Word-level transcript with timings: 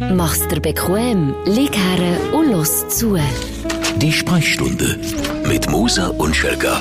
Mach's 0.00 0.46
dir 0.46 0.60
bequem, 0.60 1.34
lieg 1.44 1.76
her 1.76 2.32
und 2.32 2.52
los 2.52 2.88
zu. 2.88 3.18
Die 3.96 4.12
Sprechstunde 4.12 4.96
mit 5.44 5.68
Musa 5.68 6.08
und 6.18 6.36
Schelka. 6.36 6.80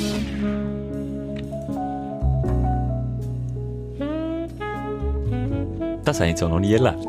Das 6.06 6.19
habe 6.19 6.30
ich 6.30 6.38
so 6.38 6.48
noch 6.48 6.59
nie 6.59 6.74
erlebt. 6.74 7.08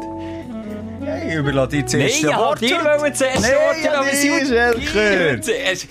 Ich 1.28 1.34
überlasse 1.34 1.76
dir 1.76 1.86
zuerst 1.86 2.22
Nein, 2.22 2.32
ein 2.32 2.40
Wort. 2.40 2.60
dir 2.62 2.76
wollen 2.76 3.14
zuerst 3.14 3.42
Nein, 3.42 3.52
Worte, 3.52 3.84
ja, 3.84 4.00
aber 4.00 4.08
sie 4.08 5.40
zuerst. 5.42 5.88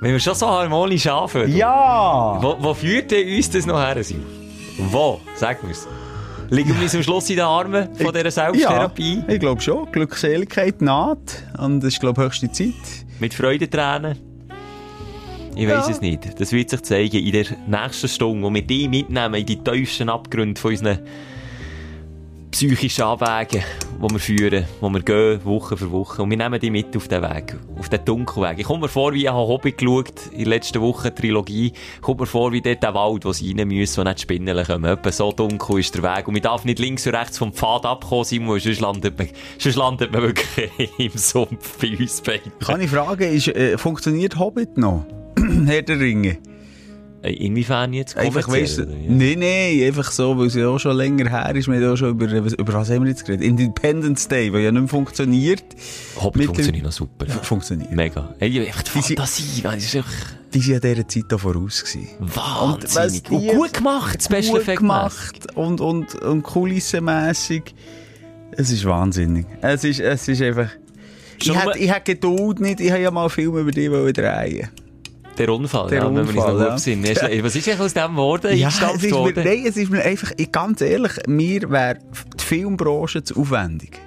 Wenn 0.00 0.12
wir 0.12 0.20
schon 0.20 0.34
so 0.34 0.48
harmonisch 0.48 1.06
anfangen. 1.06 1.54
Ja! 1.54 2.38
Wo, 2.40 2.56
wo 2.58 2.72
führt 2.72 3.10
denn 3.10 3.36
uns 3.36 3.50
das 3.50 3.66
noch 3.66 3.78
her? 3.78 4.02
Wo? 4.78 5.20
Sag 5.36 5.62
mir's. 5.62 5.86
Liegen 6.50 6.74
wir 6.76 6.82
uns 6.82 6.94
am 6.94 7.02
Schluss 7.02 7.28
in 7.28 7.36
den 7.36 7.44
Armen 7.44 7.94
von 7.96 8.12
dieser 8.14 8.30
Selbsttherapie? 8.30 9.22
Ja, 9.26 9.34
ich 9.34 9.40
glaube 9.40 9.60
schon. 9.60 9.90
Glückseligkeit 9.92 10.80
naht. 10.80 11.42
Und 11.58 11.84
es 11.84 11.94
ist, 11.94 12.00
glaube 12.00 12.22
ich, 12.22 12.26
höchste 12.28 12.50
Zeit. 12.50 12.72
Mit 13.20 13.34
Freudentränen? 13.34 14.16
Ich 15.54 15.66
weiß 15.68 15.86
Ja. 15.86 15.90
es 15.90 16.00
nicht. 16.00 16.40
Das 16.40 16.52
wird 16.52 16.70
sich 16.70 16.82
zeigen 16.82 17.18
in 17.18 17.32
der 17.32 17.46
nächsten 17.66 18.08
Stunde, 18.08 18.46
wo 18.46 18.54
wir 18.54 18.62
die 18.62 18.88
mitnehmen 18.88 19.34
in 19.34 19.44
die 19.46 19.56
tiefsten 19.62 20.08
Abgründe 20.08 20.58
von 20.58 20.70
unseren 20.70 21.00
psychischen 22.50 23.02
Abwägen, 23.02 23.62
die 24.02 24.10
wir 24.10 24.18
führen, 24.18 24.64
wo 24.80 24.88
wir 24.90 25.02
gehen, 25.02 25.44
Woche 25.44 25.76
für 25.76 25.90
Woche. 25.90 26.22
Und 26.22 26.30
wir 26.30 26.36
nehmen 26.36 26.58
die 26.60 26.70
mit 26.70 26.96
auf 26.96 27.08
den 27.08 27.22
Weg, 27.22 27.56
auf 27.78 27.88
den 27.88 28.04
Dunkelweg. 28.04 28.58
Ich 28.58 28.66
komme 28.66 28.82
mir 28.82 28.88
vor, 28.88 29.12
wie 29.12 29.22
ich 29.22 29.28
habe 29.28 29.46
Hobby 29.46 29.72
geschaut, 29.72 30.26
in 30.32 30.38
der 30.38 30.48
letzten 30.48 30.80
Woche, 30.80 31.14
Trilogie, 31.14 31.72
kommt 32.00 32.20
mir 32.20 32.26
vor, 32.26 32.52
wie 32.52 32.60
dort 32.60 32.82
der 32.82 32.94
Wald, 32.94 33.24
wo 33.24 33.32
sie 33.32 33.52
rein 33.52 33.68
müssen, 33.68 33.98
wo 33.98 34.08
nicht 34.08 34.20
Spinnen 34.20 34.64
kommen. 34.64 34.84
Etwa 34.84 35.12
so 35.12 35.32
dunkel 35.32 35.80
ist 35.80 35.94
der 35.94 36.02
Weg. 36.02 36.26
Und 36.28 36.34
man 36.34 36.42
darf 36.42 36.64
nicht 36.64 36.78
links 36.78 37.06
und 37.06 37.14
rechts 37.14 37.38
vom 37.38 37.52
Pfad 37.52 37.84
abkommen, 37.84 38.24
Simon, 38.24 38.60
sonst 38.60 38.80
landet 38.80 39.18
man, 39.18 39.28
sonst 39.58 39.76
landet 39.76 40.12
man 40.12 40.22
wirklich 40.22 40.70
im 40.98 41.12
Sumpf 41.16 41.78
bei 41.78 41.96
uns 41.96 42.20
beiden. 42.20 42.52
Kann 42.60 42.80
ich 42.80 42.90
fragen, 42.90 43.32
ist, 43.32 43.48
äh, 43.48 43.76
funktioniert 43.76 44.38
Hobbit 44.38 44.78
noch? 44.78 45.04
Herr 45.66 45.82
der 45.82 46.00
Ringe. 46.00 46.38
Inwiefern 47.22 47.92
jetzt? 47.94 48.16
Einfach, 48.16 48.48
weißt 48.48 48.78
wie? 48.78 49.08
nein, 49.08 49.38
nein, 49.40 49.86
einfach 49.88 50.12
so, 50.12 50.38
weil 50.38 50.46
es 50.46 50.54
ja 50.54 50.68
auch 50.68 50.78
schon 50.78 50.96
länger 50.96 51.28
her 51.28 51.52
ist. 51.56 51.66
Wir 51.66 51.74
haben 51.74 51.82
ja 51.82 51.92
auch 51.92 51.96
schon 51.96 52.10
über, 52.10 52.26
über 52.32 52.72
was 52.74 52.90
haben 52.90 53.02
wir 53.02 53.10
jetzt 53.10 53.24
geredet? 53.24 53.44
Independence 53.44 54.28
Day, 54.28 54.50
der 54.50 54.60
ja 54.60 54.70
nicht 54.70 54.80
mehr 54.82 54.88
funktioniert. 54.88 55.64
Hobbit 56.20 56.44
funktioniert 56.46 56.84
noch 56.84 56.92
super. 56.92 57.26
F- 57.26 57.40
Funktioniert. 57.44 57.90
Mega. 57.90 58.34
Hey, 58.38 58.60
einfach 58.66 58.82
die 58.84 58.90
Die 59.00 59.02
Fantasie, 59.16 59.62
das 59.62 59.76
ist 59.78 59.96
einfach 59.96 60.12
Die 60.54 60.60
waren 60.60 60.72
ja 60.74 60.78
dieser 60.94 61.08
Zeit 61.08 61.34
auch 61.34 61.40
voraus. 61.40 61.82
Gewesen. 61.84 62.08
wahnsinnig. 62.20 63.24
Und 63.30 63.32
Und, 63.32 63.42
die- 63.42 63.48
gut 63.48 63.74
gemacht, 63.74 64.28
beste 64.30 64.52
Gut 64.52 64.76
gemacht 64.76 65.56
und, 65.56 65.80
und, 65.80 66.14
und 66.14 66.42
kulissenmässig. 66.44 67.74
Es 68.52 68.70
ist 68.70 68.84
wahnsinnig. 68.84 69.44
Es 69.60 69.82
ist, 69.84 69.98
es 70.00 70.28
ist 70.28 70.40
einfach... 70.42 70.70
Ich 71.40 71.46
Schon 71.46 71.56
ich 71.78 71.92
hätte 71.92 72.14
Geduld 72.14 72.60
nicht. 72.60 72.80
Ich 72.80 72.90
habe 72.90 73.00
ja 73.02 73.10
mal 73.10 73.22
einen 73.22 73.30
Film 73.30 73.56
über 73.56 73.72
wollen 73.92 74.12
drehen 74.12 74.68
Der 75.38 75.48
Unfall, 75.54 75.88
Der 75.88 75.98
ja, 76.00 76.06
wenn 76.06 76.14
wir 76.14 76.20
uns 76.22 76.30
Unfall, 76.30 76.54
noch 76.54 76.60
ja. 76.60 76.74
Ist- 76.74 77.44
Was 77.44 77.56
ist 77.56 77.68
eigentlich 77.68 77.80
aus 77.80 77.94
dem 77.94 78.10
geworden? 78.12 78.56
Ja, 78.56 78.68
es 78.68 78.74
ist 79.04 79.10
mir, 79.12 79.32
nein, 79.44 79.64
es 79.66 79.76
ist 79.76 79.90
mir 79.90 80.02
einfach, 80.02 80.32
ganz 80.52 80.80
ehrlich, 80.80 81.12
mir 81.26 81.70
wäre 81.70 81.98
die 82.38 82.44
Filmbranche 82.44 83.22
zu 83.22 83.40
aufwendig. 83.40 83.98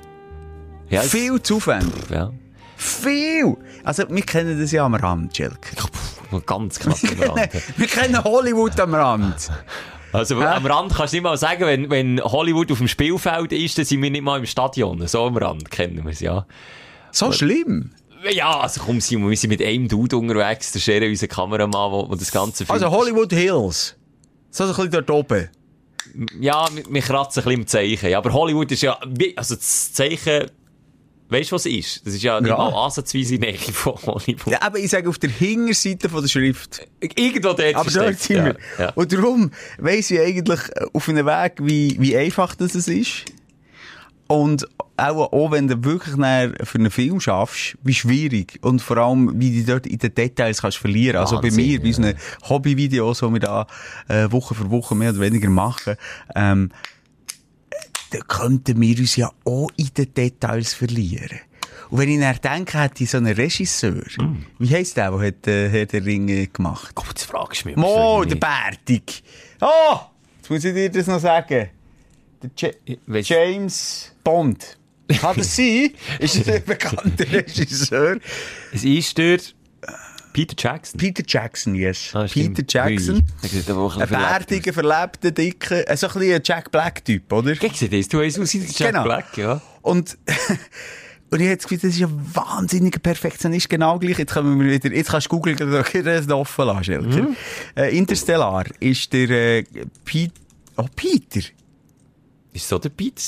Ja, 0.89 1.01
es- 1.01 1.11
Viel 1.11 1.41
zu 1.41 1.55
aufwendig. 1.57 2.03
Ja. 2.09 2.31
Viel! 2.75 3.55
Also, 3.83 4.03
wir 4.09 4.23
kennen 4.23 4.59
das 4.59 4.71
ja 4.71 4.85
am 4.85 4.95
Rand. 4.95 5.39
Noch 6.31 6.45
Ganz 6.45 6.79
knapp 6.79 6.97
am 7.03 7.21
Rand. 7.37 7.49
Wir 7.77 7.87
kennen 7.87 8.23
Hollywood 8.23 8.79
am 8.79 8.93
Rand. 8.95 9.49
Also, 10.13 10.41
am 10.41 10.65
Rand 10.65 10.93
kannst 10.93 11.13
du 11.13 11.17
nicht 11.17 11.23
mal 11.23 11.37
sagen, 11.37 11.61
wenn, 11.65 11.89
wenn 11.89 12.19
Hollywood 12.21 12.71
auf 12.71 12.79
dem 12.79 12.87
Spielfeld 12.87 13.53
ist, 13.53 13.77
dann 13.77 13.85
sind 13.85 14.01
wir 14.01 14.09
nicht 14.11 14.23
mal 14.23 14.39
im 14.39 14.45
Stadion. 14.45 15.05
So 15.07 15.25
am 15.25 15.37
Rand 15.37 15.69
kennen 15.71 16.03
wir 16.03 16.11
es, 16.11 16.19
ja. 16.19 16.45
So 17.11 17.31
schlimm. 17.31 17.91
Ja, 18.29 18.59
also 18.59 18.81
komm 18.85 19.01
Simon, 19.01 19.29
wir 19.29 19.37
sind 19.37 19.49
mit 19.49 19.61
einem 19.63 19.87
Dude 19.87 20.15
unterwegs, 20.17 20.71
der 20.71 20.79
Schere, 20.79 21.07
unser 21.07 21.27
Kameramann, 21.27 22.07
der, 22.09 22.17
das 22.17 22.31
Ganze 22.31 22.65
filmt. 22.65 22.71
Also, 22.83 22.95
Hollywood 22.95 23.33
Hills. 23.33 23.95
So 24.51 24.65
ein 24.65 24.69
bisschen 24.69 24.91
dort 24.91 25.09
oben. 25.09 25.49
Ja, 26.39 26.67
wir, 26.89 27.01
kratzen 27.01 27.41
ein 27.41 27.45
bisschen 27.45 27.61
im 27.61 27.67
Zeichen. 27.67 28.13
Aber 28.15 28.33
Hollywood 28.33 28.71
ist 28.71 28.81
ja, 28.83 28.97
also 29.35 29.55
das 29.55 29.93
Zeichen, 29.93 30.51
weißt 31.29 31.51
du, 31.51 31.55
was 31.55 31.65
es 31.65 31.71
ist? 31.71 32.05
Das 32.05 32.13
ist 32.13 32.21
ja 32.23 32.39
nicht 32.41 32.49
Ja. 32.49 32.57
mal 32.57 32.73
ansatzweise 32.73 33.35
Nähe 33.35 33.57
von 33.57 33.93
Hollywood. 34.05 34.51
Ja, 34.51 34.61
aber 34.61 34.77
ich 34.79 34.89
sage 34.89 35.07
auf 35.07 35.17
der 35.17 35.29
Hinterseite 35.29 36.09
von 36.09 36.21
der 36.21 36.27
Schrift. 36.29 36.85
Irgendwo 36.99 37.53
dort 37.53 37.75
Aber 37.75 37.89
dort 37.89 38.19
sind 38.19 38.43
wir. 38.45 38.57
ja. 38.77 38.83
Ja. 38.85 38.89
Und 38.95 39.13
darum 39.13 39.51
weiss 39.77 40.11
ich 40.11 40.19
eigentlich 40.19 40.59
äh, 40.75 40.85
auf 40.93 41.07
einem 41.07 41.25
Weg, 41.25 41.53
wie, 41.61 41.95
wie 41.99 42.17
einfach 42.17 42.55
das 42.55 42.75
ist. 42.75 43.25
Und 44.27 44.67
auch, 45.01 45.31
auch 45.33 45.51
wenn 45.51 45.67
du 45.67 45.83
wirklich 45.83 46.13
für 46.15 46.77
einen 46.77 46.91
Film 46.91 47.19
schaffst, 47.19 47.77
wie 47.83 47.93
schwierig. 47.93 48.59
Und 48.61 48.81
vor 48.81 48.97
allem, 48.97 49.39
wie 49.39 49.59
du 49.63 49.71
dort 49.71 49.87
in 49.87 49.97
den 49.99 50.13
Details 50.13 50.61
kannst 50.61 50.77
verlieren. 50.77 51.17
Also 51.17 51.39
bei 51.41 51.51
mir, 51.51 51.79
bei 51.81 51.87
unseren 51.87 52.13
Hobbyvideos, 52.47 53.19
die 53.19 53.33
wir 53.33 53.39
da 53.39 53.67
äh, 54.07 54.31
Woche 54.31 54.55
für 54.55 54.69
Woche 54.69 54.95
mehr 54.95 55.11
oder 55.11 55.19
weniger 55.21 55.49
machen, 55.49 55.95
ähm, 56.35 56.69
da 58.11 58.19
könnten 58.27 58.79
wir 58.81 58.97
uns 58.99 59.15
ja 59.15 59.31
auch 59.45 59.69
in 59.77 59.89
den 59.97 60.13
Details 60.13 60.73
verlieren. 60.73 61.39
Und 61.89 61.99
wenn 61.99 62.09
ich 62.09 62.19
dann 62.19 62.39
denke, 62.41 62.79
hätte 62.79 63.03
ich 63.03 63.09
so 63.09 63.17
einen 63.17 63.33
Regisseur, 63.33 64.03
Mm. 64.17 64.45
wie 64.59 64.69
heisst 64.73 64.97
der, 64.97 65.11
der 65.11 65.27
hat, 65.27 65.47
äh, 65.47 65.69
Herr 65.69 65.85
der 65.85 66.05
Ringe 66.05 66.47
gemacht? 66.47 66.95
Gut, 66.95 67.07
jetzt 67.09 67.23
fragst 67.25 67.63
du 67.63 67.69
mich. 67.69 67.77
Mo, 67.77 68.23
der. 68.23 68.35
Bärtig. 68.35 69.23
Oh, 69.59 69.99
jetzt 70.37 70.49
muss 70.49 70.63
ich 70.63 70.73
dir 70.73 70.89
das 70.89 71.07
noch 71.07 71.19
sagen. 71.19 71.69
Der 72.43 72.49
Ja- 72.57 72.95
weiss- 73.07 73.27
James 73.29 74.11
Bond. 74.23 74.77
Kann 75.19 75.37
das 75.37 75.55
sein? 75.55 75.91
Ist 76.19 76.39
das 76.39 76.47
ein 76.47 76.63
bekannter 76.63 77.25
Regisseur? 77.31 78.17
Es 78.73 78.83
ist 78.83 79.17
der 79.17 79.39
Peter 80.33 80.55
Jackson. 80.57 80.97
Peter 80.97 81.23
Jackson, 81.27 81.75
yes. 81.75 82.11
Ah. 82.13 82.25
Peter 82.25 82.63
Jackson. 82.67 83.23
Ein 83.43 84.09
bärtiger, 84.09 84.73
verlebter, 84.73 85.31
dicker, 85.31 85.87
äh, 85.89 85.97
so 85.97 86.07
ein 86.07 86.13
bisschen 86.13 86.35
ein 86.35 86.41
Jack 86.43 86.71
Black-Typ, 86.71 87.31
oder? 87.33 87.55
Gegen 87.55 87.89
das, 87.91 88.07
du 88.07 88.23
hast 88.23 88.39
aus 88.39 88.53
Jack 88.53 88.91
Genau. 88.91 89.03
Black, 89.03 89.37
ja. 89.37 89.61
Und, 89.81 90.17
und 91.29 91.39
ich 91.39 91.47
habe 91.47 91.57
das 91.57 91.67
Gefühl, 91.67 91.79
das 91.79 91.95
ist 91.95 92.03
ein 92.03 92.35
wahnsinniger 92.35 92.99
Perfektionist, 92.99 93.69
genau 93.69 93.99
gleich. 93.99 94.19
Jetzt 94.19 94.33
können 94.33 94.59
wir 94.59 94.71
wieder, 94.71 94.95
jetzt 94.95 95.09
kannst 95.09 95.27
du 95.27 95.29
googeln, 95.31 95.57
das 95.57 96.29
offen 96.29 96.65
lassen. 96.65 97.09
Mhm. 97.09 97.35
Äh, 97.75 97.97
Interstellar 97.97 98.65
ist 98.79 99.11
der, 99.11 99.29
äh, 99.29 99.63
Pete, 100.05 100.33
oh, 100.77 100.85
Peter. 100.95 101.41
Ist 102.53 102.67
so 102.67 102.79
der 102.79 102.89
Peter, 102.89 103.21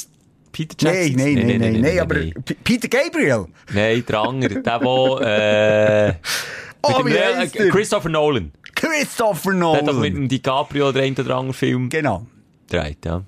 Peter 0.54 0.76
Jackson? 0.80 1.16
nein, 1.18 1.34
nein, 1.48 1.60
nein, 1.60 1.82
nein, 1.82 2.00
aber 2.00 2.16
Nein, 2.16 2.34
P- 2.46 2.56
Peter 2.64 2.88
Gabriel. 2.88 3.48
Nein, 3.74 4.04
der 4.08 4.20
andere, 4.20 4.62
der, 4.62 4.80
der, 4.80 6.08
äh, 6.10 6.14
Oh, 6.86 7.02
mit 7.04 7.14
wie 7.14 7.18
äh, 7.18 7.48
der? 7.48 7.70
Christopher 7.70 8.10
Nolan. 8.10 8.52
Christopher 8.76 9.52
Der 9.54 9.72
hat 9.74 9.88
doch 9.88 9.94
mit 10.00 10.14
Nolan. 10.14 10.14
dem 10.14 10.28
DiCaprio 10.30 10.90
oder 10.90 11.02
einen 11.02 11.16
oder 11.18 11.36
anderen 11.36 11.54
Film 11.54 11.90
Genau. 11.90 12.26
gedreht, 12.70 13.00
ja. 13.06 13.24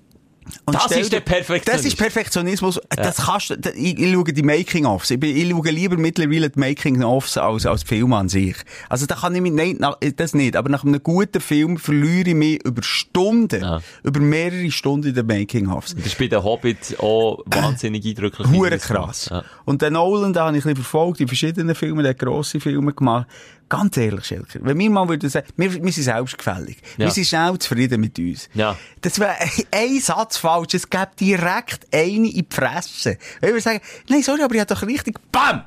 Und 0.66 0.76
Das 0.76 0.92
ist 0.92 1.12
der 1.12 1.22
Perfektionismus. 1.22 1.66
Das 1.66 1.86
ist 1.86 1.98
Perfektionismus. 1.98 2.80
Das 2.90 3.18
kannst 3.18 3.50
du, 3.50 3.56
ich, 3.76 3.98
ich 4.00 4.14
schaue 4.14 4.26
die 4.26 4.44
Making-ofs. 4.44 5.12
Ich, 5.12 5.22
ich 5.24 5.50
schaue 5.50 5.70
lieber 5.72 5.98
mittlerweile 5.98 6.50
die 6.50 6.60
Making-ofs 6.60 7.38
als, 7.38 7.66
als 7.66 7.82
die 7.82 7.88
Filme 7.88 8.16
an 8.18 8.30
sich. 8.30 8.56
Also 8.90 9.06
da 9.08 9.16
kann 9.16 9.34
ich 9.34 9.42
mich, 9.42 9.52
nein, 9.54 9.78
nach, 9.80 9.98
das 10.16 10.34
nicht. 10.36 10.56
Aber 10.56 10.70
nach 10.70 10.84
einem 10.84 11.02
guten 11.02 11.42
Film 11.42 11.78
verliere 11.78 12.30
ich 12.30 12.36
mich 12.36 12.64
über 12.64 12.84
Stunden, 12.84 13.62
Ja. 13.62 13.82
über 14.04 14.20
mehrere 14.20 14.70
Stunden 14.72 15.08
in 15.10 15.16
den 15.16 15.26
Making-ofs. 15.26 15.96
Das 15.96 16.06
ist 16.06 16.18
bei 16.18 16.28
den 16.28 16.44
Hobbit 16.44 16.96
auch 17.00 17.40
wahnsinnig 17.46 18.06
eindrücklich. 18.06 18.48
Hure 18.48 18.78
krass. 18.78 19.30
Ja. 19.32 19.44
Und 19.66 19.82
den 19.82 19.94
Nolan, 19.94 20.32
da 20.34 20.46
habe 20.48 20.58
ich 20.58 20.64
ein 20.64 20.70
bisschen 20.74 20.84
verfolgt, 20.84 21.20
die 21.20 21.28
verschiedenen 21.28 21.74
Filme, 21.76 22.04
der 22.04 22.12
hat 22.12 22.20
grosse 22.20 22.60
Filme 22.60 22.94
gemacht. 22.94 23.28
Ganz 23.68 23.98
ehrlich, 23.98 24.26
Schelker, 24.26 24.60
wenn 24.62 24.78
wir 24.78 24.90
mal 24.92 25.10
würden 25.10 25.28
sagen, 25.28 25.48
wir, 25.58 25.74
wir 25.74 25.92
sind 25.92 26.04
selbstgefällig. 26.04 26.78
Ja. 26.98 27.06
Wir 27.06 27.12
sind 27.12 27.26
schnell 27.26 27.58
zufrieden 27.58 28.00
mit 28.00 28.18
uns. 28.20 28.48
Ja. 28.54 28.78
Das 29.02 29.20
wäre 29.20 29.36
ein 29.72 30.00
Satz 30.00 30.38
falsch, 30.38 30.76
es 30.76 30.90
gäbe 30.90 31.10
direkt 31.20 31.88
eine 31.92 32.04
in 32.06 32.24
die 32.24 32.46
Fresse. 32.48 33.18
Wenn 33.42 33.56
wir 33.56 33.62
sagen, 33.62 33.82
nein, 34.08 34.22
sorry, 34.22 34.44
aber 34.44 34.54
ich 34.54 34.62
habe 34.62 34.74
doch 34.74 34.84
richtig, 34.84 35.20
BAM! 35.32 35.66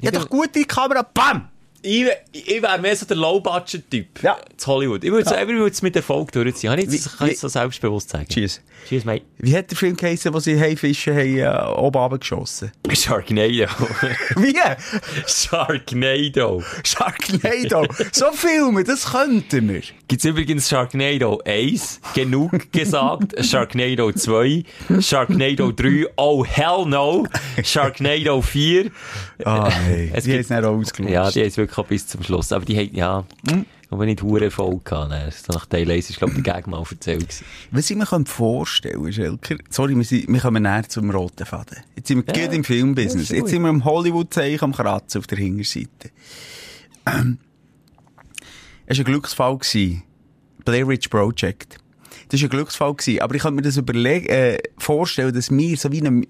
Ich 0.00 0.08
habe 0.08 0.18
doch 0.18 0.28
gute 0.28 0.64
Kamera, 0.64 1.02
BAM! 1.02 1.48
Ich, 1.86 2.04
ich 2.32 2.60
wäre 2.62 2.78
mehr 2.80 2.96
so 2.96 3.06
der 3.06 3.16
Low-Budget-Typ. 3.16 4.20
Ja. 4.22 4.36
Zu 4.56 4.66
Hollywood. 4.72 5.04
Ich 5.04 5.10
würde 5.12 5.30
Ja. 5.30 5.36
es 5.66 5.78
ja. 5.80 5.84
mit 5.84 5.94
Erfolg 5.94 6.32
durchziehen. 6.32 6.70
Kann 6.70 6.80
ich 6.80 6.90
jetzt, 6.90 7.16
kann 7.16 7.30
ich 7.30 7.38
so 7.38 7.46
selbstbewusst 7.46 8.10
sagen? 8.10 8.26
Cheers. 8.28 8.60
Cheers, 8.88 9.04
mate. 9.04 9.22
Wie 9.38 9.56
hat 9.56 9.70
der 9.70 9.76
Film 9.78 9.96
geheißen, 9.96 10.34
wo 10.34 10.40
sie 10.40 10.58
Haifische 10.60 11.12
haben, 11.14 11.36
äh, 11.38 11.78
oben 11.78 11.98
runtergeschossen? 11.98 12.72
Sharknado. 12.92 13.66
Wie? 14.36 14.54
Sharknado. 15.26 16.62
Sharknado. 16.84 17.86
so 18.12 18.32
Filme, 18.32 18.82
das 18.84 19.12
könnten 19.12 19.68
wir. 19.68 19.82
Gibt's 20.08 20.24
übrigens 20.24 20.68
Sharknado 20.68 21.40
1, 21.44 22.00
genug 22.14 22.70
gesagt, 22.72 23.34
Sharknado 23.44 24.12
2, 24.12 24.64
Sharknado 25.00 25.72
3, 25.72 26.06
oh 26.16 26.44
hell 26.44 26.84
no, 26.86 27.26
Sharknado 27.62 28.40
4. 28.42 28.90
Ah, 29.44 29.68
nein. 29.68 30.10
Es 30.14 30.24
die 30.24 30.30
haben 30.30 30.36
gibt- 30.38 30.44
es 30.44 30.50
nicht 30.50 30.64
ausgelöst. 30.64 31.12
Ja, 31.12 31.30
die 31.30 31.40
haben 31.40 31.48
es 31.48 31.56
wirklich 31.56 31.75
gehabt 31.76 31.88
bis 31.90 32.06
zum 32.06 32.22
Schluss. 32.22 32.52
Aber 32.52 32.64
die 32.64 32.76
haben, 32.76 32.94
ja, 32.94 33.24
Hm. 33.48 33.64
aber 33.90 34.04
nicht 34.06 34.22
hohen 34.22 34.42
Erfolg 34.42 34.84
gehabt. 34.84 35.10
Ne? 35.10 35.30
So 35.30 35.52
nach 35.52 35.66
Teil 35.66 35.90
1 35.90 36.10
ist, 36.10 36.18
glaube 36.18 36.34
ich, 36.36 36.42
der 36.42 36.54
Gag 36.54 36.66
mal 36.66 36.82
erzählt. 36.90 37.42
Was 37.70 37.88
ich 37.90 37.96
mir 37.96 38.06
vorstellen 38.26 39.12
Schelker, 39.12 39.56
sorry, 39.70 39.94
wir, 39.96 40.04
sind, 40.04 40.28
wir 40.32 40.40
kommen 40.40 40.62
näher 40.62 40.88
zum 40.88 41.10
roten 41.10 41.46
Faden. 41.46 41.78
Jetzt 41.94 42.08
sind 42.08 42.26
wir 42.26 42.34
Ja. 42.34 42.46
gut 42.46 42.54
im 42.56 42.64
Filmbusiness. 42.64 43.28
Jetzt 43.28 43.50
sind 43.50 43.62
wir 43.62 43.70
im 43.70 43.84
Hollywood-Zeichen 43.84 44.64
am 44.64 44.72
Kratzen 44.72 45.18
auf 45.20 45.26
der 45.26 45.38
Hinterseite. 45.38 46.10
Ähm, 47.06 47.38
es 48.86 48.98
war 48.98 49.04
ein 49.04 49.12
Glücksfall. 49.12 49.58
gewesen. 49.58 50.02
Blair 50.64 50.88
Witch 50.88 51.08
Project. 51.08 51.78
Das 52.28 52.40
war 52.40 52.46
ein 52.46 52.50
Glücksfall, 52.50 52.94
gewesen, 52.94 53.20
aber 53.20 53.34
ich 53.36 53.42
könnte 53.42 53.56
mir 53.56 53.62
das 53.62 53.76
überlegen, 53.76 54.26
äh, 54.26 54.58
vorstellen, 54.78 55.32
dass 55.32 55.50
wir 55.50 55.76
so 55.76 55.92
wie 55.92 56.04
eine, 56.04 56.22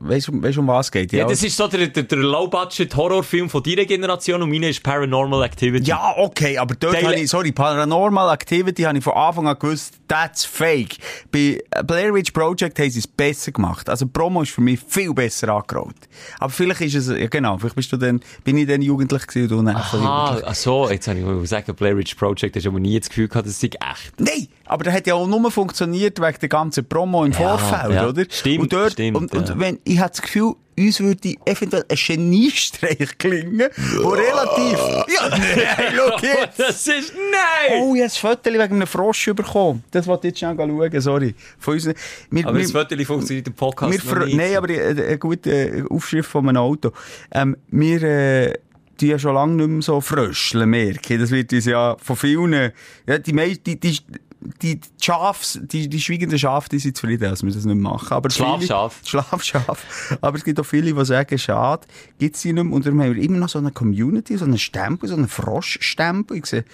weißt 0.00 0.28
du, 0.28 0.60
um 0.60 0.66
was 0.68 0.90
geht? 0.92 1.12
Ja, 1.12 1.26
das 1.26 1.42
ist 1.42 1.56
so 1.56 1.66
der, 1.66 1.88
der, 1.88 2.04
der 2.04 2.18
Low-Budget-Horrorfilm 2.18 3.50
von 3.50 3.62
deiner 3.62 3.84
Generation 3.84 4.42
und 4.42 4.50
meine 4.50 4.68
ist 4.68 4.82
Paranormal 4.82 5.42
Activity. 5.42 5.88
Ja, 5.88 6.14
okay, 6.16 6.56
aber 6.58 6.74
dort 6.74 6.94
Teile- 6.94 7.06
habe 7.08 7.16
ich, 7.20 7.28
sorry, 7.30 7.52
Paranormal 7.52 8.32
Activity 8.32 8.82
habe 8.82 8.98
ich 8.98 9.04
von 9.04 9.14
Anfang 9.14 9.48
an 9.48 9.58
gewusst, 9.58 9.94
that's 10.08 10.44
fake. 10.44 10.96
Bei 11.32 11.60
Blair 11.84 12.14
Witch 12.14 12.30
Project 12.32 12.78
haben 12.78 12.90
sie 12.90 13.00
es 13.00 13.06
besser 13.06 13.52
gemacht. 13.52 13.88
Also 13.88 14.06
Promo 14.06 14.42
ist 14.42 14.52
für 14.52 14.60
mich 14.60 14.80
viel 14.86 15.12
besser 15.12 15.48
angerollt. 15.48 15.96
Aber 16.38 16.50
vielleicht 16.50 16.80
ist 16.82 16.94
es, 16.94 17.08
ja 17.08 17.26
genau, 17.26 17.58
vielleicht 17.58 17.76
bist 17.76 17.92
du 17.92 17.96
dann, 17.96 18.20
bin 18.44 18.56
ich 18.56 18.66
dann 18.68 18.82
jugendlich 18.82 19.26
gewesen 19.26 19.52
und 19.58 19.66
du 19.66 19.72
Ah, 19.72 20.54
so, 20.54 20.88
jetzt 20.90 21.08
habe 21.08 21.18
ich 21.42 21.48
sagen, 21.48 21.74
Blair 21.74 21.96
Witch 21.96 22.14
Project, 22.14 22.56
hast 22.56 22.64
du 22.64 22.70
aber 22.70 22.80
nie 22.80 22.98
das 22.98 23.08
Gefühl 23.08 23.28
gehabt, 23.28 23.46
das 23.46 23.60
sei 23.60 23.68
echt. 23.68 24.20
Nein, 24.20 24.48
aber 24.66 24.84
der 24.84 24.92
hat 24.92 25.06
ja 25.06 25.14
auch 25.14 25.26
nur 25.26 25.39
funktioniert 25.48 26.20
wegen 26.20 26.38
der 26.40 26.48
ganzen 26.48 26.84
Promo 26.86 27.24
im 27.24 27.32
Ja, 27.32 27.56
Vorfeld, 27.56 27.94
ja. 27.94 28.08
oder? 28.08 28.24
Stimmt, 28.28 28.60
und 28.60 28.72
dort, 28.72 28.92
stimmt, 28.92 29.16
und, 29.16 29.32
und 29.32 29.48
ja. 29.48 29.58
wenn, 29.58 29.78
ich 29.84 29.98
habe 29.98 30.10
das 30.10 30.22
Gefühl, 30.22 30.54
uns 30.78 31.00
würde 31.00 31.34
eventuell 31.44 31.84
ein 31.88 31.96
Geniestreich 31.96 33.18
klingen, 33.18 33.68
wo 34.00 34.08
relativ, 34.10 34.78
ja, 34.78 35.28
nein, 35.30 35.94
schau 35.94 36.18
jetzt. 36.22 36.58
das 36.58 36.86
ist, 36.86 37.12
nein! 37.14 37.82
Oh, 37.82 37.94
ich 37.94 38.02
habe 38.02 38.04
ein 38.04 38.10
Foto 38.10 38.50
wegen 38.50 38.60
einem 38.60 38.86
Frosch 38.86 39.26
bekommen. 39.26 39.84
Das 39.90 40.06
wollte 40.06 40.28
ich 40.28 40.32
jetzt 40.32 40.38
schnell 40.40 40.56
schauen, 40.56 41.00
sorry. 41.00 41.34
Von 41.58 41.74
uns, 41.74 41.86
wir, 42.30 42.46
aber 42.46 42.56
wir, 42.56 42.62
das 42.62 42.72
Foto 42.72 43.04
funktioniert 43.04 43.46
im 43.46 43.54
Podcast 43.54 44.06
wir 44.08 44.14
noch 44.14 44.26
nicht. 44.26 44.36
Nein, 44.36 44.56
aber 44.56 44.70
äh, 44.70 44.88
eine 44.88 45.18
gute 45.18 45.50
äh, 45.50 45.84
Aufschrift 45.88 46.30
von 46.30 46.48
einem 46.48 46.62
Auto. 46.62 46.92
Ähm, 47.32 47.56
wir, 47.68 48.02
äh, 48.02 48.54
die 49.00 49.08
ja 49.08 49.18
schon 49.18 49.34
lange 49.34 49.54
nicht 49.54 49.68
mehr 49.68 49.82
so 49.82 50.00
fröscheln, 50.00 50.68
merke. 50.68 51.18
Das 51.18 51.30
wird 51.30 51.52
uns 51.52 51.64
ja 51.64 51.96
von 52.02 52.16
vielen, 52.16 52.72
ja, 53.06 53.18
die 53.18 53.32
meisten, 53.32 53.64
die, 53.64 53.80
die, 53.80 53.98
die 54.40 54.80
Schafs, 55.00 55.58
die, 55.62 55.88
die 55.88 56.00
schweigenden 56.00 56.38
Schafe, 56.38 56.68
die 56.70 56.78
sind 56.78 56.96
zufrieden, 56.96 57.30
dass 57.30 57.42
wir 57.42 57.52
das 57.52 57.64
nicht 57.64 57.76
machen. 57.76 58.12
Aber 58.12 58.30
Schlafschaf. 58.30 59.00
Schlafschaf. 59.04 60.18
Aber 60.20 60.36
es 60.38 60.44
gibt 60.44 60.58
auch 60.58 60.64
viele, 60.64 60.92
die 60.92 61.04
sagen, 61.04 61.38
schade, 61.38 61.86
gibt's 62.18 62.42
die 62.42 62.52
nicht 62.52 62.64
mehr. 62.64 62.74
Und 62.74 62.86
darum 62.86 63.02
haben 63.02 63.14
wir 63.14 63.22
immer 63.22 63.38
noch 63.38 63.48
so 63.48 63.58
eine 63.58 63.70
Community, 63.70 64.36
so 64.36 64.44
einen 64.46 64.58
Stempel, 64.58 65.08
so 65.08 65.14
einen 65.14 65.28
Froschstempel. 65.28 66.38
Ich 66.38 66.46
sehe 66.46 66.64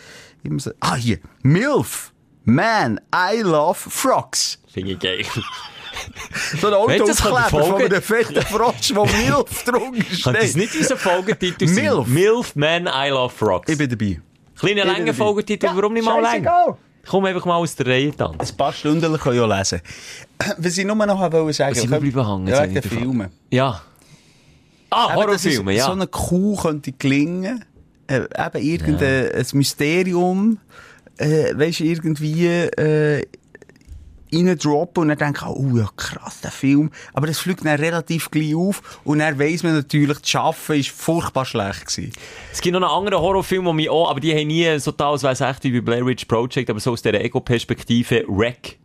immer 0.44 0.60
so, 0.60 0.70
ah, 0.80 0.94
hier, 0.94 1.18
MILF. 1.42 2.12
Man, 2.44 3.00
I 3.12 3.40
love 3.40 3.74
frogs. 3.90 4.58
Finde 4.72 4.92
ich 4.92 5.00
geil. 5.00 5.24
So 6.60 6.68
ein 6.68 6.74
Autoaufkleber 6.74 7.48
von 7.48 7.82
einem 7.82 8.02
fetten 8.02 8.42
Frosch, 8.42 8.94
wo 8.94 9.04
MILF 9.06 9.64
drunter 9.64 10.04
Kann 10.22 10.34
das 10.34 10.50
steht. 10.50 10.56
nicht 10.56 10.76
unser 10.76 10.96
Folgetitel 10.96 11.66
sein? 11.66 11.84
Milf. 11.84 12.06
Milf, 12.06 12.54
Man, 12.54 12.86
I 12.86 13.08
Love 13.08 13.34
Frogs. 13.34 13.72
Ich 13.72 13.78
bin 13.78 13.88
dabei. 13.88 14.20
Kleiner, 14.56 14.82
bin 14.82 14.92
langer 14.92 15.06
dabei. 15.06 15.12
Folgetitel, 15.14 15.70
warum 15.74 15.92
nicht 15.94 16.04
mal 16.04 16.20
länger? 16.22 16.78
Scheißegal. 17.06 17.10
Komm 17.10 17.24
einfach 17.24 17.44
mal 17.44 17.56
aus 17.56 17.74
der 17.76 17.86
Reihe 17.86 18.12
dann. 18.12 18.38
Ein 18.38 18.56
paar 18.56 18.72
Stunden 18.72 19.12
ich 19.34 19.40
auch 19.40 19.58
lesen. 19.58 19.80
Was 20.58 20.78
ich 20.78 20.84
nur 20.84 20.96
noch 20.96 21.20
wollte 21.20 21.52
sagen 21.52 21.70
Was 21.74 21.80
sind 21.80 21.90
wir 21.90 22.00
bleiben 22.00 22.26
hängen? 22.28 22.48
Ja, 22.48 22.62
wegen 22.62 22.78
ich 22.78 22.86
Filmen. 22.86 23.30
Ja. 23.50 23.80
Ah, 24.90 25.14
Horrorfilme, 25.14 25.74
ja. 25.74 25.86
So 25.86 25.92
eine 25.92 26.06
Kuh 26.06 26.56
könnte 26.56 26.92
gelingen. 26.92 27.64
Äh, 28.06 28.22
eben 28.34 28.58
irgendein 28.58 29.32
ein 29.32 29.46
Mysterium. 29.52 30.58
Äh, 31.18 31.58
weißt 31.58 31.80
du, 31.80 31.84
irgendwie, 31.84 32.46
äh, 32.46 33.24
reindroppen 34.36 35.02
und 35.02 35.08
dann 35.08 35.18
denke 35.18 35.44
ich, 35.44 35.56
oh 35.56 35.76
ja, 35.76 35.88
krass, 35.96 36.40
der 36.40 36.50
Film. 36.50 36.90
Aber 37.12 37.26
das 37.26 37.38
fliegt 37.38 37.64
dann 37.64 37.78
relativ 37.78 38.30
gleich 38.30 38.54
auf 38.54 39.00
und 39.04 39.18
dann 39.20 39.38
weiss 39.38 39.62
man 39.62 39.74
natürlich, 39.74 40.18
das 40.18 40.28
Schaffen 40.28 40.76
ist 40.76 40.90
furchtbar 40.90 41.44
schlecht 41.44 41.86
gewesen. 41.86 42.12
Es 42.52 42.60
gibt 42.60 42.72
noch 42.74 42.82
einen 42.82 42.90
anderen 42.90 43.22
Horrorfilm, 43.22 43.64
der 43.64 43.72
mich 43.72 43.90
auch, 43.90 44.10
aber 44.10 44.20
die 44.20 44.34
haben 44.34 44.46
nie 44.46 44.78
so 44.78 44.92
teils, 44.92 45.22
weiss 45.22 45.40
echt 45.40 45.64
wie 45.64 45.72
bei 45.72 45.80
Blair 45.80 46.06
Witch 46.06 46.24
Project, 46.26 46.70
aber 46.70 46.80
so 46.80 46.92
aus 46.92 47.02
dieser 47.02 47.20
Ego-Perspektive, 47.20 48.24
Wreck. 48.28 48.78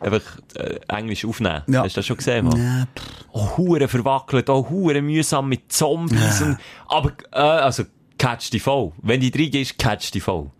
Einfach, 0.00 0.22
äh, 0.56 0.80
Englisch 0.88 1.24
aufnehmen. 1.24 1.62
Ja. 1.68 1.84
Hast 1.84 1.94
du 1.94 2.00
das 2.00 2.06
schon 2.06 2.16
gesehen, 2.16 2.46
Mann? 2.46 2.58
Ja, 2.58 2.86
Oh, 3.34 3.56
hure 3.56 3.88
verwackelt, 3.88 4.50
oh, 4.50 4.68
hure 4.68 5.00
mühsam 5.00 5.48
mit 5.48 5.72
Zombies 5.72 6.42
und, 6.42 6.58
aber, 6.86 7.12
äh, 7.32 7.38
also, 7.38 7.84
catch 8.18 8.50
die 8.50 8.60
voll. 8.60 8.92
Wenn 9.00 9.20
die 9.20 9.30
drin 9.30 9.52
ist, 9.52 9.78
catch 9.78 10.10
die 10.12 10.20
voll. 10.20 10.50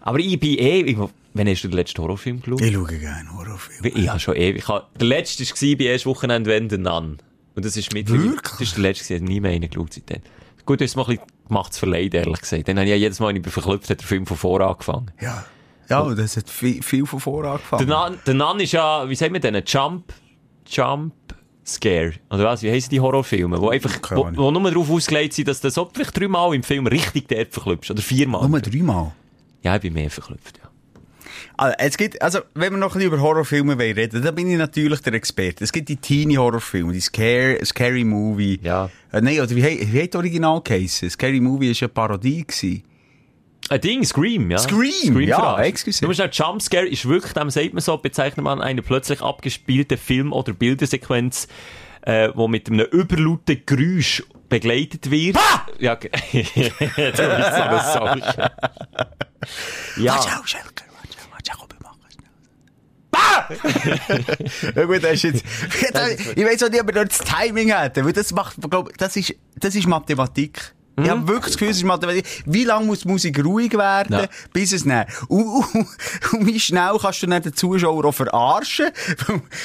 Aber 0.00 0.18
ich 0.18 0.38
bin 0.38 0.58
eh, 0.58 0.80
ich, 0.80 0.98
wann 1.34 1.48
hast 1.48 1.62
du 1.62 1.68
den 1.68 1.76
letzten 1.76 2.02
Horrorfilm 2.02 2.40
geschaut? 2.40 2.60
Ich 2.60 2.72
schaue 2.72 2.98
gerne 2.98 3.32
Horrorfilme. 3.32 3.88
Ich 3.88 4.08
habe 4.08 4.20
schon 4.20 4.36
ewig. 4.36 4.66
Hab, 4.68 4.98
der 4.98 5.08
letzte 5.08 5.44
war 5.44 5.76
bei 5.78 5.84
erst 5.84 6.06
Wochenende 6.06 6.50
wenn 6.50 6.68
der 6.68 6.78
Nun. 6.78 7.18
Und 7.54 7.64
das 7.64 7.76
ist 7.76 7.92
mit. 7.92 8.08
Wirklich? 8.08 8.40
Das 8.40 8.60
ist 8.60 8.76
der 8.76 8.82
letzte, 8.82 9.14
ich 9.14 9.20
habe 9.20 9.30
nie 9.30 9.40
mehr 9.40 9.52
reingeschaut 9.52 9.92
seitdem. 9.92 10.22
Gut, 10.64 10.80
du 10.80 10.84
hast 10.84 10.92
es 10.92 10.96
mal 10.96 11.02
ein 11.02 11.16
bisschen 11.16 11.26
gemacht 11.48 11.72
zu 11.74 11.80
verleiden, 11.80 12.20
ehrlich 12.20 12.40
gesagt. 12.40 12.68
Dann 12.68 12.76
habe 12.76 12.84
ich 12.84 12.90
ja 12.90 12.96
jedes 12.96 13.20
Mal, 13.20 13.28
wenn 13.28 13.36
ich 13.36 13.42
bin 13.42 13.52
verklüpft, 13.52 13.90
hat 13.90 14.00
der 14.00 14.06
Film 14.06 14.26
von 14.26 14.36
vor 14.36 14.60
angefangen. 14.60 15.10
Ja. 15.20 15.44
Ja, 15.88 16.14
das 16.14 16.36
hat 16.36 16.48
viel, 16.48 16.82
viel 16.82 17.04
von 17.04 17.20
vor 17.20 17.42
Der 17.42 17.52
angefangen. 17.52 17.88
Nun, 17.88 18.18
der 18.24 18.34
Nun 18.34 18.60
ist 18.60 18.72
ja, 18.72 19.08
wie 19.08 19.14
sagt 19.14 19.32
man 19.32 19.40
denn, 19.40 19.62
Jump, 19.66 20.12
Jump 20.66 21.12
Scare. 21.64 22.14
Oder 22.30 22.44
was? 22.44 22.62
Wie 22.62 22.70
heissen 22.70 22.90
die 22.90 23.00
Horrorfilme? 23.00 23.60
Wo 23.60 23.68
einfach, 23.68 23.98
wo, 24.10 24.28
wo 24.34 24.50
nur 24.50 24.70
darauf 24.70 24.90
ausgelegt 24.90 25.34
sind, 25.34 25.48
dass 25.48 25.60
du 25.60 25.70
so 25.70 25.88
vielleicht 25.92 26.18
dreimal 26.18 26.54
im 26.54 26.62
Film 26.62 26.86
richtig 26.86 27.28
dort 27.28 27.52
verklüpfst. 27.52 27.90
Oder 27.90 28.02
viermal. 28.02 28.48
Nur 28.48 28.60
dreimal. 28.60 29.12
Ja, 29.62 29.76
ich 29.76 29.82
bin 29.82 29.92
mehr 29.92 30.10
verklüpft, 30.10 30.58
ja. 30.58 30.70
Also, 31.56 31.74
es 31.78 31.96
gibt, 31.96 32.20
also, 32.22 32.40
wenn 32.54 32.72
wir 32.72 32.78
noch 32.78 32.94
ein 32.94 32.98
bisschen 32.98 33.12
über 33.12 33.20
Horrorfilme 33.20 33.78
reden, 33.78 34.22
dann 34.22 34.34
bin 34.34 34.50
ich 34.50 34.56
natürlich 34.58 35.00
der 35.00 35.12
Experte. 35.14 35.62
Es 35.64 35.72
gibt 35.72 35.88
die 35.88 35.96
Teenie-Horrorfilme, 35.96 36.92
die 36.92 37.00
Scare, 37.00 37.58
Scary 37.64 38.04
Movie. 38.04 38.58
Ja. 38.62 38.88
Äh, 39.12 39.20
nein, 39.20 39.40
oder 39.40 39.50
wie, 39.50 39.62
wie 39.92 40.02
hat 40.02 40.14
Original 40.16 40.60
geheissen? 40.62 41.10
Scary 41.10 41.40
Movie 41.40 41.70
war 41.70 41.76
eine 41.82 41.88
Parodie. 41.88 42.44
Gewesen. 42.46 42.84
Ein 43.68 43.80
Ding, 43.80 44.04
Scream, 44.04 44.50
ja. 44.50 44.58
Scream, 44.58 45.20
ja, 45.20 45.36
verarscht. 45.38 45.68
excuse. 45.68 46.00
Du 46.00 46.08
musst 46.08 46.20
auch 46.20 46.28
Jumpscare 46.32 46.86
ist 46.88 47.08
wirklich, 47.08 47.32
dem 47.32 47.48
sagt 47.48 47.72
man 47.74 47.80
so, 47.80 47.96
bezeichnet 47.96 48.42
man 48.42 48.60
eine 48.60 48.82
plötzlich 48.82 49.22
abgespielte 49.22 49.96
Film- 49.98 50.32
oder 50.32 50.52
Bildersequenz, 50.52 51.46
äh, 52.02 52.30
wo 52.34 52.48
mit 52.48 52.68
einem 52.68 52.86
überlauten 52.86 53.62
Geräusch 53.64 54.24
begleitet 54.48 55.10
wird. 55.12 55.36
Ja, 55.78 55.94
ge- 55.94 56.10
du 56.10 56.42
bist 56.42 57.16
so 57.16 57.22
eine 57.22 57.80
Sau. 57.80 58.16
Ja. 59.96 60.20
Wir 61.44 61.54
machen 61.82 62.00
schnell. 62.12 62.30
ja 64.76 64.84
gut, 64.84 65.02
das 65.04 65.12
ist 65.14 65.22
jetzt, 65.24 65.44
ich 66.36 66.44
weiß 66.44 66.62
auch 66.64 66.70
nicht, 66.70 66.80
ob 66.80 66.92
dort 66.92 67.10
das 67.10 67.18
Timing 67.18 67.72
hat, 67.72 67.96
weil 68.02 68.12
das 68.12 68.32
macht, 68.32 68.56
glaub, 68.70 68.96
das 68.98 69.16
ist, 69.16 69.34
das 69.56 69.74
ist 69.74 69.86
Mathematik. 69.86 70.74
Ich 71.02 71.08
habe 71.08 71.26
wirklich 71.26 71.46
das 71.46 71.52
Gefühl, 71.54 71.70
es 71.70 71.78
ist 71.78 71.84
Mathematik. 71.84 72.26
Wie 72.44 72.64
lange 72.64 72.84
muss 72.84 73.00
die 73.00 73.08
Musik 73.08 73.42
ruhig 73.42 73.72
werden, 73.72 74.12
Ja. 74.12 74.26
bis 74.52 74.72
es 74.72 74.84
dann... 74.84 75.06
Und, 75.28 75.46
und, 75.74 75.86
und 76.32 76.46
wie 76.46 76.60
schnell 76.60 76.92
kannst 77.00 77.22
du 77.22 77.26
dann 77.28 77.42
den 77.42 77.54
Zuschauer 77.54 78.04
auch 78.04 78.12
verarschen? 78.12 78.90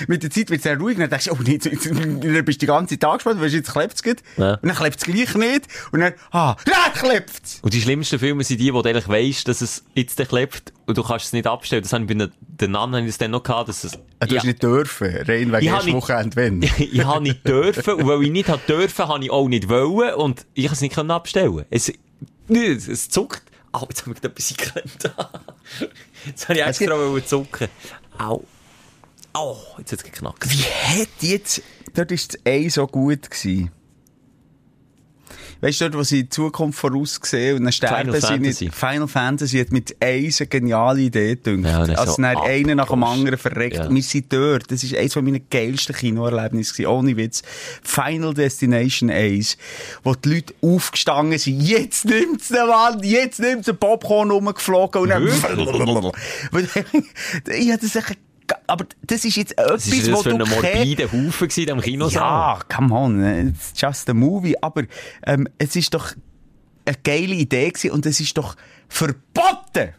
Mit 0.08 0.24
der 0.24 0.32
Zeit 0.32 0.50
wird 0.50 0.60
es 0.60 0.64
dann 0.64 0.80
ruhig, 0.80 0.98
dann 0.98 1.10
denkst 1.10 1.26
du, 1.26 1.34
oh, 1.34 1.38
jetzt, 1.46 1.66
jetzt, 1.66 1.86
dann 1.86 2.22
bist 2.22 2.62
du 2.62 2.66
die 2.66 2.66
ganze 2.66 2.98
Zeit 2.98 3.04
angespannt, 3.10 3.42
weißt 3.42 3.54
du, 3.54 3.58
jetzt 3.58 3.74
klebt 3.74 4.02
es 4.06 4.16
Ja. 4.38 4.54
Und 4.54 4.68
dann 4.70 4.76
klebt 4.78 5.00
es 5.00 5.04
gleich 5.04 5.36
nicht. 5.36 5.68
Und 5.92 6.00
dann, 6.00 6.14
ah, 6.32 6.56
dann 6.64 6.94
klebt 6.94 7.42
es! 7.44 7.60
Und 7.62 7.74
die 7.74 7.82
schlimmsten 7.82 8.20
Filme 8.20 8.46
sind 8.46 8.62
die, 8.62 8.74
wo 8.74 8.82
du 8.82 8.88
eigentlich 8.90 9.10
weisst, 9.10 9.50
dass 9.50 9.60
es 9.60 9.84
jetzt 9.96 10.18
klebt 10.30 10.72
und 10.88 10.98
du 10.98 11.04
kannst 11.04 11.28
es 11.28 11.34
nicht 11.34 11.46
abstellen. 11.46 11.84
Das 11.84 11.94
habe 11.94 12.04
ich 12.04 12.08
bei 12.08 12.14
den- 12.16 12.32
den 12.40 12.76
anderen 12.76 13.06
das 13.06 13.18
dann 13.18 13.32
noch 13.32 13.44
gehabt, 13.44 13.70
dass 13.70 13.84
es... 13.84 13.92
Du 13.92 14.36
hast 14.36 14.46
nicht 14.46 14.64
dürfen, 14.64 15.08
rein 15.16 15.28
wegen 15.28 15.58
Ich 15.60 15.66
erst 15.68 15.86
nicht- 15.86 15.94
Wochenende, 15.96 16.36
wenn. 16.36 16.62
ich 16.78 17.04
habe 17.06 17.22
nicht 17.22 17.48
dürfen 17.48 17.94
und 17.96 18.08
weil 18.08 18.24
ich 18.24 18.32
nicht 18.32 18.50
hab 18.50 18.66
dürfen, 18.66 19.08
habe 19.08 19.24
ich 19.24 19.30
auch 19.30 19.48
nicht 19.48 19.70
wollen 19.70 20.16
und 20.16 20.46
ich 20.56 20.66
kann 20.66 20.74
es 20.74 20.82
nicht 20.82 20.96
können 20.96 21.12
abstellen. 21.12 21.66
Es, 21.70 21.92
es, 22.50 22.88
es 22.88 23.10
zuckt. 23.10 23.44
Au, 23.74 23.86
jetzt 23.90 24.06
habe 24.08 24.16
ich 24.18 24.24
etwas 24.24 24.48
geklemmt. 24.58 25.12
jetzt 26.26 26.50
habe 26.50 26.60
ich 26.60 26.66
extra 26.66 26.98
wollen 26.98 27.26
zucken. 27.26 27.68
Au. 28.18 28.44
Au, 29.34 29.58
jetzt 29.78 29.92
hat 29.92 30.00
es 30.00 30.04
geknackt. 30.06 30.50
Wie 30.50 30.64
hat 31.02 31.10
jetzt, 31.22 31.62
dort 31.94 32.12
ist 32.12 32.34
das 32.34 32.42
Ei 32.46 32.70
so 32.70 32.88
gut 32.88 33.30
gewesen? 33.30 33.72
Weißt 35.62 35.82
du, 35.82 35.86
dort, 35.86 36.00
wo 36.00 36.04
sie 36.04 36.24
die 36.24 36.30
Zukunft 36.30 36.80
vorausgesehen 36.80 37.58
und 37.58 37.64
dann 37.64 37.74
sterben 37.74 38.12
Final 38.12 38.22
sie 38.22 38.28
Fantasy. 38.28 38.66
nicht. 38.66 38.76
Final 38.76 39.08
Fantasy 39.08 39.60
hat 39.60 39.72
mit 39.72 39.96
eins 40.02 40.42
eine 40.42 40.48
geniale 40.48 41.02
Idee 41.02 41.36
gedacht. 41.36 41.90
Ja, 41.90 41.96
also 41.96 42.14
so 42.14 42.22
dann 42.22 42.38
einer 42.38 42.76
nach 42.76 42.90
dem 42.90 43.04
anderen 43.04 43.38
verreckt. 43.38 43.78
Ja. 43.78 43.90
Wir 43.90 44.04
sind 44.04 44.32
dort. 44.32 44.72
Das 44.72 44.84
ist 44.84 44.96
eines 44.96 45.14
von 45.14 45.26
meinen 45.26 45.42
geilsten 45.50 45.96
Kinoerlebnissen 45.96 46.74
gewesen. 46.74 46.92
Ohne 46.92 47.18
Witz. 47.18 47.42
Final 47.84 48.34
Destination 48.34 49.10
1. 49.10 49.58
Wo 50.04 50.14
die 50.14 50.36
Leute 50.36 50.54
aufgestanden 50.62 51.40
sind. 51.40 51.62
Jetzt 51.62 52.06
nimmt's 52.06 52.50
den 52.50 52.68
Mann! 52.68 53.02
Jetzt 53.04 53.40
nimmt's 53.40 53.66
den 53.66 53.78
Popcorn 53.78 54.32
rumgeflogen 54.32 55.02
und 55.02 55.10
dann... 55.10 55.28
ich 57.48 57.72
hatte 57.72 57.88
das 57.88 57.96
echt 57.96 58.18
aber 58.68 58.86
das 59.02 59.26
ist 59.26 59.36
jetzt 59.36 59.56
Was 59.58 59.88
etwas, 59.88 60.08
war 60.08 60.14
wo 60.18 60.24
das 60.24 60.24
für 60.24 60.30
du 60.30 60.36
ein 60.46 60.62
keine- 60.62 60.76
morbider 60.78 61.04
Haufen 61.12 61.48
gewesen, 61.48 61.72
am 61.72 61.82
Kinosaal? 61.82 62.58
ja, 62.58 62.60
come 62.76 62.94
on, 62.94 63.24
it's 63.50 63.74
just 63.76 64.10
a 64.10 64.14
movie. 64.14 64.56
Aber 64.62 64.84
ähm, 65.26 65.48
es 65.58 65.76
ist 65.76 65.94
doch 65.94 66.14
eine 66.86 66.96
geile 67.04 67.36
Idee 67.36 67.70
gewesen 67.70 67.92
und 67.92 68.06
es 68.06 68.20
ist 68.20 68.38
doch 68.38 68.56
verboten, 68.88 69.94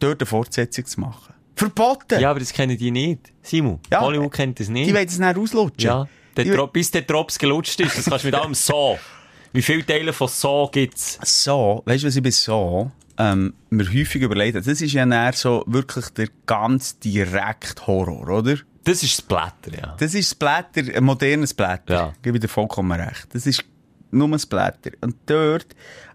dort 0.00 0.20
eine 0.20 0.26
Fortsetzung 0.26 0.84
zu 0.86 1.00
machen. 1.00 1.34
Verboten! 1.56 2.20
Ja, 2.20 2.30
aber 2.30 2.40
das 2.40 2.52
kennen 2.52 2.76
die 2.78 2.90
nicht. 2.90 3.32
Simon, 3.42 3.80
Ja. 3.90 4.00
Hollywood 4.00 4.32
kennt 4.32 4.58
das 4.60 4.68
nicht. 4.68 4.88
Die 4.88 4.94
wollen 4.94 5.06
es 5.06 5.18
nicht 5.18 5.36
auslutschen. 5.36 5.86
ja. 5.88 6.08
Der 6.36 6.44
Die- 6.44 6.50
Tro 6.52 6.66
bis 6.68 6.90
der 6.90 7.02
Drops 7.02 7.38
gelutscht 7.38 7.78
ist, 7.80 7.98
das 7.98 8.04
kannst 8.06 8.24
du 8.24 8.28
mit 8.28 8.34
allem 8.34 8.54
so. 8.54 8.98
Wie 9.52 9.62
viele 9.62 9.84
Teile 9.84 10.12
von 10.12 10.28
so 10.28 10.68
gibt's? 10.72 11.18
So, 11.24 11.82
weißt 11.84 12.04
du, 12.04 12.06
was 12.08 12.16
ich 12.16 12.22
bei 12.22 12.30
so, 12.30 12.90
ähm, 13.20 13.54
mir 13.68 13.84
häufig 13.86 14.22
überlegt? 14.22 14.56
Das 14.56 14.66
ist 14.66 14.80
ja 14.92 15.04
näher 15.04 15.32
so 15.34 15.62
wirklich 15.66 16.06
der 16.10 16.28
ganz 16.46 16.98
direkt 16.98 17.86
Horror, 17.86 18.28
oder? 18.28 18.56
Das 18.84 19.02
ist 19.02 19.18
das 19.18 19.22
Blätter, 19.22 19.78
ja. 19.78 19.96
Das 19.98 20.14
ist 20.14 20.30
das 20.30 20.34
Blätter, 20.34 20.96
ein 20.96 21.04
modernes 21.04 21.52
Blätter. 21.52 21.94
Ja. 21.94 22.12
Gebe 22.22 22.38
ich 22.38 22.40
dir 22.40 22.48
vollkommen 22.48 22.98
recht. 22.98 23.26
Das 23.32 23.46
ist 23.46 23.62
nur 24.10 24.26
ein 24.28 24.40
Blätter. 24.48 24.90
Und 25.02 25.16
dort, 25.26 25.66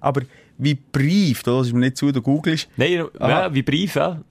aber 0.01 0.21
wie 0.57 0.73
Brief, 0.73 1.43
da 1.43 1.61
ist 1.61 1.73
mir 1.73 1.79
nicht 1.81 1.97
zu, 1.97 2.11
du 2.11 2.21
googelst, 2.21 2.67
Nein, 2.77 3.05
Aha. 3.19 3.29
ja, 3.29 3.53
wie 3.53 3.61
Brief, 3.61 3.95
ja. 3.95 4.21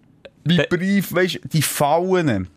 wie 0.45 0.59
Äh, 0.59 0.67
Brief, 0.69 1.13
weißt 1.15 1.35
du, 1.37 1.49
die 1.49 1.63
Fallen. 1.63 2.49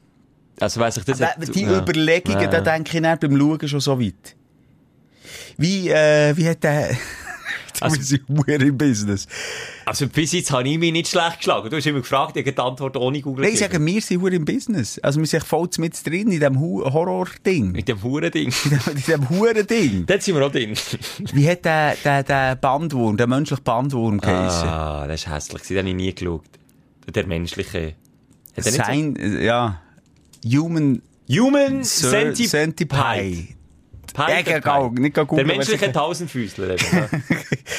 Also 0.59 0.79
weiss 0.79 0.97
ich 0.97 1.05
das 1.05 1.21
Aber 1.21 1.45
die 1.45 1.61
ja. 1.61 1.77
Überlegungen, 1.77 2.41
Ja. 2.41 2.47
da 2.47 2.61
denke 2.61 2.97
ich 2.97 3.03
dann 3.03 3.19
beim 3.19 3.37
Schauen 3.37 3.67
schon 3.67 3.79
so 3.79 3.99
weit. 4.01 4.35
Wie, 5.57 5.89
äh, 5.89 6.35
wie 6.35 6.49
hat 6.49 6.63
der, 6.63 6.89
Jetzt 6.91 7.01
Also- 7.81 7.97
wir 7.97 8.03
sind 8.03 8.23
verdammt 8.27 8.63
im 8.63 8.77
Business. 8.77 9.27
Also 9.85 10.07
bis 10.07 10.31
jetzt 10.33 10.51
habe 10.51 10.67
ich 10.67 10.77
mich 10.77 10.91
nicht 10.91 11.07
schlecht 11.07 11.37
geschlagen. 11.37 11.69
Du 11.69 11.77
hast 11.77 11.85
immer 11.85 11.99
gefragt, 11.99 12.35
ich 12.37 12.45
habe 12.45 12.53
die 12.53 12.61
Antwort 12.61 12.97
ohne 12.97 13.21
Google 13.21 13.45
Nein, 13.45 13.53
ich 13.53 13.59
sage, 13.59 13.83
wir 13.85 14.01
sind 14.01 14.19
verdammt 14.21 14.33
im 14.33 14.45
Business. 14.45 14.99
Also, 14.99 15.19
wir 15.19 15.27
sind 15.27 15.43
voll 15.43 15.69
mit 15.77 16.05
drin 16.05 16.31
in 16.31 16.39
diesem 16.39 16.59
Horror-Ding. 16.59 17.71
Mit 17.71 17.87
dem 17.87 18.01
Huren-Ding. 18.03 18.51
in 18.87 18.95
diesem 18.95 19.29
Huren-Ding. 19.29 20.05
Dort 20.05 20.23
sind 20.23 20.35
wir 20.35 20.45
auch 20.45 20.51
drin. 20.51 20.73
Wie 21.33 21.47
hat 21.49 21.65
der, 21.65 21.95
der, 22.03 22.23
der 22.23 22.55
Bandwurm, 22.55 23.17
der 23.17 23.27
menschliche 23.27 23.61
Bandwurm 23.61 24.19
geheißen? 24.19 24.67
ah, 24.67 25.07
das 25.07 25.21
ist 25.21 25.29
hässlich. 25.29 25.61
Den 25.63 25.77
habe 25.79 25.89
ich 25.89 25.95
nie 25.95 26.13
geschaut. 26.13 26.43
Der 27.13 27.25
menschliche... 27.27 27.95
Sein, 28.57 29.15
äh, 29.17 29.45
ja. 29.45 29.81
Human 30.45 31.01
so? 31.25 31.43
Human 31.43 31.83
Cent- 31.83 32.37
Centipede. 32.37 33.47
Pie, 34.25 34.51
Ja, 34.51 34.59
Pie. 34.89 34.99
nicht 34.99 35.13
geh 35.13 35.19
Der 35.21 35.25
googeln, 35.25 35.47
menschliche 35.47 35.91
Tausendfüßler. 35.91 36.69
ja. 36.69 36.75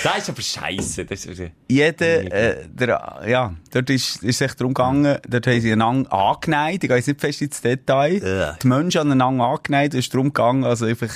das 0.05 0.19
ist 0.19 0.29
aber 0.29 0.43
scheiße. 0.43 1.05
Das 1.05 1.27
ist, 1.27 1.43
Jeder, 1.69 2.33
äh, 2.33 2.65
der, 2.69 3.21
ja, 3.27 3.55
dort 3.73 3.91
ist, 3.91 4.23
ist 4.23 4.37
es 4.37 4.41
echt 4.41 4.61
darum 4.61 4.73
gegangen, 4.73 5.19
dort 5.29 5.47
haben 5.47 5.61
sie 5.61 5.73
einander 5.73 6.13
angeneigt, 6.13 6.85
ich 6.85 6.89
gehe 6.89 6.97
jetzt 6.97 7.09
nicht 7.09 7.21
fest 7.21 7.43
ins 7.43 7.61
Detail, 7.61 8.17
Ugh. 8.23 8.57
die 8.63 8.67
Menschen 8.69 9.01
aneinander 9.01 9.45
angeneigt, 9.45 9.95
es 9.95 10.01
ist 10.07 10.15
darum 10.15 10.29
gegangen, 10.29 10.65
also 10.65 10.87
einfach 10.87 11.11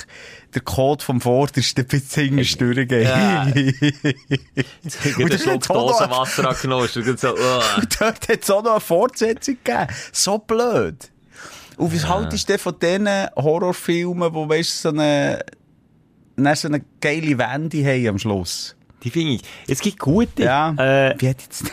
der 0.53 0.61
Code 0.61 1.03
vom 1.03 1.21
Vordersten 1.21 1.85
bis 1.85 2.13
hinten 2.13 2.57
durchgehen. 2.57 3.03
Ja. 3.03 3.43
Und 5.17 5.33
das 5.33 5.41
Schluck 5.41 5.67
Dosenwasser 5.67 6.49
angenommen. 6.49 6.89
Und 6.95 7.23
uh. 7.23 7.27
Und 7.77 8.01
dort 8.01 8.29
hat 8.29 8.43
es 8.43 8.49
auch 8.51 8.63
noch 8.63 8.71
eine 8.71 8.79
Fortsetzung 8.79 9.57
gegeben. 9.63 9.87
So 10.11 10.37
blöd. 10.37 11.09
Und 11.77 11.93
was 11.93 12.07
haltest 12.07 12.49
du 12.49 12.57
von 12.57 12.75
diesen 12.79 13.07
Horrorfilmen, 13.35 14.33
wo, 14.33 14.47
weißt 14.47 14.81
so 14.81 14.89
eine, 14.89 15.43
so 16.55 16.67
eine 16.67 16.81
geile 17.01 17.37
Wende 17.37 17.85
haben 17.85 18.07
am 18.07 18.19
Schluss? 18.19 18.75
Die 19.03 19.09
finde 19.09 19.33
ich. 19.33 19.41
Es 19.67 19.81
gibt 19.81 19.99
gute. 19.99 20.43
Ja. 20.43 20.71
Äh, 20.71 21.15
Wie 21.19 21.29
hat 21.29 21.41
jetzt? 21.41 21.65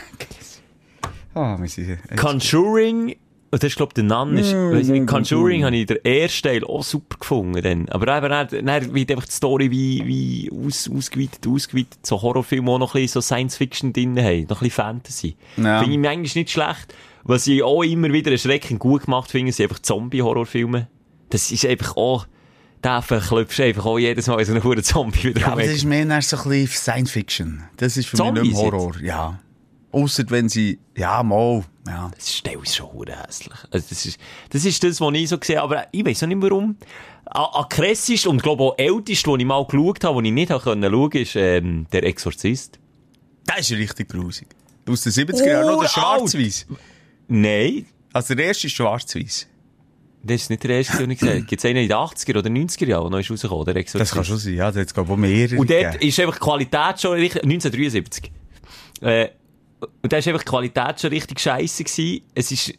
Ah, 1.33 1.57
wir 1.59 1.69
sind... 1.69 1.97
Conjuring, 2.17 3.15
oh, 3.51 3.57
das 3.57 3.63
ist, 3.63 3.77
glaube 3.77 3.91
ich, 3.91 3.93
der 3.93 4.03
Name 4.03 4.41
ist, 4.41 4.53
Mm, 4.53 4.73
weiss 4.73 4.87
nicht, 4.87 5.03
mm, 5.03 5.05
Conjuring 5.05 5.61
mm. 5.61 5.65
habe 5.65 5.75
ich 5.77 5.85
den 5.85 6.03
ersten 6.03 6.47
Teil 6.49 6.65
auch 6.65 6.83
super 6.83 7.17
gefunden, 7.17 7.61
dann. 7.61 7.87
Aber 7.87 8.17
eben, 8.17 8.29
dann, 8.29 8.65
dann 8.65 8.93
wird 8.93 9.11
einfach 9.11 9.25
die 9.25 9.31
Story 9.31 9.71
wie, 9.71 10.05
wie 10.05 10.51
aus, 10.51 10.89
ausgeweitet, 10.93 11.47
ausgeweitet, 11.47 12.05
so 12.05 12.21
Horrorfilme 12.21 12.69
auch 12.69 12.79
noch 12.79 12.95
ein 12.95 13.01
bisschen 13.01 13.21
so 13.21 13.25
Science-Fiction 13.25 13.93
drin 13.93 14.19
haben, 14.19 14.41
noch 14.49 14.61
ein 14.61 14.67
bisschen 14.67 14.71
Fantasy. 14.71 15.35
Ja. 15.55 15.79
Finde 15.79 15.93
ich 15.93 15.99
mir 15.99 16.09
eigentlich 16.09 16.35
nicht 16.35 16.51
schlecht. 16.51 16.93
Was 17.23 17.47
ich 17.47 17.63
auch 17.63 17.83
immer 17.83 18.11
wieder 18.11 18.31
erschreckend 18.31 18.79
gut 18.79 19.05
gemacht 19.05 19.31
finde, 19.31 19.51
sind 19.51 19.65
einfach 19.65 19.79
Zombie-Horrorfilme. 19.79 20.87
Das 21.29 21.51
ist 21.51 21.65
einfach 21.65 21.95
auch, 21.95 22.27
da 22.81 23.01
verklopfst 23.01 23.59
du 23.59 23.63
einfach 23.63 23.85
auch 23.85 23.99
jedes 23.99 24.27
Mal 24.27 24.43
so 24.43 24.51
einen 24.51 24.61
verdammten 24.61 24.83
Zombie 24.83 25.23
wieder 25.23 25.41
Ja, 25.41 25.47
aber 25.47 25.61
das 25.61 25.71
ist 25.71 25.85
mehr 25.85 26.09
als 26.09 26.29
so 26.29 26.37
ein 26.37 26.49
bisschen 26.49 26.67
Science 26.67 27.11
Fiction. 27.11 27.63
Das 27.77 27.95
ist 27.97 28.07
für 28.07 28.17
Zombies 28.17 28.43
mich 28.43 28.53
nicht 28.53 28.61
mehr 28.61 28.71
Horror. 28.71 28.99
Ja. 29.01 29.39
Ausser 29.91 30.23
wenn 30.29 30.49
sie, 30.49 30.79
ja, 30.97 31.21
mal, 31.21 31.63
ja. 31.85 32.11
Das 32.15 32.29
ist 32.29 32.43
teilweise 32.43 32.73
schon 32.73 33.07
hässlich. 33.07 33.57
Also 33.69 33.87
das 33.89 34.05
ist, 34.05 34.19
das 34.49 34.65
ist 34.65 34.83
das, 34.83 35.01
was 35.01 35.13
ich 35.13 35.29
so 35.29 35.37
sehe. 35.41 35.61
Aber 35.61 35.87
ich 35.91 36.05
weiß 36.05 36.23
auch 36.23 36.27
nicht 36.27 36.41
warum. 36.41 36.77
An 37.25 37.65
krassest 37.69 38.27
und 38.27 38.41
glaube 38.41 38.63
auch 38.63 38.77
ältest, 38.77 39.27
wo 39.27 39.37
ich 39.37 39.45
mal 39.45 39.63
geschaut 39.65 40.03
habe, 40.03 40.15
wo 40.15 40.21
ich 40.21 40.31
nicht 40.31 40.49
habe 40.49 40.63
schauen, 40.63 41.11
ist, 41.11 41.35
ähm, 41.35 41.87
der 41.91 42.03
Exorzist. 42.03 42.79
Das 43.45 43.59
ist 43.59 43.71
richtig 43.71 44.09
grusig. 44.09 44.47
Aus 44.89 45.01
den 45.01 45.11
70er 45.11 45.45
Jahren 45.45 45.61
noch 45.67 45.67
der 45.67 45.77
Uralt. 45.77 45.91
Schwarz-Weiß. 45.91 46.65
Nein. 47.33 47.85
Also 48.11 48.35
der 48.35 48.47
erste 48.47 48.67
ist 48.67 48.73
Schwarz-Weiß. 48.73 49.47
Das 50.23 50.41
ist 50.41 50.49
nicht 50.49 50.63
der 50.63 50.71
erste, 50.71 50.97
den 50.97 51.11
ich 51.11 51.21
habe. 51.21 51.41
Gibt 51.41 51.63
es 51.63 51.65
einen 51.65 51.77
in 51.77 51.87
den 51.87 51.97
80er 51.97 52.37
oder 52.37 52.49
90er 52.49 52.85
Jahren, 52.87 53.03
der 53.03 53.11
noch 53.11 53.19
ist 53.19 53.31
rausgekommen, 53.31 53.65
der 53.65 53.75
Exorzist? 53.77 54.11
Das 54.11 54.15
kann 54.15 54.25
schon 54.25 54.37
sein, 54.37 54.53
ja. 54.53 54.69
Da 54.71 54.81
hat 54.81 54.93
glaube 54.93 55.13
ich, 55.13 55.17
mehrere 55.17 55.57
Und 55.57 55.69
dort 55.69 55.93
gegeben. 55.93 56.07
ist 56.07 56.19
einfach 56.19 56.35
die 56.35 56.39
Qualität 56.41 57.01
schon 57.01 57.11
richtig, 57.13 57.43
1973. 57.43 58.31
Äh, 59.01 59.29
und 60.03 60.13
da 60.13 60.17
ist 60.17 60.27
einfach 60.27 60.43
die 60.43 60.49
Qualität 60.49 60.99
schon 60.99 61.09
richtig 61.09 61.39
scheiße 61.39 61.83
gewesen. 61.85 62.21
Es 62.35 62.51
ist 62.51 62.73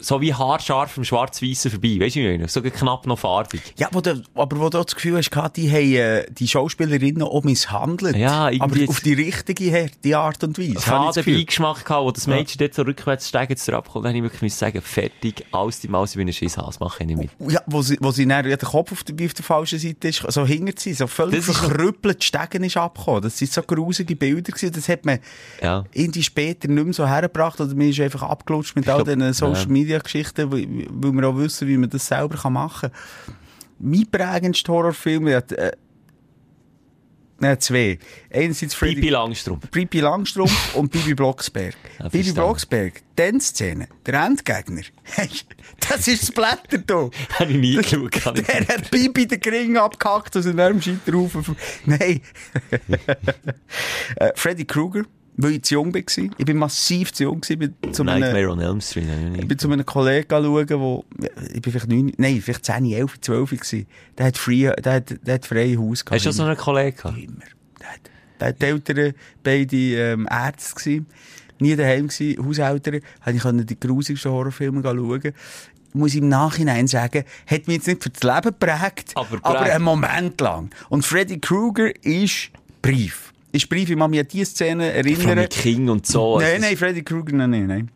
so 0.00 0.20
wie 0.20 0.34
haarscharf 0.34 0.96
im 0.96 1.04
Schwarz-Weißen 1.04 1.70
vorbei. 1.70 1.96
Weißt 2.00 2.16
du, 2.16 2.20
wie 2.20 2.26
ich 2.26 2.38
meine? 2.38 2.48
So 2.48 2.60
knapp 2.62 3.06
noch 3.06 3.18
farbig. 3.18 3.60
Ja, 3.76 3.88
wo 3.92 4.00
du, 4.00 4.22
aber 4.34 4.58
wo 4.58 4.68
du 4.68 4.82
das 4.82 4.94
Gefühl 4.94 5.16
hast, 5.16 5.30
die 5.56 5.70
haben 5.70 5.94
äh, 5.94 6.26
die 6.30 6.48
Schauspielerinnen 6.48 7.22
auch 7.22 7.42
misshandelt. 7.44 8.16
Ja, 8.16 8.50
aber 8.58 8.76
auf 8.88 9.00
die 9.00 9.14
richtige 9.14 9.72
harte 9.72 10.18
Art 10.18 10.44
und 10.44 10.58
Weise. 10.58 10.80
faden. 10.80 11.24
Beigeschmack 11.24 11.84
gehabt, 11.84 12.04
wo 12.04 12.10
das 12.10 12.26
Mädchen 12.26 12.58
dort 12.58 12.74
so 12.74 12.82
rückwärts 12.82 13.28
steigt, 13.28 13.58
zu 13.58 13.72
abkommt, 13.76 14.04
dann 14.04 14.10
habe 14.10 14.18
ich 14.18 14.22
wirklich 14.24 14.42
müssen 14.42 14.58
sagen, 14.58 14.80
fertig, 14.80 15.44
alles 15.52 15.80
die 15.80 15.88
Maus, 15.88 16.10
ich 16.10 16.16
bin 16.16 16.28
ein 16.28 16.32
Scheisshas, 16.32 16.80
mache 16.80 17.02
ich 17.02 17.06
nicht 17.06 17.18
mit. 17.38 17.52
Ja, 17.52 17.60
wo 17.66 17.82
sie, 17.82 17.96
wo 18.00 18.10
sie 18.10 18.26
dann, 18.26 18.48
ja, 18.48 18.56
der 18.56 18.68
Kopf 18.68 18.92
auf 18.92 19.04
der, 19.04 19.18
wie 19.18 19.26
auf 19.26 19.34
der 19.34 19.44
falschen 19.44 19.78
Seite 19.78 20.08
ist, 20.08 20.24
so 20.28 20.46
hinter 20.46 20.72
sie, 20.76 20.94
so 20.94 21.06
völlig 21.06 21.44
verkrüppelt, 21.44 22.22
Stegen 22.24 22.64
ist 22.64 22.76
abgekommen. 22.76 23.22
Das 23.22 23.38
sind 23.38 23.52
so 23.52 23.62
grusige 23.62 24.16
Bilder 24.16 24.52
gewesen, 24.52 24.72
das 24.72 24.88
hat 24.88 25.04
man 25.04 25.18
Ja. 25.62 25.84
irgendwie 25.92 26.22
später 26.22 26.68
nicht 26.68 26.84
mehr 26.84 26.92
so 26.94 27.06
hergebracht, 27.06 27.60
oder 27.60 27.74
man 27.74 27.88
ist 27.88 28.00
einfach 28.00 28.22
abgelutscht 28.22 28.76
mit 28.76 28.88
all 28.88 29.04
diesen 29.04 29.32
Social 29.32 29.62
ja. 29.62 29.68
Media 29.68 29.83
Geschichten, 29.86 30.50
weil, 30.50 30.66
wir 31.12 31.28
auch 31.28 31.36
wissen, 31.36 31.68
wie 31.68 31.76
man 31.76 31.90
das 31.90 32.06
selber 32.06 32.50
machen 32.50 32.90
kann. 32.90 33.36
Mein 33.78 34.06
prägendster 34.10 34.72
Horrorfilm, 34.72 35.28
hat, 35.28 35.52
äh, 35.52 35.72
nein, 37.38 37.60
zwei. 37.60 37.98
Einerseits 38.32 38.74
Freddy 38.74 38.96
Pipi 38.96 39.08
Langstrumpf. 39.10 39.70
Bibi 39.70 40.00
Langstrumpf 40.00 40.74
und 40.74 40.90
Bibi 40.90 41.14
Blocksberg. 41.14 41.74
Ja, 41.98 42.08
Bibi. 42.08 42.32
Blocksberg, 42.32 43.02
die 43.18 43.40
Szene, 43.40 43.88
der 44.06 44.14
Endgegner. 44.24 44.82
Das 45.88 46.08
ist 46.08 46.22
das 46.22 46.32
Blätter 46.32 46.78
da. 46.78 47.10
Habe 47.38 47.52
ich 47.52 47.58
nie 47.58 47.76
geschaut. 47.76 48.48
Der 48.48 48.68
hat 48.68 48.90
Bibi 48.90 49.26
den 49.26 49.40
Kring 49.40 49.76
abgehackt 49.76 50.36
und 50.36 50.46
in 50.46 50.60
einem 50.60 50.80
Scheiterhaufen. 50.80 51.56
Nein. 51.84 52.20
äh, 54.16 54.32
Freddy 54.34 54.64
Krueger, 54.64 55.04
weil 55.36 55.52
ich 55.52 55.62
zu 55.62 55.74
jung 55.74 55.92
war. 55.94 56.00
Ich 56.00 56.44
bin 56.44 56.56
massiv 56.56 57.12
zu 57.12 57.24
jung. 57.24 57.40
Ich 57.48 57.58
bin 57.58 57.74
zu 57.92 58.02
einem, 58.02 58.20
Nightmare 58.20 58.50
on 58.50 58.60
Elm 58.60 58.80
Street. 58.80 59.06
ich 59.36 59.48
bin 59.48 59.58
zu 59.58 59.70
einem 59.70 59.84
Kollegen 59.84 60.28
schauen, 60.30 60.80
wo, 60.80 61.04
ich 61.52 61.60
bin 61.60 61.72
vielleicht 61.72 61.88
neun, 61.88 62.12
nein, 62.16 62.40
vielleicht 62.40 62.64
10, 62.64 62.86
11, 62.86 63.20
12 63.20 63.50
gewesen. 63.50 63.86
Der 64.16 64.26
hat 64.26 64.38
frei, 64.38 64.74
der 64.80 64.92
hat, 64.92 65.26
der 65.26 65.34
hat 65.34 65.46
freie 65.46 65.78
Haus 65.78 66.04
gehabt. 66.04 66.20
Hast 66.20 66.26
du 66.26 66.32
so 66.32 66.44
einen 66.44 66.56
Kollegen 66.56 66.96
gehabt? 66.96 67.18
Immer. 67.18 67.44
Der 67.80 67.88
hat, 67.88 68.00
der 68.40 68.48
hat 68.48 68.62
die 68.62 68.66
Eltern 68.66 69.14
beide 69.42 69.76
ähm, 69.76 70.28
Ärzte 70.30 70.74
gewesen. 70.74 71.06
Nie 71.58 71.76
daheim 71.76 72.08
gewesen, 72.08 72.44
Hauseltern. 72.44 73.00
Habe 73.20 73.36
ich 73.36 73.42
können 73.42 73.66
die 73.66 73.78
grusigsten 73.78 74.30
Horrorfilme 74.30 74.82
schauen. 74.82 75.32
Muss 75.96 76.12
ich 76.12 76.20
im 76.20 76.28
Nachhinein 76.28 76.88
sagen, 76.88 77.22
hat 77.46 77.68
mich 77.68 77.76
jetzt 77.76 77.86
nicht 77.86 78.02
für 78.02 78.10
das 78.10 78.22
Leben 78.24 78.56
geprägt, 78.58 79.12
Aber 79.14 79.38
aber, 79.42 79.60
einen 79.60 79.84
Moment 79.84 80.40
lang. 80.40 80.70
Und 80.88 81.06
Freddy 81.06 81.38
Krueger 81.38 81.92
ist 82.04 82.50
Brief. 82.82 83.23
Ist 83.54 83.68
Brief, 83.68 83.88
ich 83.88 83.96
kann 83.96 84.10
mich 84.10 84.18
an 84.20 84.26
diese 84.30 84.46
Szene 84.46 84.90
Von 84.92 84.96
erinnern. 85.28 85.48
King 85.48 85.88
und 85.88 86.06
so. 86.06 86.38
Nein, 86.40 86.54
Also, 86.54 86.60
nein, 86.66 86.76
Freddy 86.76 87.02
Krueger, 87.02 87.36
nein, 87.36 87.50
nein, 87.50 87.66
nein. 87.66 87.90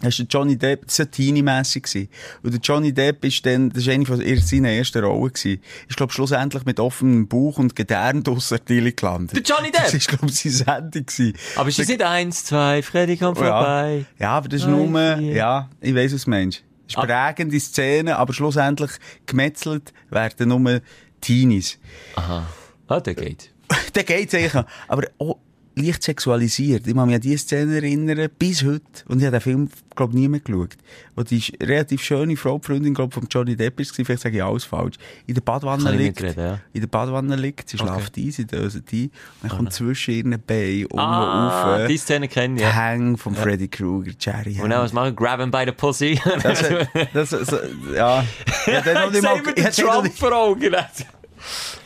Das 0.00 0.16
war 0.18 0.26
der 0.26 0.38
Johnny 0.40 0.56
Depp, 0.56 0.86
das 0.86 0.98
war 1.00 1.10
teenie-mässig. 1.10 2.08
Und 2.44 2.52
der 2.54 2.60
Johnny 2.60 2.92
Depp 2.92 3.24
ist 3.24 3.44
dann, 3.44 3.68
das 3.70 3.84
war 3.86 3.94
eine 3.94 4.06
von 4.06 4.16
seiner 4.40 4.68
ersten 4.70 5.04
Rollen 5.04 5.32
gewesen. 5.32 5.60
Ich 5.88 5.96
glaube, 5.96 6.12
schlussendlich 6.12 6.64
mit 6.64 6.78
offenem 6.80 7.26
Bauch 7.26 7.58
und 7.58 7.74
Gedärm 7.76 8.22
aus 8.28 8.48
der 8.50 8.60
Artillerie 8.60 8.94
gelandet. 8.94 9.36
Der 9.36 9.42
Johnny 9.56 9.72
Depp? 9.72 9.90
Das 9.90 9.94
war, 10.08 10.16
glaube 10.18 10.26
ich, 10.32 10.40
seine 10.40 10.54
Sendung 10.54 11.04
gewesen. 11.06 11.32
Aber 11.56 11.68
ist 11.68 11.78
das 11.80 11.88
nicht 11.88 12.02
eins, 12.02 12.44
zwei, 12.44 12.80
Freddy 12.82 13.16
kommt 13.16 13.38
Oh 13.38 13.42
ja. 13.44 13.48
vorbei? 13.58 14.04
Ja, 14.20 14.30
aber 14.30 14.48
das 14.48 14.60
ist 14.62 14.68
nur, 14.68 15.18
ja, 15.18 15.68
ich 15.80 15.94
weiss, 15.94 16.14
was 16.14 16.24
du 16.24 16.30
meinst. 16.30 16.62
Das 16.86 16.94
ist 16.94 16.98
Ah. 16.98 17.04
prägende 17.34 17.58
Szene, 17.60 18.16
aber 18.16 18.32
schlussendlich 18.32 18.92
gemetzelt 19.26 19.92
werden 20.10 20.48
nur 20.48 20.80
Teenies. 21.20 21.76
Aha. 22.14 22.46
Ah, 22.86 23.00
der 23.00 23.14
geht. 23.16 23.50
Dann 23.92 24.04
geht's 24.04 24.34
eigentlich. 24.34 24.64
Aber, 24.88 25.02
oh, 25.18 25.36
leicht 25.76 26.02
sexualisiert. 26.02 26.88
Ich 26.88 26.94
kann 26.94 27.06
mich 27.06 27.14
an 27.14 27.20
diese 27.20 27.38
Szene 27.38 27.76
erinnern, 27.76 28.28
bis 28.36 28.64
heute. 28.64 28.82
Und 29.06 29.20
ich 29.20 29.26
habe 29.26 29.36
den 29.36 29.40
Film, 29.40 29.68
glaube 29.94 30.12
ich, 30.12 30.18
nie 30.18 30.26
mehr 30.28 30.40
geschaut. 30.40 30.76
Wo 31.14 31.22
die 31.22 31.40
relativ 31.62 32.02
schöne 32.02 32.36
Frau, 32.36 32.58
die 32.58 32.66
Freundin, 32.66 32.94
glaube 32.94 33.14
von 33.14 33.28
Johnny 33.30 33.54
Depp 33.54 33.78
ist, 33.78 33.94
vielleicht 33.94 34.22
sage 34.22 34.38
ich 34.38 34.42
alles 34.42 34.64
falsch, 34.64 34.96
in 35.28 35.34
der 35.34 35.42
ich 35.44 35.98
liegt. 35.98 36.20
mitreden, 36.20 36.44
ja. 36.44 36.58
In 36.72 36.80
der 36.80 36.88
Badewanne 36.88 37.36
liegt, 37.36 37.68
sie 37.68 37.78
schläft 37.78 38.16
ein, 38.16 38.30
sie 38.32 38.44
döset 38.44 38.92
ein. 38.92 39.02
Und 39.04 39.12
dann 39.42 39.50
kommt 39.50 39.72
zwischen 39.72 40.14
ihren 40.14 40.42
Beinen 40.44 40.86
um 40.86 40.98
Ah, 40.98 41.76
und 41.82 41.86
die 41.88 41.92
rauf. 41.94 42.00
Szene 42.02 42.26
kennen 42.26 42.56
Die 42.56 42.62
ja. 42.62 42.74
Hang 42.74 43.16
von 43.16 43.36
Freddy 43.36 43.68
Krueger, 43.68 44.12
Jerry 44.18 44.60
Und 44.60 44.70
dann 44.70 44.82
was 44.82 44.92
machen? 44.92 45.14
Grab 45.14 45.38
him 45.40 45.52
by 45.52 45.62
the 45.64 45.70
pussy. 45.72 46.20
Das, 46.42 46.64
das, 47.12 47.30
das, 47.30 47.54
ja. 47.94 48.24
Ich 48.66 48.80
den 48.82 48.94
noch 48.94 49.10
nicht 49.12 49.22
mal, 49.22 49.36
ich 49.38 49.54
den 49.54 49.64
noch 49.86 49.92
Trump 49.92 50.04
nicht- 50.04 50.18
vor 50.18 50.32
Augen. 50.32 50.74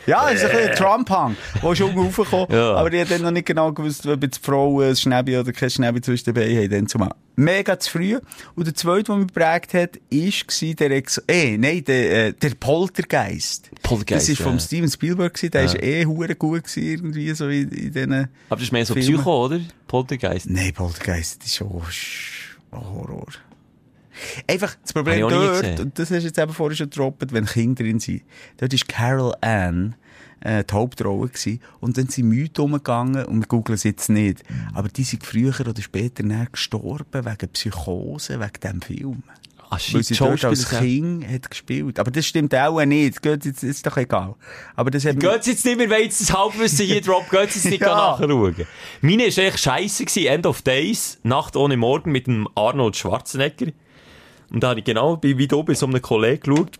Ja, 0.05 0.29
es 0.29 0.43
ist 0.43 0.49
ein 0.49 0.57
bisschen 0.57 0.75
Trump-Hang, 0.75 1.35
der 1.61 1.71
ist 1.71 1.81
unten 1.81 1.99
raufgekommen. 1.99 2.47
Ja. 2.51 2.75
Aber 2.75 2.91
ich 2.91 3.01
hab 3.01 3.09
dann 3.09 3.21
noch 3.21 3.31
nicht 3.31 3.45
genau 3.45 3.71
gewusst, 3.71 4.05
ob 4.05 4.21
jetzt 4.23 4.39
die 4.41 4.45
Frauen 4.45 4.89
ein 4.89 4.95
Schnäbi 4.95 5.37
oder 5.37 5.51
kein 5.51 5.69
Schnäbi 5.69 6.01
zwischen 6.01 6.25
den 6.25 6.33
Beinen 6.33 6.57
haben. 6.57 6.69
Dann 6.69 6.87
zumal. 6.87 7.11
Mega 7.35 7.79
zu 7.79 7.89
früh. 7.89 8.19
Und 8.55 8.67
der 8.67 8.75
zweite, 8.75 9.03
der 9.05 9.15
mich 9.15 9.27
geprägt 9.27 9.73
hat, 9.73 9.95
war 10.11 10.73
der 10.75 10.91
Ex 10.91 11.21
eh, 11.27 11.57
nein, 11.57 11.83
der, 11.83 12.27
äh, 12.27 12.33
der 12.33 12.51
Poltergeist. 12.59 13.71
Poltergeist, 13.81 14.29
Das 14.29 14.39
war 14.39 14.47
vom 14.47 14.55
ja. 14.55 14.59
Steven 14.59 14.89
Spielberg 14.89 15.33
gewesen. 15.33 15.51
Der 15.51 15.63
ist 15.63 15.81
eh 15.81 16.05
hure 16.05 16.35
gut 16.35 16.63
gewesen, 16.63 16.83
irgendwie, 16.83 17.33
so 17.33 17.47
in, 17.47 17.69
in 17.69 17.91
diesen... 17.91 18.13
Aber 18.13 18.29
das 18.49 18.63
ist 18.63 18.71
mehr 18.71 18.85
so 18.85 18.93
Filme. 18.93 19.17
Psycho, 19.17 19.45
oder? 19.45 19.59
Poltergeist. 19.87 20.49
Nein, 20.49 20.73
Poltergeist, 20.73 21.39
das 21.39 21.47
ist 21.47 21.55
schon 21.55 21.81
Horror. 22.71 23.27
Einfach, 24.47 24.75
das 24.81 24.93
Problem 24.93 25.21
dort, 25.27 25.79
und 25.79 25.97
das 25.99 26.11
hast 26.11 26.21
du 26.21 26.27
jetzt 26.27 26.37
eben 26.37 26.53
vorhin 26.53 26.77
schon 26.77 26.89
gedroppt, 26.89 27.33
wenn 27.33 27.45
Kinder 27.45 27.83
drin 27.83 27.99
sind, 27.99 28.21
dort 28.57 28.73
ist 28.73 28.87
Carol 28.87 29.33
Ann, 29.41 29.95
äh, 30.41 30.63
die 30.63 30.73
Hauptrolle 30.73 31.29
gewesen, 31.29 31.59
und 31.79 31.97
dann 31.97 32.07
sind 32.07 32.27
Mythen 32.29 32.65
umgegangen, 32.65 33.25
und 33.25 33.39
wir 33.41 33.47
googeln 33.47 33.75
es 33.75 33.83
jetzt 33.83 34.09
nicht, 34.09 34.43
aber 34.73 34.89
die 34.89 35.03
sind 35.03 35.25
früher 35.25 35.53
oder 35.61 35.81
später 35.81 36.23
gestorben, 36.51 37.25
wegen 37.25 37.49
Psychose, 37.51 38.39
wegen 38.39 38.51
diesem 38.61 38.81
Film. 38.81 39.23
Ah, 39.69 39.79
Weil 39.91 40.03
sie 40.03 40.13
dort 40.13 40.45
als. 40.45 40.69
Kind 40.69 41.27
hat 41.27 41.49
gespielt. 41.49 41.97
Aber 41.97 42.11
das 42.11 42.27
stimmt 42.27 42.53
auch 42.53 42.85
nicht. 42.85 43.19
Geht 43.23 43.43
jetzt, 43.45 43.63
ist 43.63 43.83
doch 43.87 43.97
egal. 43.97 44.35
Aber 44.75 44.91
das 44.91 45.03
hat 45.03 45.19
Geht's 45.19 45.47
jetzt 45.47 45.65
nicht 45.65 45.77
mehr, 45.79 45.89
wenn 45.89 46.03
jetzt 46.03 46.21
das 46.21 46.31
Halbwissen 46.31 46.85
hier 46.85 47.01
droppt, 47.01 47.31
geht's 47.31 47.55
jetzt 47.55 47.65
nicht 47.65 47.81
Ja. 47.81 47.87
nachschauen. 47.95 48.67
Meine 49.01 49.23
war 49.23 49.43
echt 49.45 49.59
scheisse 49.59 50.05
gewesen, 50.05 50.27
End 50.27 50.45
of 50.45 50.61
Days, 50.61 51.17
Nacht 51.23 51.55
ohne 51.55 51.75
Morgen 51.75 52.11
mit 52.11 52.27
dem 52.27 52.47
Arnold 52.53 52.95
Schwarzenegger. 52.95 53.71
Und 54.53 54.63
da 54.63 54.69
habe 54.69 54.79
ich 54.79 54.85
genau 54.85 55.17
bei, 55.17 55.37
wie 55.37 55.47
du 55.47 55.63
bei 55.63 55.73
so 55.73 55.85
einem 55.87 56.01
Kollegen 56.01 56.41
geschaut. 56.43 56.77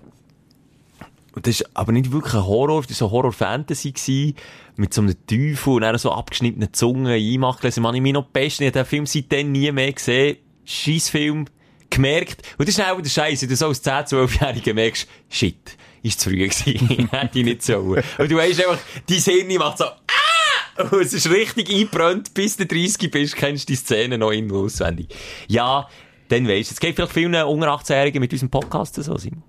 Und 1.35 1.47
das 1.47 1.61
ist 1.61 1.75
aber 1.75 1.91
nicht 1.91 2.11
wirklich 2.11 2.35
ein 2.35 2.45
Horror, 2.45 2.83
das 2.83 3.01
war 3.01 3.09
so 3.09 3.11
Horror-Fantasy 3.11 4.35
mit 4.75 4.93
so 4.93 5.01
einem 5.01 5.15
Teufel 5.25 5.73
und 5.73 5.81
dann 5.81 5.97
so 5.97 6.11
abgeschnittenen 6.11 6.71
Zungen, 6.73 7.07
Einmachgläser. 7.07 7.81
Man, 7.81 7.95
ich 7.95 8.01
mich 8.01 8.13
noch 8.13 8.25
besten, 8.27 8.63
ich 8.63 8.67
habe 8.67 8.79
den 8.79 8.85
Film 8.85 9.05
seitdem 9.07 9.51
nie 9.51 9.71
mehr 9.71 9.91
gesehen. 9.91 10.37
Scheissfilm, 10.65 11.45
gemerkt. 11.89 12.43
Und 12.57 12.67
das 12.67 12.77
ist 12.77 12.85
auch 12.85 13.01
der 13.01 13.09
Scheiße, 13.09 13.47
du 13.47 13.55
so 13.55 13.67
als 13.67 13.83
10-, 13.83 14.09
12-Jähriger 14.09 14.73
merkst, 14.75 15.07
shit, 15.29 15.77
ist 16.03 16.19
zu 16.19 16.29
früh 16.29 16.47
gewesen. 16.47 17.09
Hätte 17.11 17.39
ich 17.39 17.45
nicht 17.45 17.63
sollen. 17.63 18.03
Und 18.17 18.31
du 18.31 18.35
weißt 18.35 18.59
einfach, 18.65 18.79
dein 19.07 19.17
Hirn 19.17 19.57
macht 19.57 19.79
so, 19.79 19.85
ah! 19.85 20.83
Und 20.91 21.01
es 21.01 21.13
ist 21.13 21.29
richtig 21.29 21.69
eingebrannt, 21.69 22.33
bis 22.33 22.57
du 22.57 22.65
30 22.65 23.11
bist, 23.11 23.35
kennst 23.35 23.69
du 23.69 23.73
die 23.73 23.77
Szene 23.77 24.17
noch 24.17 24.31
in- 24.31 24.51
auswendig. 24.51 25.07
Ja, 25.47 25.87
dann 26.33 26.47
weisst 26.47 26.71
du, 26.71 26.73
es 26.73 26.79
geht 26.79 26.95
vielleicht 26.95 27.13
vielen 27.13 27.35
unter 27.35 27.67
18-Jährigen 27.69 28.19
mit 28.19 28.31
unserem 28.31 28.49
Podcast 28.49 28.95
so, 28.95 29.17
Simon. 29.17 29.43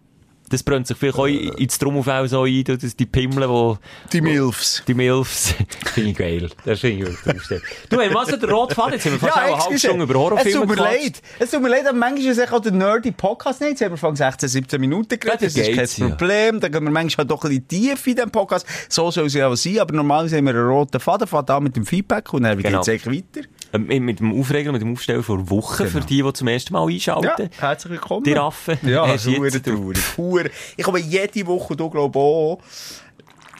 Das 0.50 0.62
brennt 0.62 0.86
sich 0.86 0.98
vielleicht 0.98 1.18
auch 1.18 1.26
ins 1.26 1.78
Trommelfell 1.78 2.28
so 2.28 2.42
ein, 2.44 2.62
du, 2.64 2.76
das- 2.76 2.94
die 2.94 3.06
Pimmel, 3.06 3.48
wo, 3.48 3.78
die 4.12 4.20
Milfs. 4.20 4.82
die 4.86 4.92
Milfs. 4.92 5.54
finde 5.94 6.10
ich 6.10 6.16
geil. 6.16 6.50
Das 6.66 6.80
finde 6.80 7.08
ich 7.10 7.26
wirklich. 7.26 7.62
Du, 7.88 7.96
wenn 7.96 8.12
was 8.12 8.28
der 8.28 8.48
rot 8.50 8.74
Faden, 8.74 8.92
jetzt 8.92 9.06
haben 9.06 9.12
wir 9.12 9.18
fast 9.20 9.36
auch 9.38 9.40
eine 9.42 9.58
halbe. 9.58 9.78
Stunde 9.78 10.04
über 10.04 10.12
Es 10.14 10.18
Horrorfilme 10.20 10.66
tut 10.66 10.68
mir 10.68 10.82
leid. 10.82 11.22
Es 11.38 11.50
tut 11.50 11.62
mir 11.62 11.68
leid, 11.70 11.86
aber 11.88 11.96
manchmal 11.98 12.30
ist 12.30 12.38
es 12.38 12.52
auch 12.52 12.60
der 12.60 12.72
nerdy 12.72 13.10
Podcast 13.12 13.62
nicht. 13.62 13.70
Jetzt 13.70 13.82
haben 13.82 13.92
wir 13.92 13.96
von 13.96 14.14
16, 14.14 14.48
17 14.50 14.80
Minuten 14.82 15.18
geredet. 15.18 15.40
Ja, 15.40 15.46
das 15.46 15.54
da 15.54 15.82
ist 15.82 15.96
kein 15.98 16.08
ja. 16.10 16.14
Problem. 16.14 16.60
Da 16.60 16.68
gehen 16.68 16.84
wir 16.84 16.90
manchmal 16.90 17.26
doch 17.26 17.42
ein 17.44 17.48
bisschen 17.48 17.66
tief 17.68 18.06
in 18.06 18.14
diesem 18.14 18.30
Podcast. 18.30 18.66
So 18.90 19.10
soll 19.10 19.26
es 19.26 19.34
ja 19.34 19.48
auch 19.48 19.54
sein. 19.56 19.78
Aber 19.78 19.94
normalerweise 19.94 20.36
haben 20.36 20.44
wir 20.44 20.54
einen 20.54 20.68
roten 20.68 21.00
Faden, 21.00 21.26
fährt 21.26 21.50
an 21.50 21.62
mit 21.64 21.74
dem 21.74 21.86
Feedback 21.86 22.30
und 22.34 22.42
dann 22.42 22.58
Genau. 22.58 22.82
geht's 22.82 22.88
eigentlich 23.06 23.24
weiter. 23.34 23.48
Ähm, 23.74 23.86
Mit, 23.86 24.02
mit 24.02 24.20
dem 24.20 24.38
Aufreger, 24.40 24.72
mit 24.72 24.80
dem 24.82 24.92
Aufstellen 24.92 25.22
vor 25.22 25.50
Wochen, 25.50 25.78
Genau. 25.78 25.90
für 25.90 26.00
die, 26.00 26.22
die 26.22 26.32
zum 26.32 26.48
ersten 26.48 26.72
Mal 26.72 26.86
einschalten. 26.88 27.50
herzlich 27.58 27.92
willkommen. 27.92 28.22
Die 28.24 28.32
Raffen. 28.32 28.78
Ja, 28.82 29.06
Hast 29.06 29.26
jetzt- 29.26 29.64
traurig. 29.64 29.98
Hure. 30.16 30.50
Ich 30.76 30.84
komme 30.84 31.00
jede 31.00 31.46
Woche, 31.46 31.74
du 31.74 31.90
glaub 31.90 32.14
auch, 32.16 32.60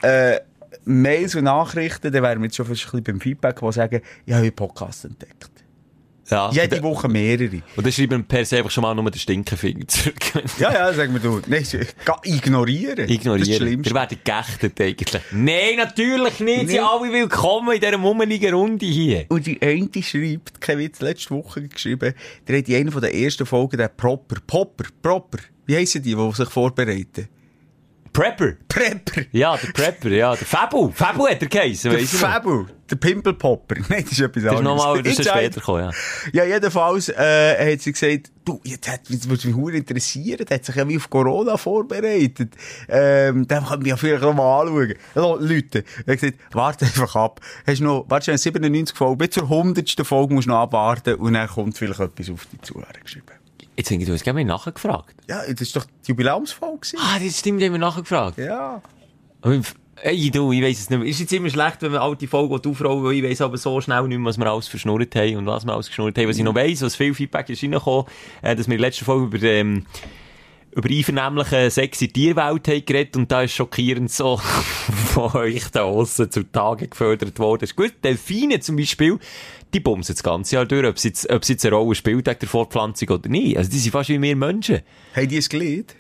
äh, 0.03 0.39
Mails 0.85 1.35
und 1.35 1.45
Nachrichten, 1.45 2.13
dann 2.13 2.23
wären 2.23 2.39
wir 2.41 2.45
jetzt 2.47 2.57
schon 2.57 2.67
ein 2.67 2.71
bisschen 2.71 3.03
beim 3.03 3.21
Feedback, 3.21 3.59
die 3.61 3.73
sagen, 3.73 4.03
ich 4.27 4.33
habe 4.33 4.43
einen 4.45 4.53
Podcast 4.55 5.07
entdeckt. 5.07 5.51
Ja. 6.31 6.51
Jede 6.53 6.77
und, 6.77 6.83
Woche 6.85 7.09
mehrere. 7.09 7.61
und 7.77 7.85
dann 7.85 7.93
schreiben 7.93 8.19
wir 8.19 8.23
per 8.23 8.45
se 8.45 8.57
einfach 8.59 8.71
schon 8.71 8.83
mal 8.83 8.95
nur 8.95 9.11
den 9.11 9.19
Stinkefinger 9.19 9.87
zurück. 9.87 10.15
Ja, 10.59 10.73
ja, 10.73 10.93
sagen 10.95 11.13
wir 11.13 11.21
du. 11.21 11.41
Nein, 11.47 11.65
ga- 12.05 12.21
ignorieren. 12.25 12.97
Das 12.97 13.05
ist 13.05 13.11
das 13.11 13.17
Ignorieren. 13.17 13.57
Schlimmste. 13.57 13.91
Wir 13.91 14.01
werden 14.01 14.19
geächtet 14.25 14.81
eigentlich. 14.81 15.23
Nein, 15.33 15.77
natürlich 15.77 16.41
nicht. 16.41 16.61
Sie 16.61 16.65
Nee. 16.67 16.73
sind 16.73 16.81
alle 16.85 17.13
willkommen 17.13 17.75
in 17.75 17.81
dieser 17.81 17.99
mummeligen 17.99 18.55
Runde 18.55 18.87
hier. 18.87 19.27
Und 19.29 19.47
die 19.47 19.61
eine 19.61 19.89
schreibt, 20.03 20.61
kein 20.61 20.79
Witz, 20.79 21.01
letzte 21.01 21.31
Woche 21.31 21.69
geschrieben, 21.69 22.15
der 22.49 22.59
hat 22.59 22.69
in 22.69 22.77
einer 22.89 23.01
der 23.01 23.15
ersten 23.15 23.45
Folgen 23.47 23.77
den 23.77 23.89
Proper, 23.97 24.37
Popper, 24.47 24.85
Proper, 25.03 25.39
wie 25.67 25.77
heissen 25.77 26.03
die, 26.03 26.15
die 26.15 26.33
sich 26.33 26.49
vorbereiten? 26.51 27.29
Prepper. 28.15 28.53
Prepper. 28.69 29.23
Ja, 29.33 29.57
der 29.57 29.73
Prepper, 29.73 30.09
ja. 30.09 30.35
Der 30.37 30.47
Fabu. 30.47 30.91
Fabu 30.95 31.27
hat 31.27 31.43
er 31.43 31.49
geheißen, 31.49 31.91
Der. 31.91 32.01
Fabu, 32.01 32.65
der 32.89 32.97
Pimpelpopper. 32.97 33.75
Nein, 33.89 34.05
das 34.05 34.13
ist 34.13 34.21
etwas 34.21 34.45
Das 34.45 34.53
ist 34.53 34.59
anderes. 34.59 34.63
nochmal, 34.79 35.03
das 35.03 35.19
ist 35.19 35.29
später 35.29 35.61
gekommen, 35.61 35.91
Ja, 36.33 36.45
ja. 36.45 36.55
jedenfalls 36.55 37.09
äh, 37.09 37.73
hat 37.73 37.81
sie 37.81 37.93
gesagt, 37.93 38.31
du, 38.45 38.61
jetzt 38.65 38.89
hat, 38.89 39.01
jetzt 39.09 39.29
würde 39.29 39.47
mich 39.49 39.57
hure 39.57 39.73
interessieren, 39.77 40.47
der 40.49 40.55
hat 40.59 40.65
sich 40.65 40.77
ja 40.77 40.89
wie 40.89 40.97
auf 40.97 41.11
Corona 41.11 41.57
vorbereitet. 41.57 42.55
Ähm, 42.89 43.49
den 43.49 43.65
können 43.65 43.85
wir 43.85 43.91
ja 43.91 43.97
vielleicht 43.97 44.23
noch 44.23 44.33
mal 44.33 44.61
anschauen. 44.63 44.95
Also, 45.17 45.37
Leute, 45.41 45.83
er 46.07 46.13
hat 46.13 46.21
gesagt, 46.21 46.39
warte 46.53 46.85
einfach 46.85 47.17
ab. 47.17 47.41
Hast 47.67 47.81
noch, 47.81 48.05
warte 48.09 48.27
schon, 48.27 48.39
97 48.39 48.97
Folgen, 48.97 49.19
bis 49.19 49.31
zur 49.31 49.43
100. 49.45 49.91
Folge 50.07 50.35
musst 50.35 50.47
du 50.47 50.53
noch 50.53 50.61
abwarten 50.61 51.17
und 51.17 51.35
dann 51.35 51.49
kommt 51.49 51.77
vielleicht 51.77 51.99
etwas 52.01 52.31
auf 52.31 52.47
dich 52.47 52.63
zu, 52.63 52.81
hat 52.81 52.97
er 52.97 53.03
geschrieben. 53.03 53.27
Jetzt 53.77 53.91
habe 53.91 54.01
ich, 54.01 54.07
du 54.07 54.13
hast 54.13 54.25
gerne 54.25 54.45
nachher 54.45 54.73
gefragt. 54.73 55.17
Ja, 55.29 55.43
das 55.53 55.75
war 55.75 55.83
doch 55.83 55.91
die 56.07 56.11
Jubiläumsfolge. 56.11 56.79
gewesen. 56.79 56.99
Ah, 57.01 57.19
das 57.19 57.39
stimmt, 57.39 57.61
die 57.61 57.67
haben 57.67 57.73
wir 57.73 57.79
nachher 57.79 58.03
gefragt. 58.03 58.39
Ja. 58.39 58.81
Ey, 60.03 60.31
du, 60.31 60.53
ich 60.53 60.63
weiss 60.63 60.81
es 60.81 60.91
nicht 60.91 60.99
mehr. 60.99 61.09
Ist 61.09 61.21
jetzt 61.21 61.33
immer 61.33 61.51
schlecht, 61.51 61.83
wenn 61.83 61.93
wir 61.93 62.03
alte 62.03 62.27
Folgen 62.29 62.55
aufrollen, 62.55 63.05
weil 63.05 63.15
ich 63.15 63.25
weiss 63.25 63.41
aber 63.41 63.57
so 63.57 63.81
schnell 63.81 64.07
nicht 64.09 64.19
mehr, 64.19 64.29
was 64.29 64.39
wir 64.39 64.47
alles 64.47 64.69
verschnurrt 64.69 65.15
haben 65.15 65.37
und 65.37 65.47
was 65.47 65.65
wir 65.65 65.73
alles 65.73 65.89
geschnurrt 65.89 66.19
haben. 66.19 66.29
Was 66.29 66.37
ich 66.37 66.45
noch 66.45 66.55
weiss, 66.55 66.83
was 66.83 66.97
viel 66.97 67.15
Feedback 67.15 67.49
ist 67.49 67.63
reingekommen, 67.63 68.07
äh, 68.43 68.55
dass 68.57 68.67
wir 68.67 68.75
in 68.75 68.81
der 68.81 68.89
letzten 68.89 69.05
Folge 69.05 69.37
über, 69.37 69.47
ähm, 69.47 69.87
über 70.73 70.91
einvernehmliche 70.91 71.71
sexy 71.71 72.09
Tierwelt 72.09 72.67
haben 72.67 72.85
geredet 72.85 73.17
und 73.17 73.31
da 73.31 73.43
ist 73.43 73.53
schockierend 73.53 74.11
so 74.11 74.37
von 75.13 75.33
euch 75.35 75.71
da 75.71 75.85
aussen 75.85 76.31
zu 76.31 76.43
Tage 76.51 76.89
gefördert 76.89 77.39
worden. 77.39 77.65
Ist 77.65 77.77
gut, 77.77 77.95
Delfine 78.03 78.61
zum 78.61 78.77
Beispiel, 78.77 79.19
die 79.75 79.81
bumsen 79.81 80.15
das 80.15 80.23
ganze 80.23 80.55
Jahr 80.57 80.67
durch, 80.67 80.87
ob 80.87 80.99
sie 80.99 81.09
jetzt, 81.09 81.31
ob 81.31 81.45
sie 81.45 81.53
jetzt 81.55 81.67
eine 81.67 81.75
Rolle 81.77 81.95
spielt 81.95 82.27
der 82.27 82.37
Fortpflanzung 82.49 83.09
oder 83.11 83.29
nicht. 83.29 83.59
Also 83.59 83.71
die 83.71 83.79
sind 83.79 83.93
fast 83.93 84.09
wie 84.09 84.21
wir 84.23 84.37
Menschen. 84.37 84.81
Haben 85.15 85.29
die 85.29 85.37
ein 85.37 85.43
Glied? 85.43 85.97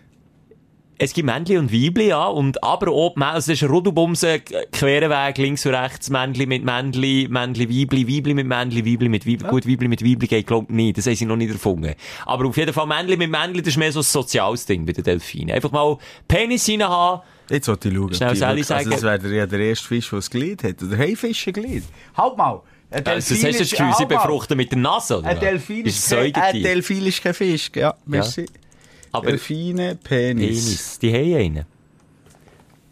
Es 0.96 1.12
gibt 1.12 1.26
Männli 1.26 1.58
und 1.58 1.72
Weibli, 1.72 2.08
ja, 2.10 2.24
und 2.28 2.62
aber 2.62 2.92
auch, 2.92 3.14
die 3.14 3.20
Mä- 3.20 3.32
also 3.32 3.50
es 3.50 3.58
ist 3.60 3.64
ein 3.64 3.70
Rudelbumsen, 3.74 4.42
queren 4.70 5.10
Weg, 5.10 5.38
links 5.38 5.66
und 5.66 5.74
rechts, 5.74 6.08
Männli 6.08 6.46
mit 6.46 6.64
Männli, 6.64 7.26
Männli, 7.28 7.68
Weibli, 7.68 8.06
Weibli 8.06 8.32
mit 8.32 8.46
Männli, 8.46 8.86
Weibli 8.86 9.08
mit 9.08 9.26
Weibli. 9.26 9.48
Gut, 9.48 9.66
Weibli 9.66 9.88
mit 9.88 10.04
Weibli 10.04 10.28
geht, 10.28 10.46
glaub 10.46 10.70
ich, 10.70 10.74
nicht. 10.76 10.96
Das 10.96 11.06
haben 11.06 11.16
sie 11.16 11.26
noch 11.26 11.34
nicht 11.34 11.50
erfunden. 11.52 11.94
Aber 12.26 12.46
auf 12.46 12.56
jeden 12.56 12.72
Fall 12.72 12.86
Männli 12.86 13.16
mit 13.16 13.28
Männli, 13.28 13.60
das 13.60 13.70
ist 13.74 13.76
mehr 13.76 13.90
so 13.90 14.00
ein 14.00 14.04
soziales 14.04 14.66
Ding 14.66 14.86
bei 14.86 14.92
den 14.92 15.02
Delfinen. 15.02 15.52
Einfach 15.56 15.72
mal 15.72 15.98
Penis 16.28 16.68
rein 16.68 16.84
haben. 16.84 17.22
Jetzt 17.50 17.66
sollte 17.66 17.88
ich 17.88 17.94
schauen. 17.94 18.14
Schnell 18.14 18.28
ob 18.28 18.34
die 18.34 18.38
Sally 18.40 18.60
also 18.60 18.74
sagen. 18.74 18.90
das 18.90 19.02
wäre 19.02 19.36
ja 19.36 19.46
der 19.46 19.60
erste 19.60 19.88
Fisch, 19.88 20.08
der 20.10 20.20
ein 20.20 20.24
Glied 20.30 20.62
hat. 20.62 20.80
Oder 20.80 20.96
Haifisch 20.96 21.46
ein 21.48 21.52
Glied. 21.54 21.82
Halt 22.16 22.36
mal. 22.36 22.62
Ein 22.94 23.04
das 23.04 23.26
Delfin 23.26 23.36
hast 23.36 23.42
du 23.42 23.48
ist- 23.48 23.60
das 23.60 23.70
Gefühl, 23.78 23.94
sie 23.98 24.06
befruchten 24.06 24.56
mit 24.56 24.70
der 24.70 24.78
Nase, 24.78 25.18
oder? 25.18 25.28
Ein? 25.28 25.40
Delfin 25.40 25.84
ist 25.86 25.98
ist, 25.98 26.12
ein 26.12 26.32
kein, 26.32 26.42
ein. 26.56 26.62
Delfin 26.62 27.06
ist 27.06 27.22
kein 27.22 27.34
Fisch. 27.34 27.70
Ja, 27.74 27.94
merci. 28.06 28.46
Aber 29.12 29.26
Delfine, 29.26 29.96
Penis. 30.02 30.48
Penis, 30.64 30.98
die 31.00 31.12
haben 31.12 31.34
einen. 31.44 31.64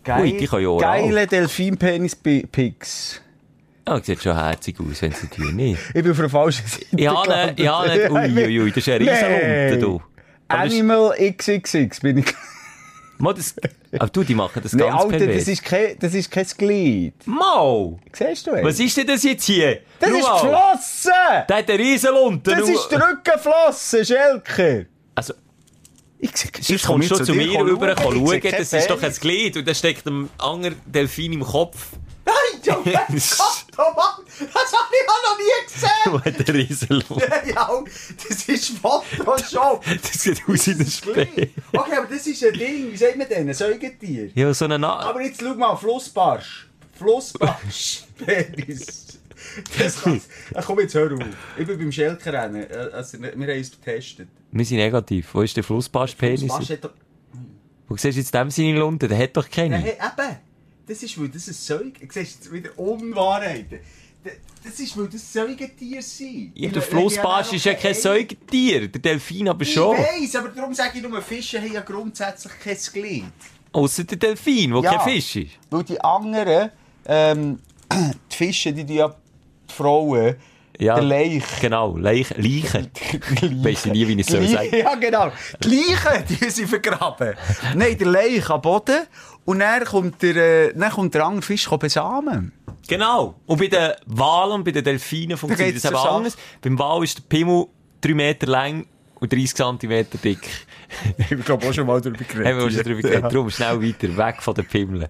Geil, 0.04 0.22
Ui, 0.22 0.36
die 0.36 0.46
können 0.48 0.62
ja 0.64 0.76
geile 0.78 1.26
Delfin-Penis-Pics. 1.28 3.20
Ja, 3.86 4.00
sieht 4.02 4.22
schon 4.22 4.34
herzig 4.36 4.76
aus, 4.80 5.02
wenn 5.02 5.12
sie 5.12 5.26
die 5.28 5.52
nicht. 5.52 5.80
Ich 5.94 6.02
bin 6.02 6.10
auf 6.12 6.16
der 6.18 6.28
falschen 6.28 6.66
Seite. 6.66 6.86
Ja, 6.96 7.22
ne, 7.26 7.54
ja, 7.58 7.84
ne, 7.86 8.10
ui, 8.10 8.44
ui, 8.46 8.60
ui, 8.62 8.68
das 8.70 8.78
ist 8.78 8.88
ein 8.88 8.98
Riesenlunte, 9.02 9.78
du. 9.80 10.02
Aber 10.48 10.64
das- 10.64 10.72
Animal 10.72 11.14
XXX 11.18 12.00
bin 12.00 12.18
ich. 12.18 12.26
Das, 13.22 13.54
aber 14.00 14.08
du, 14.08 14.24
die 14.24 14.34
machen 14.34 14.60
das 14.62 14.72
Nee, 14.72 14.82
ganz 14.82 15.02
Alter, 15.04 15.18
pervers. 15.18 15.36
das 15.36 15.48
ist, 15.48 15.64
kein, 15.64 15.98
das 15.98 16.14
ist 16.14 16.30
kein 16.30 16.46
Glied. 16.58 17.14
Mau! 17.26 18.00
Siehst 18.12 18.46
du 18.46 18.52
Was 18.52 18.80
ist 18.80 18.96
denn 18.96 19.06
das 19.06 19.22
jetzt 19.22 19.44
hier? 19.44 19.80
Das 20.00 20.10
Schau 20.10 20.16
ist 20.16 20.24
mal. 20.24 20.38
Flossen! 20.40 21.12
Der 21.48 21.56
hat 21.56 21.70
eine 21.70 21.78
Riesenlunte. 21.78 22.50
Das 22.50 22.68
ist 22.68 22.88
die 22.90 22.94
Rückenflosse, 22.96 24.04
Schelker! 24.04 24.86
Also, 25.14 25.34
Ich 26.18 26.36
sehe, 26.36 26.50
sonst 26.60 26.86
kommst 26.86 27.10
du 27.10 27.24
zu 27.24 27.34
mir 27.34 27.60
rüber, 27.60 27.94
schauen, 27.96 28.40
das 28.42 28.72
ist 28.72 28.90
doch 28.90 29.02
ein. 29.02 29.12
Glied 29.12 29.56
und 29.56 29.68
dann 29.68 29.74
steckt 29.74 30.06
dem 30.06 30.28
anderen 30.38 30.76
Delfin 30.86 31.32
im 31.32 31.42
Kopf. 31.42 31.88
Nein! 32.66 32.84
Gott, 32.84 33.96
Mann, 33.96 34.24
das 34.38 34.72
habe 34.72 34.92
ich 34.92 35.08
auch 35.08 35.22
noch 35.28 35.38
nie 35.38 35.72
gesehen! 35.72 35.90
Und 36.12 36.24
hat 36.24 36.48
einen 36.48 36.56
Riesenlohn. 36.60 37.22
ja, 37.54 37.82
das 38.28 38.48
ist 38.48 38.78
Photoshop. 38.78 39.84
Das 40.02 40.12
sieht 40.12 40.42
aus 40.48 40.66
wie 40.66 40.70
ein 40.72 40.86
Spee. 40.86 41.50
Okay, 41.72 41.96
aber 41.96 42.06
das 42.06 42.26
ist 42.26 42.44
ein 42.44 42.52
Ding, 42.52 42.92
wie 42.92 42.96
sagt 42.96 43.16
man 43.16 43.28
denn? 43.28 43.48
Ein 43.48 43.54
Säugetier. 43.54 44.30
Ja, 44.34 44.52
so 44.54 44.64
eine 44.66 44.78
Na 44.78 44.98
Aber 45.00 45.20
jetzt 45.22 45.40
schau 45.40 45.54
mal, 45.54 45.76
Flussbarsch. 45.76 46.68
Flussbarsch. 46.94 48.04
Penis. 48.18 49.18
Das 49.76 50.00
kann's. 50.02 50.28
Ach 50.54 50.64
komm, 50.64 50.78
jetzt 50.80 50.94
hör 50.94 51.12
auf. 51.12 51.20
Ich 51.58 51.66
bin 51.66 51.76
beim 51.78 51.90
Schelkenrennen. 51.92 52.70
Äh, 52.70 52.74
Also, 52.92 53.20
wir 53.20 53.32
haben 53.32 53.42
es 53.42 53.70
getestet. 53.72 54.28
Wir 54.52 54.64
sind 54.64 54.76
negativ. 54.78 55.28
Wo 55.34 55.42
ist 55.42 55.56
der 55.56 55.64
Flussbarschpenis? 55.64 56.40
Flussbarsch 56.40 56.70
hat 56.70 56.84
doch... 56.84 56.90
Wo 57.88 57.96
siehst 57.96 58.16
du 58.16 58.20
jetzt 58.20 58.32
dem 58.32 58.50
seine 58.50 58.78
Lunte? 58.78 59.08
Der 59.08 59.18
hat 59.18 59.36
doch 59.36 59.44
Ja, 59.44 59.50
keine. 59.50 59.78
hey, 59.78 59.92
eben. 59.94 60.36
Das 60.86 61.02
ist, 61.02 61.18
weil 61.20 61.28
das 61.28 61.48
ein 61.48 61.54
Säug... 61.54 61.94
Siehst 62.08 62.46
du 62.46 62.52
wieder 62.52 62.76
Unwahrheiten? 62.78 63.80
Das 64.64 64.78
ist, 64.78 64.96
weil 64.96 65.08
das 65.08 65.32
Säugetier 65.32 66.00
sind. 66.02 66.52
Ja, 66.54 66.70
der 66.70 66.82
Flussbarsch 66.82 67.52
ist 67.54 67.64
ja 67.64 67.74
kein 67.74 67.94
Säugetier. 67.94 68.86
Der 68.88 69.00
Delfin 69.00 69.48
aber 69.48 69.64
schon. 69.64 69.96
Ich 69.96 70.22
weiss, 70.22 70.36
aber 70.36 70.48
darum 70.50 70.72
sage 70.72 70.98
ich 70.98 71.02
nur, 71.02 71.20
Fische 71.20 71.60
haben 71.60 71.72
ja 71.72 71.80
grundsätzlich 71.80 72.52
kein 72.62 72.76
Glied. 72.92 73.24
Außer 73.72 74.04
der 74.04 74.18
Delfin, 74.18 74.72
wo 74.74 74.82
Ja. 74.82 74.96
kein 74.96 75.12
Fisch 75.14 75.36
ist. 75.36 75.50
Weil 75.70 75.82
die 75.82 76.00
anderen, 76.00 76.70
ähm, 77.06 77.58
die 78.30 78.36
Fische, 78.36 78.72
die, 78.72 78.84
die 78.84 78.94
ja 78.94 79.08
die 79.08 79.74
Frauen, 79.74 80.36
Ja. 80.78 80.94
der 80.94 81.04
Leich. 81.04 81.44
Genau, 81.60 81.96
Leich, 81.96 82.30
Leichen. 82.36 82.90
Weiss 83.64 83.86
ich 83.86 83.92
nie, 83.92 84.08
wie 84.08 84.20
ich 84.20 84.28
es 84.28 84.50
sagen. 84.52 84.76
Ja, 84.76 84.94
genau. 84.94 85.30
Die 85.62 85.68
Leichen, 85.68 86.24
die 86.40 86.50
sind 86.50 86.68
vergraben. 86.68 87.34
Nein, 87.74 87.96
der 87.98 88.06
Leich 88.06 88.48
am 88.50 88.60
Boden. 88.60 89.02
Und 89.44 89.58
dann 89.58 89.84
kommt 89.84 90.22
der, 90.22 90.36
äh, 90.36 90.72
dann 90.74 90.90
kommt 90.90 91.14
der 91.14 91.24
andere 91.24 91.42
Fisch 91.42 91.68
besamen. 91.68 92.52
Genau. 92.88 93.34
Und 93.46 93.58
bei 93.58 93.68
den 93.68 93.92
Walen 94.06 94.52
und 94.54 94.64
bei 94.64 94.70
den 94.70 94.84
Delfinen 94.84 95.36
funktioniert 95.36 95.74
geht's 95.74 95.82
das 95.82 95.92
eben 95.92 96.08
anders. 96.08 96.36
Beim 96.60 96.78
Wal 96.78 97.04
ist 97.04 97.18
der 97.18 97.22
Pimmel 97.28 97.66
3 98.00 98.14
Meter 98.14 98.46
lang 98.46 98.86
und 99.20 99.32
30 99.32 99.54
cm 99.54 100.06
dick. 100.22 100.48
Ich 101.30 101.44
glaube 101.44 101.66
auch 101.66 101.72
schon 101.72 101.86
mal 101.86 102.00
darüber 102.00 102.24
geredet. 102.24 102.46
Haben 102.46 102.58
wir 102.58 102.70
schon 102.70 102.82
drüber 102.82 103.02
geredet. 103.02 103.24
Darum 103.24 103.50
schnell 103.50 103.82
weiter, 103.82 104.16
weg 104.16 104.42
von 104.42 104.54
den 104.54 104.66
Pimmeln. 104.66 105.08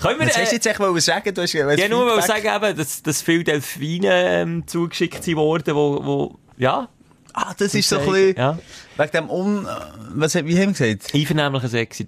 Können 0.00 0.18
wir, 0.20 0.26
Was 0.26 0.38
hast 0.38 0.52
du 0.52 0.56
jetzt 0.56 0.66
echt 0.66 0.78
sagen? 1.04 1.34
Du 1.34 1.42
hast, 1.42 1.52
ja, 1.52 1.88
nur 1.88 2.06
mal 2.06 2.22
sagen, 2.22 2.46
eben, 2.46 2.76
dass, 2.76 3.02
dass 3.02 3.22
viele 3.22 3.44
Delfine 3.44 4.08
ähm, 4.12 4.66
zugeschickt 4.66 5.24
sind 5.24 5.36
worden, 5.36 5.74
wo, 5.74 6.04
wo, 6.04 6.38
ja. 6.56 6.88
Ah, 7.32 7.54
das 7.56 7.74
ist 7.74 7.88
so 7.88 7.98
ein 7.98 8.06
bisschen... 8.06 8.36
Ja. 8.36 8.58
Wegen 8.96 9.12
dem 9.12 9.30
Un... 9.30 9.66
Was, 10.14 10.34
wie 10.34 10.58
haben 10.58 10.78
wir 10.78 10.88
gesagt? 10.90 11.14
Einvernehmliche 11.14 11.68
Sex 11.68 12.04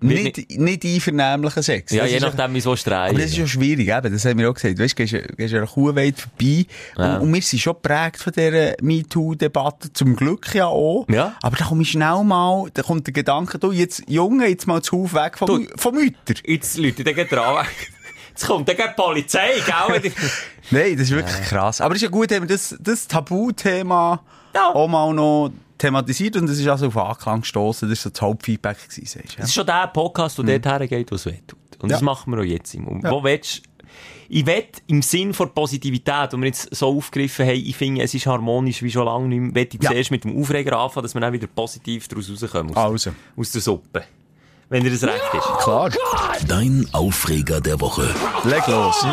der 0.00 0.16
Tierwelt. 0.16 0.36
Nicht, 0.36 0.58
nicht 0.60 0.84
einvernehmlichen 0.84 1.62
Sex. 1.62 1.92
Ja, 1.92 2.02
Das 2.04 2.12
je 2.12 2.20
nachdem, 2.20 2.54
wie 2.54 2.60
so 2.60 2.74
streiten. 2.76 3.10
Aber 3.14 3.22
das 3.22 3.30
ist 3.32 3.36
ja 3.38 3.46
schwierig, 3.46 3.88
eben, 3.88 4.12
das 4.12 4.24
haben 4.24 4.38
wir 4.38 4.50
auch 4.50 4.54
gesagt. 4.54 4.78
Weißt 4.78 4.98
du, 4.98 5.04
gehst, 5.04 5.36
gehst 5.36 5.54
an 5.54 5.58
einer 5.60 5.66
Kuhweide 5.68 6.16
vorbei. 6.20 6.66
Ja. 6.96 7.16
Und, 7.16 7.22
und 7.22 7.34
wir 7.34 7.42
sind 7.42 7.58
schon 7.60 7.74
geprägt 7.74 8.16
von 8.18 8.32
dieser 8.32 8.74
MeToo-Debatte. 8.80 9.92
Zum 9.92 10.16
Glück 10.16 10.54
ja 10.54 10.66
auch. 10.66 11.06
Ja. 11.08 11.34
Aber 11.42 11.56
da 11.56 11.64
komme 11.64 11.82
ich 11.82 11.90
schnell 11.90 12.24
mal, 12.24 12.68
da 12.74 12.82
kommt 12.82 13.06
der 13.06 13.12
Gedanke, 13.14 13.58
du, 13.58 13.72
jetzt, 13.72 14.02
Junge, 14.08 14.46
jetzt 14.48 14.66
mal 14.66 14.82
zu 14.82 14.98
Hause 15.02 15.14
weg 15.14 15.38
vom, 15.38 15.66
vom 15.76 15.94
Mütter. 15.94 16.34
Jetzt 16.44 16.78
Leute, 16.78 17.04
dann 17.04 17.14
geht 17.14 17.30
dran. 17.32 17.66
Jetzt 18.30 18.46
kommt 18.46 18.68
dann 18.68 18.76
die 18.76 18.82
Polizei, 18.96 19.48
gell? 19.66 20.12
Nein, 20.70 20.92
das 20.96 21.08
ist 21.08 21.10
wirklich 21.10 21.40
krass. 21.48 21.80
Aber 21.80 21.94
es 21.94 21.98
ist 21.98 22.04
ja 22.04 22.08
gut, 22.08 22.32
haben 22.32 22.48
wir 22.48 22.54
das, 22.56 22.74
das 22.80 23.06
Tabuthema 23.08 24.22
Ja. 24.54 24.72
auch 24.72 24.88
mal 24.88 25.12
noch 25.12 25.50
thematisiert 25.80 26.36
und 26.36 26.48
es 26.48 26.58
ist 26.58 26.68
also 26.68 26.86
auf 26.88 26.96
Anklang 26.96 27.40
gestossen. 27.40 27.88
Das 27.88 27.98
war 27.98 28.02
so 28.04 28.10
das 28.10 28.20
Hauptfeedback 28.22 28.76
du, 28.88 29.02
ja. 29.32 29.36
Das 29.38 29.48
ist 29.48 29.54
schon 29.54 29.66
der 29.66 29.88
Podcast, 29.88 30.38
der 30.38 30.58
dort 30.58 30.80
hergeht, 30.80 31.10
was 31.10 31.26
wehtut. 31.26 31.58
Und 31.80 31.90
das 31.90 32.00
Ja. 32.00 32.04
machen 32.04 32.32
wir 32.32 32.40
auch 32.40 32.44
jetzt. 32.44 32.74
Im 32.74 33.00
Ja. 33.02 33.10
Wo 33.10 33.24
willst 33.24 33.62
ich 34.32 34.46
will 34.46 34.64
im 34.86 35.02
Sinn 35.02 35.34
von 35.34 35.52
Positivität, 35.52 36.32
die 36.32 36.36
wir 36.36 36.46
jetzt 36.46 36.72
so 36.72 36.96
aufgegriffen 36.96 37.44
haben, 37.46 37.56
ich 37.56 37.76
finde, 37.76 38.02
es 38.02 38.14
ist 38.14 38.26
harmonisch 38.26 38.80
wie 38.82 38.90
schon 38.90 39.04
lange 39.06 39.26
nicht 39.26 39.40
mehr, 39.40 39.54
will 39.56 39.68
ich 39.72 39.82
Ja. 39.82 39.90
zuerst 39.90 40.12
mit 40.12 40.22
dem 40.22 40.40
Aufreger 40.40 40.78
anfangen, 40.78 41.02
dass 41.02 41.14
wir 41.14 41.20
dann 41.20 41.32
wieder 41.32 41.48
positiv 41.48 42.06
daraus 42.06 42.30
rauskommen. 42.30 42.76
Aus, 42.76 43.08
Also. 43.08 43.10
aus 43.36 43.50
der 43.50 43.60
Suppe. 43.60 44.04
Wenn 44.68 44.84
dir 44.84 44.90
das 44.92 45.02
recht 45.02 45.20
ist. 45.34 45.64
Klar. 45.64 45.90
Dein 46.46 46.86
Aufreger 46.92 47.60
der 47.60 47.80
Woche. 47.80 48.08
Leg 48.44 48.64
los. 48.68 49.04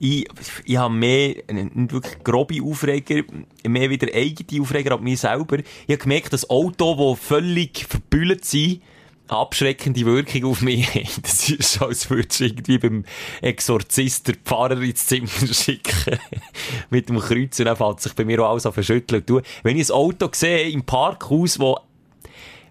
Ich, 0.00 0.26
ich 0.64 0.76
habe 0.76 0.94
mehr, 0.94 1.34
nicht 1.52 1.92
wirklich 1.92 2.22
grobe 2.22 2.62
Aufreger, 2.62 3.24
mehr 3.66 3.90
wieder 3.90 4.14
eigene 4.14 4.62
Aufreger 4.62 4.94
an 4.94 5.02
mir 5.02 5.16
selber. 5.16 5.58
Ich 5.58 5.92
habe 5.92 5.98
gemerkt, 5.98 6.32
dass 6.32 6.48
Autos, 6.48 6.96
die 6.96 7.26
völlig 7.26 7.86
verbüllt 7.88 8.44
sind, 8.44 8.80
abschreckende 9.28 10.04
Wirkung 10.04 10.44
auf 10.44 10.62
mich 10.62 10.86
haben. 10.94 11.22
Das 11.22 11.48
ist 11.48 11.72
so, 11.72 11.86
als 11.86 12.08
würdest 12.10 12.40
du 12.40 12.44
irgendwie 12.44 12.78
beim 12.78 13.04
Exorzist 13.42 14.28
den 14.28 14.36
Pfarrer 14.36 14.80
ins 14.80 15.06
Zimmer 15.06 15.28
schicken. 15.52 16.18
Mit 16.90 17.08
dem 17.08 17.18
Kreuz 17.18 17.58
und 17.58 17.66
dann 17.66 17.76
fällt 17.76 18.00
sich 18.00 18.14
bei 18.14 18.24
mir 18.24 18.42
auch 18.44 18.50
alles 18.50 18.66
an 18.66 18.72
verschütteln. 18.72 19.24
Wenn 19.62 19.76
ich 19.76 19.88
ein 19.88 19.94
Auto 19.94 20.28
sehe 20.32 20.70
im 20.70 20.84
Parkhaus, 20.84 21.58
wo 21.58 21.78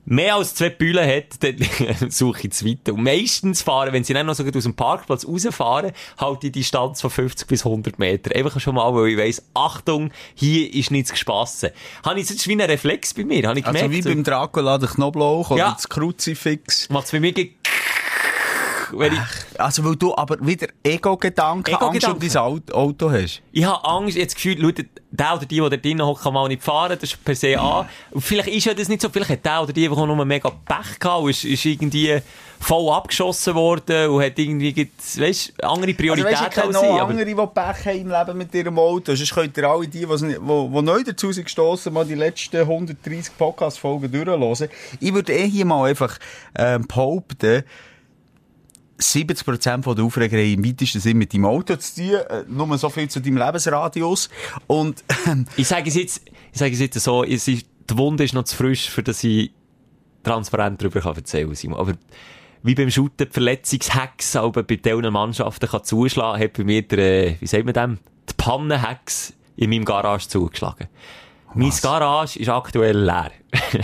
mehr 0.10 0.36
als 0.36 0.56
zwei 0.56 0.70
Bühlen 0.70 1.06
hat, 1.08 1.44
dann 1.44 2.10
suche 2.10 2.44
ich 2.44 2.50
das 2.50 2.66
weiter. 2.66 2.94
Und 2.94 3.04
meistens 3.04 3.62
fahren, 3.62 3.92
wenn 3.94 4.04
sie 4.06 4.14
dann 4.14 4.26
noch 4.26 4.36
so 4.36 4.44
aus 4.46 4.64
dem 4.64 4.74
Parkplatz 4.74 5.28
rausfahren, 5.28 5.92
halt 6.18 6.44
die 6.44 6.52
Distanz 6.52 7.02
von 7.02 7.10
50 7.10 7.46
bis 7.48 7.66
100 7.66 8.00
Meter. 8.00 8.34
Einfach 8.36 8.60
schon 8.62 8.76
mal, 8.76 8.94
weil 8.96 9.10
ich 9.10 9.18
weiss, 9.18 9.44
Achtung, 9.54 10.12
hier 10.34 10.74
ist 10.74 10.92
nichts 10.92 11.12
gespassen. 11.12 11.70
Habe 12.04 12.20
ich 12.22 12.30
jetzt 12.30 12.48
wie 12.48 12.54
ein 12.54 12.62
Reflex 12.62 13.14
bei 13.14 13.26
mir, 13.26 13.48
habe 13.50 13.60
ich 13.60 13.66
Also 13.66 13.78
gemerkt. 13.80 14.06
wie 14.06 14.10
beim 14.10 14.24
Dracula 14.24 14.78
der 14.78 14.90
Knoblauch 14.90 15.52
oder 15.52 15.60
Ja. 15.60 15.72
das 15.74 15.90
Kruzifix. 15.90 16.90
Macht's 16.90 17.12
bei 17.12 17.20
mir 17.20 17.34
wenn 18.94 19.14
ich, 19.14 19.60
Also, 19.60 19.84
weil 19.86 19.96
du 19.96 20.16
aber 20.16 20.38
wieder 20.46 20.68
Ego-Gedanken, 20.84 21.74
Angst 21.76 22.08
um 22.08 22.20
dein 22.20 22.36
Auto- 22.38 22.74
Auto 22.74 23.12
hast. 23.12 23.42
ich 23.52 23.66
habe 23.66 23.84
Angst, 23.88 24.18
jetzt 24.18 24.36
Gefühl, 24.36 24.58
schau, 24.62 24.84
der 25.10 25.34
oder 25.36 25.46
die, 25.46 25.56
die 25.62 25.70
da 25.70 25.78
drinnen 25.78 26.06
hockt, 26.06 26.22
kann 26.24 26.34
mal 26.34 26.48
nicht 26.48 26.62
fahren, 26.64 26.98
das 27.00 27.12
ist 27.12 27.24
per 27.24 27.36
se 27.36 27.60
an. 27.60 27.88
Und 28.12 28.22
vielleicht 28.22 28.50
ist 28.50 28.66
ja 28.66 28.74
das 28.74 28.90
nicht 28.90 29.02
so, 29.02 29.10
vielleicht 29.10 29.32
hat 29.32 29.46
der 29.46 29.64
oder 29.64 29.74
die 29.74 29.88
einfach 29.88 30.06
nur 30.06 30.26
mega 30.26 30.50
Pech 30.50 31.00
gehabt 31.00 31.24
und 31.24 31.30
ist, 31.30 31.44
ist 31.46 31.66
irgendwie 31.66 32.20
voll 32.60 32.92
abgeschossen 32.92 33.54
worden 33.56 34.10
und 34.10 34.22
hat 34.24 34.38
irgendwie, 34.38 34.74
weißt, 35.18 35.54
andere 35.64 35.72
Also, 35.72 35.88
weißt, 35.88 35.98
Prioritäten 35.98 36.34
ich 36.46 36.50
kenne 36.52 36.66
als 36.68 36.74
noch 36.76 36.82
sie. 36.82 36.88
aber- 36.88 37.10
andere, 37.10 37.26
die 37.26 37.36
Pech 37.36 37.86
haben 37.86 38.02
im 38.02 38.10
Leben 38.10 38.38
mit 38.38 38.54
ihrem 38.56 38.80
Auto. 38.80 39.16
Sonst 39.16 39.34
könnt 39.34 39.58
ihr 39.58 39.70
alle 39.70 39.88
die, 39.88 40.00
die, 40.00 40.06
die, 40.06 40.28
die 40.34 40.82
neu 40.82 41.04
dazu 41.04 41.32
sind 41.32 41.44
gestossen, 41.46 41.94
mal 41.94 42.06
die 42.06 42.16
letzten 42.16 42.58
130 42.62 43.38
Podcast-Folgen 43.38 44.12
durchhören. 44.12 44.70
Ich 45.00 45.14
würde 45.14 45.34
eh 45.34 45.48
hier 45.48 45.66
mal 45.66 45.90
einfach 45.90 46.18
ähm, 46.56 46.86
behaupten, 46.88 47.64
70% 49.00 49.94
der 49.96 50.04
Aufreger 50.04 50.42
im 50.42 50.66
weitesten 50.66 51.00
Sinn 51.00 51.18
mit 51.18 51.34
deinem 51.34 51.46
Auto 51.46 51.76
zu 51.76 51.96
tun. 51.96 52.14
Äh, 52.14 52.44
nur 52.48 52.78
so 52.78 52.90
viel 52.90 53.10
zu 53.10 53.20
deinem 53.20 53.38
Lebensradius. 53.38 54.30
Und, 54.66 55.04
ähm, 55.28 55.46
Ich 55.56 55.68
sage 55.68 55.90
es 55.90 55.96
jetzt, 55.96 56.22
ich 56.52 56.60
sage 56.60 56.74
es 56.74 56.80
jetzt 56.80 57.00
so, 57.00 57.24
es 57.24 57.48
ist, 57.48 57.66
die 57.90 57.98
Wunde 57.98 58.24
ist 58.24 58.34
noch 58.34 58.44
zu 58.44 58.56
frisch, 58.56 58.90
für 58.90 59.04
dass 59.04 59.24
ich 59.24 59.52
transparent 60.24 60.82
darüber 60.82 61.00
kann 61.02 61.16
erzählen 61.16 61.54
kann. 61.54 61.74
Aber 61.74 61.94
wie 62.64 62.76
beim 62.76 62.90
Shooten 62.90 63.28
die 63.28 63.34
Verletzungshex 63.34 64.36
aber 64.36 64.64
bei 64.64 64.76
diesen 64.76 65.14
Mannschaften 65.14 65.70
kann 65.70 65.84
zuschlagen, 65.84 66.42
hat 66.42 66.54
bei 66.54 66.64
mir 66.64 66.82
der, 66.82 67.28
äh, 67.28 67.36
wie 67.40 67.48
sagt 67.48 67.66
man 67.66 67.74
dem, 67.74 68.00
die 68.30 68.34
Pannenhex 68.36 69.34
in 69.56 69.70
meinem 69.70 69.86
Garage 69.86 70.28
zugeschlagen. 70.28 70.88
Mein 71.54 71.72
Garage 71.82 72.40
ist 72.40 72.50
aktuell 72.50 72.98
leer. 72.98 73.32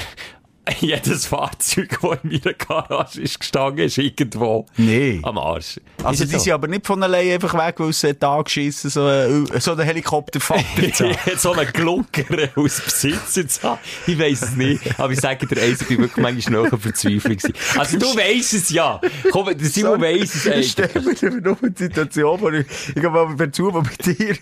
Jedes 0.80 1.26
Fahrzeug, 1.26 1.90
das 2.02 2.20
in 2.24 2.30
meiner 2.32 2.54
Garage 2.54 3.22
ist 3.22 3.38
gestanden, 3.40 3.86
ist 3.86 3.98
irgendwo 3.98 4.66
Nee. 4.78 5.20
am 5.24 5.38
Arsch. 5.38 5.80
also, 6.04 6.24
die 6.24 6.32
so? 6.32 6.40
sind 6.40 6.54
aber 6.54 6.68
nicht 6.70 6.88
von 6.88 7.04
allein 7.04 7.32
einfach 7.34 7.54
weg, 7.54 7.76
weil 7.80 7.92
sie 7.92 8.14
da 8.14 8.42
geschissen, 8.42 8.90
so, 8.90 9.06
ein- 9.06 9.46
so 9.60 9.74
einen 9.74 9.82
Helikoptervater 9.82 10.94
zu 10.94 11.10
haben. 11.10 11.18
so 11.38 11.52
einen 11.52 11.72
Glunker 11.74 12.24
aus 12.56 12.80
Besitz 12.80 13.34
zu 13.60 13.64
haben. 13.70 13.80
Ich 14.08 14.18
weiss 14.18 14.42
es 14.42 14.56
nicht. 14.56 15.00
Aber 15.00 15.12
ich 15.12 15.20
sage 15.20 15.46
dir 15.48 15.62
eins, 15.62 15.82
ich 15.82 15.88
bin 15.90 15.98
wirklich 16.00 16.18
manchmal 16.24 16.42
schnell 16.70 16.80
Verzweiflung 16.80 17.36
gewesen. 17.38 17.54
Also 17.78 17.98
du 18.00 18.06
weisst 18.16 18.54
es 18.54 18.70
ja. 18.70 19.02
Komm, 19.32 19.48
der 19.58 19.68
Simon 19.68 20.00
weiss 20.02 20.34
es 20.34 20.46
Ich 20.46 20.52
eigentlich. 20.52 21.18
stelle 21.18 21.36
mir 21.36 21.42
nur 21.42 21.58
die 21.62 21.84
Situation 21.84 22.40
vor, 22.40 22.54
ich, 22.54 22.66
ich 22.96 23.04
mal 23.04 23.36
per 23.36 23.52
Zufall 23.52 23.82
bei 23.84 24.14
dir, 24.14 24.36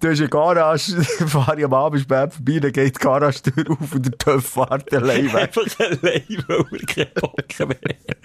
du 0.00 0.08
hast 0.10 0.18
eine 0.18 0.28
Garage, 0.28 1.02
fahre 1.28 1.58
ich 1.58 1.64
am 1.64 1.74
Abend 1.74 2.00
spät 2.02 2.32
vorbei, 2.34 2.58
dann 2.58 2.72
geht 2.72 2.96
die 2.96 3.00
Garage-Tür 3.00 3.64
auf 3.70 3.94
und 3.94 4.04
der 4.06 4.18
TÜV 4.18 4.44
fährt 4.44 4.92
allein 4.92 5.32
weg. 5.32 5.50
Allein, 5.78 6.44
weil 6.46 6.64
wir 6.70 6.86
keinen 6.86 7.12
Bock 7.14 7.44
mehr 7.58 7.68
haben. 7.68 8.16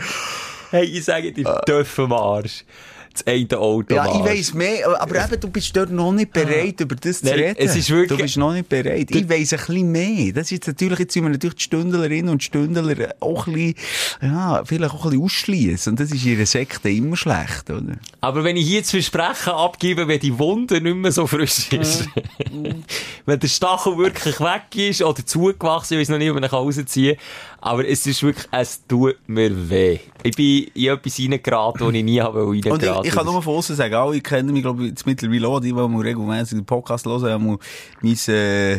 Hey, 0.71 0.85
ich 0.85 1.05
sage 1.05 1.31
dir, 1.31 1.61
dürfen 1.67 2.11
Arsch. 2.11 2.63
Das 3.13 3.27
eine 3.27 3.47
Auto 3.59 3.93
Ja, 3.93 4.05
ich 4.07 4.23
weiss 4.23 4.53
mehr, 4.55 4.99
aber 4.99 5.23
eben, 5.25 5.39
du 5.39 5.47
bist 5.49 5.75
dort 5.77 5.91
noch 5.91 6.11
nicht 6.11 6.33
bereit, 6.33 6.79
über 6.81 6.95
das 6.95 7.19
zu 7.19 7.25
Nein, 7.27 7.35
reden. 7.35 7.55
es 7.59 7.75
ist 7.75 7.89
wirklich- 7.91 8.17
Du 8.17 8.23
bist 8.23 8.37
noch 8.37 8.53
nicht 8.53 8.67
bereit. 8.67 9.11
Ich 9.11 9.29
weiss 9.29 9.53
ein 9.53 9.59
bisschen 9.59 9.91
mehr. 9.91 10.33
Das 10.33 10.51
ist 10.51 10.65
natürlich, 10.65 10.97
jetzt 10.99 11.13
sind 11.13 11.23
wir 11.23 11.29
natürlich 11.29 11.55
die 11.57 11.63
Stündlerinnen 11.63 12.29
und 12.31 12.41
Stündler 12.43 13.13
auch 13.19 13.45
ein 13.47 13.53
bisschen, 13.53 13.75
ja, 14.21 14.63
vielleicht 14.65 14.93
auch 14.95 15.03
ein 15.05 15.09
bisschen 15.11 15.23
ausschliessen. 15.25 15.89
Und 15.91 15.99
das 15.99 16.11
ist 16.11 16.25
in 16.25 16.35
einer 16.37 16.45
Sekte 16.47 16.89
immer 16.89 17.15
schlecht, 17.15 17.69
oder? 17.69 17.97
Aber 18.21 18.43
wenn 18.43 18.57
ich 18.57 18.65
hier 18.67 18.81
das 18.81 18.89
Versprechen 18.89 19.53
abgebe, 19.53 20.07
wenn 20.07 20.19
die 20.19 20.37
Wunde 20.39 20.81
nicht 20.81 20.95
mehr 20.95 21.11
so 21.11 21.27
frisch 21.27 21.71
ist, 21.71 22.07
wenn 23.25 23.39
der 23.39 23.47
Stachel 23.47 23.97
wirklich 23.97 24.39
weg 24.39 24.63
ist 24.75 25.01
oder 25.03 25.25
zugewachsen, 25.25 25.93
ich 25.95 26.01
weiß 26.01 26.09
noch 26.09 26.17
nicht, 26.17 26.29
ob 26.29 26.35
man 26.35 26.43
ihn 26.43 26.49
rausziehen 26.49 27.15
kann, 27.17 27.52
Aber 27.65 27.87
es 27.87 28.05
ist 28.05 28.21
wirklich, 28.21 28.45
es 28.51 28.85
tut 28.85 29.15
mir 29.25 29.69
weh. 29.69 29.97
Ich 30.21 30.35
bin 30.35 30.65
in 30.73 30.91
etwas 30.91 31.17
reingeraten, 31.17 31.87
wo 31.87 31.91
ich 31.91 32.03
nie 32.03 32.19
habe 32.19 32.43
Und 32.43 32.57
ich, 32.57 32.65
reingeraten. 32.65 33.05
ich 33.05 33.15
kann 33.15 33.25
nur 33.25 33.41
von 33.41 33.55
außen 33.55 33.77
sagen, 33.77 33.93
alle 33.93 34.19
kennen 34.19 34.51
mich, 34.51 34.63
glaube 34.63 34.83
ich, 34.83 34.89
jetzt 34.89 35.05
mittlerweile 35.05 35.47
auch, 35.47 35.61
die, 35.61 35.67
die 35.67 35.73
mal 35.73 36.01
regelmäßig 36.01 36.57
den 36.57 36.65
Podcast 36.65 37.05
hören, 37.05 37.31
haben 37.31 37.57
mein, 38.01 38.17
äh, 38.27 38.73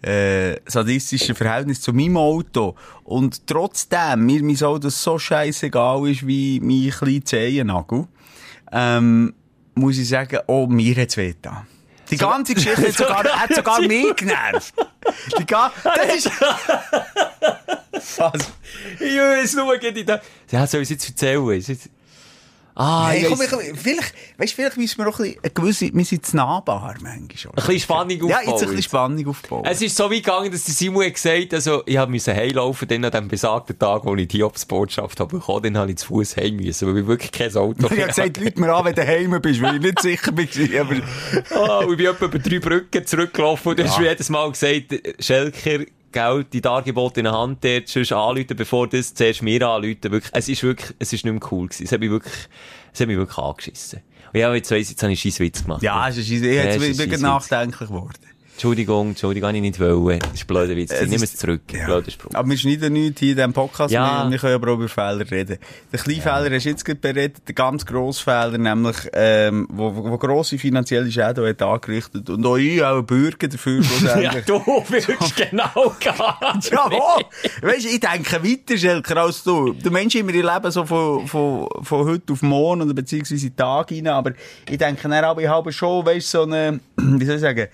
äh, 0.00 0.58
sadistisches 0.64 1.36
Verhältnis 1.36 1.82
zu 1.82 1.92
meinem 1.92 2.16
Auto. 2.16 2.76
Und 3.04 3.46
trotzdem, 3.46 4.24
mir 4.24 4.42
mein 4.42 4.62
Auto 4.62 4.88
so 4.88 5.18
scheißegal 5.18 6.08
ist 6.08 6.26
wie 6.26 6.60
mein 6.60 6.88
kleiner 6.88 7.22
Zehennagel, 7.22 8.06
ähm, 8.72 9.34
muss 9.74 9.98
ich 9.98 10.08
sagen, 10.08 10.38
oh, 10.46 10.66
mir 10.66 10.96
hat's 10.96 11.18
weh 11.18 11.34
getan. 11.34 11.66
Die 12.10 12.16
ganze 12.16 12.54
Geschichte 12.54 12.88
hat 12.88 12.94
sogar, 12.94 13.24
hat 13.40 13.54
sogar 13.54 13.80
mich 13.80 14.14
genervt. 14.16 14.74
Die 15.38 15.46
ga 15.46 15.72
das 15.84 16.14
ist... 16.14 16.30
Was? 18.18 18.32
Ich 18.98 19.18
weiß 19.18 19.54
nur, 19.54 19.76
geht 19.78 19.96
in 19.96 20.06
da. 20.06 20.20
Ja, 20.50 20.66
soll 20.66 20.80
ich 20.80 20.90
es 20.90 20.90
jetzt 20.90 21.08
erzählen? 21.10 21.80
Ah, 22.74 23.12
ich 23.14 23.26
komm, 23.26 23.40
ich, 23.42 23.78
vielleicht, 23.78 24.14
weißt, 24.38 24.54
vielleicht 24.54 24.76
müssen 24.76 24.98
wir 24.98 25.08
auch 25.08 25.18
ein 25.18 25.32
bisschen, 25.34 25.54
gewisse, 25.54 25.90
wir 25.92 26.04
sind 26.04 26.24
zu 26.24 26.36
nahbar, 26.36 26.94
manchmal. 27.02 27.12
Ein 27.12 27.28
bisschen 27.28 27.80
Spannung 27.80 28.10
Ja, 28.28 28.38
aufbauen. 28.38 28.48
jetzt 28.48 28.62
ein 28.62 28.68
bisschen 28.68 28.82
Spannung 28.82 29.28
aufbauen. 29.28 29.64
Es 29.66 29.82
ist 29.82 29.96
so 29.96 30.10
wie 30.10 30.22
gegangen, 30.22 30.50
dass 30.52 30.64
der 30.64 30.74
Simon 30.74 31.04
hat 31.04 31.14
gesagt, 31.14 31.52
also, 31.54 31.82
ich 31.84 32.06
müssen 32.06 32.34
heimlaufen, 32.34 32.88
dann 32.88 33.04
an 33.04 33.10
dem 33.10 33.28
besagten 33.28 33.78
Tag, 33.78 34.04
wo 34.04 34.14
ich 34.14 34.28
die 34.28 34.42
Obstbotschaft 34.42 35.18
habe 35.20 35.36
bekommen, 35.38 35.62
dann 35.64 35.78
habe 35.78 35.90
ich 35.90 35.98
zu 35.98 36.06
Fuß 36.06 36.36
heim 36.36 36.56
müssen, 36.56 36.88
weil 36.88 37.02
ich 37.02 37.06
wirklich 37.06 37.32
kein 37.32 37.54
Auto 37.56 37.86
ich 37.86 37.90
habe 37.90 38.06
gesagt, 38.06 38.36
Leute 38.38 38.60
mir 38.60 38.72
an, 38.74 38.84
wenn 38.84 38.94
du 38.94 39.04
daheim 39.04 39.40
bist, 39.42 39.60
weil 39.60 39.76
ich 39.76 39.82
nicht 39.82 40.00
sicher 40.00 40.32
bin. 40.32 40.48
Aber 41.58 41.86
und 41.86 41.92
ich 41.92 41.96
bin 41.98 42.06
etwa 42.06 42.24
über 42.26 42.38
drei 42.38 42.58
Brücken 42.60 43.06
zurückgelaufen 43.06 43.70
und 43.70 43.78
du 43.78 43.84
hast 43.84 43.98
mir 43.98 44.08
jedes 44.08 44.28
Mal 44.30 44.50
gesagt, 44.50 44.94
Schelker, 45.18 45.84
gell, 46.12 46.44
die 46.44 46.60
Dargebote 46.60 47.20
in 47.20 47.24
der 47.24 47.32
Hand 47.32 47.64
dort, 47.64 47.88
sonst 47.88 48.12
anrufen, 48.12 48.56
bevor 48.56 48.88
das 48.88 49.14
zuerst 49.14 49.42
mir 49.42 49.66
anrufen. 49.66 49.98
Wirklich, 50.02 50.32
es 50.32 50.48
ist 50.48 50.62
wirklich, 50.62 50.94
es 50.98 51.12
ist 51.12 51.24
nicht 51.24 51.32
mehr 51.32 51.52
cool 51.52 51.66
gewesen. 51.68 51.84
Es 51.84 51.92
hat 51.92 52.00
mich 52.00 52.10
wirklich, 52.10 52.34
es 52.92 53.00
hat 53.00 53.06
mich 53.06 53.16
wirklich 53.16 53.38
angeschissen. 53.38 54.00
Und 54.32 54.38
ja, 54.38 54.54
jetzt 54.54 54.70
weiss 54.70 54.90
jetzt 54.90 55.02
habe 55.02 55.12
ich 55.12 55.24
einen 55.24 55.32
scheiß 55.32 55.40
Witz 55.40 55.62
gemacht. 55.62 55.82
ja, 55.82 56.08
es 56.08 56.16
ist, 56.16 56.30
ich 56.30 56.42
Ja, 56.42 56.62
bin 56.78 56.90
ich 56.90 56.96
scheisse 56.96 57.22
nachdenklich 57.22 57.88
geworden. 57.88 58.14
Entschuldigung, 58.60 59.08
Entschuldigung, 59.08 59.48
habe 59.48 59.56
ich 59.56 59.62
nicht 59.62 59.80
wollen. 59.80 60.18
Das 60.18 60.32
ist 60.34 60.42
ein 60.42 60.46
blöder 60.46 60.76
Witz. 60.76 60.92
Ich 60.92 61.08
nehme 61.08 61.24
es 61.24 61.34
zurück. 61.34 61.62
Ja. 61.72 61.86
Blöder 61.86 62.10
Spruch. 62.10 62.34
Aber 62.34 62.46
wir 62.46 62.58
schneiden 62.58 62.92
nichts 62.92 63.18
hier 63.18 63.30
in 63.30 63.36
diesem 63.36 63.52
Podcast 63.54 63.90
Ja. 63.90 64.24
mehr 64.24 64.32
wir 64.32 64.38
können 64.38 64.54
aber 64.56 64.72
auch 64.72 64.74
über 64.74 64.86
Fehler 64.90 65.30
reden. 65.30 65.56
Der 65.90 65.98
kleine 65.98 66.20
Fehler 66.20 66.54
hast 66.54 66.64
du 66.66 66.68
jetzt 66.68 66.84
gerade 66.84 67.00
beredet, 67.00 67.48
der 67.48 67.54
ganz 67.54 67.86
grosse 67.86 68.22
Fehler, 68.22 68.58
nämlich, 68.58 68.96
ähm, 69.14 69.66
wo, 69.70 69.94
wo 69.96 70.18
grosse 70.18 70.58
finanzielle 70.58 71.10
Schäden 71.10 71.48
hat 71.48 71.62
angerichtet 71.62 72.28
und 72.28 72.44
auch 72.44 72.58
ich, 72.58 72.84
auch 72.84 73.00
Bürger 73.00 73.48
dafür 73.48 73.80
Ja, 73.80 73.82
schlussendlich. 73.82 74.44
du 74.44 74.62
willst 74.90 75.36
genau 75.36 75.94
gehen. 75.98 76.12
Jawohl! 76.70 77.24
Weißt 77.62 77.84
du, 77.86 77.88
ich 77.88 78.00
denke 78.00 78.44
weiter, 78.44 78.76
Schelker, 78.76 79.16
als 79.16 79.42
du. 79.42 79.72
Du 79.72 79.90
Mensch 79.90 80.16
immer 80.16 80.34
ihr 80.34 80.44
Leben 80.44 80.70
so 80.70 80.84
von, 80.84 81.26
von, 81.26 81.66
von 81.80 82.06
heute 82.06 82.34
auf 82.34 82.42
morgen 82.42 82.82
oder 82.82 82.92
beziehungsweise 82.92 83.56
Tag 83.56 83.90
rein, 83.90 84.06
aber 84.08 84.32
ich 84.68 84.76
denke 84.76 85.08
dann 85.08 85.24
aber, 85.24 85.40
ich 85.40 85.48
habe 85.48 85.72
schon, 85.72 86.04
weißt 86.04 86.34
du, 86.34 86.38
so 86.38 86.42
eine, 86.42 86.78
wie 86.98 87.24
soll 87.24 87.36
ich 87.36 87.40
sagen, 87.40 87.66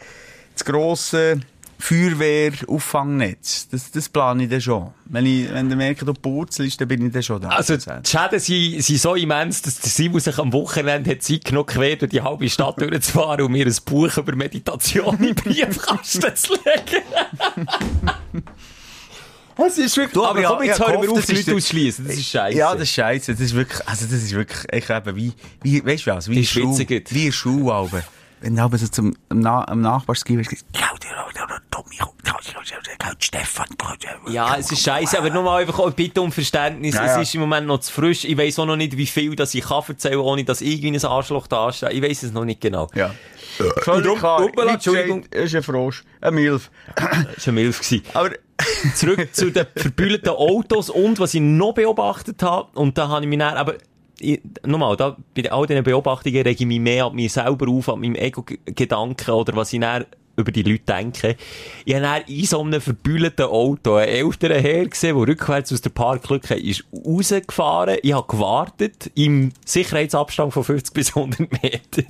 das 0.57 0.64
grosse 0.64 1.40
Feuerwehr-Auffangnetz. 1.79 3.69
Das, 3.69 3.90
das 3.90 4.09
plane 4.09 4.45
ich 4.45 4.51
dann 4.51 4.61
schon. 4.61 4.95
Wenn 5.05 5.27
ich, 5.27 5.53
wenn 5.53 5.69
du 5.69 5.77
merkst, 5.77 6.07
du 6.09 6.14
purzelst, 6.14 6.81
dann 6.81 6.88
bin 6.88 7.07
ich 7.07 7.12
dann 7.12 7.23
schon 7.23 7.40
da. 7.40 7.51
Also, 7.51 7.77
die 7.77 7.83
Schäden 8.09 8.40
sind, 8.40 8.83
sind 8.83 9.01
so 9.01 9.14
immens, 9.14 9.61
dass 9.62 9.79
der 9.81 9.90
Simon 9.90 10.21
sich 10.21 10.38
am 10.38 10.53
Wochenende 10.53 11.11
hat 11.11 11.23
Zeit 11.23 11.45
genug 11.45 11.69
quer 11.69 11.97
durch 11.97 12.11
die 12.11 12.23
halbe 12.23 12.49
Stadt 12.49 12.81
durchzufahren 12.81 13.42
und 13.45 13.53
mir 13.53 13.66
ein 13.66 13.77
Buch 13.85 14.16
über 14.16 14.35
Meditation 14.35 15.19
in 15.19 15.27
den 15.27 15.35
Briefkasten 15.35 16.35
zu 16.35 16.55
legen. 16.55 17.05
Es 19.59 19.79
ist 19.79 19.97
wirklich, 19.97 20.12
Du, 20.12 20.23
aber 20.23 20.40
aber 20.40 20.49
komm, 20.49 20.59
ja, 20.59 20.64
jetzt 20.66 20.81
ich 20.81 20.87
hören 20.87 21.03
wir 21.03 21.11
auf, 21.11 21.16
das 21.16 21.27
die 21.27 21.33
ist 21.33 21.47
Leute 21.47 21.57
ausschließen. 21.57 22.07
Das 22.07 22.14
ist 22.14 22.29
scheiße. 22.29 22.59
Ja, 22.59 22.73
das 22.75 22.83
ist 22.83 22.90
scheiße. 22.90 23.33
Das 23.33 23.40
ist 23.40 23.55
wirklich, 23.55 23.88
also 23.88 24.05
das 24.05 24.23
ist 24.23 24.35
wirklich, 24.35 24.59
ich 24.71 24.90
eben 24.90 25.16
wie, 25.16 25.33
wie, 25.62 25.83
weißt 25.83 26.07
du 26.07 26.11
was, 26.11 26.29
wie 26.29 26.45
Schule, 26.45 26.87
wie 27.09 27.33
Schule. 27.33 28.05
Wenn 28.40 28.57
du 28.57 28.62
aber 28.62 28.79
so 28.79 28.87
zum, 28.88 29.16
am, 29.31 29.40
Na 29.40 29.64
am 29.66 29.83
Claudia, 30.72 31.61
Tommy, 31.70 31.96
Stefan, 33.18 33.66
Ja, 34.29 34.57
es 34.57 34.70
ist 34.70 34.83
scheiße, 34.83 35.18
aber 35.18 35.31
nochmal 35.31 35.62
einfach 35.62 35.90
bitte 35.92 36.20
um 36.20 36.31
Verständnis. 36.33 36.94
Ja, 36.94 37.07
ja. 37.07 37.20
Es 37.20 37.29
ist 37.29 37.35
im 37.35 37.40
Moment 37.40 37.66
noch 37.66 37.81
zu 37.81 37.92
frisch. 37.92 38.25
Ich 38.25 38.37
weiss 38.37 38.59
auch 38.59 38.66
noch 38.66 38.77
nicht, 38.77 38.96
wie 38.96 39.07
viel 39.07 39.35
das 39.37 39.55
ich 39.55 39.64
kann 39.64 39.83
erzählen, 39.88 40.18
ohne 40.18 40.44
dass 40.44 40.61
irgendwie 40.61 40.96
ein 40.99 41.05
Arschloch 41.05 41.46
da 41.46 41.72
steht. 41.72 41.92
Ich 41.92 42.03
weiss 42.03 42.22
es 42.22 42.33
noch 42.33 42.44
nicht 42.44 42.61
genau. 42.61 42.88
Ja. 42.94 43.14
Drum- 43.59 43.72
Völlig 43.83 44.18
klar. 44.18 44.49
Entschuldigung. 44.68 45.22
gesagt, 45.22 45.35
ist 45.35 45.55
ein 45.55 45.62
Frosch. 45.62 46.05
Ein 46.20 46.35
Milf. 46.35 46.70
Das 46.94 47.05
war 47.05 47.12
eine 47.46 47.53
Milf. 47.53 47.81
gewesen. 47.81 48.03
Aber, 48.14 48.31
Zurück 48.94 49.35
zu 49.35 49.51
den 49.51 49.66
verbühlten 49.77 50.31
Autos 50.31 50.88
und 50.90 51.18
was 51.18 51.35
ich 51.35 51.40
noch 51.40 51.72
beobachtet 51.75 52.42
habe. 52.42 52.68
Und 52.79 52.96
da 52.99 53.09
habe 53.09 53.22
ich 53.22 53.29
mich 53.29 53.38
dann, 53.38 53.55
aber, 53.57 53.75
ich, 54.18 54.40
nochmal, 54.64 54.96
da, 54.96 55.16
bei 55.35 55.50
all 55.50 55.66
diesen 55.66 55.85
Beobachtungen 55.85 56.42
rege 56.42 56.62
ich 56.62 56.66
mich 56.66 56.81
mehr 56.81 57.07
an 57.07 57.14
mir 57.14 57.29
selber 57.29 57.68
auf, 57.68 57.88
an 57.88 58.00
meinem 58.00 58.14
Ego-Gedanken 58.14 59.31
oder 59.31 59.55
was 59.57 59.72
ich 59.72 59.81
dann 59.81 60.07
über 60.37 60.52
die 60.52 60.62
Leute 60.62 60.85
denke. 60.85 61.37
Ich 61.85 61.94
habe 61.94 62.05
dann 62.05 62.22
in 62.22 62.44
so 62.44 62.61
einem 62.61 62.81
verbühlten 62.81 63.46
Auto 63.46 63.94
einen 63.94 64.09
älteren 64.09 64.61
Herr 64.61 64.87
gesehen, 64.87 65.16
der 65.16 65.29
rückwärts 65.29 65.72
aus 65.72 65.81
der 65.81 65.90
Parklücke 65.90 66.55
ist 66.55 66.85
rausgefahren. 66.92 67.98
Ich 68.02 68.12
habe 68.12 68.26
gewartet, 68.26 69.11
im 69.14 69.52
Sicherheitsabstand 69.64 70.52
von 70.52 70.64
50 70.64 70.94
bis 70.94 71.16
100 71.16 71.40
Meter. 71.62 72.02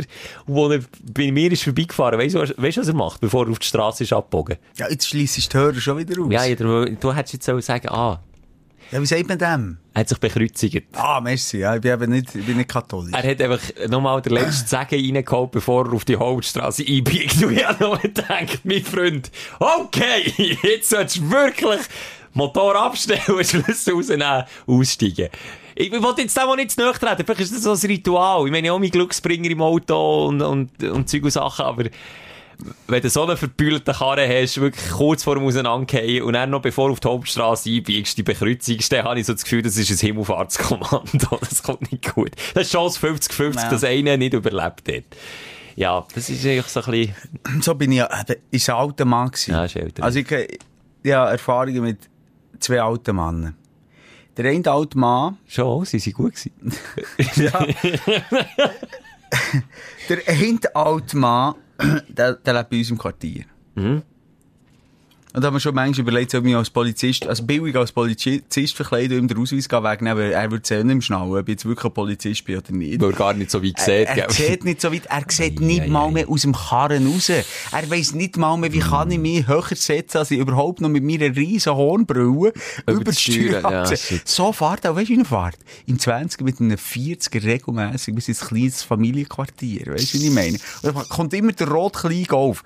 Und 0.46 0.54
wo 0.54 0.68
er 0.68 0.80
bei 1.14 1.30
mir 1.30 1.52
ist 1.52 1.64
vorbeigefahren, 1.64 2.18
weißt 2.18 2.34
du, 2.34 2.40
was, 2.40 2.54
weißt, 2.56 2.78
was 2.78 2.88
er 2.88 2.94
macht, 2.94 3.20
bevor 3.20 3.46
er 3.46 3.52
auf 3.52 3.58
die 3.60 3.66
Straße 3.66 4.04
ist 4.04 4.12
abgebogen? 4.12 4.56
ja, 4.76 4.90
jetzt 4.90 5.08
schliessest 5.08 5.54
du 5.54 5.58
die 5.58 5.64
Hörer 5.64 5.80
schon 5.80 5.98
wieder 5.98 6.20
aus. 6.20 6.32
Ja, 6.32 6.54
du, 6.54 6.96
du 6.96 7.14
hättest 7.14 7.34
jetzt 7.34 7.46
sollen 7.46 7.62
sagen, 7.62 7.88
ah, 7.88 8.20
ja, 8.90 9.00
wie 9.00 9.06
sagt 9.06 9.28
man 9.28 9.38
dem? 9.38 9.78
er 9.96 10.00
hat 10.00 10.10
sich 10.10 10.18
bekreuzigt. 10.18 10.88
Ah, 10.92 11.22
merci, 11.22 11.60
ja, 11.60 11.74
ich 11.74 11.80
bin 11.80 11.90
eben 11.90 12.12
nicht, 12.12 12.34
ich 12.34 12.44
bin 12.44 12.58
nicht 12.58 12.68
katholisch. 12.68 13.14
Er 13.14 13.30
hat 13.30 13.40
einfach 13.40 13.88
nochmal 13.88 14.20
den 14.20 14.34
letzten 14.34 14.66
Segen 14.66 15.16
reingeholt, 15.16 15.52
bevor 15.52 15.86
er 15.86 15.94
auf 15.94 16.04
die 16.04 16.16
Hauptstraße 16.16 16.84
einbiegt. 16.86 17.42
Und 17.42 17.56
ich 17.56 17.66
habe 17.66 17.82
noch 17.82 18.02
gedacht, 18.02 18.60
mein 18.64 18.84
Freund, 18.84 19.30
okay, 19.58 20.34
jetzt 20.62 20.90
solltest 20.90 21.16
du 21.16 21.30
wirklich 21.30 21.80
Motor 22.34 22.76
abstellen, 22.76 23.42
Schlüssel 23.42 23.94
rausnehmen, 23.94 24.44
aussteigen. 24.66 25.30
Ich 25.74 25.90
wollte 26.02 26.20
jetzt 26.20 26.36
dem 26.36 26.42
auch 26.42 26.56
nicht 26.56 26.72
zu 26.72 26.80
nahe 26.82 26.92
treten. 26.92 27.24
Vielleicht 27.24 27.40
ist 27.40 27.54
das 27.54 27.62
so 27.62 27.72
ein 27.72 27.90
Ritual. 27.90 28.44
Ich 28.44 28.52
meine, 28.52 28.70
auch 28.74 28.78
meinen 28.78 28.90
Glücksbringer 28.90 29.48
im 29.48 29.62
Auto 29.62 30.26
und, 30.26 30.42
und, 30.42 30.82
und 30.82 31.08
Zeug 31.08 31.24
und 31.24 31.30
Sachen, 31.30 31.64
aber 31.64 31.84
wenn 32.86 33.02
du 33.02 33.10
so 33.10 33.24
einen 33.24 33.36
verbühlten 33.36 33.94
Karren 33.94 34.28
hast, 34.30 34.60
wirklich 34.60 34.90
kurz 34.90 35.22
vor 35.24 35.34
dem 35.34 35.44
Auseinandergehen 35.44 36.22
und 36.24 36.32
dann 36.32 36.50
noch 36.50 36.62
bevor 36.62 36.88
du 36.88 36.92
auf 36.92 37.00
die 37.00 37.08
Hauptstraße 37.08 37.70
einbiegst, 37.70 38.16
die 38.18 38.22
bekreuzigst, 38.22 38.90
dann 38.92 39.04
habe 39.04 39.20
ich 39.20 39.26
so 39.26 39.32
das 39.32 39.44
Gefühl, 39.44 39.62
das 39.62 39.76
ist 39.76 39.90
ein 39.90 39.98
Himmelfahrtskommando. 39.98 41.38
Das 41.40 41.62
kommt 41.62 41.90
nicht 41.92 42.14
gut. 42.14 42.30
Das 42.54 42.66
ist 42.66 42.72
Chance 42.72 42.98
50-50, 43.06 43.56
Ja. 43.56 43.70
dass 43.70 43.84
einer 43.84 44.16
nicht 44.16 44.34
überlebt 44.34 44.88
hat. 44.88 45.04
Ja, 45.76 46.06
das 46.14 46.30
ist 46.30 46.44
eigentlich 46.44 46.66
so 46.66 46.80
ein 46.82 46.90
bisschen... 46.90 47.14
so 47.62 47.74
bin 47.74 47.92
ich 47.92 47.98
ja, 47.98 48.08
eben, 48.20 48.40
ist 48.50 48.68
ein 48.70 48.76
alter 48.76 49.04
Mann 49.04 49.28
gewesen. 49.28 49.52
Ja, 49.52 49.64
ist 49.64 49.76
älter. 49.76 50.02
Also 50.02 50.18
ich, 50.18 50.30
ich, 50.30 50.58
ich 51.02 51.12
habe 51.12 51.30
Erfahrungen 51.30 51.82
mit 51.82 51.98
zwei 52.58 52.80
alten 52.80 53.14
Männern. 53.16 53.54
Der 54.36 54.50
eine 54.50 54.70
alte 54.70 54.98
Mann, 54.98 55.38
Schon, 55.46 55.84
sie 55.84 55.98
sind 55.98 56.14
gut 56.14 56.34
gewesen. 56.34 56.52
ja. 57.42 57.66
der 60.08 60.18
eine 60.26 60.58
alte 60.74 61.16
Mann, 61.16 61.54
der, 62.08 62.34
der 62.34 62.54
lebt 62.54 62.70
bei 62.70 62.78
uns 62.78 62.90
im 62.90 62.98
Quartier. 62.98 63.44
Mhm. 63.74 64.02
Und 65.36 65.42
da 65.42 65.48
haben 65.48 65.54
wir 65.54 65.60
schon 65.60 65.74
manchmal 65.74 66.00
überlegt, 66.00 66.34
ob 66.34 66.40
ich 66.40 66.44
mich 66.46 66.56
als 66.56 66.70
Polizist, 66.70 67.26
also 67.26 67.42
billig 67.42 67.76
als 67.76 67.92
Polizist 67.92 68.74
verkleiden 68.74 69.18
und 69.18 69.24
ihm 69.24 69.28
den 69.28 69.38
Ausweis 69.38 69.68
wegnehmen, 69.70 70.08
aber 70.12 70.24
er 70.24 70.50
würde 70.50 70.74
ja 70.74 70.82
nicht 70.82 71.04
schnallen, 71.04 71.30
ob 71.30 71.40
ich 71.40 71.48
jetzt 71.48 71.66
wirklich 71.66 71.84
ein 71.84 71.92
Polizist 71.92 72.42
bin 72.46 72.56
oder 72.56 72.72
nicht. 72.72 73.02
Weil 73.02 73.10
er 73.10 73.16
gar 73.16 73.34
nicht 73.34 73.50
so 73.50 73.62
weit 73.62 73.74
Er, 73.76 73.84
sieht. 73.84 74.08
er 74.08 74.14
gell? 74.14 74.30
sieht 74.30 74.64
nicht 74.64 74.80
so 74.80 74.90
weit, 74.90 75.04
er 75.04 75.24
sieht 75.28 75.60
nicht 75.60 75.82
ei, 75.82 75.88
mal 75.88 76.08
ei. 76.08 76.12
mehr 76.12 76.28
aus 76.30 76.40
dem 76.40 76.54
Karren 76.54 77.06
raus. 77.06 77.28
Er 77.28 77.44
weiss 77.90 78.14
nicht 78.14 78.38
mal 78.38 78.56
mehr, 78.56 78.72
wie 78.72 78.78
kann 78.78 79.10
ich 79.10 79.18
mich 79.18 79.46
höher 79.46 79.62
setzen, 79.74 80.16
als 80.16 80.30
ich 80.30 80.38
überhaupt 80.38 80.80
noch 80.80 80.88
mit 80.88 81.04
meiner 81.04 81.36
riesen 81.36 81.74
Hornbrille 81.74 82.54
über 82.86 83.04
die 83.04 83.10
die 83.10 83.14
Steuerachse. 83.14 84.14
ja, 84.14 84.20
so 84.24 84.54
fährt 84.54 84.86
er, 84.86 84.96
weißt 84.96 85.10
du, 85.10 85.16
wie 85.16 85.20
er 85.20 85.24
fährt? 85.26 85.58
Im 85.84 85.98
20 85.98 86.40
mit 86.40 86.62
einem 86.62 86.78
40er 86.78 87.44
regelmässig 87.44 88.14
bis 88.14 88.28
ins 88.28 88.40
kleines 88.40 88.82
Familienquartier, 88.84 89.92
weißt 89.92 90.14
du, 90.14 90.18
wie 90.18 90.28
ich 90.28 90.32
meine? 90.32 90.58
Und 90.80 90.96
dann 90.96 91.08
kommt 91.10 91.34
immer 91.34 91.52
der 91.52 91.68
rote 91.68 91.98
Kleingolf. 91.98 92.64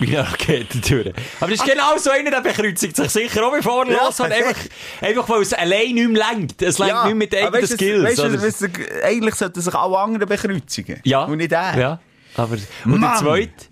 Ja, 0.00 0.26
geht 0.38 0.90
durch. 0.90 1.12
Aber 1.40 1.50
das 1.50 1.60
ist 1.60 1.64
genau 1.64 1.96
so 1.96 2.10
einer, 2.10 2.30
der 2.30 2.40
bekreuzigt 2.40 2.96
sich 2.96 3.10
sicher 3.10 3.46
auch 3.46 3.52
bevor 3.52 3.86
er 3.86 3.92
Ja, 3.92 4.04
los 4.06 4.18
hat. 4.18 4.32
Einfach, 4.32 4.60
einfach 5.00 5.28
weil 5.28 5.42
es 5.42 5.52
allein 5.52 5.94
nicht 5.94 6.08
mehr 6.08 6.26
lenkt. 6.30 6.60
Es 6.62 6.78
lenkt 6.78 6.94
nicht 6.94 7.04
mehr 7.04 7.14
mit 7.14 7.34
eigenen 7.34 7.66
Skills. 7.66 8.04
Weißt 8.04 8.20
oder? 8.20 8.42
weißt 8.42 8.68
eigentlich 9.04 9.34
sollten 9.34 9.60
sich 9.60 9.74
alle 9.74 9.98
anderen 9.98 10.28
bekreuzigen. 10.28 11.00
ja. 11.04 11.24
Und 11.24 11.38
nicht 11.38 11.52
er. 11.52 11.78
Ja. 11.78 12.00
Aber, 12.36 12.54
und 12.54 12.66
der 12.86 12.98
Mann. 12.98 13.18
zweite? 13.18 13.71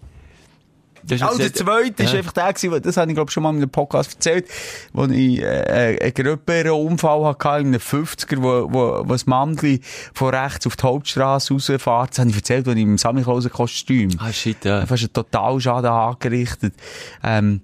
Das 1.18 1.22
Auch 1.22 1.36
der 1.36 1.52
zweite 1.52 2.02
ist 2.02 2.12
Ja. 2.12 2.18
einfach 2.18 2.32
der 2.32 2.52
gewesen, 2.52 2.82
das 2.82 2.96
habe 2.96 3.10
ich 3.10 3.14
glaube 3.14 3.30
schon 3.30 3.42
mal 3.42 3.50
in 3.50 3.56
einem 3.56 3.70
Podcast 3.70 4.14
erzählt, 4.14 4.46
wo 4.92 5.04
ich 5.06 5.40
äh, 5.42 5.98
einen 6.00 6.14
gröberen 6.14 6.70
Unfall 6.72 7.24
hatte 7.24 7.48
in 7.60 7.68
einem 7.68 7.74
50er, 7.80 8.36
wo, 8.38 8.72
wo, 8.72 9.02
wo 9.08 9.12
das 9.12 9.26
Mandli 9.26 9.80
von 10.14 10.34
rechts 10.34 10.66
auf 10.66 10.76
die 10.76 10.82
Hauptstraße 10.82 11.52
rausfährt. 11.54 12.10
Das 12.10 12.18
habe 12.18 12.30
ich 12.30 12.36
erzählt, 12.36 12.66
als 12.68 12.76
ich 12.76 12.82
im 12.82 12.98
Samichlausen-Kostüm 12.98 14.10
Ah, 14.18 14.32
shit, 14.32 14.64
ja. 14.64 14.86
fast 14.86 15.02
einen 15.02 15.12
Totalschaden 15.12 15.90
angerichtet. 15.90 16.74
Ähm, 17.22 17.60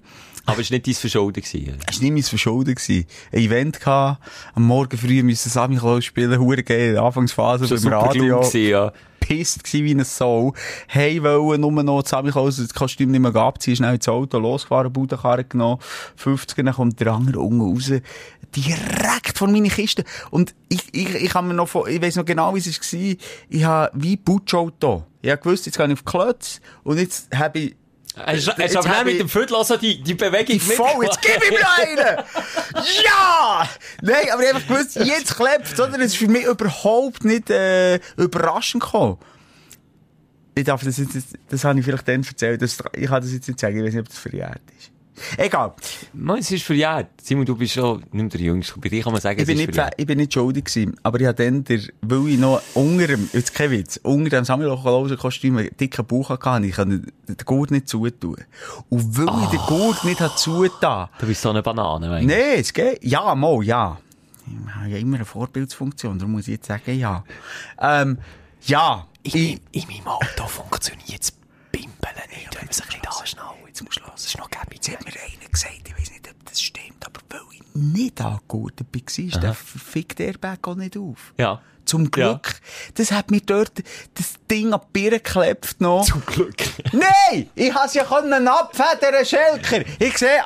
Aber 0.46 0.60
es 0.60 0.70
war 0.70 0.76
nicht 0.76 0.86
dein 0.86 0.94
Verschulden. 0.94 1.42
gewesen. 1.42 1.76
Es 1.86 1.96
war 1.96 2.02
nicht 2.04 2.12
mein 2.12 2.22
Verschulden. 2.22 2.74
gewesen. 2.74 3.04
Ein 3.32 3.38
Event 3.40 3.80
gehabt, 3.80 4.22
am 4.54 4.62
Morgen 4.64 4.96
früh 4.96 5.22
müssen 5.22 5.50
Sammy 5.50 5.76
Klaus 5.76 6.04
spielen, 6.04 6.38
hure 6.40 6.62
geil, 6.62 6.96
Anfangsphase 6.98 7.66
beim 7.68 7.92
Radio. 7.92 8.40
gewesen, 8.40 8.68
ja. 8.70 8.92
Pisst 9.18 9.64
gsi 9.64 9.82
wie 9.82 9.92
ein 9.92 10.04
Soul. 10.04 10.52
Hey, 10.86 11.20
wollen 11.20 11.60
nur 11.60 11.72
noch 11.82 12.06
Sammy 12.06 12.30
Klaus 12.30 12.58
das 12.58 12.72
Kostüm 12.72 13.10
nicht 13.10 13.20
mehr 13.20 13.34
abziehen, 13.34 13.74
schnell 13.74 13.96
ins 13.96 14.08
Auto, 14.08 14.38
losgefahren, 14.38 14.92
Budenkarre 14.92 15.42
genommen, 15.44 15.80
50 16.14 16.64
dann 16.64 16.72
kommt 16.74 17.00
der 17.00 17.12
andere 17.12 17.40
unten 17.40 17.60
raus, 17.60 17.90
direkt 18.54 19.36
vor 19.36 19.48
meine 19.48 19.68
Kiste. 19.68 20.04
Und 20.30 20.54
ich, 20.68 20.82
ich, 20.92 21.14
ich 21.14 21.34
habe 21.34 21.48
mir 21.48 21.54
noch, 21.54 21.68
von- 21.68 21.88
ich 21.90 22.00
weiss 22.00 22.16
noch 22.16 22.24
genau, 22.24 22.54
wie 22.54 22.58
es 22.58 22.66
war, 22.92 23.14
ich 23.48 23.64
habe 23.64 23.90
wie 24.00 24.16
Butschauto. 24.16 25.04
Ich 25.22 25.30
habe 25.30 25.42
gewusst, 25.42 25.66
jetzt 25.66 25.76
gehe 25.76 25.86
ich 25.86 25.92
auf 25.92 26.04
Klötz 26.04 26.60
und 26.84 26.98
jetzt 26.98 27.28
habe 27.36 27.58
ich 27.58 27.76
Hast 28.16 28.46
Jetzt 28.58 28.74
du 28.74 28.78
aber 28.78 28.88
hab 28.88 28.96
nicht 28.96 29.04
mit 29.04 29.12
ich- 29.14 29.18
dem 29.20 29.28
Viertel 29.28 29.56
also 29.56 29.76
die, 29.76 30.02
die 30.02 30.14
Bewegung 30.14 30.58
voll, 30.58 31.04
jetzt 31.04 31.20
gib 31.20 31.50
ihm 31.50 31.58
einen! 31.76 32.24
Ja! 33.04 33.68
Nein, 34.00 34.14
aber 34.32 34.42
ich 34.42 34.48
hab 34.48 34.56
einfach 34.56 34.68
gewusst, 34.68 34.96
jetzt 34.96 35.36
klebt 35.36 35.78
oder? 35.78 35.98
Es 35.98 36.06
ist 36.12 36.16
für 36.16 36.28
mich 36.28 36.44
überhaupt 36.44 37.24
nicht, 37.24 37.50
äh, 37.50 37.96
überraschend 38.16 38.82
gekommen. 38.82 39.18
Ich 40.54 40.64
darf 40.64 40.82
das 40.82 40.96
jetzt, 40.96 41.14
das 41.50 41.64
habe 41.64 41.78
ich 41.78 41.84
vielleicht 41.84 42.08
dann 42.08 42.22
erzählt, 42.22 42.62
das, 42.62 42.78
ich 42.94 43.06
kann 43.06 43.20
das 43.22 43.32
jetzt 43.32 43.46
nicht 43.48 43.60
sagen, 43.60 43.76
ich 43.76 43.84
weiß 43.84 43.92
nicht, 43.92 44.00
ob 44.00 44.08
das 44.08 44.18
verjährt 44.18 44.62
ist. 44.78 44.90
Egal. 45.36 45.72
Mann, 46.12 46.38
es 46.38 46.50
ist 46.50 46.64
verjährt. 46.64 47.08
Simon, 47.22 47.44
du 47.46 47.56
bist 47.56 47.74
schon 47.74 48.04
nicht 48.12 48.34
der 48.34 48.40
Jüngste. 48.40 48.78
Bei 48.78 48.88
dir 48.88 49.02
kann 49.02 49.12
man 49.12 49.20
sagen, 49.20 49.38
Ich 49.38 49.42
es 49.42 49.46
bin, 49.46 49.58
ist 49.58 49.76
nicht, 49.76 49.90
ich 49.96 50.06
bin 50.06 50.18
nicht 50.18 50.32
schuldig 50.34 50.64
gewesen, 50.64 50.96
aber 51.02 51.20
ich 51.20 51.26
habe 51.26 51.42
dann, 51.44 51.64
der, 51.64 51.80
weil 52.02 52.28
ich 52.28 52.38
noch 52.38 52.60
unter 52.74 53.06
dem, 53.06 53.28
jetzt 53.32 53.54
kein 53.54 53.70
Witz, 53.70 53.98
unter 54.02 54.30
dem 54.30 54.44
Samuel-Kostüm 54.44 55.56
einen 55.56 55.76
dicken 55.78 56.06
Bauch 56.06 56.30
hatte, 56.30 56.66
ich 56.66 56.74
konnte 56.76 57.00
den 57.28 57.36
Gurt 57.44 57.70
nicht 57.70 57.88
zutun. 57.88 58.36
Und 58.88 59.18
weil 59.18 59.44
ich 59.44 59.50
den 59.50 59.60
Gurt 59.66 60.04
nicht 60.04 60.20
habe 60.20 60.34
zugetan, 60.36 61.08
Du 61.18 61.26
bist 61.26 61.42
so 61.42 61.50
eine 61.50 61.62
Banane, 61.62 62.08
meinst 62.08 62.30
du? 62.30 62.34
Nee, 62.34 62.54
es 62.60 62.72
geht. 62.72 63.02
Ja, 63.04 63.34
mal, 63.34 63.62
ja. 63.62 63.98
Ich 64.46 64.74
habe 64.74 64.88
ja 64.90 64.98
immer 64.98 65.16
eine 65.16 65.24
Vorbildsfunktion, 65.24 66.18
darum 66.18 66.32
muss 66.32 66.42
ich 66.42 66.54
jetzt 66.54 66.66
sagen, 66.66 66.98
ja. 66.98 67.24
Ähm, 67.80 68.18
ja. 68.62 69.06
Ich, 69.22 69.34
In, 69.34 69.60
in 69.72 69.82
meinem 69.88 70.06
Auto 70.06 70.46
funktioniert 70.46 71.18
das 71.20 71.32
Pimpeln 71.76 72.14
nicht, 72.30 72.54
wenn 72.56 72.64
man 72.64 72.72
sich 72.72 72.88
nicht 72.88 73.06
anschnallt. 73.06 73.56
Jetzt 73.66 73.84
musst 73.84 73.98
du 73.98 74.02
hören, 74.04 74.12
es 74.16 74.24
ist 74.24 74.38
noch 74.38 74.48
gäbig. 74.48 74.76
jetzt 74.76 74.90
hat 74.90 75.04
mir 75.04 75.12
einer 75.12 75.50
gesagt, 75.50 75.82
ich 75.84 75.92
weiß 75.92 76.10
nicht, 76.10 76.28
ob 76.30 76.46
das 76.48 76.62
stimmt, 76.62 77.04
aber 77.04 77.20
weil 77.28 77.40
ich 77.52 77.62
nicht 77.74 78.20
angegurtet 78.20 78.86
war, 78.94 79.40
der 79.40 79.54
fickt 79.54 80.20
Airbag 80.20 80.66
auch 80.66 80.74
nicht 80.74 80.96
auf. 80.96 81.34
Ja. 81.36 81.60
Zum 81.84 82.10
Glück. 82.10 82.60
Das 82.94 83.12
hat 83.12 83.30
mir 83.30 83.40
dort 83.42 83.70
das 84.14 84.34
Ding 84.50 84.72
an 84.72 84.80
die 84.82 84.92
Birne 84.92 85.20
geklebt 85.20 85.80
noch. 85.80 86.04
Zum 86.04 86.24
Glück. 86.26 86.56
Nein! 86.92 87.48
Ich 87.54 87.72
has 87.72 87.94
ja 87.94 88.02
können 88.02 88.48
abfedern, 88.48 89.24
Schelker! 89.24 89.84
Ich 90.00 90.18
sehe, 90.18 90.42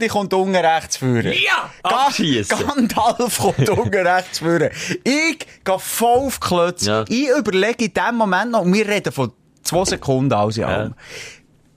die 0.00 0.08
kommt 0.08 0.34
unten 0.34 0.56
rechts 0.56 0.96
führen. 0.96 1.32
Ja! 1.32 1.70
Abschiessen. 1.82 2.58
Gandalf 2.58 3.38
kommt 3.38 3.68
unten 3.68 4.06
rechts 4.06 4.40
führen. 4.40 4.70
Ich 5.04 5.46
gehe 5.64 5.78
voll 5.78 6.26
auf 6.26 6.40
die 6.40 6.48
Klötze. 6.48 6.90
Ja. 6.90 7.04
Ich 7.06 7.28
überlege 7.28 7.84
in 7.84 7.94
dem 7.94 8.16
Moment 8.16 8.50
noch, 8.50 8.62
und 8.62 8.72
wir 8.72 8.88
reden 8.88 9.12
von 9.12 9.32
zwei 9.64 9.84
Sekunden 9.84 10.32
alles 10.32 10.58
in 10.58 10.64
allem. 10.64 10.94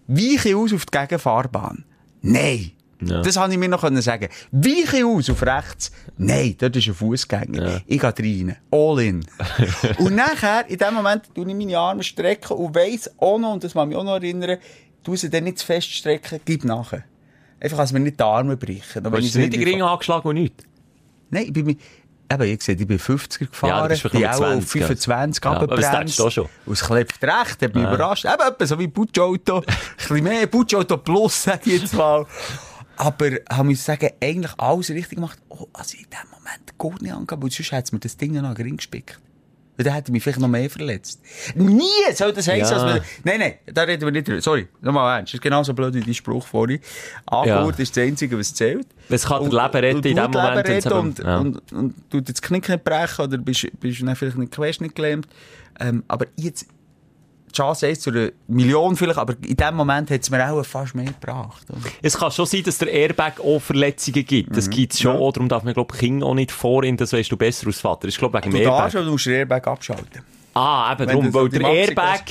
Weiche 0.08 0.56
aus 0.56 0.74
auf 0.74 0.86
die 0.86 0.98
Gegenfahrbahn? 0.98 1.84
Nein. 2.22 2.72
Ja. 3.02 3.22
Das 3.22 3.38
habe 3.38 3.52
ich 3.54 3.60
mir 3.60 3.68
noch 3.68 3.88
sagen. 4.02 4.28
Weiche 4.52 5.06
aus 5.06 5.30
auf 5.30 5.44
rechts? 5.44 5.92
Nein, 6.18 6.56
dort 6.58 6.76
ist 6.76 6.88
ein 6.88 6.94
Fußgänger. 6.96 7.70
Ja. 7.70 7.82
Ich 7.86 8.00
gehe 8.00 8.14
rein. 8.18 8.56
All 8.72 9.00
in. 9.02 9.26
und 10.00 10.16
nachher, 10.16 10.68
in 10.68 10.78
dem 10.78 10.94
Moment, 10.96 11.24
tue 11.36 11.48
ich 11.48 11.56
meine 11.56 11.78
Arme 11.78 12.04
strecken 12.04 12.58
und 12.58 12.74
weiss 12.74 13.12
auch 13.20 13.38
noch, 13.38 13.54
und 13.54 13.64
das 13.64 13.76
muss 13.76 13.86
mich 13.86 13.96
auch 13.96 14.04
noch 14.04 14.16
erinnern, 14.16 14.58
tu 15.04 15.16
sie 15.16 15.30
dann 15.30 15.44
nicht 15.44 15.60
zu 15.60 15.66
fest 15.68 15.92
strecken, 15.92 16.40
gib 16.44 16.64
nachher. 16.64 17.04
Einfach, 17.60 17.78
dass 17.78 17.92
mir 17.94 18.00
nicht 18.00 18.20
die 18.20 18.24
Arme 18.24 18.58
brechen. 18.58 19.06
Aber 19.06 19.18
Du 19.18 19.24
hast 19.24 19.30
ich 19.30 19.36
nicht 19.36 19.54
irgendwie- 19.54 19.72
Ringe 19.72 19.86
angeschlagen 19.88 20.28
und 20.28 20.36
nichts. 20.36 20.64
Nein, 21.30 21.46
ich 21.48 21.54
bin 21.54 21.78
eben, 22.32 22.44
ich 22.44 22.62
sehe, 22.62 22.76
ich 22.76 22.88
bin 22.88 23.00
50er 23.00 23.48
gefahren, 23.48 23.92
Ja, 23.92 24.10
bin 24.10 24.26
auch 24.26 24.58
auf 24.58 24.66
20, 24.68 24.82
ja. 24.82 24.88
25 24.88 25.44
Ja, 25.44 26.04
du 26.04 26.28
auch 26.28 26.32
schon. 26.32 26.50
Und 26.66 26.74
es 26.74 26.84
klebt 26.84 27.24
recht, 27.24 27.62
hat 27.62 27.76
mich 27.76 27.84
überrascht. 27.84 28.26
Eben, 28.26 28.48
etwa 28.48 28.66
so 28.66 28.80
wie 28.80 28.88
Butschauto. 28.88 29.58
Ein 29.60 29.64
bisschen 29.98 30.24
mehr 30.24 30.48
Butschauto 30.48 30.98
plus, 30.98 31.44
sag 31.44 31.66
ich 31.68 31.82
jetzt 31.82 31.94
mal. 31.94 32.26
Aber, 32.98 33.30
haben 33.50 33.68
muss 33.68 33.86
sagen, 33.86 34.10
eigentlich 34.22 34.54
alles 34.58 34.90
richtig 34.90 35.16
gemacht. 35.18 35.38
Oh, 35.50 35.68
also 35.74 35.98
in 35.98 36.06
dem 36.06 36.30
Moment 36.32 36.78
gut 36.78 37.02
nicht 37.02 37.14
angehabt, 37.14 37.44
weil 37.44 37.52
sonst 37.52 37.72
hätte 37.72 37.96
mir 37.96 38.00
das 38.00 38.18
Ding 38.18 38.34
noch 38.34 38.44
an 38.44 38.56
den 38.56 38.66
Ring 38.66 38.78
gespickt. 38.78 39.20
Weil 39.78 39.84
dann 39.84 39.94
hätte 39.94 40.12
mich 40.12 40.24
vielleicht 40.24 40.40
noch 40.40 40.48
mehr 40.48 40.70
verletzt. 40.70 41.22
Nie 41.56 41.84
soll 42.16 42.34
das 42.34 42.48
heissen, 42.48 42.76
Ja. 42.76 42.84
dass 42.84 42.84
man, 42.84 43.02
nein, 43.24 43.40
nein, 43.40 43.54
da 43.72 43.84
reden 43.84 44.04
wir 44.06 44.12
nicht 44.12 44.28
drüber. 44.28 44.42
Sorry, 44.42 44.68
nochmal 44.82 45.18
ernst. 45.20 45.34
Das 45.34 45.36
ist 45.36 45.42
genauso 45.44 45.74
blöd 45.76 45.94
wie 45.94 46.02
dein 46.02 46.14
Spruch 46.16 46.48
vorhin. 46.48 46.80
Angurt 47.28 47.78
Ja. 47.78 47.84
ist 47.84 47.96
das 47.96 48.04
Einzige, 48.04 48.40
was 48.40 48.54
zählt. 48.56 48.88
Es 49.08 49.26
kann 49.26 49.42
Und- 49.42 49.54
Leben 49.54 49.62
retten 49.76 49.98
und 49.98 50.06
in 50.08 50.16
dem 50.16 50.24
Leben 50.24 50.32
Moment, 50.34 50.68
wenn's 50.68 50.86
retten 50.86 50.88
eben- 50.98 51.00
Und, 51.08 51.20
ja. 51.20 51.38
und, 51.38 51.74
und 51.74 52.10
tut 52.12 52.28
das 52.30 52.42
Knick 52.42 52.68
nicht 52.70 52.84
brechen 52.84 53.26
oder 53.26 53.38
bist, 53.38 53.68
bist 53.80 54.02
dann 54.02 54.16
vielleicht 54.16 54.82
nicht 54.82 54.96
gelähmt. 54.96 55.28
Ähm, 55.80 56.04
aber 56.08 56.26
jetzt, 56.36 56.66
die 57.48 57.54
Chance 57.54 57.88
ist 57.88 58.02
zu 58.02 58.10
einer 58.12 58.30
Million 58.48 58.96
vielleicht, 58.96 59.18
aber 59.18 59.36
in 59.46 59.56
dem 59.56 59.76
Moment 59.76 60.12
hat 60.12 60.22
es 60.22 60.30
mir 60.30 60.50
auch 60.52 60.64
fast 60.66 60.94
mehr 60.96 61.06
gebracht. 61.06 61.66
oder? 61.70 61.80
Es 62.02 62.18
kann 62.18 62.32
schon 62.32 62.46
sein, 62.46 62.64
dass 62.64 62.78
der 62.78 62.92
Airbag 62.92 63.40
auch 63.40 63.60
Verletzungen 63.60 64.26
gibt. 64.26 64.56
Das 64.56 64.70
gibt's 64.70 65.00
schon. 65.00 65.16
Auch, 65.16 65.32
darum 65.32 65.50
darf 65.50 65.64
man, 65.64 65.74
glaube 65.74 65.94
ich, 65.94 66.00
Kinder 66.00 66.26
auch 66.28 66.34
nicht 66.36 66.52
vorhin, 66.52 66.98
das 66.98 67.14
weißt 67.14 67.32
du 67.32 67.38
besser 67.38 67.68
als 67.68 67.80
Vater. 67.80 68.08
Das 68.08 68.14
ist, 68.16 68.20
glaube 68.20 68.38
wegen 68.38 68.52
Du 68.52 68.58
dem 68.58 68.64
Airbag. 68.64 68.78
darfst 68.84 68.96
aber 68.96 69.06
du 69.06 69.12
musst 69.12 69.26
den 69.26 69.34
Airbag 69.34 69.66
abschalten. 69.68 70.22
Ah, 70.54 70.92
eben 70.92 71.00
Wenn 71.00 71.08
darum, 71.10 71.34
weil 71.34 71.50
der 71.50 71.62
Airbag 71.70 72.22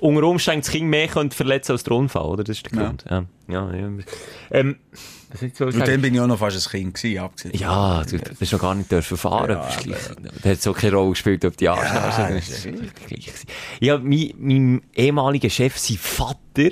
unter 0.00 0.22
Umständen 0.24 0.60
das 0.62 0.70
Kind 0.70 0.88
mehr 0.88 1.08
könnte 1.08 1.34
verletzen 1.36 1.72
als 1.72 1.82
der 1.84 1.94
Unfall, 1.94 2.24
oder? 2.26 2.44
Das 2.44 2.56
ist 2.58 2.70
der 2.70 2.78
Ja. 2.78 2.86
Grund. 2.86 3.04
Ja, 3.08 3.24
ja, 3.48 3.74
ja. 3.74 3.88
Ähm, 4.50 4.76
so 5.54 5.66
Und 5.66 5.78
dann 5.78 6.02
bin 6.02 6.14
ich 6.14 6.20
auch 6.20 6.26
noch 6.26 6.38
fast 6.38 6.66
ein 6.66 6.70
Kind 6.70 6.94
gewesen, 6.94 7.18
abgesehen. 7.20 7.56
Ja, 7.56 8.02
du, 8.04 8.18
hast 8.40 8.52
noch 8.52 8.60
gar 8.60 8.74
nicht 8.74 8.90
dürfen 8.90 9.16
fahren. 9.16 9.50
Ja, 9.50 9.68
Ja, 9.84 9.96
der 10.44 10.52
hat 10.52 10.62
so 10.62 10.72
keine 10.72 10.96
Rolle 10.96 11.10
gespielt, 11.10 11.44
ob 11.44 11.56
die 11.56 11.68
Anschnauze 11.68 12.70
Ja, 12.70 12.74
ja, 12.74 12.90
gleich. 13.06 13.32
Ja, 13.80 13.98
mein, 13.98 14.34
mein 14.38 14.82
ehemaliger 14.94 15.50
Chef, 15.50 15.78
sein 15.78 15.98
Vater, 15.98 16.70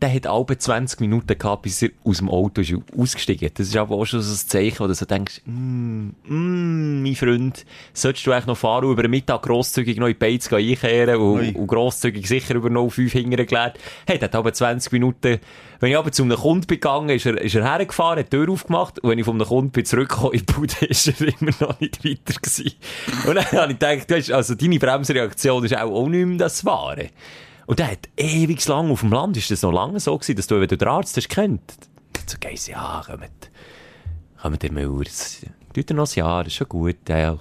der 0.00 0.14
hat 0.14 0.26
alle 0.26 0.58
20 0.58 1.00
Minuten 1.00 1.36
gehabt, 1.36 1.62
bis 1.62 1.82
er 1.82 1.90
aus 2.04 2.18
dem 2.18 2.28
Auto 2.28 2.60
ist 2.60 2.72
ausgestiegen. 2.96 3.50
Das 3.52 3.66
ist 3.66 3.76
aber 3.76 3.96
auch 3.96 4.04
schon 4.04 4.22
so 4.22 4.32
ein 4.32 4.48
Zeichen, 4.48 4.78
wo 4.78 4.86
du 4.86 4.94
so 4.94 5.06
denkst, 5.06 5.42
mm, 5.44 6.10
mm, 6.24 7.02
mein 7.02 7.14
Freund, 7.16 7.66
solltest 7.92 8.26
du 8.26 8.32
eigentlich 8.32 8.46
noch 8.46 8.56
fahren 8.56 8.84
und 8.84 8.92
über 8.92 9.02
den 9.02 9.10
Mittag 9.10 9.42
grosszügig 9.42 9.98
noch 9.98 10.06
in 10.06 10.12
die 10.12 10.18
Beiz 10.18 10.52
einkehren 10.52 11.16
und, 11.16 11.56
und 11.56 11.66
grosszügig 11.66 12.28
sicher 12.28 12.54
über 12.54 12.70
05 12.70 13.12
hingern 13.12 13.46
gelernt. 13.46 13.78
Hey, 14.06 14.18
der 14.18 14.28
hat 14.28 14.36
aber 14.36 14.52
20 14.52 14.92
Minuten, 14.92 15.38
wenn 15.80 15.90
ich 15.90 15.96
aber 15.96 16.12
zu 16.12 16.22
einem 16.22 16.36
Kunden 16.36 16.66
bin 16.66 16.76
gegangen, 16.76 17.10
ist 17.10 17.26
er, 17.26 17.40
ist 17.40 17.54
er 17.54 17.64
hergefahren, 17.64 18.20
hat 18.20 18.32
die 18.32 18.36
Tür 18.36 18.50
aufgemacht 18.50 19.00
und 19.00 19.10
wenn 19.10 19.18
ich 19.18 19.24
von 19.24 19.34
einem 19.34 19.48
Kunden 19.48 19.70
bin 19.70 19.84
zurückgekommen 19.84 20.34
in 20.34 20.46
die 20.46 20.52
Bude, 20.52 20.74
ist 20.86 21.08
er 21.08 21.28
immer 21.40 21.52
noch 21.60 21.80
nicht 21.80 22.04
weiter 22.04 22.40
gewesen. 22.40 22.72
Und 23.26 23.34
dann 23.34 23.44
habe 23.52 23.72
ich 23.72 23.78
gedacht, 23.78 24.12
hast, 24.12 24.30
also 24.30 24.54
deine 24.54 24.78
Bremsreaktion 24.78 25.64
ist 25.64 25.76
auch, 25.76 25.90
auch 25.90 26.08
nicht 26.08 26.26
mehr 26.26 26.38
das 26.38 26.64
Wahre. 26.64 27.10
Und 27.68 27.80
der 27.80 27.90
hat 27.90 28.08
ewig 28.16 28.66
lang 28.66 28.90
auf 28.90 29.00
dem 29.00 29.12
Land, 29.12 29.36
ist 29.36 29.50
das 29.50 29.60
noch 29.60 29.72
lange 29.72 30.00
so 30.00 30.16
gewesen, 30.16 30.36
dass 30.36 30.46
du, 30.46 30.58
wenn 30.58 30.68
du 30.68 30.78
den 30.78 30.88
Arzt 30.88 31.14
hast 31.18 31.28
kennt, 31.28 31.74
so 32.26 32.38
gehst 32.40 32.66
ja, 32.68 33.02
kommt, 33.04 33.50
kommt 34.40 34.62
der 34.62 34.72
Müller, 34.72 35.04
das 35.04 35.42
tut 35.74 35.90
er 35.90 35.94
noch 35.94 36.10
ein 36.10 36.18
Jahr, 36.18 36.44
das 36.44 36.54
ist 36.54 36.56
schon 36.56 36.68
gut. 36.70 36.96
Ja, 37.06 37.36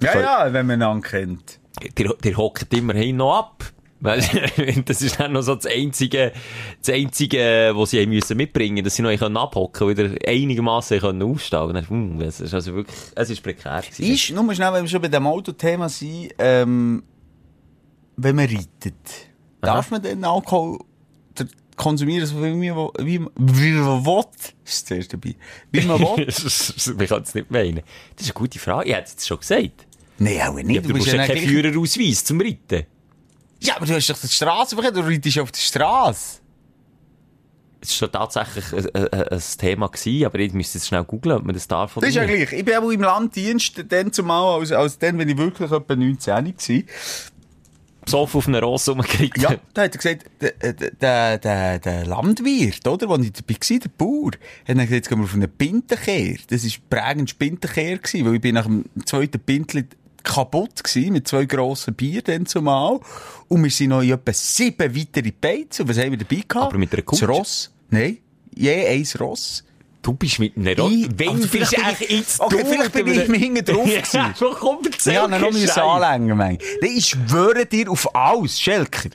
Ja, 0.00 0.20
ja, 0.20 0.52
wenn 0.54 0.66
man 0.66 0.80
ihn 0.80 1.02
kennt. 1.02 1.60
der, 1.98 2.14
der 2.14 2.36
hockt 2.38 2.72
immerhin 2.72 3.18
noch 3.18 3.36
ab. 3.36 3.64
Weil, 4.00 4.20
das 4.86 5.02
ist 5.02 5.20
dann 5.20 5.32
noch 5.32 5.42
so 5.42 5.54
das 5.54 5.66
einzige, 5.66 6.32
das 6.80 6.94
einzige, 6.94 7.72
was 7.74 7.90
sie 7.90 8.06
müssen 8.06 8.38
mitbringen, 8.38 8.82
dass 8.82 8.94
sie 8.94 9.02
noch 9.02 9.14
können 9.18 9.36
abhocken, 9.36 9.88
wieder 9.88 10.08
einigermaßen 10.26 10.98
können 11.00 11.22
aufstehen. 11.22 11.60
Und 11.60 11.74
dann, 11.74 11.88
hm, 11.90 12.20
ist 12.22 12.54
also 12.54 12.74
wirklich, 12.74 12.96
es 13.14 13.28
ist 13.28 13.42
prekär 13.42 13.82
gewesen. 13.82 14.14
Ist, 14.14 14.30
nur 14.30 14.44
mal 14.44 14.54
schnell, 14.54 14.72
wenn 14.72 14.84
wir 14.84 14.88
schon 14.88 15.02
bei 15.02 15.08
dem 15.08 15.26
Autothema 15.26 15.90
sind, 15.90 16.30
ähm, 16.38 17.02
wenn 18.16 18.34
man 18.34 18.46
reitet, 18.46 19.28
darf 19.60 19.90
man 19.90 20.02
den 20.02 20.24
Alkohol 20.24 20.78
konsumieren, 21.76 22.26
so 22.26 22.42
wie 22.42 22.70
man, 22.70 22.90
wie, 22.98 23.20
wie 23.36 23.70
man 23.70 24.04
will? 24.04 24.24
Ist 24.64 24.90
das 24.90 24.96
erste 24.98 25.16
dabei. 25.16 25.36
Wie 25.70 25.80
man 25.82 26.00
will? 26.00 26.26
Wir 26.98 27.06
können 27.06 27.22
es 27.22 27.34
nicht 27.34 27.50
meinen. 27.50 27.82
Das 28.16 28.26
ist 28.26 28.30
eine 28.30 28.34
gute 28.34 28.58
Frage. 28.58 28.88
Ich 28.90 28.94
hätte 28.94 29.12
es 29.16 29.26
schon 29.26 29.38
gesagt. 29.38 29.86
Nein, 30.18 30.40
auch 30.42 30.54
nicht. 30.54 30.70
Ja, 30.70 30.80
du, 30.82 30.92
brauchst 30.92 31.06
ja 31.06 31.24
keinen 31.24 31.36
gleich- 31.36 31.46
Führerausweis 31.46 32.24
zum 32.24 32.40
Reiten. 32.40 32.84
Ja, 33.60 33.76
aber 33.76 33.86
du 33.86 33.94
hast 33.94 34.08
doch 34.10 34.18
die 34.18 34.28
Straßenverkehr, 34.28 34.92
du 34.92 35.00
reitest 35.00 35.38
auf 35.38 35.52
der 35.52 35.60
Straße. 35.60 36.40
Es 37.80 38.00
war 38.02 38.10
tatsächlich 38.10 38.72
ein, 38.94 39.08
ein, 39.12 39.42
Thema 39.56 39.88
gewesen, 39.88 40.26
aber 40.26 40.38
ich 40.40 40.52
müsste 40.52 40.78
jetzt 40.78 40.88
schnell 40.88 41.04
googeln, 41.04 41.36
ob 41.36 41.44
man 41.44 41.54
das 41.54 41.68
darf 41.68 41.96
oder 41.96 42.06
Das 42.06 42.10
ist 42.10 42.16
ja 42.16 42.24
gleich. 42.26 42.52
Ich 42.52 42.64
bin 42.64 42.74
auch 42.74 42.90
im 42.90 43.02
Landdienst, 43.02 43.84
dann 43.88 44.12
zumal, 44.12 44.58
als, 44.60 44.72
als 44.72 44.98
dann, 44.98 45.16
wenn 45.18 45.28
ich 45.28 45.36
wirklich 45.38 45.70
etwa 45.70 45.94
19 45.94 46.34
war. 46.34 46.82
Besoffen 48.08 48.38
auf 48.38 48.48
einer 48.48 48.60
Rosse 48.62 48.92
rumgeritten. 48.92 49.42
Ja, 49.42 49.56
da 49.74 49.82
hat 49.82 49.94
er 49.94 49.98
gesagt, 49.98 50.30
der, 50.40 50.72
der, 50.72 51.38
der, 51.38 51.78
der 51.78 52.06
Landwirt, 52.06 52.86
oder, 52.88 53.08
wo 53.08 53.16
ich 53.16 53.32
dabei 53.32 53.54
war, 53.54 53.78
der 53.78 53.90
Bauer, 53.96 54.30
hat 54.32 54.68
dann 54.68 54.76
gesagt, 54.78 54.92
jetzt 54.92 55.08
gehen 55.08 55.18
wir 55.18 55.24
auf 55.24 55.34
einen 55.34 55.50
Pintenkehr. 55.50 56.38
Das 56.48 56.64
war 56.64 56.72
prägend 56.88 57.38
Pintenkehr 57.38 57.98
weil 58.24 58.34
ich 58.34 58.40
bin 58.40 58.54
nach 58.54 58.66
dem 58.66 58.84
zweiten 59.04 59.40
Pintli 59.40 59.84
kaputt 60.22 60.82
gewesen, 60.82 61.12
mit 61.12 61.28
zwei 61.28 61.44
grossen 61.44 61.94
Bier 61.94 62.22
dann 62.22 62.46
zumal. 62.46 63.00
Und 63.48 63.64
wir 63.64 63.70
sind 63.70 63.90
noch 63.90 64.02
in 64.02 64.10
etwa 64.10 64.32
sieben 64.32 64.96
weitere 64.96 65.32
Beizen. 65.32 65.82
Und 65.82 65.88
was 65.88 65.98
haben 65.98 66.10
wir 66.10 66.18
dabei 66.18 66.42
gehabt? 66.46 66.56
Aber 66.56 66.78
mit 66.78 66.92
einer 66.92 67.02
Kutsche? 67.02 67.26
Das 67.26 67.36
Ross. 67.36 67.72
Nein. 67.90 68.18
je 68.54 68.86
ein 68.86 69.06
Ross. 69.20 69.64
Du 70.08 70.14
bist 70.14 70.38
mit 70.38 70.56
einem 70.56 70.78
Rot. 70.80 70.90
Ich- 70.90 71.08
Wenn 71.18 71.28
also 71.28 71.40
bist 71.48 71.50
vielleicht 71.76 72.00
du 72.00 72.14
jetzt 72.14 72.40
okay, 72.40 72.64
vielleicht 72.66 72.92
bin 72.92 73.08
ich 73.34 73.42
hinten 73.42 73.62
drauf 73.62 73.84
gewesen. 73.84 74.34
So 74.36 74.56
komm, 74.58 74.78
erzähl 74.90 75.12
Ja, 75.12 75.28
dann 75.28 75.38
noch 75.42 75.52
müssen 75.52 75.68
anlängen, 75.78 76.34
Mann. 76.34 76.56
Nein, 76.80 76.90
Ich 76.96 77.08
schwöre 77.08 77.66
dir 77.66 77.90
auf 77.90 78.14
alles, 78.16 78.58
Schelker. 78.58 79.10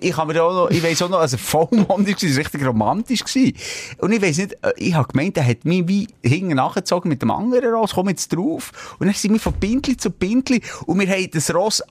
Ich 0.00 0.16
habe 0.16 0.32
mir 0.32 0.42
auch 0.42 0.54
noch, 0.54 0.70
ich 0.70 0.82
weiss 0.82 1.02
auch 1.02 1.10
noch, 1.10 1.18
also 1.18 1.36
Vollmond 1.36 1.88
war, 1.90 1.98
es 2.08 2.22
richtig 2.38 2.64
romantisch 2.64 3.22
gewesen. 3.22 3.52
Und 3.98 4.12
ich 4.12 4.22
weiss 4.22 4.38
nicht, 4.38 4.54
äh, 4.62 4.72
ich 4.78 4.94
habe 4.94 5.08
gemeint, 5.08 5.36
er 5.36 5.46
hat 5.46 5.66
mich 5.66 5.86
wie 5.88 6.08
hinten 6.22 6.54
nachgezogen 6.56 7.10
mit 7.10 7.20
dem 7.20 7.30
anderen 7.30 7.74
Ross, 7.74 7.92
komm 7.92 8.08
jetzt 8.08 8.34
drauf. 8.34 8.72
Und 8.98 9.08
dann 9.08 9.14
sind 9.14 9.30
wir 9.34 9.40
von 9.40 9.52
Pintli 9.52 9.98
zu 9.98 10.10
Pintli 10.10 10.62
und 10.86 10.98
wir 11.00 11.06
haben 11.08 11.28
das 11.32 11.52
Ross 11.54 11.82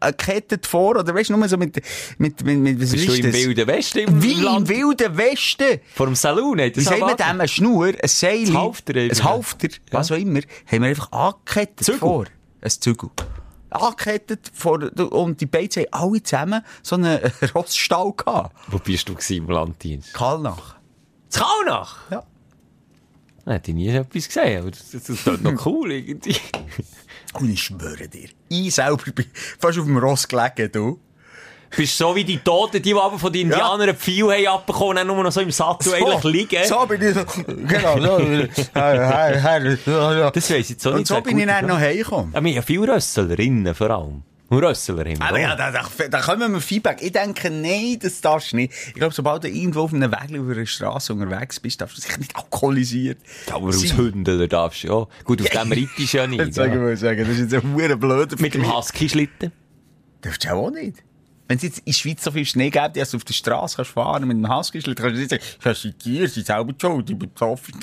angekettet 0.00 0.66
vor, 0.66 0.96
oder 0.96 1.14
weißt 1.14 1.30
du, 1.30 1.36
nur 1.36 1.48
so 1.48 1.56
mit, 1.56 1.76
mit, 2.18 2.42
mit, 2.44 2.58
mit 2.58 2.80
was 2.82 2.90
Bist 2.92 3.04
ist 3.04 3.08
du 3.08 3.14
im 3.16 3.22
das? 3.32 3.34
Wilden 3.34 3.66
Westen? 3.66 3.98
Im 3.98 4.22
Wie 4.22 4.32
im 4.32 4.42
Land? 4.42 4.68
Wilden 4.68 5.16
Westen. 5.16 5.80
Vor 5.94 6.06
dem 6.06 6.14
Saloon? 6.14 6.60
hat 6.60 6.66
Wie 6.76 6.84
das 6.84 6.84
sagt 6.84 7.00
man 7.00 7.16
dem? 7.16 7.26
Schnur, 7.66 7.86
ein 7.86 8.08
Seil, 8.08 8.46
Ein 8.46 8.54
Halfter 8.54 8.94
ein. 8.96 9.24
Halfter, 9.24 9.68
was 9.90 10.12
auch 10.12 10.16
immer, 10.16 10.40
haben 10.66 10.82
wir 10.82 10.88
einfach 10.88 11.10
angekettet 11.12 11.84
Zügel? 11.84 11.98
vor. 11.98 12.24
Ein 12.60 12.70
Zügel. 12.70 13.10
Angekettet 13.70 14.50
vor, 14.54 14.80
und 15.12 15.40
die 15.40 15.46
beiden 15.46 15.82
haben 15.84 15.92
alle 15.92 16.22
zusammen 16.22 16.62
so 16.82 16.96
einen 16.96 17.18
Rossstall 17.54 18.12
gehabt. 18.16 18.54
Wo 18.68 18.78
bist 18.78 19.08
du 19.08 19.16
im 19.34 19.50
Landdienst? 19.50 20.14
Kalnach. 20.14 20.76
In 21.34 21.40
Kaunach? 21.40 22.10
Ja. 22.10 22.22
Hätte 23.44 23.70
ich 23.70 23.76
nie 23.76 23.88
etwas 23.88 24.26
gesehen, 24.26 24.60
aber 24.62 24.70
das, 24.70 24.90
das, 24.90 25.04
das 25.04 25.26
ist 25.26 25.42
noch 25.42 25.66
cool 25.66 25.92
irgendwie. 25.92 26.36
Und 27.34 27.50
ich 27.50 27.62
schwöre 27.62 28.08
dir, 28.08 28.28
ich 28.48 28.74
selber 28.74 29.10
bin 29.12 29.26
fast 29.58 29.78
auf 29.78 29.84
dem 29.84 29.98
Ross 29.98 30.26
gelegen, 30.26 30.70
du. 30.72 31.00
Bist 31.74 31.96
so 31.96 32.14
wie 32.14 32.24
die 32.24 32.38
Toten, 32.38 32.82
die, 32.82 32.82
die 32.82 32.94
aber 32.94 33.18
von 33.18 33.32
den 33.32 33.42
Indianern 33.50 33.88
ein 33.88 33.96
Pfeil 33.96 34.30
haben 34.32 34.46
abbekommen 34.46 34.98
und 34.98 35.06
nur 35.06 35.22
noch 35.24 35.32
so 35.32 35.40
im 35.40 35.50
Sattel 35.50 35.94
eigentlich 35.94 36.24
liegen. 36.24 36.64
So 36.64 36.86
bin 36.86 37.02
ich 37.02 37.14
so, 37.14 37.24
genau, 37.46 38.00
so. 38.00 38.18
So, 39.84 40.14
so. 40.14 40.30
Das 40.30 40.50
weiss 40.50 40.58
ich 40.60 40.68
jetzt 40.70 40.86
auch 40.86 40.92
Und 40.92 40.98
nicht. 40.98 41.06
so 41.08 41.20
bin 41.20 41.38
ich 41.38 41.46
dann 41.46 41.66
noch 41.66 41.78
heimgekommen. 41.78 42.32
Ja, 42.34 42.40
wir 42.42 42.50
haben 42.50 42.56
ja 42.56 42.62
viele 42.62 42.94
Rösslerinnen 42.94 43.74
vor 43.74 43.90
allem. 43.90 44.22
Und 44.48 44.62
Rössler 44.62 45.04
Aber 45.18 45.40
ja, 45.40 45.56
da, 45.56 45.72
da, 45.72 45.82
da 46.08 46.20
kommen 46.20 46.52
wir 46.52 46.60
Feedback. 46.60 46.98
Ich 47.00 47.10
denke, 47.10 47.50
nein, 47.50 47.98
das 48.00 48.20
darfst 48.20 48.52
du 48.52 48.56
nicht. 48.56 48.72
Ich 48.88 48.94
glaube, 48.94 49.12
sobald 49.12 49.42
du 49.42 49.48
irgendwo 49.48 49.80
auf 49.80 49.92
einem 49.92 50.12
Weg 50.12 50.30
über 50.30 50.52
eine 50.52 50.66
Straße 50.66 51.12
unterwegs 51.12 51.58
bist, 51.58 51.80
darfst 51.80 51.96
du 51.96 52.02
sicher 52.02 52.18
nicht 52.18 52.36
alkoholisiert. 52.36 53.18
Ja, 53.48 53.56
aber 53.56 53.68
aus 53.68 53.82
da 53.82 54.46
darfst 54.46 54.84
du 54.84 54.88
ja. 54.88 55.06
Gut, 55.24 55.42
auf 55.42 55.48
dem 55.48 55.72
reitest 55.72 56.12
du 56.12 56.16
ja 56.16 56.26
nicht. 56.28 56.54
Sagen 56.54 56.88
Ja. 56.88 56.96
sagen, 56.96 57.26
das 57.26 57.38
ist 57.38 57.52
jetzt 57.52 57.64
ein 57.64 57.74
blöder 57.98 58.36
Mit 58.38 58.54
dem. 58.54 58.72
Husky-Schlitten. 58.72 59.50
Darfst 60.20 60.44
du 60.44 60.50
auch 60.50 60.70
nicht. 60.70 61.02
Wenn 61.48 61.58
es 61.58 61.62
jetzt 61.62 61.78
in 61.78 61.84
der 61.86 61.92
Schweiz 61.92 62.24
so 62.24 62.30
viel 62.30 62.44
Schnee 62.44 62.70
gibt, 62.70 62.96
dass 62.96 63.10
du 63.10 63.16
auf 63.18 63.24
der 63.24 63.34
Straße 63.34 63.76
kannst 63.76 63.92
fahren 63.92 64.26
mit 64.26 64.36
einem 64.36 64.54
Husky, 64.54 64.80
kannst 64.80 65.00
du 65.00 65.10
nicht 65.10 65.30
sagen, 65.30 65.42
das 65.62 65.82
sind 65.82 65.98
Tiere, 65.98 66.26
sie 66.26 66.34
sind 66.34 66.46
selber 66.46 66.74
schuld, 66.80 67.08
ich 67.08 67.16
bin 67.16 67.30
betroffen. 67.30 67.74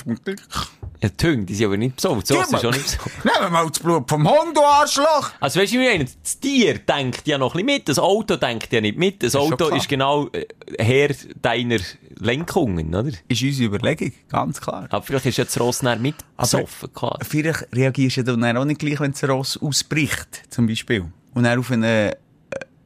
Ja, 1.02 1.08
die 1.08 1.26
Hunde, 1.26 1.46
die 1.46 1.54
sind 1.54 1.66
aber 1.66 1.76
nicht 1.76 1.96
besoffen. 1.96 2.22
So 2.24 2.40
ist 2.40 2.52
es 2.52 2.60
schon 2.60 2.70
nicht 2.70 2.84
besoffen. 2.84 3.12
Nehmen 3.24 3.40
wir 3.40 3.50
mal 3.50 3.68
das 3.68 3.78
Blut 3.78 4.08
vom 4.08 4.28
Hund, 4.28 4.56
du 4.56 4.62
Arschloch! 4.62 5.30
Also 5.40 5.60
weißt 5.60 5.74
du, 5.74 5.78
wie 5.78 5.88
ich? 5.88 6.16
Das 6.22 6.40
Tier 6.40 6.78
denkt 6.78 7.26
ja 7.26 7.38
noch 7.38 7.54
ein 7.54 7.64
bisschen 7.64 7.78
mit, 7.78 7.88
das 7.88 7.98
Auto 7.98 8.36
denkt 8.36 8.72
ja 8.72 8.80
nicht 8.80 8.98
mit. 8.98 9.22
Das 9.22 9.32
schon 9.32 9.52
Auto 9.52 9.66
klar. 9.66 9.76
ist 9.76 9.88
genau 9.88 10.28
äh, 10.28 10.46
Herr 10.78 11.14
deiner 11.42 11.78
Lenkungen, 12.18 12.94
oder? 12.94 13.10
Ist 13.28 13.42
unsere 13.42 13.68
Überlegung, 13.68 14.12
ganz 14.28 14.60
klar. 14.60 14.86
Aber 14.90 15.02
vielleicht 15.02 15.26
ist 15.26 15.38
ja 15.38 15.44
das 15.44 15.58
Ross 15.58 15.78
dann 15.80 16.00
mit 16.00 16.16
besoffen, 16.36 16.92
klar. 16.92 17.18
Vielleicht 17.22 17.66
reagierst 17.74 18.18
du 18.18 18.22
dann 18.22 18.56
auch 18.56 18.64
nicht 18.64 18.80
gleich, 18.80 19.00
wenn 19.00 19.12
das 19.12 19.28
Ross 19.28 19.60
ausbricht, 19.60 20.44
zum 20.50 20.66
Beispiel. 20.66 21.06
Und 21.34 21.44
er 21.44 21.58
auf 21.58 21.70
eine 21.70 22.16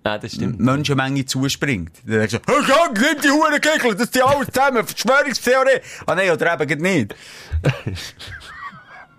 Ja, 0.07 0.17
das 0.19 0.33
stimmt. 0.35 0.59
Menschenmenge 0.61 1.27
zuspringt. 1.27 1.91
Dann 2.07 2.19
denkst 2.21 2.35
du, 2.35 2.53
hey, 2.53 2.63
Gang, 2.67 2.99
nimm 2.99 3.21
die 3.23 3.29
Huren 3.31 3.61
Kegel, 3.61 3.95
das 3.95 4.11
sind 4.11 4.23
alles 4.23 4.49
zusammen, 4.53 4.87
Verschwörungstheorie. 4.87 5.81
Ah 6.07 6.15
nein, 6.15 6.31
oder 6.31 6.55
eben 6.55 6.67
gerade 6.67 6.83
nicht. 6.83 7.15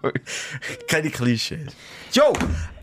Keine 0.88 1.10
Klischees. 1.10 1.74
Jo! 2.14 2.34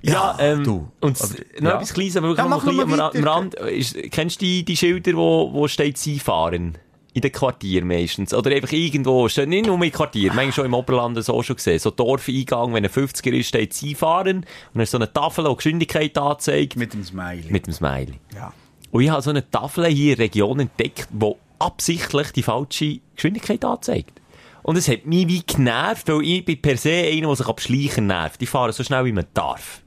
Ja, 0.03 0.37
ähm, 0.39 0.63
du. 0.63 0.93
und 1.01 1.21
Aber- 1.21 1.31
noch 1.61 1.71
ja. 1.71 1.75
etwas 1.77 1.95
Kleines, 1.95 2.17
aber 2.17 2.29
wirklich 2.29 2.45
Ja, 2.45 2.51
noch 2.51 2.65
ein 2.67 2.77
bisschen 2.77 3.01
am. 3.01 3.25
Rand. 3.25 3.55
Ist, 3.57 3.97
kennst 4.13 4.41
du 4.41 4.45
die, 4.45 4.65
die 4.65 4.77
Schilder, 4.77 5.15
wo, 5.15 5.53
wo 5.53 5.67
steht 5.67 5.99
«Sie 5.99 6.19
fahren»? 6.21 6.79
In 7.17 7.23
den 7.23 7.33
Quartier 7.33 7.83
meistens. 7.83 8.35
Oder 8.35 8.51
einfach 8.51 8.73
irgendwo. 8.73 9.27
Steht 9.27 9.49
nicht 9.49 9.65
nur 9.65 9.83
im 9.83 9.91
Quartier. 9.91 10.35
Manchmal 10.35 10.53
schon 10.53 10.67
im 10.67 10.75
Oberland 10.75 11.25
so 11.25 11.43
schon 11.43 11.57
gesehen. 11.57 11.79
So 11.79 11.91
Dorfeingang, 11.91 12.75
wenn 12.75 12.85
ein 12.85 12.91
50er 12.91 13.33
ist, 13.33 13.49
steht 13.49 13.73
«Sie 13.73 13.95
fahren». 13.95 14.37
Und 14.41 14.47
dann 14.75 14.83
ist 14.83 14.91
so 14.91 14.99
eine 14.99 15.11
Tafel, 15.11 15.47
die 15.49 15.57
Geschwindigkeit 15.57 16.19
anzeigt. 16.19 16.77
Mit 16.77 16.93
dem 16.93 17.03
Smiley. 17.03 17.51
Mit 17.51 17.67
dem 17.67 17.73
Smiley. 17.73 18.21
ja. 18.35 18.53
Und 18.91 19.03
ich 19.03 19.09
habe 19.09 19.23
so 19.23 19.31
eine 19.31 19.51
Tafel 19.51 19.87
hier 19.87 20.13
in 20.13 20.19
der 20.19 20.25
Region 20.27 20.61
entdeckt, 20.61 21.09
die 21.11 21.33
absichtlich 21.59 22.33
die 22.33 22.43
falsche 22.43 23.01
Geschwindigkeit 23.15 23.65
anzeigt. 23.65 24.21
Und 24.63 24.77
es 24.77 24.87
hat 24.87 25.07
mich 25.07 25.27
wie 25.27 25.43
genervt, 25.43 26.09
weil 26.09 26.23
ich 26.23 26.45
bin 26.45 26.61
per 26.61 26.77
se 26.77 26.91
einer, 26.93 27.29
der 27.29 27.37
sich 27.37 27.47
ab 27.47 27.63
Schleichen 27.63 28.09
nervt. 28.09 28.43
Ich 28.43 28.51
fahre 28.51 28.75
so 28.75 28.85
schnell, 28.85 29.07
wie 29.07 29.13
man 29.13 29.25
darf. 29.33 29.81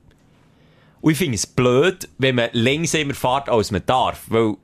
Und 1.02 1.12
ich 1.12 1.18
finde 1.20 1.36
es 1.36 1.46
blöd, 1.46 2.10
wenn 2.18 2.34
man 2.34 2.50
langsamer 2.54 3.14
fährt, 3.14 3.50
als 3.50 3.70
man 3.70 3.86
darf. 3.86 4.24
Weil 4.30 4.56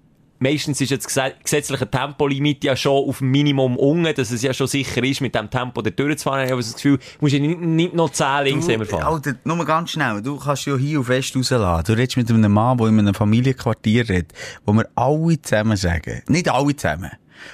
meistens 0.46 0.80
ist 0.80 0.91
jetzt 0.91 1.16
das 1.16 1.32
gesetzliche 1.43 1.89
Tempolimit 1.89 2.64
ja 2.64 2.76
schon 2.76 3.10
auf 3.10 3.22
Minimum 3.22 3.78
unten, 3.78 4.14
dass 4.14 4.32
es 4.32 4.41
ja 4.43 4.54
schon 4.54 4.68
sicher 4.68 5.04
ist, 5.04 5.22
mit 5.22 5.34
dem 5.34 5.50
Tempo 5.50 5.82
da 5.82 5.89
durchzufahren. 5.89 6.46
Ich 6.46 6.52
habe 6.52 6.62
das 6.62 6.76
Gefühl, 6.76 6.98
du 6.98 7.04
musst 7.22 7.34
ja 7.34 7.39
nicht, 7.39 7.60
nicht 7.60 7.93
noch 7.93 8.12
10 8.12 8.26
langsamer 8.46 8.86
Du, 8.86 8.91
fahren. 8.91 9.04
Alter, 9.04 9.36
nur 9.43 9.66
ganz 9.66 9.91
schnell. 9.91 10.22
Du 10.22 10.38
kannst 10.38 10.66
ja 10.66 10.78
hier 10.78 11.00
auf 11.00 11.08
West 11.08 11.36
rausladen. 11.36 11.84
Du 11.86 12.00
redest 12.00 12.18
mit 12.18 12.30
einem 12.30 12.52
Mann, 12.52 12.78
der 12.78 12.88
in 12.88 13.00
einem 13.00 13.14
Familienquartier 13.16 14.08
redet, 14.08 14.34
wo 14.66 14.74
wir 14.74 14.88
alle 14.96 15.41
zusammen 15.41 15.78
sagen. 15.78 16.22
Nicht 16.28 16.50
alle 16.50 16.76
zusammen. 16.76 17.12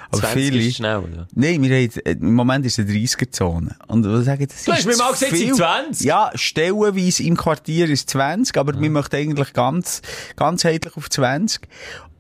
Aber 0.10 0.22
20 0.22 0.34
viele. 0.34 0.62
ist 0.68 0.76
schnell, 0.78 1.04
ja. 1.16 1.28
Nein, 1.34 1.62
wir 1.64 1.76
haben, 1.76 1.92
äh, 2.06 2.12
im 2.12 2.36
Moment 2.36 2.66
ist 2.66 2.78
es 2.78 2.86
eine 2.86 2.94
30er-Zone. 2.98 3.76
Und 3.88 4.06
wir 4.06 4.22
sagen, 4.22 4.48
das 4.48 4.64
Du 4.64 4.72
hast 4.72 4.80
ist 4.80 4.86
mir 4.86 4.98
mal 4.98 5.12
gesagt, 5.12 5.34
es 5.34 5.40
sind 5.40 5.48
viel. 5.48 5.56
20. 5.56 6.06
Ja, 6.06 6.32
stellenweise 6.36 7.24
im 7.24 7.36
Quartier 7.36 7.90
ist 7.90 8.10
20, 8.10 8.58
aber 8.58 8.80
wir 8.80 8.90
möchten 8.90 9.16
eigentlich 9.16 9.54
ganz, 9.54 10.02
ganzheitlich 10.36 10.96
auf 10.96 11.10
20. 11.10 11.68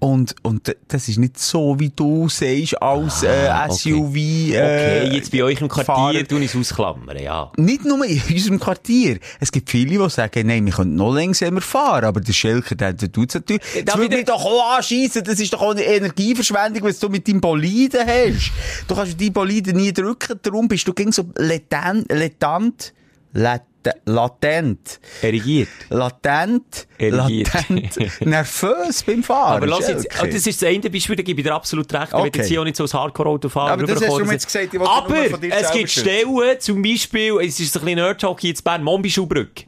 Und, 0.03 0.33
und 0.41 0.75
das 0.87 1.07
ist 1.09 1.19
nicht 1.19 1.37
so, 1.37 1.79
wie 1.79 1.89
du 1.89 2.27
sagst, 2.27 2.81
als, 2.81 3.21
äh, 3.21 3.27
Ah, 3.51 3.67
okay. 3.69 3.91
SUV, 3.91 4.15
äh, 4.15 5.03
Okay, 5.05 5.15
jetzt 5.15 5.31
bei 5.31 5.43
euch 5.43 5.61
im. 5.61 5.67
Quartier 5.67 6.27
tun 6.27 6.41
es 6.41 6.55
ausklammern, 6.55 7.19
ja. 7.21 7.51
Nicht 7.57 7.85
nur 7.85 8.03
in 8.03 8.19
unserem 8.27 8.59
Quartier. 8.59 9.19
Es 9.39 9.51
gibt 9.51 9.69
viele, 9.69 9.99
die 10.03 10.09
sagen, 10.09 10.47
nein, 10.47 10.65
wir 10.65 10.73
können 10.73 10.95
noch 10.95 11.13
langsamer 11.13 11.61
fahren, 11.61 12.05
aber 12.05 12.19
der 12.19 12.33
Schelker, 12.33 12.73
der, 12.73 12.93
der 12.93 13.11
tut's 13.11 13.35
natürlich. 13.35 13.61
Das 13.85 13.95
würde 13.95 14.15
ich 14.15 14.21
mich 14.21 14.25
doch 14.25 14.43
auch 14.43 14.75
anschiessen. 14.77 15.23
Das 15.23 15.39
ist 15.39 15.53
doch 15.53 15.61
auch 15.61 15.71
eine 15.71 15.83
Energieverschwendung, 15.83 16.81
was 16.81 16.97
du 16.97 17.07
mit 17.07 17.27
deinem 17.27 17.39
Boliden 17.39 18.01
hast. 18.01 18.51
Du 18.87 18.95
kannst 18.95 19.21
deinen 19.21 19.33
Boliden 19.33 19.77
nie 19.77 19.93
drücken, 19.93 20.39
darum 20.41 20.67
bist 20.67 20.87
du 20.87 20.93
gegen 20.93 21.11
so 21.11 21.29
latent, 21.37 22.11
latent, 22.11 22.93
latent, 23.33 23.67
latent, 24.05 24.99
Erigiert. 25.21 25.67
latent, 25.89 26.88
Erigiert. 26.97 27.53
latent, 27.53 28.21
nervös 28.25 29.03
beim 29.03 29.23
Fahren. 29.23 29.57
Aber 29.57 29.67
lass 29.67 29.88
jetzt, 29.88 30.03
Schelker. 30.11 30.23
oh, 30.23 30.25
das 30.34 30.47
ist 30.47 30.61
das 30.61 30.69
eine 30.69 30.89
Beispiel, 30.89 31.15
da 31.15 31.23
gebe 31.23 31.41
ich 31.41 31.47
dir 31.47 31.53
absolut 31.53 31.91
recht. 31.93 32.07
Ich 32.07 32.13
will 32.13 32.19
Okay. 32.21 32.38
jetzt 32.39 32.47
hier 32.47 32.61
auch 32.61 32.65
nicht 32.65 32.75
so 32.75 32.84
als 32.84 32.93
Hardcore-Autofahrer 32.93 33.71
Aber 33.71 33.86
das 33.86 34.01
hast 34.01 34.17
du 34.17 34.25
mir 34.25 34.34
jetzt 34.34 34.45
gesagt, 34.45 34.73
ich 34.73 34.79
Aber 34.79 35.15
es 35.41 35.71
gibt. 35.71 35.89
Stellen, 35.89 36.59
zum 36.59 36.82
Beispiel, 36.82 37.38
es 37.41 37.59
ist 37.59 37.75
ein 37.77 37.82
bisschen 37.84 37.95
Nerd-Talk 37.95 38.39
hier 38.41 38.51
in 38.51 38.63
Bern, 38.63 38.84
Mombischulbrücke. 38.84 39.65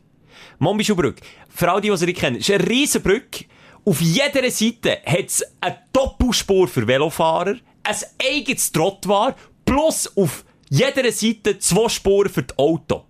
Mombischulbrücke. 0.60 1.22
Für 1.50 1.72
alle, 1.72 1.82
die 1.82 1.90
die 1.90 1.98
sie 1.98 2.06
nicht 2.06 2.20
kennen, 2.20 2.38
ist 2.38 2.50
eine 2.50 2.68
riesen 2.68 3.02
Brücke. 3.02 3.46
Auf 3.86 4.00
jeder 4.02 4.50
Seite 4.50 4.98
hat 5.06 5.26
es 5.28 5.44
eine 5.60 5.78
Doppelspur 5.92 6.68
für 6.68 6.88
Velofahrer, 6.88 7.56
ein 7.84 7.96
eigenes 8.24 8.72
Trottwar, 8.72 9.36
plus 9.66 10.10
auf 10.16 10.46
jeder 10.70 11.12
Seite 11.12 11.60
zwei 11.60 11.90
Spuren 11.90 12.30
für 12.30 12.44
das 12.44 12.58
Auto. 12.58 13.04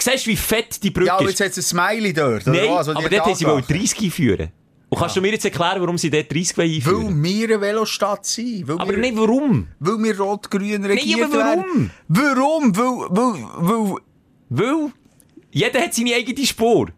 Siehst 0.00 0.26
du, 0.26 0.30
wie 0.30 0.36
fett 0.36 0.82
die 0.82 0.90
Brücke 0.90 1.08
ja, 1.08 1.18
ist? 1.18 1.28
jetzt 1.28 1.40
hat 1.40 1.48
es 1.50 1.58
ein 1.58 1.62
Smiley 1.62 2.12
dort, 2.12 2.46
oder 2.46 2.56
Nein, 2.56 2.70
was? 2.70 2.86
wo 2.86 2.92
die 2.92 2.98
aber 2.98 3.08
dort 3.08 3.26
haben 3.26 3.34
sie 3.34 3.44
wohl 3.44 3.52
angelacht 3.54 3.70
30 3.70 4.02
einführen. 4.02 4.48
Und 4.90 4.98
kannst 4.98 5.16
du 5.16 5.20
mir 5.20 5.32
jetzt 5.32 5.44
erklären, 5.44 5.80
warum 5.82 5.98
sie 5.98 6.08
dort 6.08 6.32
30 6.32 6.56
wollen 6.56 6.74
einführen 6.74 7.06
Weil 7.06 7.22
wir 7.22 7.48
eine 7.48 7.60
Velostadt 7.60 8.24
sind. 8.24 8.70
Aber 8.70 8.88
wir, 8.88 8.96
nicht 8.98 9.16
warum. 9.16 9.68
Weil 9.80 9.98
wir 10.02 10.18
rot-grün 10.18 10.84
regiert 10.84 11.24
aber 11.24 11.34
warum? 11.34 11.64
werden. 11.64 11.90
Warum? 12.08 12.76
Weil, 12.76 13.08
weil, 13.10 13.44
weil, 13.58 13.96
Weil 14.48 14.92
jeder 15.50 15.80
hat 15.80 15.94
seine 15.94 16.14
eigene 16.14 16.46
Spur. 16.46 16.88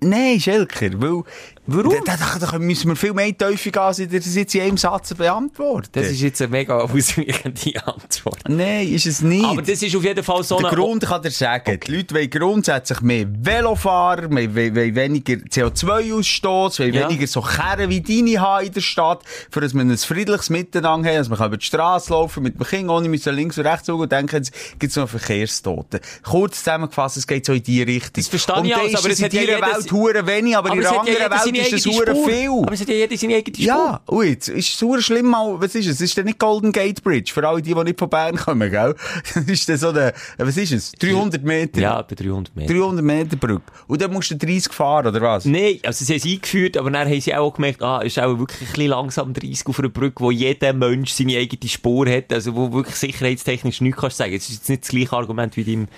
nein, 0.00 0.38
Schelker, 0.40 0.90
weil, 1.00 1.22
Warum? 1.66 1.94
Da, 2.04 2.16
da, 2.16 2.46
da 2.46 2.58
müssen 2.58 2.88
wir 2.90 2.96
viel 2.96 3.14
mehr 3.14 3.36
Teufel 3.36 3.72
gehen, 3.72 3.80
als 3.82 3.96
das 3.96 4.34
jetzt 4.34 4.54
in 4.54 4.60
einem 4.60 4.76
Satz 4.76 5.14
beantworten. 5.14 5.88
Das 5.92 6.08
ist 6.08 6.20
jetzt 6.20 6.42
eine 6.42 6.50
mega 6.50 6.78
ausweichende 6.78 7.86
Antwort. 7.86 8.40
Nein, 8.48 8.88
ist 8.88 9.06
es 9.06 9.22
nicht. 9.22 9.44
Aber 9.44 9.62
das 9.62 9.80
ist 9.82 9.96
auf 9.96 10.04
jeden 10.04 10.22
Fall 10.22 10.42
so 10.44 10.58
Der 10.58 10.66
eine... 10.68 10.76
Grund 10.76 11.04
kann 11.06 11.22
dir 11.22 11.30
sagen, 11.30 11.80
die 11.86 11.90
Leute 11.96 12.14
wollen 12.14 12.28
grundsätzlich 12.30 13.00
mehr 13.00 13.26
Velofahrer, 13.28 14.30
wollen 14.30 14.54
wollen 14.54 14.94
weniger 14.94 15.34
CO2-Ausstoß, 15.34 16.80
wollen 16.80 16.94
Ja. 16.94 17.08
weniger 17.08 17.26
so 17.26 17.40
Kerren 17.40 17.88
wie 17.90 18.00
deine 18.00 18.40
haben 18.40 18.66
in 18.66 18.72
der 18.72 18.80
Stadt, 18.80 19.22
für 19.50 19.60
dass 19.60 19.74
wir 19.74 19.80
ein 19.82 19.96
friedliches 19.96 20.50
Miteinander 20.50 21.08
haben, 21.08 21.16
dass 21.18 21.28
man 21.28 21.38
über 21.46 21.56
die 21.56 21.64
Straße 21.66 22.12
laufen 22.12 22.42
mit 22.42 22.58
dem 22.58 22.66
Kind, 22.66 22.90
ohne 22.90 23.08
müssen 23.08 23.34
links 23.34 23.58
und 23.58 23.66
rechts 23.66 23.86
schauen 23.86 24.00
und 24.00 24.12
denken, 24.12 24.36
jetzt 24.36 24.52
gibt's 24.78 24.96
noch 24.96 25.08
Verkehrstote. 25.08 26.00
Kurz 26.22 26.58
zusammengefasst, 26.58 27.16
es 27.16 27.26
geht 27.26 27.46
so 27.46 27.52
in 27.52 27.62
die 27.62 27.82
Richtung. 27.82 28.12
Das 28.14 28.28
verstehe 28.28 28.56
und 28.56 28.64
ich 28.66 28.76
alles, 28.76 28.94
aber 28.96 29.06
es 29.08 29.14
es 29.14 29.18
in 29.20 29.24
hat 29.26 29.32
dieser 29.32 29.44
jedes- 29.44 29.60
Welt 29.76 29.92
hure 29.92 30.26
wenig, 30.26 30.56
aber, 30.56 30.70
Aber 30.70 30.78
in 30.78 30.84
es 30.84 30.90
ja 30.90 31.00
anderen 31.00 31.30
Welt 31.30 31.53
seine 31.62 31.76
ist 31.76 31.86
das 31.86 31.98
eigene 31.98 32.14
Spur. 32.14 32.28
viel. 32.28 32.50
Aber 32.50 32.72
es 32.72 32.80
hat 32.80 32.88
ja 32.88 32.94
jeder 32.94 33.16
seine 33.16 33.34
eigene 33.36 33.56
Spur. 33.56 33.66
Ja, 33.66 34.00
und 34.06 34.26
jetzt, 34.26 34.48
ist 34.48 34.68
es 34.68 34.78
super 34.78 35.00
schlimm 35.00 35.26
mal, 35.26 35.60
was 35.60 35.74
ist 35.74 35.86
es? 35.86 35.96
Es 35.96 36.00
ist 36.00 36.16
denn 36.16 36.26
nicht 36.26 36.38
Golden 36.38 36.72
Gate 36.72 37.02
Bridge, 37.02 37.32
für 37.32 37.46
alle 37.46 37.62
die, 37.62 37.74
die 37.74 37.84
nicht 37.84 37.98
von 37.98 38.08
Bern 38.08 38.36
kommen, 38.36 38.70
gell? 38.70 38.94
Das 39.34 39.44
ist 39.44 39.68
dann 39.68 39.76
so 39.76 39.88
eine, 39.88 40.12
was 40.38 40.56
ist 40.56 40.72
es? 40.72 40.92
300 40.92 41.42
Meter? 41.42 41.80
Ja, 41.80 42.02
bei 42.02 42.14
300 42.14 42.54
Meter. 42.56 42.74
300 42.74 43.04
Meter 43.04 43.36
Brücke. 43.36 43.62
Und 43.86 44.00
dann 44.00 44.12
musst 44.12 44.30
du 44.30 44.36
30 44.36 44.72
fahren, 44.72 45.06
oder 45.06 45.20
was? 45.20 45.44
Nein, 45.44 45.78
also 45.84 46.04
sie 46.04 46.12
haben 46.12 46.18
es 46.18 46.24
eingeführt, 46.24 46.76
aber 46.76 46.90
dann 46.90 47.08
haben 47.08 47.20
sie 47.20 47.34
auch 47.34 47.52
gemerkt, 47.52 47.82
ah, 47.82 48.00
es 48.00 48.16
ist 48.16 48.18
auch 48.18 48.38
wirklich 48.38 48.60
ein 48.60 48.66
bisschen 48.68 48.88
langsam 48.88 49.32
30 49.32 49.66
auf 49.66 49.78
einer 49.78 49.88
Brücke, 49.88 50.22
wo 50.22 50.30
jeder 50.30 50.72
Mensch 50.72 51.12
seine 51.12 51.36
eigene 51.36 51.68
Spur 51.68 52.08
hat, 52.08 52.32
also 52.32 52.54
wo 52.54 52.72
wirklich 52.72 52.96
sicherheitstechnisch 52.96 53.80
nichts 53.80 54.00
kannst 54.00 54.16
sagen. 54.16 54.34
Es 54.34 54.48
ist 54.48 54.54
jetzt 54.56 54.68
nicht 54.68 54.82
das 54.82 54.90
gleiche 54.90 55.12
Argument 55.12 55.56
wie 55.56 55.64
deinem 55.64 55.88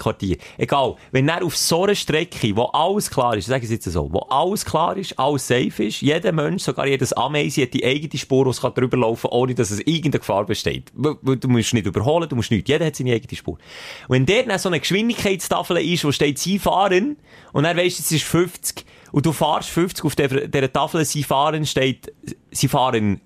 Quartier. 0.00 0.36
Egal. 0.58 0.96
Wenn 1.12 1.28
er 1.28 1.44
auf 1.44 1.56
so 1.56 1.84
einer 1.84 1.94
Strecke, 1.94 2.56
wo 2.56 2.64
alles 2.64 3.10
klar 3.10 3.36
ist, 3.36 3.46
sagen 3.46 3.64
Sie 3.64 3.74
jetzt 3.74 3.84
so, 3.84 4.12
wo 4.12 4.20
alles 4.30 4.64
klar 4.64 4.96
ist, 4.96 5.18
alles 5.18 5.46
safe 5.46 5.84
ist, 5.84 6.00
jeder 6.00 6.32
Mensch, 6.32 6.64
sogar 6.64 6.86
jedes 6.86 7.12
Ameise 7.12 7.62
hat 7.62 7.74
die 7.74 7.84
eigene 7.84 8.18
Spur, 8.18 8.50
die 8.50 8.60
kann 8.60 8.74
drüber 8.74 8.96
laufen 8.96 9.28
ohne 9.30 9.54
dass 9.54 9.70
es 9.70 9.80
irgendeine 9.80 10.18
Gefahr 10.18 10.44
besteht. 10.44 10.90
Du 10.94 11.48
musst 11.48 11.74
nicht 11.74 11.86
überholen, 11.86 12.28
du 12.28 12.36
musst 12.36 12.50
nichts. 12.50 12.68
Jeder 12.68 12.86
hat 12.86 12.96
seine 12.96 13.12
eigene 13.12 13.36
Spur. 13.36 13.58
Wenn 14.08 14.26
dort 14.26 14.48
dann 14.48 14.58
so 14.58 14.68
eine 14.68 14.80
Geschwindigkeitstafel 14.80 15.76
ist, 15.78 16.04
wo 16.04 16.12
steht, 16.12 16.38
Sie 16.38 16.58
fahren, 16.58 17.16
und 17.52 17.64
dann 17.64 17.76
weisst 17.76 18.00
es 18.00 18.10
ist 18.10 18.24
50, 18.24 18.84
und 19.12 19.26
du 19.26 19.32
fahrst 19.32 19.68
50, 19.70 20.04
auf 20.04 20.16
der, 20.16 20.48
der 20.48 20.72
Tafel, 20.72 21.04
Sie 21.04 21.22
fahren, 21.22 21.66
steht, 21.66 22.12
Sie 22.50 22.68
fahren 22.68 23.20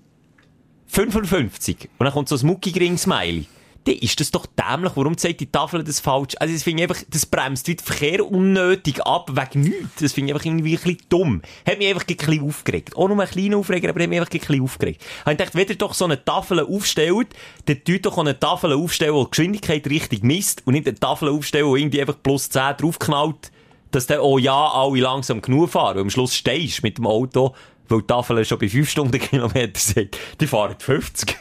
55. 0.87 1.89
Und 1.97 2.05
dann 2.05 2.13
kommt 2.13 2.29
so 2.29 2.35
ein 2.35 2.45
Muckigring-Smiley. 2.45 3.45
Dann 3.85 3.95
ist 3.95 4.19
das 4.19 4.31
doch 4.31 4.47
dämlich. 4.47 4.93
Warum 4.95 5.17
zeigt 5.17 5.41
die 5.41 5.51
Tafel 5.51 5.83
das 5.83 5.99
falsch? 5.99 6.33
Also, 6.39 6.53
das 6.53 6.63
finde 6.63 6.83
ich 6.83 6.89
einfach, 6.89 7.03
das 7.07 7.25
bremst 7.25 7.67
den 7.67 7.77
Verkehr 7.77 8.25
unnötig 8.25 9.01
ab, 9.05 9.31
wegen 9.33 9.63
nichts. 9.63 10.01
Das 10.01 10.13
finde 10.13 10.29
ich 10.29 10.33
einfach 10.33 10.45
irgendwie 10.45 10.75
ein 10.75 10.81
bisschen 10.81 10.97
dumm. 11.09 11.41
Hat 11.67 11.77
mich 11.77 11.87
einfach 11.87 12.05
ein 12.07 12.15
bisschen 12.15 12.43
aufgeregt. 12.43 12.97
Auch 12.97 13.07
nur 13.07 13.19
ein 13.19 13.29
kleiner 13.29 13.57
Aufreger, 13.57 13.89
aber 13.89 14.01
hat 14.01 14.09
mich 14.09 14.19
einfach 14.19 14.33
ein 14.33 14.39
bisschen 14.39 14.61
aufgeregt. 14.63 15.01
Ich 15.19 15.25
gedacht, 15.25 15.55
wenn 15.55 15.67
ihr 15.67 15.75
doch 15.75 15.93
so 15.93 16.05
eine 16.05 16.23
Tafel 16.23 16.61
aufstellt, 16.61 17.27
dann 17.65 17.83
tut 17.83 18.05
doch 18.05 18.17
eine 18.17 18.39
Tafel 18.39 18.73
aufstellen, 18.73 19.15
die 19.15 19.23
die 19.23 19.29
Geschwindigkeit 19.29 19.87
richtig 19.87 20.23
misst 20.23 20.65
und 20.65 20.73
nicht 20.73 20.87
eine 20.87 20.99
Tafel 20.99 21.29
aufstellen, 21.29 21.71
die 21.71 21.79
irgendwie 21.81 22.01
einfach 22.01 22.17
plus 22.21 22.49
10 22.49 22.77
draufknallt, 22.77 23.51
dass 23.91 24.07
dann, 24.07 24.19
oh 24.19 24.39
ja, 24.39 24.71
alle 24.71 24.99
langsam 24.99 25.41
genug 25.41 25.69
fahren. 25.69 25.97
Und 25.97 26.03
am 26.03 26.09
Schluss 26.09 26.35
stehst 26.35 26.81
mit 26.81 26.97
dem 26.97 27.05
Auto, 27.05 27.53
weil 27.87 28.01
die 28.01 28.07
Tafel 28.07 28.43
schon 28.45 28.57
bei 28.57 28.67
5 28.67 28.89
Stundenkilometer 28.89 29.79
sagt, 29.79 30.17
die 30.39 30.47
fahren 30.47 30.75
50. 30.79 31.37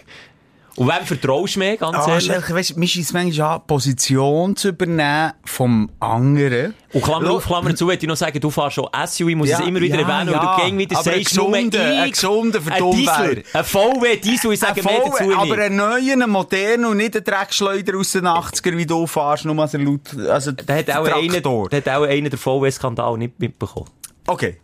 Und 0.76 0.88
wem 0.88 1.04
vertraust 1.06 1.54
du 1.54 1.58
mehr, 1.60 1.76
ganz 1.76 1.96
Ah, 1.98 2.14
ehrlich? 2.14 2.50
Weisst, 2.50 2.76
mir 2.76 2.88
scheint 2.88 3.12
manchmal 3.12 3.54
an, 3.56 3.62
Position 3.66 4.56
zu 4.56 4.68
übernehmen 4.70 5.32
vom 5.44 5.88
anderen. 6.00 6.74
Und 6.92 7.02
Klammer 7.04 7.30
auf, 7.30 7.46
Klammer 7.46 7.74
zu, 7.76 7.88
hätte 7.90 8.04
ich 8.06 8.08
noch 8.08 8.16
sagen, 8.16 8.40
du 8.40 8.50
fährst 8.50 8.74
schon 8.74 8.88
SUV, 9.06 9.36
muss 9.36 9.48
Ja, 9.50 9.60
es 9.60 9.66
immer 9.68 9.80
wieder 9.80 10.00
ja, 10.00 10.08
erwähnen, 10.08 10.32
ja. 10.32 10.40
weil 10.42 10.56
du 10.56 10.62
gegen 10.64 10.78
wieder 10.78 10.96
Aber 10.96 11.04
sagst, 11.04 11.36
nur 11.36 11.54
ein 11.54 11.70
gesunder 12.10 12.58
die 12.58 13.08
ein 13.52 13.64
VW 13.64 14.16
Diesel, 14.16 14.52
ich 14.52 14.60
sage 14.60 14.82
mehr 14.82 15.00
dazu 15.04 15.22
nicht. 15.24 15.36
aber 15.38 15.58
einen 15.58 15.76
neuen, 15.76 16.22
einen 16.22 16.30
modernen 16.30 16.84
und 16.86 16.96
nicht 16.96 17.14
einen 17.16 17.24
Dreckschleuder 17.24 17.96
aus 17.96 18.10
den 18.12 18.26
80er, 18.26 18.76
wie 18.76 18.86
du 18.86 19.06
fährst, 19.06 19.44
nur 19.44 19.56
als 19.62 19.74
er 19.74 19.80
laut, 19.80 20.16
also, 20.28 20.50
Da 20.52 20.74
hat 20.76 20.90
auch 20.90 21.06
Traktor. 21.06 21.68
da 21.68 21.76
hat 21.76 21.88
auch 21.88 22.02
einer 22.02 22.30
den 22.30 22.38
VW-Skandal 22.38 23.16
nicht 23.18 23.38
mitbekommen. 23.38 23.90
Okay. 24.26 24.56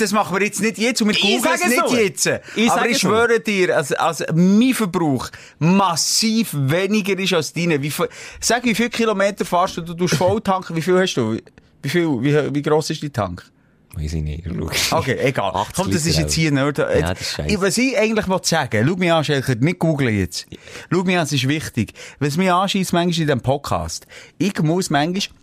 Das 0.00 0.12
machen 0.12 0.36
wir 0.36 0.44
jetzt 0.44 0.60
nicht 0.60 0.78
jetzt 0.78 1.02
und 1.02 1.08
wir 1.08 1.14
Ich 1.16 1.22
googeln 1.22 1.54
es 1.54 1.66
nicht 1.66 1.78
nur. 1.80 2.00
jetzt. 2.00 2.26
Ich 2.56 2.70
Aber 2.70 2.88
ich 2.88 2.98
schwöre 2.98 3.40
dir, 3.40 3.76
also, 3.76 3.94
also 3.96 4.24
mein 4.34 4.74
Verbrauch 4.74 5.28
massiv 5.58 6.50
weniger 6.54 7.18
ist 7.18 7.32
als 7.32 7.52
deine. 7.52 7.82
Wie, 7.82 7.92
sag, 8.40 8.64
wie 8.64 8.74
viel 8.74 8.88
Kilometer 8.90 9.44
fährst 9.44 9.76
du? 9.76 9.80
Du 9.82 9.94
tust 9.94 10.14
voll 10.14 10.40
tanken. 10.40 10.76
Wie 10.76 10.82
viel 10.82 10.98
hast 10.98 11.14
du? 11.14 11.36
Wie 11.82 11.88
viel, 11.88 12.06
wie, 12.22 12.54
wie 12.54 12.62
gross 12.62 12.90
ist 12.90 13.02
dein 13.02 13.12
Tank? 13.12 13.44
Weiß 13.96 14.12
ich 14.14 14.22
nicht. 14.24 14.44
Okay, 14.90 15.16
egal. 15.20 15.52
80 15.54 15.74
Komm, 15.76 15.90
das 15.92 16.04
ist 16.04 16.18
jetzt 16.18 16.32
hier 16.34 16.50
nicht. 16.50 16.78
Ja, 16.78 17.14
scheisse. 17.14 17.42
Ich- 17.46 17.60
Was 17.60 17.78
ich 17.78 17.96
eigentlich 17.96 18.26
will 18.26 18.40
sagen, 18.42 18.84
schau 18.88 18.96
mich 18.96 19.12
an, 19.12 19.22
Schelker, 19.24 19.54
nicht 19.54 19.78
googeln 19.78 20.18
jetzt. 20.18 20.46
Schau 20.92 21.04
mich 21.04 21.16
an, 21.16 21.22
es 21.22 21.32
ist 21.32 21.46
wichtig. 21.46 21.92
Was 22.18 22.36
mich 22.36 22.50
anschießt 22.50 22.92
manchmal 22.92 23.20
in 23.20 23.26
diesem 23.28 23.40
Podcast, 23.40 24.06
ich 24.38 24.60
muss 24.62 24.90
manchmal 24.90 25.38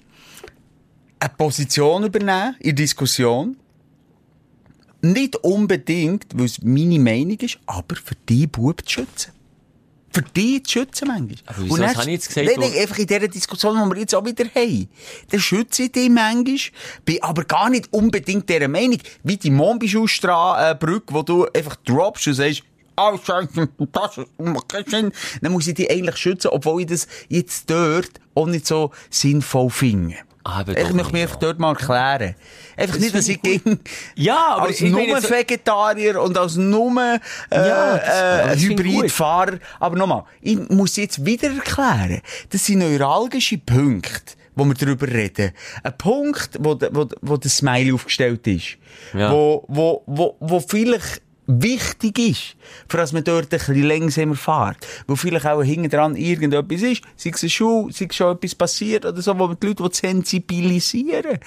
eine 1.19 1.31
Position 1.37 2.03
übernehmen 2.03 2.55
in 2.59 2.75
der 2.75 2.83
Diskussion. 2.83 3.55
Nicht 5.01 5.35
unbedingt, 5.37 6.25
weil 6.35 6.45
es 6.45 6.61
meine 6.61 6.99
Meinung 6.99 7.37
ist, 7.39 7.57
aber 7.65 7.95
für 7.95 8.15
die 8.29 8.47
Bub 8.47 8.81
zu 8.87 9.01
schützen. 9.01 9.31
Für 10.13 10.21
die 10.23 10.61
zu 10.61 10.71
schützen 10.73 11.07
manchmal. 11.07 11.37
Aber 11.45 11.57
wieso, 11.63 11.73
Und 11.73 11.79
dann- 11.81 11.95
habe 11.95 12.01
ich 12.03 12.13
jetzt 12.15 12.27
gesagt, 12.27 12.45
Nein, 12.47 12.55
nein, 12.59 12.81
einfach 12.81 12.97
in 12.99 13.07
dieser 13.07 13.27
Diskussion, 13.29 13.81
die 13.89 13.95
wir 13.95 14.01
jetzt 14.01 14.13
auch 14.13 14.25
wieder 14.25 14.43
haben. 14.53 14.89
Dann 15.29 15.39
schütze 15.39 15.83
ich 15.83 15.91
dich 15.93 16.09
manchmal, 16.09 16.57
bin 17.05 17.23
aber 17.23 17.45
gar 17.45 17.69
nicht 17.69 17.91
unbedingt 17.93 18.49
dieser 18.49 18.67
Meinung, 18.67 18.97
wie 19.23 19.37
die 19.37 19.49
Mombischustra-Brücke, 19.49 21.13
wo 21.13 21.21
du 21.23 21.45
einfach 21.55 21.77
droppst 21.77 22.27
und 22.27 22.33
sagst, 22.33 22.63
das 22.95 24.85
Sinn. 24.87 25.11
Dann 25.41 25.51
muss 25.53 25.67
ich 25.67 25.75
dich 25.75 25.89
eigentlich 25.89 26.17
schützen, 26.17 26.49
obwohl 26.49 26.81
ich 26.81 26.87
das 26.87 27.07
jetzt 27.29 27.69
dort 27.69 28.11
auch 28.35 28.47
nicht 28.47 28.67
so 28.67 28.91
sinnvoll 29.09 29.69
finde. 29.69 30.15
Aber 30.43 30.77
Ich 30.77 30.91
möchte 30.93 31.13
mich 31.13 31.21
einfach 31.21 31.35
dort 31.37 31.59
mal 31.59 31.69
erklären. 31.73 32.35
Einfach 32.75 32.97
nicht, 32.97 33.13
dass 33.13 33.27
ich 33.27 33.41
gegen, 33.41 33.79
Ja, 34.15 34.55
aber 34.55 34.67
als 34.67 34.81
nur 34.81 34.99
jetzt- 35.01 35.29
Vegetarier 35.29 36.19
und 36.21 36.37
als 36.37 36.55
nur 36.55 36.91
äh, 36.99 37.19
Ja, 37.51 37.97
das- 37.97 38.07
äh, 38.07 38.47
das 38.55 38.59
Hybridfahrer. 38.61 39.59
Aber 39.79 39.95
nochmal, 39.95 40.23
ich 40.41 40.57
muss 40.69 40.95
jetzt 40.95 41.23
wieder 41.25 41.49
erklären, 41.51 42.21
das 42.49 42.65
sind 42.65 42.79
neuralgische 42.79 43.59
Punkte, 43.59 44.33
wo 44.55 44.65
wir 44.65 44.73
darüber 44.73 45.07
reden. 45.07 45.51
Ein 45.83 45.97
Punkt, 45.97 46.57
wo, 46.59 46.77
wo, 46.91 47.07
wo 47.21 47.37
der 47.37 47.51
Smiley 47.51 47.93
aufgestellt 47.93 48.45
ist. 48.47 48.77
Ja. 49.13 49.31
Wo, 49.31 49.63
wo, 49.67 50.03
wo, 50.07 50.37
wo 50.39 50.59
vielleicht 50.59 51.21
wichtig 51.59 52.19
ist, 52.19 52.55
für 52.87 52.97
dass 52.97 53.11
man 53.13 53.23
dort 53.23 53.45
ein 53.45 53.49
bisschen 53.49 53.83
langsamer 53.83 54.35
fährt. 54.35 54.77
Wo 55.07 55.15
vielleicht 55.15 55.45
auch 55.45 55.63
hinten 55.63 55.89
dran 55.89 56.15
irgendetwas 56.15 56.81
ist, 56.81 57.01
sei 57.17 57.31
es 57.33 57.41
eine 57.41 57.49
Schule, 57.49 57.91
sei 57.91 58.07
es 58.09 58.15
schon 58.15 58.35
etwas 58.35 58.55
passiert 58.55 59.05
oder 59.05 59.21
so, 59.21 59.37
wo 59.37 59.47
man 59.47 59.57
die 59.61 59.67
Leute 59.67 59.83
will 59.83 59.93
sensibilisieren 59.93 61.39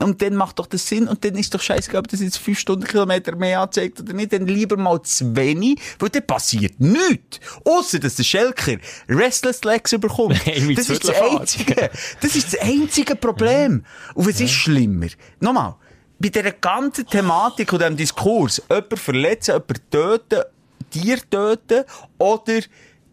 Und 0.00 0.22
dann 0.22 0.34
macht 0.34 0.58
doch 0.58 0.66
das 0.66 0.86
Sinn 0.86 1.08
und 1.08 1.24
dann 1.24 1.36
ist 1.36 1.54
doch 1.54 1.60
scheißegal, 1.60 2.00
ob 2.00 2.08
das 2.08 2.20
jetzt 2.20 2.38
5 2.38 2.58
Stundenkilometer 2.58 3.36
mehr 3.36 3.60
anzeigt 3.60 4.00
oder 4.00 4.12
nicht, 4.12 4.32
dann 4.32 4.46
lieber 4.46 4.76
mal 4.76 5.00
zu 5.02 5.36
wenig, 5.36 5.78
weil 5.98 6.08
dann 6.08 6.26
passiert 6.26 6.80
nichts. 6.80 7.40
Ausser, 7.64 7.98
dass 7.98 8.16
der 8.16 8.24
Schelker 8.24 8.76
Restless 9.08 9.62
Legs 9.64 9.92
mit 9.92 10.02
das 10.78 10.90
ist 10.90 11.08
das 11.08 11.20
einzige, 11.20 11.90
das 12.20 12.36
ist 12.36 12.54
das 12.54 12.60
einzige 12.60 13.16
Problem. 13.16 13.84
Und 14.14 14.28
was 14.28 14.40
ist 14.40 14.52
schlimmer? 14.52 15.08
Nochmal, 15.40 15.76
bei 16.22 16.28
dieser 16.28 16.52
ganzen 16.52 17.06
Thematik 17.06 17.72
und 17.72 17.80
diesem 17.80 17.96
Diskurs, 17.96 18.62
jemanden 18.70 18.96
verletzen, 18.96 19.52
jemanden 19.54 19.90
töten, 19.90 20.42
Tier 20.90 21.18
töten 21.28 21.84
oder 22.18 22.60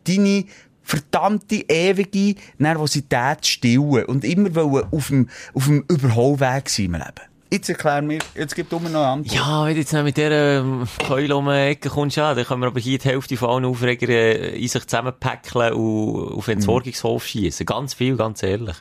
deine 0.06 0.46
verdammte, 0.84 1.66
ewige 1.68 2.40
Nervosität 2.58 3.46
stillen 3.46 4.06
und 4.06 4.24
immer 4.24 4.54
wollen 4.54 4.88
auf 4.92 5.08
dem, 5.08 5.30
auf 5.54 5.66
dem 5.66 5.86
Überholweg 5.88 6.70
sein 6.70 6.86
im 6.86 6.94
Leben. 6.94 7.30
Jetzt 7.52 7.70
erklär 7.70 8.02
mir, 8.04 8.20
jetzt 8.36 8.56
gibt 8.56 8.72
es 8.72 8.80
noch 8.80 8.88
eine 8.88 9.00
Antwort. 9.00 9.34
Ja, 9.34 9.66
wenn 9.66 9.74
du 9.74 9.80
jetzt 9.80 9.94
noch 9.94 10.04
mit 10.04 10.18
dieser 10.18 10.60
ähm, 10.60 10.88
Keule 11.08 11.36
um 11.36 11.46
die 11.46 11.52
Ecke 11.52 11.90
kommst, 11.90 12.18
ja, 12.18 12.36
dann 12.36 12.46
können 12.46 12.62
wir 12.62 12.68
aber 12.68 12.80
hier 12.80 13.00
die 13.00 13.08
Hälfte 13.08 13.38
von 13.38 13.50
allen 13.50 13.66
Aufregern 13.66 14.10
äh, 14.10 14.50
in 14.50 14.68
sich 14.68 14.86
zusammenpäckeln 14.86 15.74
und 15.74 16.34
auf 16.38 16.46
den 16.46 16.56
Entsorgungshof 16.56 17.26
schießen. 17.26 17.66
Ganz 17.66 17.96
viel, 17.96 18.18
ganz 18.18 18.44
ehrlich. 18.44 18.76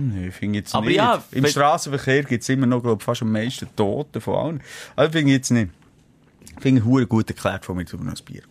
Nee, 0.00 0.28
ich 0.28 0.34
finde 0.34 0.58
jetzt 0.60 0.74
Aber 0.74 0.86
nicht. 0.86 0.96
ja, 0.96 1.22
Im 1.32 1.46
Straßenverkehr 1.46 2.22
gibt 2.24 2.42
es 2.42 2.48
immer 2.48 2.66
noch, 2.66 2.82
glaub, 2.82 3.02
fast 3.02 3.22
am 3.22 3.32
meisten 3.32 3.68
Toten 3.76 4.20
von 4.20 4.34
allen. 4.34 4.62
Also 4.96 5.12
finde 5.12 5.32
ich 5.32 5.36
jetzt 5.36 5.50
nicht. 5.50 5.70
Ich 6.56 6.62
finde 6.62 6.82
es 7.02 7.08
gut 7.08 7.28
erklärt 7.28 7.64
von 7.64 7.76
mir 7.76 7.84
zu 7.84 7.96
noch 7.96 8.12
ein 8.12 8.24
Bier. 8.24 8.42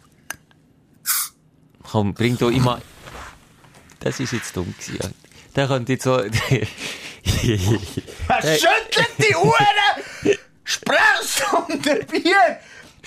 Komm, 1.84 2.14
bring 2.14 2.38
doch 2.38 2.52
immer... 2.52 2.80
Das 4.00 4.20
ist 4.20 4.32
jetzt 4.32 4.56
dumm 4.56 4.74
gewesen, 4.78 5.00
ja. 5.02 5.10
Der 5.56 5.68
könnte 5.68 5.94
jetzt 5.94 6.04
so... 6.04 6.20
Schüttelt 7.24 7.90
die 9.18 9.36
Uhren! 9.36 10.38
Sprechst 10.64 11.44
unter 11.68 11.96
Bier! 11.96 12.60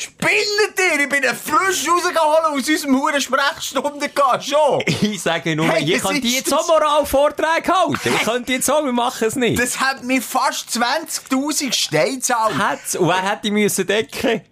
Spinnet 0.02 0.78
ihr? 0.78 1.00
Ich 1.00 1.08
bin 1.08 1.22
frisch 1.22 1.88
rausgeholt 1.88 2.44
aus 2.44 2.68
unserem 2.68 3.00
Huren 3.00 3.20
Sprechstunde 3.20 4.08
gegangen, 4.08 4.42
schon! 4.42 4.82
ich 4.86 5.22
sage 5.22 5.54
nur, 5.54 5.68
Hey, 5.68 5.94
ich 5.94 6.02
könnte 6.02 6.26
jetzt 6.26 6.52
auch 6.52 6.66
Moralvorträge 6.66 7.72
halten. 7.72 7.98
Ich 8.16 8.22
könnte 8.22 8.52
jetzt 8.52 8.68
auch, 8.70 8.84
wir 8.84 8.92
machen 8.92 9.28
es 9.28 9.36
nicht. 9.36 9.60
Das 9.60 9.78
hat 9.78 10.02
mir 10.02 10.20
fast 10.20 10.70
20.000 10.70 11.72
Steine 11.72 12.14
gezahlt. 12.16 12.58
Hat's. 12.58 12.96
Und 12.96 13.08
wer 13.08 13.22
hätte 13.22 13.50
müssen 13.50 13.86
decken? 13.86 14.42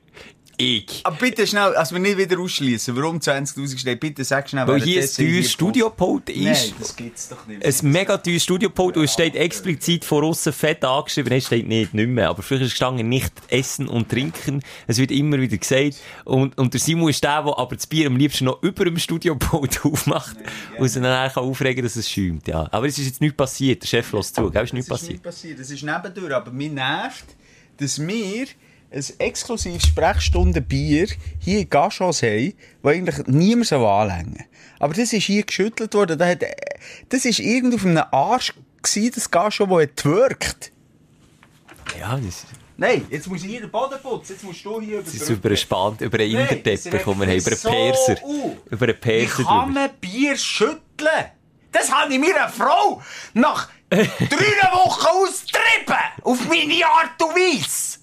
Ich. 0.60 1.00
Aber 1.04 1.16
bitte 1.16 1.46
schnell, 1.46 1.74
also 1.74 1.94
wir 1.94 2.00
nicht 2.00 2.18
wieder 2.18 2.38
ausschließen. 2.38 2.94
Warum 2.96 3.18
20.000 3.18 3.78
Steine? 3.78 3.96
Bitte 3.96 4.24
sag 4.24 4.48
schnell, 4.50 4.66
Weil 4.66 4.82
hier 4.82 5.00
ein 5.02 5.08
teures 5.08 5.50
Studiopult 5.50 6.28
ist. 6.28 6.38
Nein, 6.38 6.72
das 6.78 6.94
gibt's 6.96 7.28
doch 7.28 7.46
nicht. 7.46 7.64
Ein 7.64 7.90
mega 7.92 8.18
teures 8.18 8.42
Studiopult 8.42 8.96
und 8.96 9.04
es 9.04 9.12
steht 9.12 9.34
explizit 9.36 10.04
von 10.04 10.24
außen 10.24 10.52
fett 10.52 10.84
angeschrieben. 10.84 11.32
Es 11.32 11.46
steht 11.46 11.66
nicht, 11.66 11.94
nicht 11.94 12.08
mehr. 12.08 12.28
Aber 12.28 12.42
früher 12.42 12.60
ist 12.60 12.70
gestanden, 12.70 13.08
nicht 13.08 13.32
essen 13.48 13.88
und 13.88 14.08
trinken. 14.10 14.62
Es 14.86 14.98
wird 14.98 15.10
immer 15.10 15.40
wieder 15.40 15.56
gesagt. 15.56 15.96
Und, 16.24 16.58
und 16.58 16.74
der 16.74 16.80
Simon 16.80 17.08
ist 17.10 17.24
der, 17.24 17.42
der 17.42 17.58
aber 17.58 17.76
das 17.76 17.86
Bier 17.86 18.06
am 18.08 18.16
liebsten 18.16 18.44
noch 18.44 18.62
über 18.62 18.84
dem 18.84 18.98
Studiopult 18.98 19.80
aufmacht. 19.84 20.36
und 20.78 20.88
sich 20.88 21.00
dann 21.00 21.10
nachher 21.10 21.40
aufregen 21.40 21.76
kann, 21.76 21.84
dass 21.84 21.96
es 21.96 22.10
schäumt, 22.10 22.46
ja. 22.48 22.68
Aber 22.70 22.86
es 22.86 22.98
ist 22.98 23.06
jetzt 23.06 23.20
nichts 23.20 23.36
passiert. 23.36 23.82
Der 23.82 23.86
Chef 23.86 24.12
lässt 24.12 24.34
zu, 24.34 24.50
gell? 24.50 24.64
Ist 24.64 24.72
nichts 24.74 24.90
Es 24.90 24.92
ist 24.94 25.00
passiert. 25.00 25.12
nicht 25.12 25.22
passiert. 25.22 25.58
Es 25.58 25.70
ist 25.70 25.82
nebendurch, 25.82 26.34
aber 26.34 26.50
mir 26.50 26.68
nervt, 26.70 27.24
dass 27.78 27.98
wir 28.06 28.46
ein 28.92 29.04
exklusives 29.18 29.86
Sprechstundenbier 29.86 31.08
hier 31.38 31.60
in 31.60 31.70
Gachos 31.70 32.22
haben, 32.22 32.54
das 32.82 32.92
eigentlich 32.92 33.26
niemand 33.26 33.66
so 33.66 33.86
anlängen 33.86 34.44
Aber 34.78 34.94
das 34.94 35.12
ist 35.12 35.24
hier 35.24 35.44
geschüttelt 35.44 35.94
worden. 35.94 36.18
Da 36.18 36.26
hat, 36.26 36.42
das 37.08 37.24
ist 37.24 37.38
irgendwo 37.38 37.76
auf 37.76 37.86
einem 37.86 38.04
Arsch 38.10 38.52
gewesen, 38.82 39.12
das 39.14 39.30
Gacho, 39.30 39.66
das 39.66 39.82
hat 39.82 39.96
gewirkt. 39.96 40.72
Ja, 41.98 42.16
das 42.16 42.46
Nein, 42.80 43.06
jetzt 43.10 43.26
muss 43.28 43.42
ich 43.42 43.50
hier 43.50 43.60
den 43.60 43.70
Boden 43.70 44.00
putzen. 44.02 44.32
Jetzt 44.32 44.42
musst 44.42 44.64
du 44.64 44.80
hier 44.80 45.00
über 45.00 45.02
das 45.02 45.14
ist 45.14 45.28
über 45.28 45.48
einen 45.48 45.56
Span, 45.58 45.98
über 46.00 46.18
einen 46.18 46.62
das 46.64 46.84
wir 46.86 47.04
haben, 47.04 47.20
über 47.20 47.24
einen 47.26 47.40
so 47.40 47.68
Perser. 47.68 48.12
auf. 48.24 48.52
Über 48.70 48.86
einen 48.86 48.96
Wie 48.96 49.00
Perser 49.00 49.44
kann 49.44 49.66
drüber. 49.66 49.66
man 49.66 49.90
Bier 50.00 50.36
schütteln? 50.38 51.24
Das 51.72 51.92
habe 51.92 52.14
ich 52.14 52.18
mir 52.18 52.42
eine 52.42 52.50
Frau 52.50 53.02
nach 53.34 53.68
drei 53.90 54.00
Wochen 54.72 55.06
austrieben. 55.06 56.00
Auf 56.22 56.48
meine 56.48 56.86
Art 56.86 57.22
und 57.22 57.34
Weise. 57.36 57.99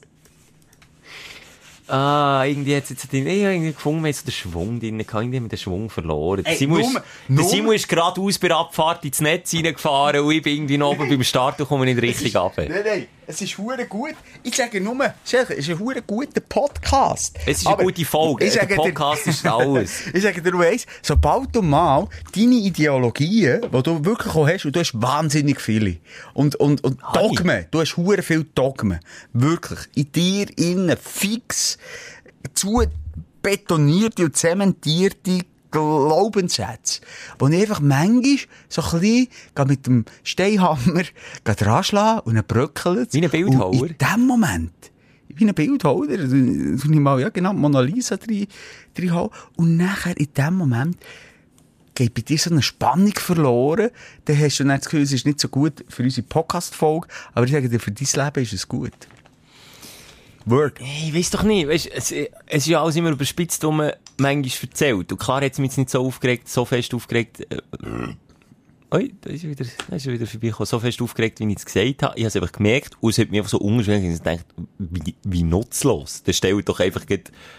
Ah, 1.89 2.43
irgendwie 2.45 2.75
hat 2.75 2.83
es 2.83 2.89
jetzt, 2.89 3.05
ich 3.13 3.19
habe 3.21 3.29
irgendwie 3.29 3.71
gefunden, 3.73 4.03
wir 4.03 4.09
haben 4.09 4.13
so 4.13 4.25
den 4.25 4.31
Schwung 4.31 4.79
drin, 4.79 4.97
gehabt. 4.97 5.13
irgendwie 5.23 5.41
wir 5.41 5.49
den 5.49 5.57
Schwung 5.57 5.89
verloren. 5.89 6.43
Der 6.43 6.51
Ey, 6.51 6.57
Simon, 6.57 6.81
ist, 6.81 7.01
nur- 7.29 7.43
Simon 7.45 7.75
ist 7.75 7.88
geradeaus 7.88 8.38
bei 8.39 8.49
der 8.49 8.57
Abfahrt 8.57 9.05
ins 9.05 9.21
Netz 9.21 9.53
reingefahren 9.53 10.19
und 10.21 10.31
ich 10.31 10.41
bin 10.41 10.53
irgendwie 10.55 10.77
noch 10.77 10.91
oben 10.91 11.07
beim 11.09 11.23
Start 11.23 11.59
und 11.61 11.67
komme 11.67 11.85
nicht 11.85 12.01
richtig 12.01 12.35
runter. 12.35 12.65
Nein, 12.67 12.81
nein, 12.85 13.07
es 13.28 13.41
ist 13.41 13.57
hure 13.57 13.86
gut. 13.86 14.15
Ich 14.43 14.55
sage 14.55 14.80
nur, 14.80 15.13
Schelke, 15.25 15.53
es 15.53 15.67
ist 15.67 15.69
ein 15.69 15.80
hure 15.80 16.01
guter 16.01 16.39
Podcast. 16.41 17.38
Es 17.45 17.59
ist 17.59 17.67
eine 17.67 17.73
Aber 17.75 17.84
gute 17.84 18.05
Folge. 18.05 18.45
ich 18.45 18.53
Der 18.53 18.61
sage 18.61 18.75
dir- 18.75 18.82
Podcast 18.82 19.28
ist 19.28 19.45
alles. 19.45 20.07
ich 20.13 20.23
sage 20.23 20.41
dir 20.41 20.55
eins, 20.59 20.86
sobald 21.01 21.53
du 21.55 21.61
mal 21.61 22.07
deine 22.34 22.55
Ideologien, 22.55 23.61
die 23.61 23.84
du 23.84 24.05
wirklich 24.05 24.34
auch 24.34 24.47
hast, 24.47 24.65
und 24.65 24.75
du 24.75 24.80
hast 24.80 24.93
wahnsinnig 25.01 25.59
viele, 25.59 25.97
und, 26.34 26.55
und, 26.55 26.84
und? 26.84 26.99
Dogmen, 27.13 27.65
du 27.71 27.82
hast 27.82 27.97
hure 27.97 28.21
viel 28.21 28.45
Dogmen, 28.55 28.99
wirklich, 29.34 29.80
in 29.95 30.11
dir 30.11 30.47
innen 30.57 30.95
fix 30.97 31.78
zu 32.53 32.82
betonierte 33.41 34.23
und 34.25 34.36
zementierte 34.38 35.41
Glaubenssätze, 35.72 37.01
wo 37.39 37.47
ich 37.47 37.61
einfach 37.61 37.80
manchmal 37.80 38.38
so 38.70 38.82
ein 38.82 38.99
bisschen 38.99 39.68
mit 39.68 39.86
dem 39.86 40.05
Steinhammer 40.24 41.03
dran 41.43 41.84
schlagen 41.84 42.22
und 42.26 42.36
dann 42.36 42.45
bröckelt 42.45 43.13
Wie 43.13 43.24
ein 43.24 43.30
Bildhauer? 43.30 43.70
Und 43.70 43.91
in 43.91 43.97
dem 43.97 44.28
Moment, 44.28 44.91
wie 45.28 45.45
ein 45.45 45.53
Bildhauer, 45.53 46.07
tue 46.07 46.78
ich 46.78 46.86
mal, 46.99 47.20
ja 47.20 47.30
genau, 47.30 47.53
Mona 47.53 47.82
Lisa 47.82 48.18
drin, 48.18 48.47
drin 48.93 49.13
haben. 49.13 49.30
Und 49.55 49.78
nachher, 49.78 50.18
in 50.18 50.34
dem 50.36 50.55
Moment, 50.55 50.97
geht 51.97 52.13
bei 52.13 52.22
dir 52.22 52.38
so 52.38 52.51
eine 52.51 52.61
Spannung 52.61 53.13
verloren, 53.15 53.89
dann 54.26 54.39
hast 54.39 54.59
du 54.59 54.63
dann 54.63 54.78
das 54.78 54.86
Gefühl, 54.86 55.01
es 55.01 55.11
ist 55.11 55.26
nicht 55.26 55.39
so 55.39 55.47
gut 55.47 55.84
für 55.89 56.03
unsere 56.03 56.28
Podcast-Folge, 56.28 57.07
aber 57.34 57.45
ich 57.45 57.51
sage 57.51 57.70
dir, 57.70 57.80
für 57.80 57.91
dein 57.91 58.26
Leben 58.26 58.43
ist 58.43 58.53
es 58.53 58.68
gut. 58.68 58.93
Word. 60.50 60.80
Hey, 60.80 61.10
Ich 61.10 61.16
weiß 61.16 61.32
doch 61.32 61.43
nicht, 61.43 61.68
weißt, 61.68 61.89
es, 61.93 62.12
es 62.12 62.30
ist 62.48 62.68
ja 62.68 62.82
alles 62.82 62.95
immer 62.95 63.12
überspitzt, 63.12 63.64
man 63.64 63.91
manchmal 64.18 64.70
erzählt. 64.70 65.12
Und 65.12 65.18
klar 65.18 65.41
hat 65.41 65.52
es 65.52 65.60
mich 65.60 65.70
jetzt 65.72 65.78
nicht 65.78 65.89
so 65.89 66.06
aufgeregt, 66.06 66.48
so 66.48 66.66
fest 66.66 66.93
aufgeregt, 66.93 67.45
äh, 67.52 67.58
Oi, 68.89 69.12
da 69.20 69.32
ist 69.32 69.43
er 69.43 69.50
wieder, 69.50 69.66
da 69.89 69.98
ist 69.98 70.08
er 70.08 70.14
wieder 70.14 70.26
vorbeigekommen. 70.26 70.66
So 70.66 70.80
fest 70.80 71.02
aufgeregt, 71.02 71.41
wie 71.41 71.52
ich 71.52 71.58
es 71.58 71.66
gesagt 71.66 72.04
habe. 72.04 72.14
Ich 72.16 72.24
habe 72.24 72.28
es 72.28 72.36
einfach 72.38 72.54
gemerkt 72.54 72.95
und 73.02 73.10
es 73.10 73.18
hat 73.18 73.30
mich 73.30 73.39
einfach 73.39 73.50
so 73.50 73.58
ungeschwingt. 73.58 74.06
Ich 74.06 74.22
dachte, 74.22 74.45
wie, 74.80 75.14
wie 75.24 75.43
nutzlos. 75.43 76.24
Dann 76.24 76.34
stellt 76.34 76.70
doch 76.70 76.80
einfach 76.80 77.04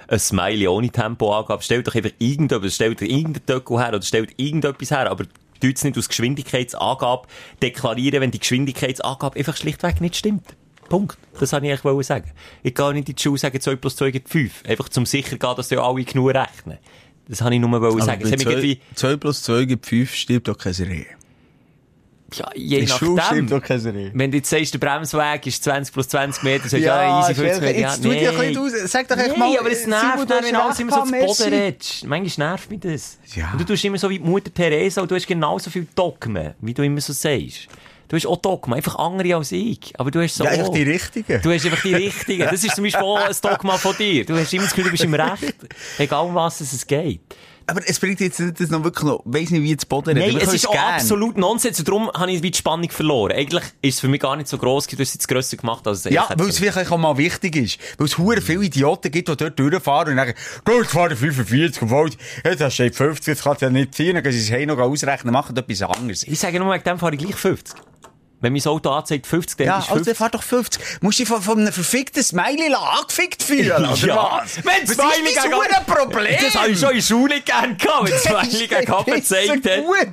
ein 0.09 0.18
Smiley 0.18 0.66
ohne 0.68 0.89
Tempoangabe. 0.89 1.62
Stellt 1.62 1.86
doch 1.86 1.95
einfach 1.95 2.12
irgendetwas, 2.18 2.76
stellt 2.76 3.03
irgendein 3.03 3.45
Töckel 3.45 3.78
her 3.78 3.89
oder 3.89 4.01
stellt 4.01 4.32
irgendetwas 4.39 4.91
her. 4.91 5.11
Aber 5.11 5.24
tut 5.61 5.76
es 5.76 5.84
nicht 5.84 5.99
aus 5.99 6.09
Geschwindigkeitsangabe 6.09 7.28
deklarieren, 7.61 8.22
wenn 8.22 8.30
die 8.30 8.39
Geschwindigkeitsangabe 8.39 9.39
einfach 9.39 9.57
schlichtweg 9.59 10.01
nicht 10.01 10.16
stimmt. 10.16 10.57
Punkt. 10.89 11.18
Das 11.39 11.53
wollte 11.53 11.66
ich 11.66 11.84
eigentlich 11.84 12.07
sagen. 12.07 12.30
Ich 12.62 12.74
gehe 12.74 12.93
nicht 12.95 13.09
in 13.09 13.14
die 13.14 13.22
Schule 13.22 13.39
sagen, 13.39 13.61
2 13.61 13.76
plus 13.76 13.97
2 13.97 14.11
gibt 14.11 14.28
5. 14.28 14.62
Einfach 14.66 14.89
zum 14.89 15.07
sicher 15.07 15.36
gehen, 15.36 15.55
dass 15.57 15.70
ja 15.70 15.82
alle 15.82 16.05
genug 16.05 16.30
rechnen. 16.34 16.78
Das 17.28 17.43
habe 17.43 17.55
ich 17.55 17.61
nur 17.61 17.70
wollen 17.80 18.01
sagen. 18.01 18.22
Es 18.24 18.32
hat 18.32 18.39
mich 18.39 18.47
irgendwie, 18.49 18.80
2 18.95 19.16
plus 19.16 19.43
2 19.43 19.64
gibt 19.66 19.86
5, 19.86 20.14
stirbt 20.14 20.49
doch 20.49 20.57
keine 20.57 20.78
Rehe. 20.78 21.07
ja, 22.34 22.51
je 22.55 22.78
In 22.80 22.84
nachdem. 22.89 23.47
doch 23.49 23.62
keine 23.62 23.95
Rehe. 23.95 24.11
Wenn 24.14 24.30
du 24.30 24.39
jetzt 24.39 24.49
sagst, 24.51 24.72
der 24.74 24.78
Bremsweg 24.78 25.47
ist 25.47 25.62
20 25.64 25.93
plus 25.93 26.09
20 26.09 26.43
Meter, 26.43 26.62
sagst 26.62 26.72
du, 26.74 26.78
Ja, 26.78 27.03
ja, 27.03 27.20
easy 27.20 27.34
50 27.34 27.53
Schelke, 27.53 27.66
Meter. 27.66 27.78
jetzt 27.78 28.03
tu 28.03 28.09
dich 28.11 28.28
ein 28.28 28.36
bisschen 28.39 28.84
aus. 28.84 28.91
Sag 28.93 29.09
doch 29.09 29.16
echt 29.16 29.28
Nein, 29.28 29.39
mal, 29.39 29.59
aber 29.59 29.70
es 29.70 29.82
Simon, 29.82 30.01
nervt, 30.01 30.18
du 30.20 30.24
dann, 30.26 30.45
wenn 30.45 30.57
alles 30.57 30.78
recht 30.78 30.80
immer 30.80 30.93
so 30.93 31.05
zu 31.05 31.12
Boden 31.45 31.55
redest. 31.55 32.07
Manchmal 32.07 32.49
nervt 32.49 32.70
mich 32.70 32.80
das. 32.80 33.18
Ja. 33.34 33.53
Und 33.53 33.61
du 33.61 33.64
tust 33.64 33.84
immer 33.84 33.99
so 33.99 34.09
wie 34.11 34.18
die 34.18 34.24
Mutter 34.24 34.53
Teresa 34.53 35.03
und 35.03 35.11
du 35.11 35.14
hast 35.14 35.26
genauso 35.26 35.70
viel 35.70 35.86
Dogmen, 35.95 36.55
wie 36.61 36.74
du 36.74 36.82
immer 36.82 37.01
so 37.01 37.12
sagst. 37.12 37.68
Du 38.09 38.16
hast 38.16 38.26
auch 38.26 38.38
Dogmen, 38.38 38.74
einfach 38.76 38.96
andere 38.96 39.36
als 39.36 39.52
ich. 39.52 39.92
Aber 39.98 40.11
du 40.11 40.22
hast 40.22 40.36
so 40.36 40.44
Ja, 40.44 40.50
einfach 40.50 40.70
die 40.70 40.82
richtigen. 40.82 41.42
Du 41.42 41.52
hast 41.52 41.64
einfach 41.66 41.82
die 41.82 41.94
richtigen. 41.94 42.44
Das 42.50 42.64
ist 42.64 42.74
zum 42.74 42.84
Beispiel 42.84 43.02
auch 43.02 43.18
ein 43.18 43.36
Dogma 43.40 43.76
von 43.76 43.94
dir. 43.96 44.24
Du 44.24 44.34
hast 44.36 44.52
immer 44.52 44.62
das 44.62 44.72
Gefühl, 44.72 44.84
du 44.84 44.90
bist 44.92 45.04
im 45.04 45.14
Recht. 45.18 45.54
Egal 45.98 46.24
um 46.24 46.34
was 46.34 46.61
es 46.61 46.86
geht. 46.86 47.20
Aber 47.68 47.82
es 47.86 48.00
bringt 48.00 48.18
jetzt 48.20 48.40
nicht, 48.40 48.58
dass 48.58 48.70
noch 48.70 48.82
wirklich 48.82 49.04
noch, 49.04 49.20
weiss 49.26 49.50
nicht, 49.50 49.62
wie 49.62 49.70
jetzt 49.70 49.90
Boden 49.90 50.16
reden. 50.16 50.36
Nein, 50.36 50.42
es 50.42 50.54
ist 50.54 50.70
gern. 50.70 50.94
absolut 50.94 51.36
Nonsens 51.36 51.78
und 51.78 51.86
darum 51.86 52.10
habe 52.10 52.32
ich 52.32 52.40
die 52.40 52.54
Spannung 52.54 52.90
verloren. 52.90 53.32
Eigentlich 53.32 53.62
ist 53.82 53.96
es 53.96 54.00
für 54.00 54.08
mich 54.08 54.20
gar 54.20 54.36
nicht 54.36 54.48
so 54.48 54.56
gross, 54.56 54.86
du 54.86 54.92
hast 54.92 55.00
es 55.00 55.14
jetzt 55.14 55.28
grösser 55.28 55.58
gemacht, 55.58 55.86
als 55.86 56.06
es 56.06 56.12
Ja, 56.12 56.28
weil 56.34 56.48
es 56.48 56.58
vielleicht 56.58 56.90
auch 56.90 56.96
mal 56.96 57.18
wichtig 57.18 57.56
ist. 57.56 57.78
Weil 57.98 58.06
es 58.06 58.16
hure 58.16 58.40
viele 58.40 58.64
Idioten 58.64 59.10
gibt, 59.10 59.28
die 59.28 59.36
dort 59.36 59.58
durchfahren 59.58 60.12
und 60.12 60.16
sagen, 60.16 60.34
du, 60.64 60.80
ich 60.80 60.88
fahre 60.88 61.14
45, 61.14 61.82
obwohl, 61.82 62.10
jetzt 62.42 62.60
hast 62.60 62.60
du 62.60 62.70
steht 62.70 62.96
50, 62.96 63.26
jetzt 63.26 63.44
kannst 63.44 63.60
du 63.60 63.66
ja 63.66 63.70
nicht 63.70 63.94
ziehen, 63.94 64.14
dann 64.14 64.22
gehen 64.22 64.32
sie 64.32 64.54
es 64.54 64.66
noch 64.66 64.78
ausrechnen, 64.78 65.34
machen 65.34 65.54
etwas 65.54 65.82
anderes. 65.82 66.22
Ich 66.22 66.38
sage 66.38 66.58
nur, 66.58 66.72
wegen 66.72 66.84
dem 66.84 66.98
fahre 66.98 67.14
ich 67.14 67.20
gleich 67.20 67.36
50. 67.36 67.76
Wenn 68.41 68.53
mein 68.53 68.64
Auto 68.66 68.91
anzeigt 68.91 69.26
50, 69.26 69.57
dann 69.59 69.66
Ja, 69.66 69.78
ist 69.78 69.84
also 69.91 69.95
50. 70.05 70.07
dann 70.07 70.14
fahr 70.16 70.30
doch 70.30 70.43
50. 70.43 70.82
Musst 71.01 71.18
du 71.18 71.22
dich 71.22 71.28
von, 71.28 71.43
von 71.43 71.59
einem 71.59 71.72
verfickten 71.72 72.22
Smiley 72.22 72.72
angefickt 72.72 73.43
fühlen, 73.43 73.84
oder 73.93 73.97
Ja. 74.07 74.41
was? 74.43 74.57
Wenn 74.59 74.89
was 74.89 74.95
Smiley 74.95 75.28
ist 75.30 75.36
das 75.36 75.45
hure 75.47 75.84
Problem? 75.86 76.36
Das 76.41 76.55
habe 76.55 76.68
ich 76.70 76.78
schon 76.78 76.91
in 76.91 76.97
der 76.97 77.03
Schule 77.03 77.41
gern 77.41 77.76
gehabt, 77.76 78.11
wenn 78.11 78.18
Smiley 78.18 78.68
gegen 78.68 79.05
gezeigt 79.16 79.66
hat. 79.68 79.84
Gut. 79.84 80.09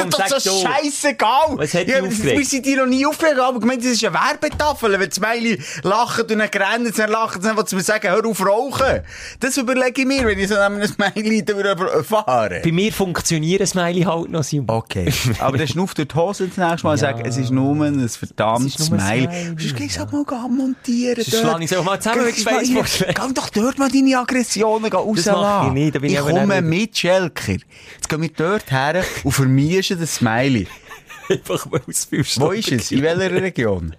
Komm, 0.00 0.10
das 0.10 0.44
doch 0.44 0.52
du. 0.52 0.66
scheißegal. 0.68 1.56
Was 1.56 1.74
hat 1.74 1.88
ja, 1.88 2.00
das-? 2.00 2.22
Wir 2.22 2.44
sind 2.44 2.66
dir 2.66 2.78
noch 2.78 2.86
nie 2.86 3.04
aufgeregt, 3.06 3.38
aber 3.38 3.60
gemeint, 3.60 3.84
das 3.84 3.92
ist 3.92 4.04
eine 4.04 4.14
Werbetafel. 4.14 4.98
Wenn 4.98 5.10
Smiley 5.12 5.60
lacht 5.82 6.20
und 6.20 6.30
dann 6.30 6.40
rennen, 6.40 6.92
dann 6.96 7.10
lachen, 7.10 7.42
dann 7.42 7.56
wollen 7.56 7.66
sie 7.66 7.76
mir 7.76 7.82
sagen, 7.82 8.08
hör 8.08 8.24
auf 8.26 8.44
rauchen. 8.44 9.00
Das 9.40 9.56
überlege 9.56 10.02
ich 10.02 10.06
mir, 10.06 10.26
wenn 10.26 10.38
ich 10.38 10.48
so 10.48 10.56
einem 10.56 10.86
Smiley 10.86 11.44
da 11.44 11.54
fahre. 12.02 12.60
Bei 12.64 12.72
mir 12.72 12.92
funktionieren 12.92 13.66
Smiley 13.66 14.02
halt 14.02 14.30
noch, 14.30 14.42
Simon. 14.44 14.66
Okay. 14.68 15.12
Aber 15.38 15.58
dann 15.58 15.68
schnuff 15.68 15.94
durch 15.94 16.08
die 16.08 16.14
Hose 16.14 16.48
das 16.48 16.56
nächste 16.56 16.86
Mal 16.86 16.92
und 16.92 17.00
Ja. 17.00 17.16
sag, 17.16 17.26
es 17.26 17.36
ist 17.36 17.50
nur 17.50 17.74
ein 17.84 18.08
verdammtes 18.08 18.86
Smiley. 18.86 19.24
Smiley, 19.24 19.54
Du 19.68 19.74
gleich 19.74 19.96
ja. 19.96 20.06
so 20.08 20.24
mal 20.24 20.48
montieren. 20.48 21.22
Sonst 21.24 21.40
schlage 21.40 21.64
ich 21.64 21.70
es 21.72 21.76
auch 21.76 21.84
mal 21.84 22.00
zusammen 22.00 22.24
mit 22.26 22.34
Facebook. 22.36 22.86
Geh 22.98 23.34
doch 23.34 23.48
dort 23.50 23.78
mal 23.78 23.90
deine 23.90 24.18
Aggressionen 24.18 24.92
rauslassen. 24.92 25.40
mach 25.40 25.66
ich 25.68 25.72
nicht, 25.72 25.94
da 25.94 25.98
bin 25.98 26.10
ich 26.10 26.16
ich 26.18 26.20
komme 26.24 26.62
mit, 26.62 26.96
Schelker. 26.96 27.52
Jetzt 27.52 28.08
gehen 28.08 28.22
wir 28.22 28.30
dort 28.36 28.70
her 28.70 29.02
und 29.24 29.32
vermischen 29.32 29.87
das 29.96 30.16
Smiley. 30.16 30.66
Einfach 31.28 31.70
weil 31.70 31.82
es 31.86 32.10
Wo 32.10 32.50
ist 32.50 32.72
es? 32.72 32.90
In 32.90 33.02
welcher 33.02 33.30
Region? 33.30 33.94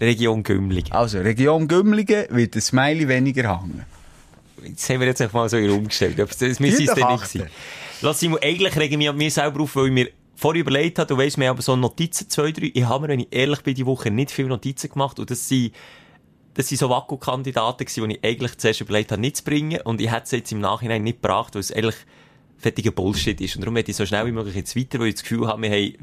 Region 0.00 0.42
Gümligen. 0.42 0.92
Also, 0.92 1.18
Region 1.20 1.68
Gümligen 1.68 2.26
wird 2.30 2.56
das 2.56 2.66
Smiley 2.66 3.08
weniger 3.08 3.60
hängen. 3.60 3.84
Das 4.56 4.88
haben 4.88 5.00
wir 5.00 5.08
jetzt 5.08 5.20
einfach 5.20 5.34
mal 5.34 5.48
so 5.48 5.56
in 5.56 5.64
den 5.64 5.72
Raum 5.72 5.88
gestellt. 5.88 6.20
Aber 6.20 6.30
Das 6.30 6.60
müsste 6.60 6.84
es 6.84 6.94
dann 6.94 7.12
nicht 7.12 7.26
sein. 7.26 7.50
Lass 8.00 8.20
Simon, 8.20 8.38
eigentlich 8.42 8.76
rege 8.76 8.92
ich 8.92 8.98
mich 8.98 9.08
an 9.08 9.16
mir 9.16 9.30
selber 9.30 9.60
auf, 9.60 9.76
weil 9.76 9.86
ich 9.86 9.92
mir 9.92 10.10
vorher 10.36 10.60
überlegt 10.60 10.98
habe, 10.98 11.06
du 11.06 11.16
weißt, 11.16 11.38
wir 11.38 11.48
haben 11.48 11.60
so 11.60 11.76
Notizen, 11.76 12.28
zwei, 12.28 12.52
drei. 12.52 12.70
Ich 12.74 12.84
habe 12.84 13.02
mir, 13.02 13.08
wenn 13.08 13.20
ich 13.20 13.28
ehrlich 13.30 13.60
bin, 13.60 13.74
die 13.74 13.86
Woche 13.86 14.10
nicht 14.10 14.30
viele 14.30 14.48
Notizen 14.48 14.90
gemacht 14.90 15.18
und 15.18 15.30
das 15.30 15.48
sind, 15.48 15.72
das 16.54 16.68
sind 16.68 16.78
so 16.78 16.90
Wacko-Kandidaten 16.90 17.86
die 17.86 18.12
ich 18.12 18.24
eigentlich 18.24 18.58
zuerst 18.58 18.80
überlegt 18.80 19.12
habe, 19.12 19.20
nicht 19.20 19.38
zu 19.38 19.44
bringen 19.44 19.80
und 19.82 20.00
ich 20.00 20.10
hätte 20.10 20.28
sie 20.28 20.36
jetzt 20.38 20.52
im 20.52 20.60
Nachhinein 20.60 21.02
nicht 21.04 21.22
gebracht, 21.22 21.54
weil 21.54 21.60
es 21.60 21.72
eigentlich 21.72 21.96
fettiger 22.62 22.92
Bullshit 22.92 23.40
ist. 23.40 23.56
Und 23.56 23.62
darum 23.62 23.76
hätte 23.76 23.90
ich 23.90 23.96
so 23.96 24.06
schnell 24.06 24.24
wie 24.26 24.32
möglich 24.32 24.54
jetzt 24.54 24.76
weiter, 24.76 24.98
weil 25.00 25.08
ich 25.08 25.14
das 25.14 25.22
Gefühl 25.22 25.46
habe, 25.46 25.60
wir 25.60 25.70
haben, 25.70 25.94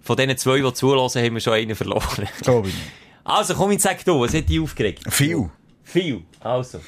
von 0.00 0.16
diesen 0.16 0.36
zwei, 0.36 0.60
die 0.60 0.72
zulassen, 0.72 1.22
haben 1.22 1.34
wir 1.34 1.40
schon 1.40 1.52
einen 1.54 1.74
verloren. 1.74 2.28
Glaube 2.42 2.68
ich 2.68 2.74
nicht. 2.74 2.86
Also, 3.24 3.54
komm, 3.54 3.72
jetzt 3.72 3.82
sag 3.82 4.04
du, 4.04 4.20
was 4.20 4.34
hat 4.34 4.48
dich 4.48 4.60
aufgeregt? 4.60 5.02
Viel. 5.08 5.50
Viel. 5.82 6.22
Also. 6.40 6.80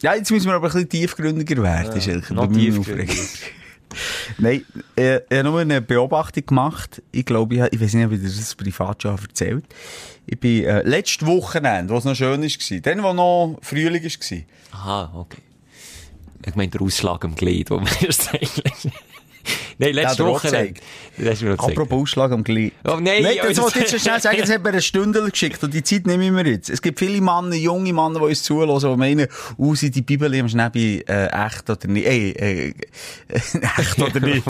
Ja, 0.00 0.14
jetzt 0.14 0.30
müssen 0.30 0.46
wir 0.46 0.54
aber 0.54 0.66
ein 0.66 0.72
bisschen 0.72 0.88
tiefgründiger 0.88 1.62
werden, 1.62 2.00
Schelker. 2.00 2.34
noch 2.34 2.46
bei 2.46 2.54
meinem 2.54 2.74
tiefgründiger. 2.74 3.22
Nein, 4.38 4.64
äh, 4.96 5.16
ich 5.16 5.22
habe 5.30 5.44
nur 5.44 5.60
eine 5.60 5.82
Beobachtung 5.82 6.46
gemacht. 6.46 7.02
Ich 7.12 7.24
glaube, 7.24 7.54
ich, 7.54 7.72
ich 7.72 7.80
weiß 7.80 7.94
nicht, 7.94 8.06
ob 8.06 8.12
ich 8.12 8.22
das 8.22 8.54
privat 8.54 9.02
schon 9.02 9.18
erzählt 9.18 9.64
Ich 10.26 10.40
bin 10.40 10.64
äh, 10.64 10.82
letztes 10.82 11.26
Wochenende, 11.26 11.92
wo 11.92 11.98
es 11.98 12.04
noch 12.04 12.14
schön 12.14 12.42
war, 12.42 12.80
dann, 12.80 13.02
wo 13.02 13.12
noch 13.12 13.58
Frühling 13.60 14.02
war. 14.02 14.38
Aha, 14.72 15.12
okay. 15.14 15.42
Ich 16.46 16.54
meine, 16.54 16.70
der 16.70 16.82
Ausschlag 16.82 17.24
am 17.24 17.34
Glied, 17.34 17.70
wo 17.70 17.76
man 17.80 17.88
erst 18.00 18.32
eigentlich... 18.34 18.92
Nein, 19.78 19.94
letzte 19.94 20.24
auch 20.24 20.28
Woche. 20.28 20.76
Das 21.18 21.42
noch 21.42 21.50
gezeigt. 21.50 21.60
Apropos 21.60 22.02
Ausschlag 22.02 22.32
am 22.32 22.44
Glied. 22.44 22.72
Oh, 22.84 22.98
nein, 23.00 23.22
Nein, 23.22 23.36
das 23.42 23.58
oh, 23.58 23.62
wollte 23.62 23.80
ich 23.80 23.90
jetzt 23.90 24.02
schnell 24.02 24.20
sagen, 24.20 24.38
das 24.38 24.50
hat 24.50 24.62
mir 24.62 24.70
eine 24.70 24.82
Stunde 24.82 25.28
geschickt 25.28 25.62
und 25.62 25.74
die 25.74 25.82
Zeit 25.82 26.06
nehmen 26.06 26.36
wir 26.36 26.46
jetzt. 26.46 26.70
Es 26.70 26.80
gibt 26.80 26.98
viele 26.98 27.20
Männer, 27.20 27.54
junge 27.54 27.92
Männer, 27.92 28.20
die 28.20 28.26
uns 28.26 28.42
zuhören, 28.42 28.78
die 28.78 28.96
meinen, 28.96 29.26
oh, 29.56 29.74
sind 29.74 29.94
die 29.94 30.02
Bibel 30.02 30.32
im 30.34 30.48
Schnäbi 30.48 31.04
äh, 31.06 31.26
echt 31.26 31.68
oder 31.68 31.88
nicht? 31.88 32.06
Ey, 32.06 32.30
äh, 32.30 32.74
echt 33.78 34.00
oder 34.00 34.20
nicht? 34.20 34.44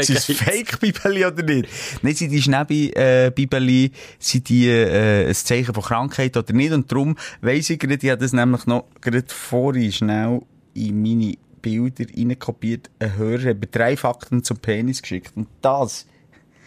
Sind 0.00 0.18
es? 0.18 0.24
Fake-Bibeli 0.24 1.24
oder 1.24 1.42
nicht? 1.42 1.68
Nein, 2.02 2.14
sind 2.14 2.30
die 2.30 2.42
Schnäbi-Bibeli, 2.42 3.90
sind 4.18 4.48
die 4.48 4.68
äh, 4.68 5.28
ein 5.28 5.34
Zeichen 5.34 5.74
von 5.74 5.82
Krankheit 5.82 6.36
oder 6.36 6.52
nicht? 6.52 6.72
Und 6.72 6.90
darum 6.90 7.16
weiss 7.40 7.70
ich 7.70 7.78
gerade, 7.78 7.98
ich 8.00 8.10
habe 8.10 8.20
das 8.20 8.32
nämlich 8.32 8.66
noch 8.66 8.84
gerade 9.00 9.24
vorhin 9.28 9.92
schnell 9.92 10.42
in 10.74 11.02
meine 11.02 11.34
Bilder 11.62 12.04
reinkopiert. 12.16 12.90
Ein 12.98 13.16
Hörer 13.16 13.54
mir 13.54 13.66
drei 13.70 13.96
Fakten 13.96 14.44
zum 14.44 14.58
Penis 14.58 15.00
geschickt. 15.02 15.32
Und 15.36 15.48
das, 15.62 16.06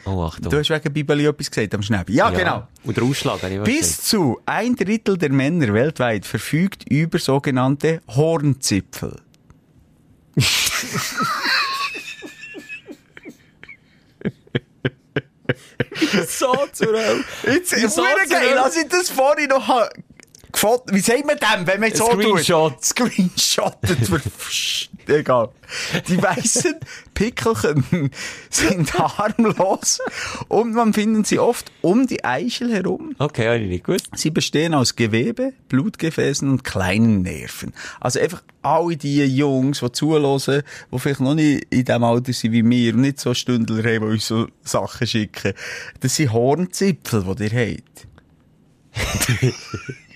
Oh, 0.06 0.24
Achtung. 0.24 0.50
du 0.50 0.58
hast 0.60 0.70
wegen 0.70 0.94
Bibeli 0.94 1.26
etwas 1.26 1.52
gesagt 1.52 1.76
am 1.76 1.82
Schnäbi. 1.84 2.14
Ja, 2.14 2.30
genau. 2.30 2.66
Und 2.86 2.96
der 2.96 3.04
Ausschlag, 3.04 3.44
ich 3.52 3.62
Bis 3.64 4.02
zu 4.02 4.40
ein 4.46 4.76
Drittel 4.76 5.18
der 5.18 5.32
Männer 5.34 5.74
weltweit 5.74 6.26
verfügt 6.26 6.90
über 6.90 7.20
sogenannte 7.20 8.02
Hornzipfel. 8.08 9.20
So 16.28 16.54
zur 16.74 16.88
Hölle. 16.88 17.24
Jetzt, 17.46 17.70
zu 17.70 18.02
geil, 18.30 18.58
als 18.58 18.78
ich 18.78 18.88
das 18.88 19.10
vorhin 19.10 19.50
noch 19.50 19.68
gefoto- 20.58 20.94
wie 20.94 21.00
sagt 21.00 21.26
man 21.26 21.38
dem, 21.38 21.68
wenn 21.68 21.80
man 21.80 21.94
so 21.94 22.06
Screenshot. 22.06 22.74
tut? 22.76 22.86
Screenshottet. 22.86 23.98
Egal. 25.08 25.50
Die 26.10 26.22
weißen 26.22 26.76
Pickelchen 27.14 28.12
sind 28.50 28.94
harmlos 28.94 30.00
und 30.50 30.74
man 30.74 30.94
findet 30.94 31.28
sie 31.28 31.40
oft 31.40 31.72
um 31.82 32.08
die 32.08 32.24
Eichel 32.26 32.74
herum. 32.74 33.16
Okay, 33.18 33.46
habe 33.48 33.60
ich 33.60 33.70
nicht 33.70 33.86
gewusst. 33.86 34.08
Sie 34.16 34.30
bestehen 34.32 34.74
aus 34.74 34.96
Gewebe, 34.98 35.54
Blutgefäßen 35.70 36.50
und 36.50 36.64
kleinen 36.66 37.22
Nerven. 37.22 37.74
Also 38.02 38.20
einfach 38.20 38.44
alle 38.62 38.98
die 38.98 39.24
Jungs, 39.26 39.80
die 39.80 39.92
zuhören, 39.94 40.64
die 40.92 41.00
vielleicht 41.00 41.22
noch 41.22 41.36
nicht 41.36 41.66
in 41.70 41.86
dem 41.86 42.04
Alter 42.04 42.34
sind 42.34 42.52
wie 42.52 42.70
wir 42.70 42.94
und 42.94 43.02
nicht 43.02 43.20
so 43.22 43.34
Stündler 43.34 43.78
haben, 43.78 44.06
die 44.08 44.14
uns 44.14 44.28
so 44.28 44.48
Sachen 44.64 45.08
schicken. 45.08 45.54
Das 46.02 46.16
sind 46.16 46.34
Hornzipfel, 46.34 47.24
die 47.36 47.44
ihr 47.56 47.78
habt. 47.78 48.08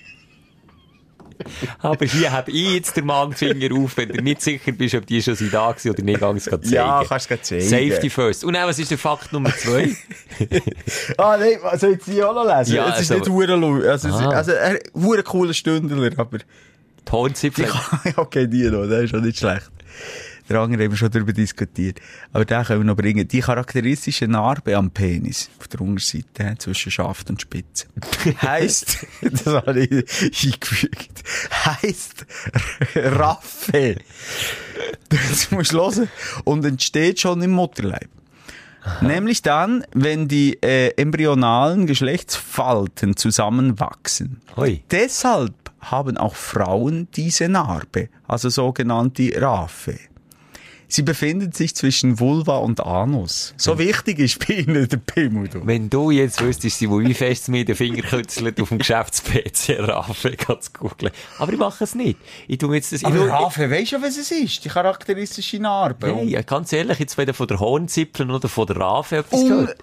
Aber 1.80 2.04
hier 2.06 2.32
habe 2.32 2.50
ich 2.50 2.74
jetzt 2.74 2.96
den 2.96 3.06
Mannfinger 3.06 3.74
auf, 3.76 3.96
wenn 3.96 4.08
du 4.10 4.22
nicht 4.22 4.40
sicher 4.42 4.72
bist, 4.72 4.94
ob 4.94 5.06
die 5.06 5.22
schon 5.22 5.34
sind 5.34 5.52
da 5.52 5.60
waren 5.68 5.90
oder 5.90 6.02
nicht, 6.02 6.20
ganz 6.46 6.64
zeigen. 6.64 6.74
Ja, 6.74 7.04
kannst 7.08 7.30
du 7.30 7.40
zeigen. 7.42 7.62
Safety 7.68 8.10
first. 8.10 8.44
Und 8.44 8.54
dann, 8.54 8.68
was 8.68 8.78
ist 8.78 8.90
der 8.90 8.98
Fakt 8.98 9.32
Nummer 9.32 9.54
zwei? 9.56 9.94
Ah, 11.18 11.36
nein, 11.38 11.58
soll 11.78 11.92
ich 11.94 12.02
sie 12.04 12.22
auch 12.22 12.34
noch 12.34 12.44
lesen? 12.44 12.74
Ja, 12.76 12.88
es 12.94 13.00
ist 13.02 13.10
also- 13.12 13.14
nicht 13.14 13.26
lu- 13.56 13.88
also, 13.88 14.08
es 14.08 14.14
ist- 14.14 14.20
Ah. 14.22 14.30
also, 14.30 14.52
er, 14.52 14.78
cooler 15.22 15.54
Stündler, 15.54 16.10
aber, 16.16 16.38
Die 16.38 17.12
Hornzipfel. 17.12 17.66
ja, 18.04 18.12
okay, 18.16 18.46
die 18.46 18.64
noch, 18.70 18.86
der 18.86 19.00
ist 19.02 19.10
schon 19.10 19.22
nicht 19.22 19.38
schlecht. 19.38 19.70
Der 20.48 20.60
andere 20.60 20.84
haben 20.84 20.90
wir 20.90 20.96
schon 20.96 21.10
darüber 21.10 21.32
diskutiert. 21.32 22.00
Aber 22.32 22.44
den 22.44 22.64
können 22.64 22.80
wir 22.80 22.84
noch 22.84 22.96
bringen. 22.96 23.26
Die 23.26 23.40
charakteristische 23.40 24.28
Narbe 24.28 24.76
am 24.76 24.90
Penis, 24.90 25.50
auf 25.58 25.68
der 25.68 25.80
Unterseite, 25.80 26.56
zwischen 26.58 26.90
Schaft 26.90 27.30
und 27.30 27.40
Spitze, 27.40 27.86
heisst, 28.42 29.06
das 29.22 29.46
habe 29.46 29.80
ich 29.80 30.44
eingefügt, 30.44 31.22
heisst 31.64 32.26
Raffe. 32.94 33.96
Das 35.08 35.50
musst 35.50 35.72
du 35.72 35.78
hören. 35.78 36.08
Und 36.44 36.64
entsteht 36.64 37.20
schon 37.20 37.42
im 37.42 37.52
Mutterleib. 37.52 38.08
Nämlich 39.00 39.42
dann, 39.42 39.84
wenn 39.94 40.26
die 40.26 40.60
äh, 40.62 40.88
embryonalen 40.96 41.86
Geschlechtsfalten 41.86 43.16
zusammenwachsen. 43.16 44.40
Ui. 44.56 44.82
Deshalb 44.90 45.54
haben 45.80 46.16
auch 46.16 46.34
Frauen 46.34 47.08
diese 47.14 47.48
Narbe, 47.48 48.08
also 48.26 48.48
sogenannte 48.48 49.40
Raphe. 49.40 49.98
Sie 50.94 51.00
befindet 51.00 51.56
sich 51.56 51.74
zwischen 51.74 52.20
Vulva 52.20 52.58
und 52.58 52.80
Anus. 52.80 53.54
So 53.56 53.78
wichtig 53.78 54.18
ist 54.18 54.46
bei 54.46 54.52
ihnen 54.56 54.86
der 54.86 54.98
Pimmel. 54.98 55.48
Wenn 55.64 55.88
du 55.88 56.10
jetzt 56.10 56.42
wüsstest, 56.42 56.80
sie, 56.80 56.90
wie 56.90 57.14
fest 57.14 57.48
mir 57.48 57.64
den 57.64 57.74
Finger 57.76 58.02
kützelt 58.02 58.60
auf 58.60 58.68
dem 58.68 58.76
Geschäfts-PC 58.76 59.78
Raffe, 59.88 60.32
kannst 60.36 60.76
du 60.76 60.80
googeln. 60.80 61.10
Aber 61.38 61.50
ich 61.50 61.58
mache 61.58 61.84
es 61.84 61.94
nicht. 61.94 62.18
Ich 62.46 62.58
tu 62.58 62.68
mir 62.68 62.74
jetzt 62.76 62.92
das, 62.92 63.04
Aber 63.04 63.26
Raphe, 63.26 63.70
weisst 63.70 63.92
du, 63.92 64.02
was 64.02 64.18
es 64.18 64.30
ist? 64.30 64.66
Die 64.66 64.68
charakteristische 64.68 65.58
Narbe. 65.60 66.08
Nein, 66.08 66.28
ja, 66.28 66.42
ganz 66.42 66.70
ehrlich, 66.74 66.98
jetzt 66.98 67.16
weder 67.16 67.32
von 67.32 67.46
der 67.48 67.58
Hornzipfeln 67.58 68.30
oder 68.30 68.50
von 68.50 68.66
der 68.66 68.76
Rafe 68.76 69.16
etwas 69.16 69.40
Um- 69.40 69.48
gehört. 69.48 69.78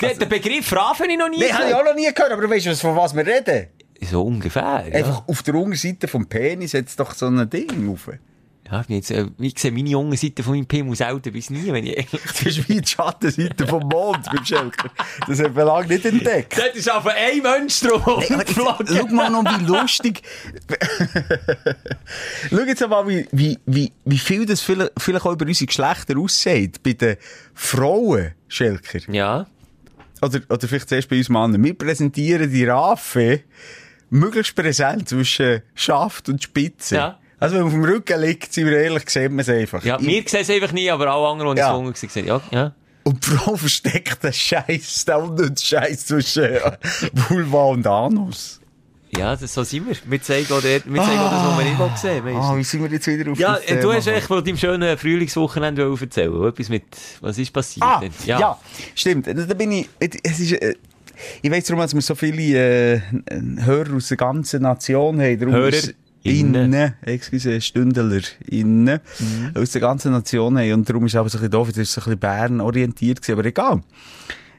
Der, 0.00 0.14
der 0.14 0.26
Begriff 0.26 0.72
Rafe 0.72 1.04
habe 1.04 1.12
ich 1.12 1.18
noch 1.18 1.28
nie 1.28 1.38
Nein, 1.38 1.52
habe 1.52 1.62
ich 1.64 1.68
gehört. 1.70 1.86
auch 1.86 1.90
noch 1.90 1.94
nie 1.94 2.12
gehört, 2.12 2.32
aber 2.32 2.50
weißt 2.50 2.66
du, 2.66 2.74
von 2.74 2.96
was 2.96 3.14
wir 3.14 3.24
reden? 3.24 3.68
So 4.10 4.22
ungefähr, 4.24 4.84
ja. 4.88 4.94
Einfach 4.94 5.28
auf 5.28 5.44
der 5.44 5.54
Unterseite 5.54 6.08
vom 6.08 6.26
Penis 6.26 6.74
hat 6.74 6.86
es 6.88 6.96
doch 6.96 7.14
so 7.14 7.26
ein 7.26 7.48
Ding 7.48 7.88
rauf. 7.88 8.10
Ja 8.70 8.80
ich, 8.80 8.88
jetzt, 8.88 9.10
äh, 9.10 9.26
ich 9.38 9.58
sehe 9.58 9.72
meine 9.72 9.88
junge 9.88 10.16
Seite 10.16 10.42
von 10.42 10.54
meinem 10.54 10.66
Pimmel 10.66 10.96
selten 10.96 11.32
bis 11.32 11.50
nie, 11.50 11.72
wenn 11.72 11.86
ich 11.86 11.96
ehrlich 11.96 12.10
Das 12.24 12.42
ist 12.42 12.68
wie 12.68 12.80
die 12.80 12.86
Schattenseite 12.86 13.66
vom 13.66 13.82
Mond 13.88 14.24
beim 14.26 14.44
Schelker. 14.44 14.90
Das 15.26 15.40
hat 15.40 15.54
man 15.54 15.66
lange 15.66 15.88
nicht 15.88 16.04
entdeckt. 16.04 16.58
Das 16.58 16.74
ist 16.74 16.90
einfach 16.90 17.14
ein 17.14 17.42
Mensch 17.42 17.80
drauf. 17.80 18.24
Schau 18.54 19.06
mal 19.08 19.30
noch, 19.30 19.44
wie 19.44 19.64
lustig. 19.64 20.22
Schau 22.50 22.58
jetzt 22.60 22.88
mal, 22.88 23.08
wie, 23.08 23.28
wie, 23.32 23.58
wie, 23.66 23.92
wie 24.04 24.18
viel 24.18 24.46
das 24.46 24.60
vielleicht, 24.60 24.92
vielleicht 24.98 25.24
auch 25.26 25.32
über 25.32 25.46
unsere 25.46 25.66
Geschlechter 25.66 26.18
aussieht. 26.18 26.82
Bei 26.82 26.92
den 26.92 27.16
Frauen, 27.54 28.32
Schelker. 28.48 29.00
Ja. 29.12 29.46
Oder, 30.22 30.40
oder 30.48 30.68
vielleicht 30.68 30.88
zuerst 30.88 31.08
bei 31.08 31.18
uns 31.18 31.28
Männern. 31.28 31.62
Wir 31.62 31.74
präsentieren 31.74 32.50
die 32.50 32.64
Raffe 32.64 33.42
möglichst 34.10 34.54
präsent 34.54 35.08
zwischen 35.08 35.62
Schaft 35.74 36.28
und 36.28 36.42
Spitze. 36.42 36.96
Ja. 36.96 37.18
Also, 37.38 37.56
wenn 37.56 37.62
man 37.64 37.68
auf 37.68 37.74
dem 37.74 37.84
Rücken 37.84 38.20
liegt, 38.20 38.52
sind 38.52 38.66
wir 38.66 38.78
ehrlich, 38.78 39.08
sieht 39.10 39.30
man 39.30 39.40
es 39.40 39.48
einfach. 39.48 39.84
Ja, 39.84 40.00
wir 40.00 40.22
sehen 40.26 40.40
es 40.42 40.50
einfach 40.50 40.72
nie, 40.72 40.90
aber 40.90 41.10
alle 41.12 41.28
anderen, 41.28 41.54
die 41.54 41.60
Ja. 41.60 41.66
es 41.68 41.70
gefunden 41.72 41.94
haben, 41.94 42.08
sehen 42.10 42.26
ja, 42.26 42.40
ja. 42.50 42.72
Und 43.04 43.24
die 43.24 43.30
Frau 43.30 43.56
versteckt 43.56 44.24
den 44.24 44.32
Scheiß, 44.32 45.04
den 45.04 45.14
unnützen 45.16 45.56
Scheiß 45.64 46.06
zwischen 46.06 46.42
äh, 46.44 46.60
Vulva 47.28 47.64
und 47.66 47.86
Anus. 47.86 48.60
Ja, 49.16 49.36
das, 49.36 49.54
so 49.54 49.62
sind 49.62 49.86
wir. 49.88 49.94
Wir 50.04 50.20
zeigen 50.20 50.46
auch, 50.46 50.60
dort, 50.60 50.64
wir 50.92 51.02
zeigen 51.02 51.18
auch 51.20 51.30
das, 51.30 51.44
was 51.46 51.58
wir 51.58 51.64
nicht 51.64 51.78
mal 51.78 51.96
sehen 51.96 52.22
Ah, 52.36 52.50
weißt 52.50 52.58
wie 52.58 52.64
sind 52.64 52.82
wir 52.82 52.90
jetzt 52.90 53.06
wieder 53.06 53.30
auf 53.30 53.38
Ja, 53.38 53.58
du 53.80 53.92
hast 53.92 54.08
echt 54.08 54.26
von 54.26 54.44
deinem 54.44 54.56
schönen 54.56 54.98
Frühlingswochenende 54.98 55.96
erzählen. 56.00 56.44
Etwas 56.48 56.68
mit, 56.68 56.82
was 57.20 57.38
ist 57.38 57.52
passiert? 57.52 57.86
Ah, 57.86 58.00
denn? 58.00 58.10
ja. 58.24 58.58
stimmt. 58.94 59.26
Da 59.28 59.54
bin 59.54 59.70
ich, 59.72 59.88
es 60.00 60.40
ist, 60.40 60.52
äh, 60.52 60.74
ich 61.40 61.50
weiss 61.50 61.64
darum, 61.64 61.80
dass 61.82 61.94
wir 61.94 62.02
so 62.02 62.14
viele 62.16 62.94
äh, 62.96 63.00
Hörer 63.64 63.94
aus 63.94 64.08
der 64.08 64.16
ganzen 64.16 64.62
Nation 64.62 65.20
haben. 65.20 65.38
Darum 65.38 65.54
Hörer 65.54 65.68
ist- 65.68 65.94
innen. 66.28 66.72
Innen, 66.72 66.94
excuse, 67.02 67.60
Stündler 67.60 68.20
innen, 68.48 69.00
Mhm. 69.18 69.50
aus 69.60 69.70
der 69.70 69.80
ganzen 69.80 70.12
Nation 70.12 70.58
haben. 70.58 70.72
Und 70.72 70.88
darum 70.88 71.06
ist 71.06 71.12
es 71.12 71.16
aber 71.18 71.28
so 71.28 71.38
ein 71.38 71.40
bisschen 71.42 71.50
doof, 71.52 71.68
das 71.68 71.78
ist 71.78 71.92
so 71.92 72.00
ein 72.00 72.04
bisschen 72.04 72.18
Bern 72.20 72.60
orientiert 72.60 73.20
gewesen, 73.22 73.38
aber 73.38 73.44
egal. 73.46 73.82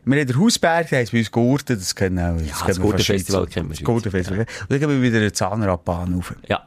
Wir 0.05 0.19
haben 0.21 0.27
den 0.27 0.39
Hausberg, 0.39 0.87
der 0.89 0.99
heisst 0.99 1.11
bei 1.11 1.19
uns 1.19 1.31
Gurten, 1.31 1.77
das 1.77 1.93
kennen 1.93 2.19
auch. 2.19 2.65
das 2.65 2.79
Gurtenfestival 2.79 3.45
kennen 3.47 3.69
wir 3.69 3.75
Das 3.75 3.83
Gurtenfestival. 3.83 4.39
Und 4.39 4.47
dann 4.69 4.79
gehen 4.79 4.89
wir 4.89 5.01
wieder 5.01 5.17
eine 5.17 5.33
Zahnradbahn 5.33 6.13
rauf. 6.13 6.33
Ja. 6.47 6.65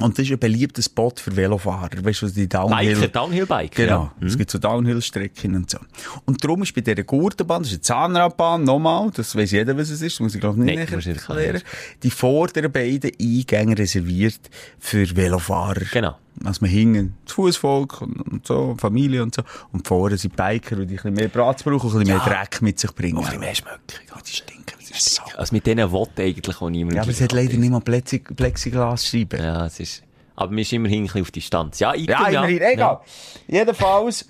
Und 0.00 0.18
das 0.18 0.26
ist 0.26 0.32
ein 0.32 0.38
beliebter 0.38 0.82
Spot 0.82 1.12
für 1.16 1.34
Velofahrer. 1.34 2.04
Weißt 2.04 2.22
du, 2.22 2.28
die 2.28 2.48
Downhill... 2.48 2.94
Biker, 2.94 3.08
Downhill-Biker. 3.08 3.84
Genau. 3.84 4.02
Ja. 4.02 4.12
Mhm. 4.20 4.26
Es 4.26 4.38
gibt 4.38 4.50
so 4.50 4.58
Downhill-Strecken 4.58 5.56
und 5.56 5.70
so. 5.70 5.78
Und 6.24 6.42
darum 6.42 6.62
ist 6.62 6.74
bei 6.74 6.80
dieser 6.80 7.02
Gurtenbahn, 7.02 7.62
das 7.62 7.72
ist 7.72 7.74
eine 7.74 7.82
Zahnradbahn, 7.82 8.64
nochmal, 8.64 9.10
das 9.14 9.34
weiss 9.34 9.50
jeder, 9.50 9.76
was 9.76 9.90
es 9.90 10.00
ist, 10.00 10.20
muss 10.20 10.34
ich 10.34 10.40
glaube 10.40 10.60
nicht 10.60 10.76
Nein, 10.76 10.88
näher 10.88 11.16
erklären, 11.16 11.62
die 12.02 12.10
vorderen 12.10 12.70
beiden 12.70 13.10
Eingänge 13.20 13.76
reserviert 13.76 14.40
für 14.78 15.16
Velofahrer. 15.16 15.82
Genau. 15.92 16.16
Also 16.44 16.60
man 16.60 16.70
hingen 16.70 17.14
das 17.24 17.34
Fußvolk 17.34 18.02
und, 18.02 18.20
und 18.20 18.46
so, 18.46 18.76
Familie 18.78 19.22
und 19.22 19.34
so. 19.34 19.42
Und 19.72 19.86
vorne 19.86 20.16
sind 20.16 20.36
Biker, 20.36 20.76
die 20.76 20.82
ein 20.82 20.88
bisschen 20.88 21.14
mehr 21.14 21.28
Platz 21.28 21.62
brauchen 21.62 21.90
ein 21.90 21.98
bisschen 22.04 22.16
mehr 22.16 22.24
Dreck 22.24 22.62
mit 22.62 22.78
sich 22.78 22.92
bringen. 22.92 23.16
Und 23.16 23.24
ein 23.24 23.40
bisschen 23.40 23.40
mehr 23.40 23.54
Schmöcke. 23.54 24.00
Ja, 24.08 24.20
die 24.24 24.32
stinken, 24.32 24.64
das 24.66 24.67
ist 24.90 25.14
so. 25.14 25.22
Also 25.36 25.54
mit 25.54 25.66
denen 25.66 25.90
will 25.92 26.06
eigentlich 26.16 26.60
auch 26.60 26.70
niemand. 26.70 26.96
Ja, 26.96 27.02
aber 27.02 27.10
es 27.10 27.20
hat 27.20 27.32
leider 27.32 27.56
nicht 27.56 27.70
mal 27.70 27.80
Plexi 27.80 28.18
Plexiglas-Scheiben. 28.20 29.40
Ja, 29.40 29.66
es 29.66 29.80
ist, 29.80 30.02
aber 30.36 30.54
wir 30.54 30.64
sind 30.64 30.76
immerhin 30.76 31.00
ein 31.00 31.06
bisschen 31.06 31.22
auf 31.22 31.30
Distanz. 31.30 31.78
Ja, 31.80 31.94
ich 31.94 32.08
Ja, 32.08 32.28
immerhin, 32.28 32.62
egal. 32.62 33.00
Jedenfalls 33.48 34.26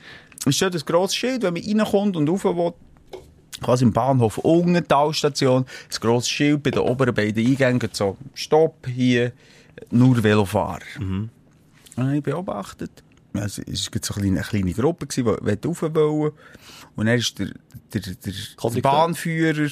ist 0.47 0.63
dort 0.63 0.75
ein 0.75 0.81
grosses 0.87 1.17
Schild, 1.17 1.43
wenn 1.43 1.55
man 1.55 1.63
reinkommt 1.63 2.17
und 2.17 2.29
rauf 2.29 2.45
will. 2.45 2.73
Quasi 3.61 3.85
im 3.85 3.93
Bahnhof 3.93 4.39
unten, 4.39 4.87
Talstation, 4.87 5.65
ein 5.65 6.01
grosses 6.01 6.31
Schild 6.31 6.63
bei 6.63 6.71
den 6.71 6.81
oberen 6.81 7.15
beiden 7.15 7.45
Eingängen, 7.45 7.91
so, 7.93 8.17
Stopp, 8.33 8.87
hier, 8.87 9.33
nur 9.91 10.23
Velofahrer. 10.23 10.81
Mhm. 10.99 11.31
Und 11.97 12.05
habe 12.05 12.17
ich 12.17 12.23
beobachtet. 12.23 13.03
Es 13.35 13.59
war 13.59 14.01
so 14.03 14.15
eine 14.15 14.21
kleine, 14.21 14.39
eine 14.39 14.43
kleine 14.43 14.73
Gruppe, 14.73 15.07
die 15.07 15.21
rauf 15.21 15.83
wollen. 15.83 16.33
Und 16.97 17.07
dann 17.07 17.19
ist 17.19 17.39
der, 17.39 17.51
der, 17.93 18.01
der. 18.01 18.81
Bahnführer 18.81 19.71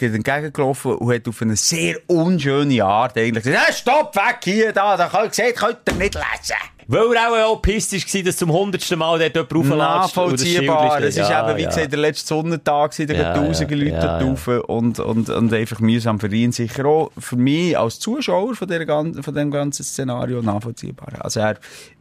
entgegengelaufen 0.00 0.96
und 0.96 1.14
hat 1.14 1.26
auf 1.28 1.42
eine 1.42 1.56
sehr 1.56 1.96
unschöne 2.06 2.84
Art 2.84 3.16
eigentlich 3.16 3.44
gesagt, 3.44 3.66
hey, 3.66 3.74
stopp, 3.74 4.16
weg 4.16 4.38
hier, 4.44 4.72
da, 4.72 4.96
da 4.96 5.08
könnt, 5.08 5.34
seht, 5.34 5.56
könnt 5.56 5.78
ihr 5.86 5.94
nicht 5.94 6.14
lesen. 6.14 6.77
Weil 6.90 7.12
er 7.16 7.46
auch 7.46 7.60
pistisch 7.60 8.06
war, 8.14 8.22
dass 8.22 8.38
zum 8.38 8.50
hundertsten 8.50 8.98
Mal 8.98 9.18
dort 9.18 9.34
jemand 9.34 9.54
rauflatscht. 9.54 10.16
Nachvollziehbar. 10.16 11.02
Es 11.02 11.16
ist 11.18 11.30
eben, 11.30 11.56
wie 11.58 11.62
ja. 11.62 11.68
gesagt, 11.68 11.92
der 11.92 11.98
letzte 11.98 12.26
Sonnentag, 12.28 12.96
da 12.96 13.04
Ja, 13.04 13.34
tausende 13.34 13.74
ja, 13.76 13.84
Leute 13.84 14.06
ja, 14.06 14.20
ja. 14.20 14.26
rauf 14.26 14.48
und, 14.48 14.98
und, 14.98 15.28
und 15.28 15.52
einfach 15.52 15.80
mühsam 15.80 16.18
für 16.18 16.34
ihn. 16.34 16.50
Sicher 16.50 16.86
auch 16.86 17.10
für 17.18 17.36
mich 17.36 17.76
als 17.78 17.98
Zuschauer 18.00 18.54
von, 18.54 18.68
der, 18.68 18.86
von 18.86 19.34
dem 19.34 19.50
ganzen 19.50 19.84
Szenario 19.84 20.40
nachvollziehbar. 20.40 21.08
Also 21.20 21.40
er, 21.40 21.58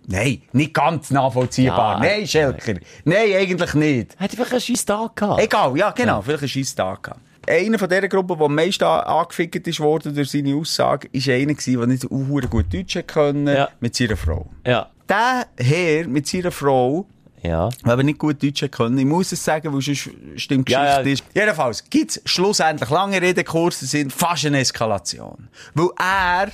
nein, 0.07 0.41
nicht 0.53 0.73
ganz 0.73 1.11
nachvollziehbar. 1.11 2.01
Ja, 2.01 2.09
nein, 2.09 2.25
Schelker. 2.25 2.75
Nein, 3.03 3.33
eigentlich 3.35 3.73
nicht. 3.73 4.15
Er 4.17 4.23
hat 4.23 4.31
einfach 4.31 4.51
einen 4.51 4.61
scheiß 4.61 4.85
Tag 4.85 5.17
gehabt. 5.17 5.41
Egal, 5.41 5.77
ja, 5.77 5.91
genau, 5.91 6.21
vielleicht 6.21 6.43
ein 6.43 6.49
scheiß 6.49 6.75
Tag 6.75 7.03
gehabt. 7.03 7.21
Einer 7.49 7.79
von 7.79 7.88
dieser 7.88 8.09
Gruppe, 8.09 8.35
der 8.35 8.45
am 8.45 8.55
meisten 8.55 8.83
angefickt 8.83 9.65
ist 9.67 9.79
worden 9.79 10.13
durch 10.13 10.31
seine 10.31 10.53
Aussage, 10.53 11.07
ist 11.13 11.29
einer 11.29 11.53
der 11.53 11.88
nicht 11.88 12.01
verdammt 12.01 12.49
gut 12.49 12.65
Deutsch 12.73 12.97
können, 13.07 13.47
Ja. 13.47 13.69
mit 13.79 13.95
seiner 13.95 14.17
Frau. 14.17 14.49
Ja. 14.65 14.76
Der 15.10 15.47
Herr 15.58 16.08
mit 16.08 16.28
seiner 16.28 16.51
Frau, 16.51 17.05
Ja. 17.41 17.70
aber 17.84 18.03
nicht 18.03 18.20
gut 18.20 18.41
Deutsch 18.43 18.64
können, 18.72 18.97
ich 18.97 19.05
muss 19.05 19.32
es 19.32 19.43
sagen, 19.43 19.74
weil 19.74 19.82
sonst 19.82 20.10
stimmt 20.36 20.68
die 20.68 20.74
Ja, 20.74 21.01
Geschichte 21.01 21.10
ja. 21.10 21.14
ist. 21.14 21.24
Jedenfalls 21.36 21.84
gibt's 21.89 22.22
schlussendlich, 22.26 22.89
lange 22.89 23.22
Rede, 23.22 23.43
kurze 23.43 23.86
Sinn, 23.86 24.10
fast 24.10 24.45
eine 24.45 24.60
Eskalation. 24.60 25.47
Weil 25.74 25.89
er, 25.97 26.47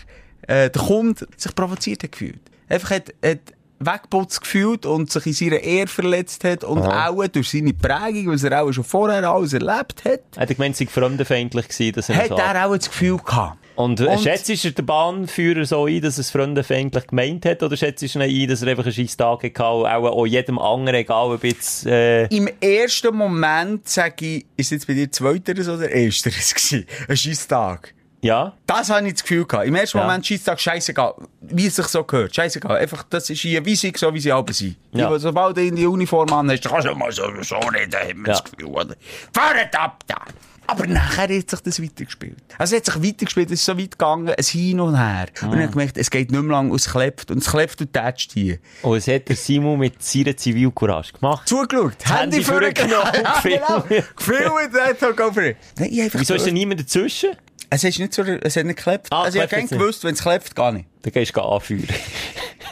äh, 0.48 0.70
der 0.70 0.82
Kunde, 0.82 1.28
sich 1.38 1.56
provoziert 1.56 2.04
hat 2.04 2.12
gefühlt. 2.12 2.42
Einfach 2.70 2.92
hat, 2.92 3.14
hat 3.26 3.40
weggeputzt 3.80 4.42
gefühlt 4.42 4.86
und 4.86 5.12
sich 5.12 5.26
in 5.26 5.34
seiner 5.34 5.60
Ehre 5.62 5.88
verletzt 5.88 6.44
hat 6.44 6.64
und 6.64 6.80
auch 6.82 7.28
durch 7.28 7.50
seine 7.50 7.74
Prägung, 7.74 8.34
was 8.34 8.44
er 8.44 8.62
auch 8.64 8.72
schon 8.72 8.84
vorher 8.84 9.30
alles 9.30 9.54
erlebt 9.54 10.06
hat, 10.06 10.22
Hat 10.38 10.50
er 10.50 10.56
gemeint, 10.56 10.74
es 10.74 10.80
sei 10.80 10.86
fremdenfeindlich 10.88 11.68
gewesen, 11.68 11.94
dass 11.94 12.10
er 12.10 12.18
hat 12.18 12.32
er 12.32 12.66
auch 12.68 12.76
das 12.78 12.90
Gefühl 12.90 13.18
gehabt. 13.18 13.58
Und, 13.76 14.00
äh, 14.00 14.06
Und- 14.06 14.22
schätzt 14.22 14.50
er 14.50 14.72
den 14.72 14.86
Bahnführer 14.86 15.66
so 15.66 15.86
ein, 15.86 16.00
dass 16.02 16.18
es 16.20 16.30
fremdenfeindlich 16.30 17.08
gemeint 17.08 17.46
hat, 17.46 17.64
oder 17.64 17.76
schätzt 17.76 18.04
er 18.04 18.16
ihn 18.28 18.44
ein, 18.44 18.48
dass 18.48 18.62
er 18.62 18.68
einfach 18.70 18.84
einen 18.86 18.94
scheiß 18.94 19.18
Tag 19.18 19.44
hatte, 19.44 19.66
auch, 19.66 19.86
auch 19.86 20.26
jedem 20.28 20.60
anderen, 20.60 20.96
egal 20.96 21.32
ob 21.32 21.44
jetzt, 21.44 21.86
äh, 21.88 22.26
Im 22.28 22.48
ersten 22.62 23.16
Moment 23.16 23.90
sage 23.90 24.26
ich, 24.38 24.46
ist 24.58 24.72
jetzt 24.72 24.86
bei 24.88 24.94
dir 24.94 25.12
zweiteres 25.12 25.68
oder 25.68 25.90
ersteres 25.90 26.54
gewesen? 26.56 26.86
Ein 27.08 27.18
Scheisstag. 27.18 27.94
ja? 28.22 28.54
Das 28.68 28.90
habe 28.92 29.08
ich 29.08 29.14
das 29.14 29.24
Gefühl 29.24 29.46
gehabt. 29.46 29.66
Im 29.68 29.76
ersten 29.76 29.98
Ja. 29.98 30.04
Moment 30.06 30.26
Scheisstag, 30.28 30.60
scheißegal. 30.62 31.16
Wie 31.42 31.66
es 31.68 31.76
sich 31.76 31.88
so 31.88 32.04
gehört. 32.04 32.36
Scheißegal. 32.36 32.78
Einfach, 32.78 33.04
das 33.10 33.30
ist 33.30 33.42
hier 33.42 33.66
Weisung, 33.66 33.92
so 33.98 34.14
wie 34.14 34.20
sie 34.20 34.32
alle 34.32 34.54
sind. 34.54 34.76
Ja. 34.94 35.12
Die, 35.12 35.20
sobald 35.20 35.58
du 35.58 35.62
in 35.62 35.76
die 35.76 35.86
Uniform 35.88 36.32
an 36.32 36.50
hast, 36.52 36.64
kannst 36.64 36.88
du 36.88 36.94
mal 36.96 37.12
so, 37.12 37.24
so 37.42 37.56
reden, 37.58 37.94
haben 37.96 38.20
wir 38.26 38.34
Ja. 38.34 38.40
das 38.40 38.44
Gefühl, 38.44 38.68
oder? 38.70 38.96
Fahrt 39.34 39.76
ab 39.78 40.04
da! 40.08 40.22
Aber 40.68 40.88
nachher 40.88 41.24
hat 41.24 41.50
sich 41.50 41.62
das 41.62 41.82
weitergespielt. 41.82 42.38
Also 42.58 42.76
es 42.76 42.82
hat 42.88 42.94
sich 42.94 43.04
weitergespielt, 43.10 43.48
es 43.52 43.60
ist 43.60 43.66
so 43.66 43.78
weit 43.78 43.92
gegangen, 43.92 44.30
ein 44.30 44.44
Hin 44.44 44.80
und 44.80 44.98
Her. 44.98 45.28
Und 45.42 45.50
Mhm. 45.50 45.54
ich 45.56 45.62
habe 45.64 45.72
gemerkt, 45.72 45.98
es 45.98 46.10
geht 46.10 46.32
nicht 46.32 46.42
mehr 46.42 46.52
lang, 46.52 46.70
und 46.72 46.78
es 46.80 46.90
klebt. 46.90 47.30
Und 47.32 47.40
es 47.40 47.50
klebt 47.50 47.80
und 47.82 47.92
tätscht 47.94 48.32
hier. 48.34 48.58
Und 48.82 48.98
es 48.98 49.08
hat 49.08 49.28
der 49.30 49.36
Simon 49.36 49.80
mit 49.80 50.02
seiner 50.02 50.36
Zivilcourage 50.38 51.14
gemacht. 51.14 51.48
Zugeschaut. 51.48 51.96
Handy 52.06 52.44
vorgenommen, 52.44 52.74
ja, 53.24 53.42
genau. 53.44 53.82
gefilmt. 53.82 54.16
Gefilmt, 54.16 54.52
das 54.74 55.02
hat. 55.02 55.56
Nein, 55.80 55.90
ich 55.92 56.02
einfach 56.02 56.20
Wieso 56.20 56.34
ist 56.36 56.40
so- 56.42 56.46
denn 56.46 56.54
niemand 56.56 56.80
dazwischen? 56.80 57.32
Es 57.70 57.84
ist 57.84 57.98
nicht 57.98 58.14
so, 58.14 58.22
es 58.22 58.56
hat 58.56 58.66
nicht 58.66 58.78
geklebt. 58.78 59.08
Ah, 59.10 59.24
also 59.24 59.40
ich 59.42 59.52
habe 59.52 59.68
gewusst, 59.68 60.04
wenn 60.04 60.14
es 60.14 60.22
klebt, 60.22 60.56
gar 60.56 60.72
nicht. 60.72 60.88
Dann 61.02 61.12
gehst 61.12 61.36
du 61.36 61.42
anführen. 61.42 61.88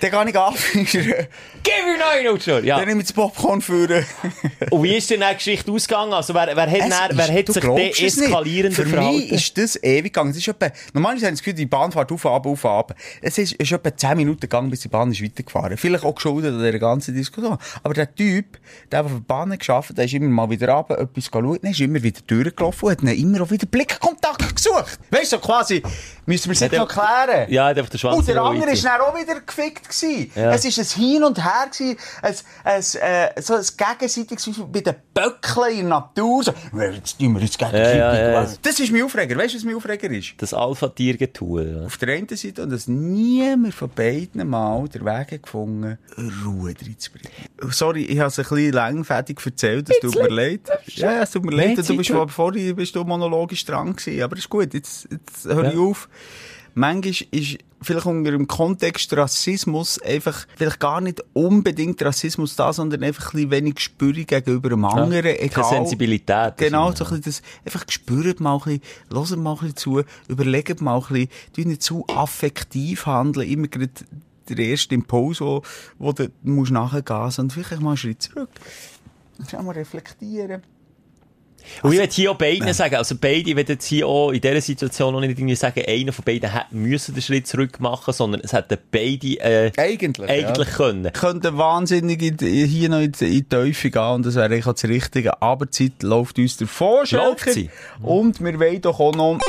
Dann 0.02 0.12
kann 0.12 0.28
ich 0.28 0.38
anführen. 0.38 1.28
Gib 1.64 1.74
mir 1.86 1.98
noch 2.00 2.12
einen 2.12 2.42
schon! 2.42 2.66
Ja. 2.66 2.78
Dann 2.78 2.88
nehme 2.88 3.02
ich 3.02 3.08
das 3.08 3.14
Popcorn 3.14 3.62
führen. 3.62 4.04
Und 4.72 4.84
wie 4.84 4.96
ist 4.96 5.10
denn 5.12 5.22
die 5.22 5.36
Geschichte 5.36 5.72
ausgegangen? 5.72 6.12
Also, 6.12 6.34
wer, 6.34 6.48
wer 6.56 6.72
hat, 6.72 6.92
dann, 6.92 7.18
wer 7.18 7.32
hat 7.32 7.48
sich 7.48 7.64
deeskalierender 7.64 8.76
Für 8.76 8.88
verhalten? 8.88 9.18
mich 9.18 9.32
ist 9.32 9.58
das 9.58 9.76
ewig 9.84 10.06
gegangen. 10.06 10.32
Es 10.32 10.38
ist 10.38 10.48
etwa, 10.48 10.72
normalerweise 10.94 11.28
habe 11.28 11.34
ich 11.34 11.40
das 11.40 11.46
Gefühl, 11.46 11.54
die 11.54 11.66
Bahn 11.68 11.92
fährt 11.92 12.12
auf, 12.12 12.26
ab, 12.26 12.46
auf, 12.48 12.66
ab. 12.66 12.96
Es 13.22 13.38
ist, 13.38 13.54
ist 13.54 13.72
etwa 13.72 13.96
10 13.96 14.18
Minuten 14.18 14.42
gegangen, 14.42 14.72
bis 14.72 14.80
die 14.80 14.88
Bahn 14.88 15.12
ist 15.12 15.24
weitergefahren. 15.24 15.78
Vielleicht 15.78 16.04
auch 16.04 16.16
geschuldet 16.16 16.54
an 16.54 16.64
dieser 16.64 16.80
ganzen 16.80 17.14
Diskussion. 17.14 17.58
Aber 17.84 17.94
der 17.94 18.14
Typ, 18.16 18.58
der, 18.92 19.04
der 19.04 19.06
auf 19.06 19.12
der 19.12 19.20
Bahn 19.20 19.58
geschafft 19.58 19.90
hat, 19.90 19.98
der 20.00 20.06
ist 20.06 20.14
immer 20.14 20.30
mal 20.30 20.50
wieder 20.50 20.70
runter, 20.70 20.98
etwas 20.98 21.30
geschaut, 21.30 21.64
dann 21.64 21.72
ist 21.72 21.80
immer 21.80 22.02
wieder 22.02 22.22
durchgelaufen 22.26 22.88
und 22.88 22.92
hat 22.92 23.02
dann 23.04 23.16
immer 23.16 23.42
auch 23.42 23.52
wieder 23.52 23.68
Blickkontakt 23.68 24.56
gesucht. 24.56 25.00
Weißt 25.12 25.32
du, 25.32 25.38
so 25.38 25.40
quasi, 25.40 25.84
müssen 26.26 26.48
wir 26.48 26.54
es 26.54 26.60
jetzt 26.62 26.76
noch 26.76 26.88
klären. 26.88 27.52
Ja, 27.52 27.72
der 27.74 27.84
auf 27.84 27.90
der 27.90 27.98
Schwanz 28.00 28.18
Und 28.18 28.28
der 28.28 28.42
andere 28.42 28.72
ist 28.72 28.84
dann 28.84 29.00
auch 29.02 29.16
wieder 29.16 29.40
gefickt 29.42 29.91
gewesen. 29.92 30.32
Ja. 30.36 30.54
Es 30.54 30.66
ist 30.66 30.80
ein 30.80 31.02
Hin 31.02 31.24
und 31.24 31.44
Her 31.44 31.70
gewesen, 31.72 31.98
ein, 32.22 32.36
ein, 32.64 32.84
äh, 33.36 33.42
so 33.42 33.56
ein 33.56 33.66
gegenseitiges, 33.78 34.50
bei 34.72 34.82
den 34.82 34.96
Böckeln 35.14 35.72
in 35.72 35.78
der 35.78 36.00
Natur. 36.00 36.44
So, 36.44 36.54
«Ja, 36.74 36.92
jetzt 36.92 37.20
tun 37.20 37.34
wir 37.34 37.42
uns 37.42 37.58
gegenseitig. 37.58 37.98
Ja, 37.98 38.16
ja, 38.16 38.42
ja. 38.44 38.54
Das 38.62 38.80
ist 38.80 38.92
mein 38.92 39.04
Aufreger. 39.04 39.38
Weißt 39.38 39.54
du, 39.54 39.58
was 39.58 39.64
mein 39.66 39.76
Aufreger 39.76 40.10
ist? 40.10 40.34
Das 40.38 40.54
Alpha-Tier-Getue. 40.54 41.84
Auf 41.86 41.98
der 41.98 42.16
einen 42.16 42.28
Seite, 42.30 42.64
und 42.64 42.72
dass 42.72 42.88
niemand 42.88 43.74
von 43.74 43.90
beiden 43.90 44.48
Mal 44.48 44.88
den 44.88 45.06
Weg 45.06 45.44
gefunden 45.44 45.98
Ruhe 46.46 46.74
reinzubringen. 46.80 47.32
Sorry, 47.70 48.06
ich 48.06 48.20
habe 48.20 48.30
es 48.30 48.40
ein 48.40 48.46
bisschen 48.46 48.74
langfädig 48.74 49.40
erzählt, 49.46 49.90
es 49.90 50.00
tut 50.00 50.16
mir 50.16 50.30
leid. 50.30 50.62
Ja, 50.88 51.22
es 51.22 51.32
tut 51.32 51.46
mir 51.46 51.56
leid, 51.56 51.78
du 51.78 51.98
bist, 51.98 52.12
vorhin 52.28 52.76
bist 52.76 52.96
du 52.96 53.04
monologisch 53.04 53.66
dran 53.66 53.96
gewesen, 53.96 54.22
aber 54.22 54.38
ist 54.38 54.50
gut, 54.50 54.74
jetzt, 54.74 55.08
jetzt 55.12 55.46
höre 55.46 55.72
ich 55.72 55.78
auf. 55.78 56.10
Manchmal 56.74 57.28
ist 57.32 57.58
vielleicht 57.82 58.06
unter 58.06 58.32
dem 58.32 58.48
Kontext 58.48 59.12
Rassismus 59.14 60.00
einfach 60.02 60.46
vielleicht 60.56 60.80
gar 60.80 61.02
nicht 61.02 61.24
unbedingt 61.34 62.02
Rassismus 62.04 62.56
da, 62.56 62.72
sondern 62.72 63.04
einfach 63.04 63.34
ein 63.34 63.38
bisschen 63.38 63.52
wenig 63.52 63.76
Gespür 63.76 64.14
gegenüber 64.14 64.70
dem 64.70 64.86
anderen, 64.86 65.24
Keine 65.24 65.40
egal. 65.40 65.64
Sensibilität. 65.64 66.58
Genau, 66.58 66.92
so 66.92 67.06
ein 67.06 67.10
bisschen 67.10 67.24
das, 67.24 67.42
einfach 67.66 67.86
gespürt 67.86 68.40
mal 68.40 68.56
ein 68.66 68.80
bisschen, 68.80 68.82
hört 69.12 69.38
mal 69.38 69.52
ein 69.52 69.58
bisschen 69.58 69.76
zu, 69.76 70.02
überlegt 70.28 70.82
mal 70.82 70.96
ein 70.96 71.02
bisschen, 71.02 71.30
tu 71.54 71.62
nicht 71.62 71.82
zu 71.82 72.06
affektiv 72.08 73.06
handeln, 73.06 73.50
immer 73.50 73.68
gerade 73.68 73.92
der 74.48 74.66
erste 74.66 74.96
Impuls, 74.96 75.42
wo, 75.42 75.62
wo 75.98 76.12
du 76.12 76.30
musst 76.44 76.72
nachgehen, 76.72 77.32
sondern 77.32 77.50
vielleicht 77.50 77.82
mal 77.82 77.92
einen 77.92 77.98
Schritt 77.98 78.22
zurück. 78.22 78.50
Schau 79.50 79.64
mal 79.64 79.72
reflektieren. 79.72 80.62
Und 81.84 81.94
ich 81.94 82.00
will 82.00 82.08
hier 82.10 82.32
auch 82.32 82.38
beiden 82.38 82.74
sagen, 82.74 82.96
also 82.96 83.16
beide, 83.20 83.56
will 83.56 83.66
jetzt 83.68 83.86
hier 83.86 84.08
auch 84.08 84.32
in 84.32 84.42
dieser 84.42 84.62
Situation 84.62 85.16
auch 85.16 85.20
nicht 85.20 85.32
irgendwie 85.38 85.56
sagen, 85.56 85.82
einer 85.88 86.12
von 86.14 86.24
beiden 86.26 86.52
hätte 86.52 86.66
müssen 86.76 87.14
den 87.14 87.22
Schritt 87.22 87.48
zurück 87.48 87.80
machen, 87.80 88.14
sondern 88.14 88.42
es 88.42 88.54
hätten 88.54 88.78
beide, 88.92 89.28
äh, 89.40 89.72
Eigentlich, 89.78 90.30
eigentlich 90.30 90.68
ja. 90.68 90.74
können. 90.76 91.12
Könnte 91.14 91.58
wahnsinnig 91.58 92.22
in, 92.22 92.38
die- 92.38 92.68
hier 92.68 92.90
noch 92.90 93.00
in, 93.02 93.12
die- 93.12 93.26
in 93.26 93.32
die 93.32 93.44
Teufel 93.44 93.92
gehen 93.92 94.02
und 94.12 94.26
das 94.26 94.36
wäre 94.36 94.46
eigentlich 94.46 94.68
auch 94.68 94.74
das 94.74 94.84
Richtige. 94.86 95.42
Aber 95.42 95.66
die 95.66 95.72
Zeit 95.72 96.04
läuft 96.04 96.38
uns 96.40 96.58
davor, 96.58 97.04
Läuft 97.12 97.50
sie? 97.52 97.70
Und 98.02 98.40
wir 98.44 98.60
wollen 98.60 98.82
doch 98.82 99.00
auch 99.00 99.14
noch 99.16 99.40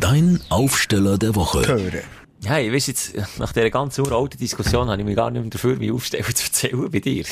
Dein 0.00 0.40
Aufsteller 0.50 1.18
der 1.18 1.34
Woche. 1.34 1.66
hören. 1.66 1.92
Ja, 2.40 2.58
ich 2.58 2.70
weiss 2.72 2.86
jetzt, 2.86 3.14
nach 3.38 3.52
dieser 3.52 3.70
ganzen 3.70 4.02
uralten 4.06 4.38
Diskussion 4.38 4.88
habe 4.88 5.00
ich 5.00 5.06
mich 5.06 5.16
gar 5.16 5.30
nicht 5.30 5.40
mehr 5.40 5.50
dafür, 5.50 5.76
mich 5.76 5.90
aufstellen 5.90 6.24
zu 6.34 6.44
erzählen 6.44 6.90
bei 6.90 7.00
dir. 7.00 7.24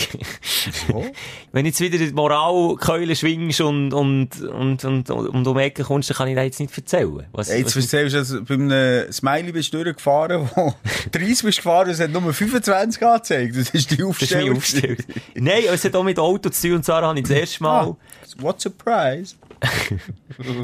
Wenn 1.52 1.66
jetzt 1.66 1.80
wieder 1.80 1.98
die 1.98 2.10
Moralkeule 2.12 3.14
schwingst 3.14 3.60
und, 3.60 3.92
und, 3.92 4.40
und, 4.42 4.84
und, 4.84 5.10
und 5.10 5.46
um 5.46 5.54
die 5.56 5.62
Ecke 5.62 5.84
kommst, 5.84 6.10
dann 6.10 6.16
kann 6.16 6.28
ich 6.28 6.34
dir 6.34 6.42
jetzt 6.42 6.58
nicht 6.58 6.76
erzählen. 6.76 7.26
Was, 7.32 7.48
Jetzt 7.48 7.76
was, 7.76 7.84
erzählst 7.92 8.14
du, 8.14 8.18
dass 8.38 8.44
bei 8.46 8.54
einem 8.54 9.12
Smiley 9.12 9.52
bist 9.52 9.72
du 9.74 9.84
durchgefahren, 9.84 10.48
wo 10.54 10.74
30 11.12 11.42
bist 11.44 11.58
gefahren 11.58 11.86
und 11.88 11.92
es 11.92 12.00
hat 12.00 12.10
nur 12.10 12.32
25 12.32 13.02
angezeigt. 13.02 13.56
Das 13.56 13.70
ist 13.70 13.90
die 13.90 13.96
das 13.96 13.98
ist 13.98 14.04
Aufstellung. 14.06 14.48
mich 14.48 14.56
aufgestellt. 14.56 15.04
Nein, 15.34 15.62
es 15.70 15.84
hat 15.84 15.94
auch 15.96 16.04
mit 16.04 16.18
Auto 16.18 16.48
zu 16.48 16.68
tun 16.68 16.76
und 16.76 16.84
Sarah 16.84 17.08
habe 17.08 17.18
ich 17.18 17.26
das 17.26 17.36
erste 17.36 17.62
Mal, 17.62 17.88
Ah, 17.88 17.96
what 18.38 18.60
surprise. 18.60 19.36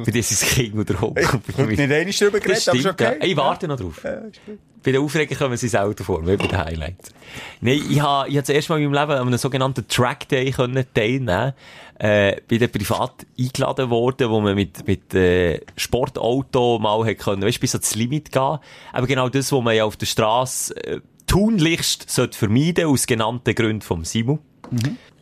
Bei 0.04 0.10
dieses 0.10 0.40
Kind 0.40 0.74
oder 0.76 1.00
Hoch. 1.00 1.14
Ich 1.16 1.26
habe 1.26 1.66
nicht 1.66 1.80
einmal 1.80 2.04
drüber 2.04 2.40
geredet, 2.40 2.68
aber 2.68 2.78
ist 2.78 2.86
okay. 2.86 3.16
Ja. 3.20 3.26
Ich 3.26 3.36
warte 3.36 3.68
noch 3.68 3.78
drauf. 3.78 4.02
Ja, 4.04 4.10
ist. 4.10 4.40
Bei 4.82 4.92
den 4.92 5.02
Aufregern 5.02 5.38
kommen 5.38 5.56
sie 5.58 5.68
selten 5.68 6.04
vor, 6.04 6.26
wie 6.26 6.36
bei 6.36 6.46
den 6.46 6.58
Highlights. 6.58 7.12
Nein, 7.60 7.82
ich 7.90 8.00
habe, 8.00 8.28
ich 8.30 8.36
das 8.36 8.48
erste 8.48 8.72
Mal 8.72 8.80
in 8.80 8.90
meinem 8.90 9.00
Leben 9.00 9.20
an 9.20 9.26
einem 9.26 9.38
sogenannten 9.38 9.86
Track 9.88 10.28
Day 10.28 10.50
können 10.50 10.84
teilnehmen 10.94 11.52
äh, 12.00 12.40
bin 12.48 12.58
dann 12.58 12.70
privat 12.70 13.26
eingeladen 13.38 13.90
worden, 13.90 14.30
wo 14.30 14.40
man 14.40 14.54
mit, 14.54 14.86
mit, 14.86 15.12
äh, 15.14 15.60
Sportauto 15.76 16.78
mal 16.78 17.04
hat 17.06 17.18
können, 17.18 17.42
weißt, 17.42 17.60
bis 17.60 17.74
ans 17.74 17.94
Limit 17.94 18.32
gehen. 18.32 18.58
Aber 18.92 19.06
genau 19.06 19.28
das, 19.28 19.52
was 19.52 19.62
man 19.62 19.76
ja 19.76 19.84
auf 19.84 19.98
der 19.98 20.06
Straße, 20.06 20.74
äh, 20.82 21.00
tunlichst 21.26 22.10
sollte 22.10 22.38
vermeiden, 22.38 22.86
aus 22.86 23.06
genannten 23.06 23.54
Gründen 23.54 23.82
vom 23.82 24.04
Simon. 24.04 24.38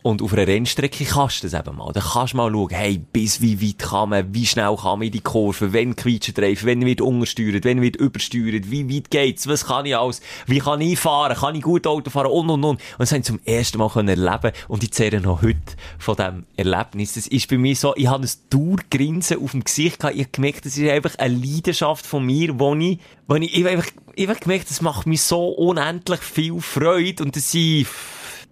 Und 0.01 0.21
auf 0.21 0.31
einer 0.31 0.47
Rennstrecke 0.47 1.03
kannst 1.03 1.43
du 1.43 1.47
das 1.49 1.59
eben 1.59 1.75
mal. 1.75 1.91
Da 1.91 1.99
kannst 1.99 2.33
du 2.33 2.37
mal 2.37 2.49
schauen, 2.49 2.69
hey, 2.69 2.97
bis 2.97 3.41
wie 3.41 3.61
weit 3.61 3.79
kann 3.79 4.09
man, 4.09 4.33
wie 4.33 4.45
schnell 4.45 4.75
kann 4.77 4.99
man 4.99 5.03
in 5.03 5.11
die 5.11 5.19
Kurve, 5.19 5.73
wenn 5.73 5.95
quietscht 5.95 6.39
Reifen, 6.39 6.67
wenn 6.67 6.85
wird 6.85 7.01
untersteuert, 7.01 7.65
wenn 7.65 7.81
wird 7.81 7.97
übersteuert, 7.97 8.71
wie 8.71 8.95
weit 8.95 9.11
geht's, 9.11 9.47
was 9.47 9.65
kann 9.65 9.85
ich 9.85 9.97
alles, 9.97 10.21
wie 10.47 10.59
kann 10.59 10.79
ich 10.79 10.97
fahren, 10.97 11.35
kann 11.35 11.55
ich 11.55 11.63
gut 11.63 11.85
Auto 11.85 12.09
fahren 12.09 12.31
und 12.31 12.49
und 12.49 12.63
und. 12.63 12.69
Und 12.69 12.81
das 12.97 13.11
haben 13.11 13.23
sie 13.23 13.27
zum 13.27 13.39
ersten 13.43 13.77
Mal 13.77 13.89
können 13.89 14.07
erleben 14.07 14.53
und 14.69 14.83
ich 14.83 14.93
zehre 14.93 15.19
noch 15.19 15.41
heute 15.41 15.59
von 15.97 16.15
diesem 16.15 16.45
Erlebnis. 16.55 17.15
Das 17.15 17.27
ist 17.27 17.49
bei 17.49 17.57
mir 17.57 17.75
so, 17.75 17.93
ich 17.97 18.07
habe 18.07 18.23
ein 18.23 18.31
Dauergrinsen 18.49 19.43
auf 19.43 19.51
dem 19.51 19.65
Gesicht 19.65 19.99
gehabt, 19.99 20.15
ich 20.15 20.23
habe 20.23 20.31
gemerkt, 20.31 20.65
das 20.65 20.77
ist 20.77 20.89
einfach 20.89 21.15
eine 21.17 21.35
Leidenschaft 21.35 22.05
von 22.05 22.25
mir, 22.25 22.57
wo 22.57 22.73
ich, 22.75 22.99
wo 23.27 23.35
ich, 23.35 23.53
ich 23.53 23.63
habe 23.63 23.71
einfach, 23.71 23.91
ich 24.15 24.29
habe 24.29 24.39
gemerkt, 24.39 24.69
das 24.69 24.81
macht 24.81 25.07
mir 25.07 25.17
so 25.17 25.49
unendlich 25.49 26.21
viel 26.21 26.61
Freude 26.61 27.23
und 27.23 27.35
das 27.35 27.51
sind 27.51 27.87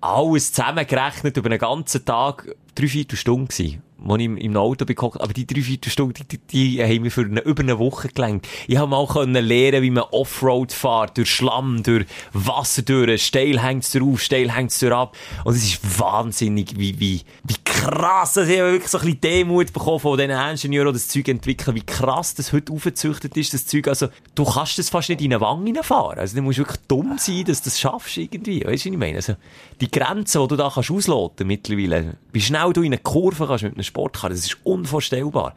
alles 0.01 0.51
zusammengerechnet 0.53 1.37
über 1.37 1.49
einen 1.49 1.59
ganzen 1.59 2.05
Tag 2.05 2.55
drei, 2.75 2.87
vier 2.87 3.05
Stunden 3.13 3.47
gewesen. 3.47 3.81
Wo 3.99 4.15
ich 4.15 4.25
im, 4.25 4.57
Auto 4.57 4.85
bin, 4.85 4.97
aber 4.97 5.33
die 5.33 5.47
drei, 5.47 5.61
vier 5.61 5.77
Stunden, 5.87 6.23
die, 6.31 6.37
die, 6.37 6.83
haben 6.83 7.01
mir 7.01 7.11
für 7.11 7.21
eine, 7.21 7.41
über 7.41 7.63
eine 7.63 7.79
Woche 7.79 8.09
gelangt. 8.09 8.47
Ich 8.67 8.77
habe 8.77 8.89
mal 8.89 9.07
können 9.07 9.43
lernen, 9.43 9.81
wie 9.81 9.89
man 9.89 10.03
Offroad 10.11 10.71
fährt, 10.71 11.17
durch 11.17 11.29
Schlamm, 11.29 11.83
durch 11.83 12.05
Wasser, 12.33 12.83
durch, 12.83 13.25
steil 13.25 13.61
hängt's 13.61 13.91
drauf, 13.91 14.21
steil 14.21 14.53
hängt's 14.53 14.83
ab. 14.83 15.15
Und 15.43 15.55
es 15.55 15.63
ist 15.63 15.99
wahnsinnig, 15.99 16.77
wie, 16.77 16.99
wie, 16.99 17.21
wie 17.43 17.55
krass, 17.63 18.33
dass 18.33 18.47
ich 18.47 18.57
wirklich 18.57 18.87
so 18.87 18.99
ein 18.99 19.05
bisschen 19.05 19.21
Demut 19.21 19.73
bekommen 19.73 19.99
von 19.99 20.17
diesen 20.17 20.31
Ingenieuren, 20.31 20.93
die 20.93 20.99
das 20.99 21.07
Zeug 21.07 21.27
entwickeln, 21.27 21.75
wie 21.75 21.81
krass 21.81 22.35
das 22.35 22.53
heute 22.53 22.73
aufgezüchtet 22.73 23.35
ist, 23.35 23.53
das 23.53 23.65
Zeug. 23.65 23.87
Also, 23.87 24.07
du 24.35 24.45
kannst 24.45 24.77
das 24.77 24.89
fast 24.89 25.09
nicht 25.09 25.21
in 25.21 25.33
eine 25.33 25.41
Wange 25.41 25.83
fahren. 25.83 26.19
Also, 26.19 26.35
du 26.35 26.41
musst 26.41 26.59
wirklich 26.59 26.81
dumm 26.87 27.17
sein, 27.17 27.45
dass 27.45 27.61
du 27.61 27.69
das 27.69 27.79
schaffst 27.79 28.17
irgendwie. 28.17 28.63
Weißt 28.63 28.85
du, 28.85 28.89
was 28.89 28.93
ich 28.93 28.97
meine? 28.97 29.15
Also, 29.17 29.35
die 29.81 29.89
Grenzen, 29.89 30.41
die 30.41 30.47
du 30.47 30.55
da 30.55 30.71
kannst 30.73 30.91
ausloten 30.91 31.47
mittlerweile, 31.47 32.15
wie 32.31 32.41
schnell 32.41 32.73
du 32.73 32.81
in 32.81 32.93
eine 32.93 32.97
Kurve 32.99 33.47
kannst 33.47 33.63
mit 33.63 33.73
einem 33.73 33.83
Sportcar, 33.87 34.29
das 34.29 34.39
ist 34.39 34.57
unvorstellbar. 34.63 35.55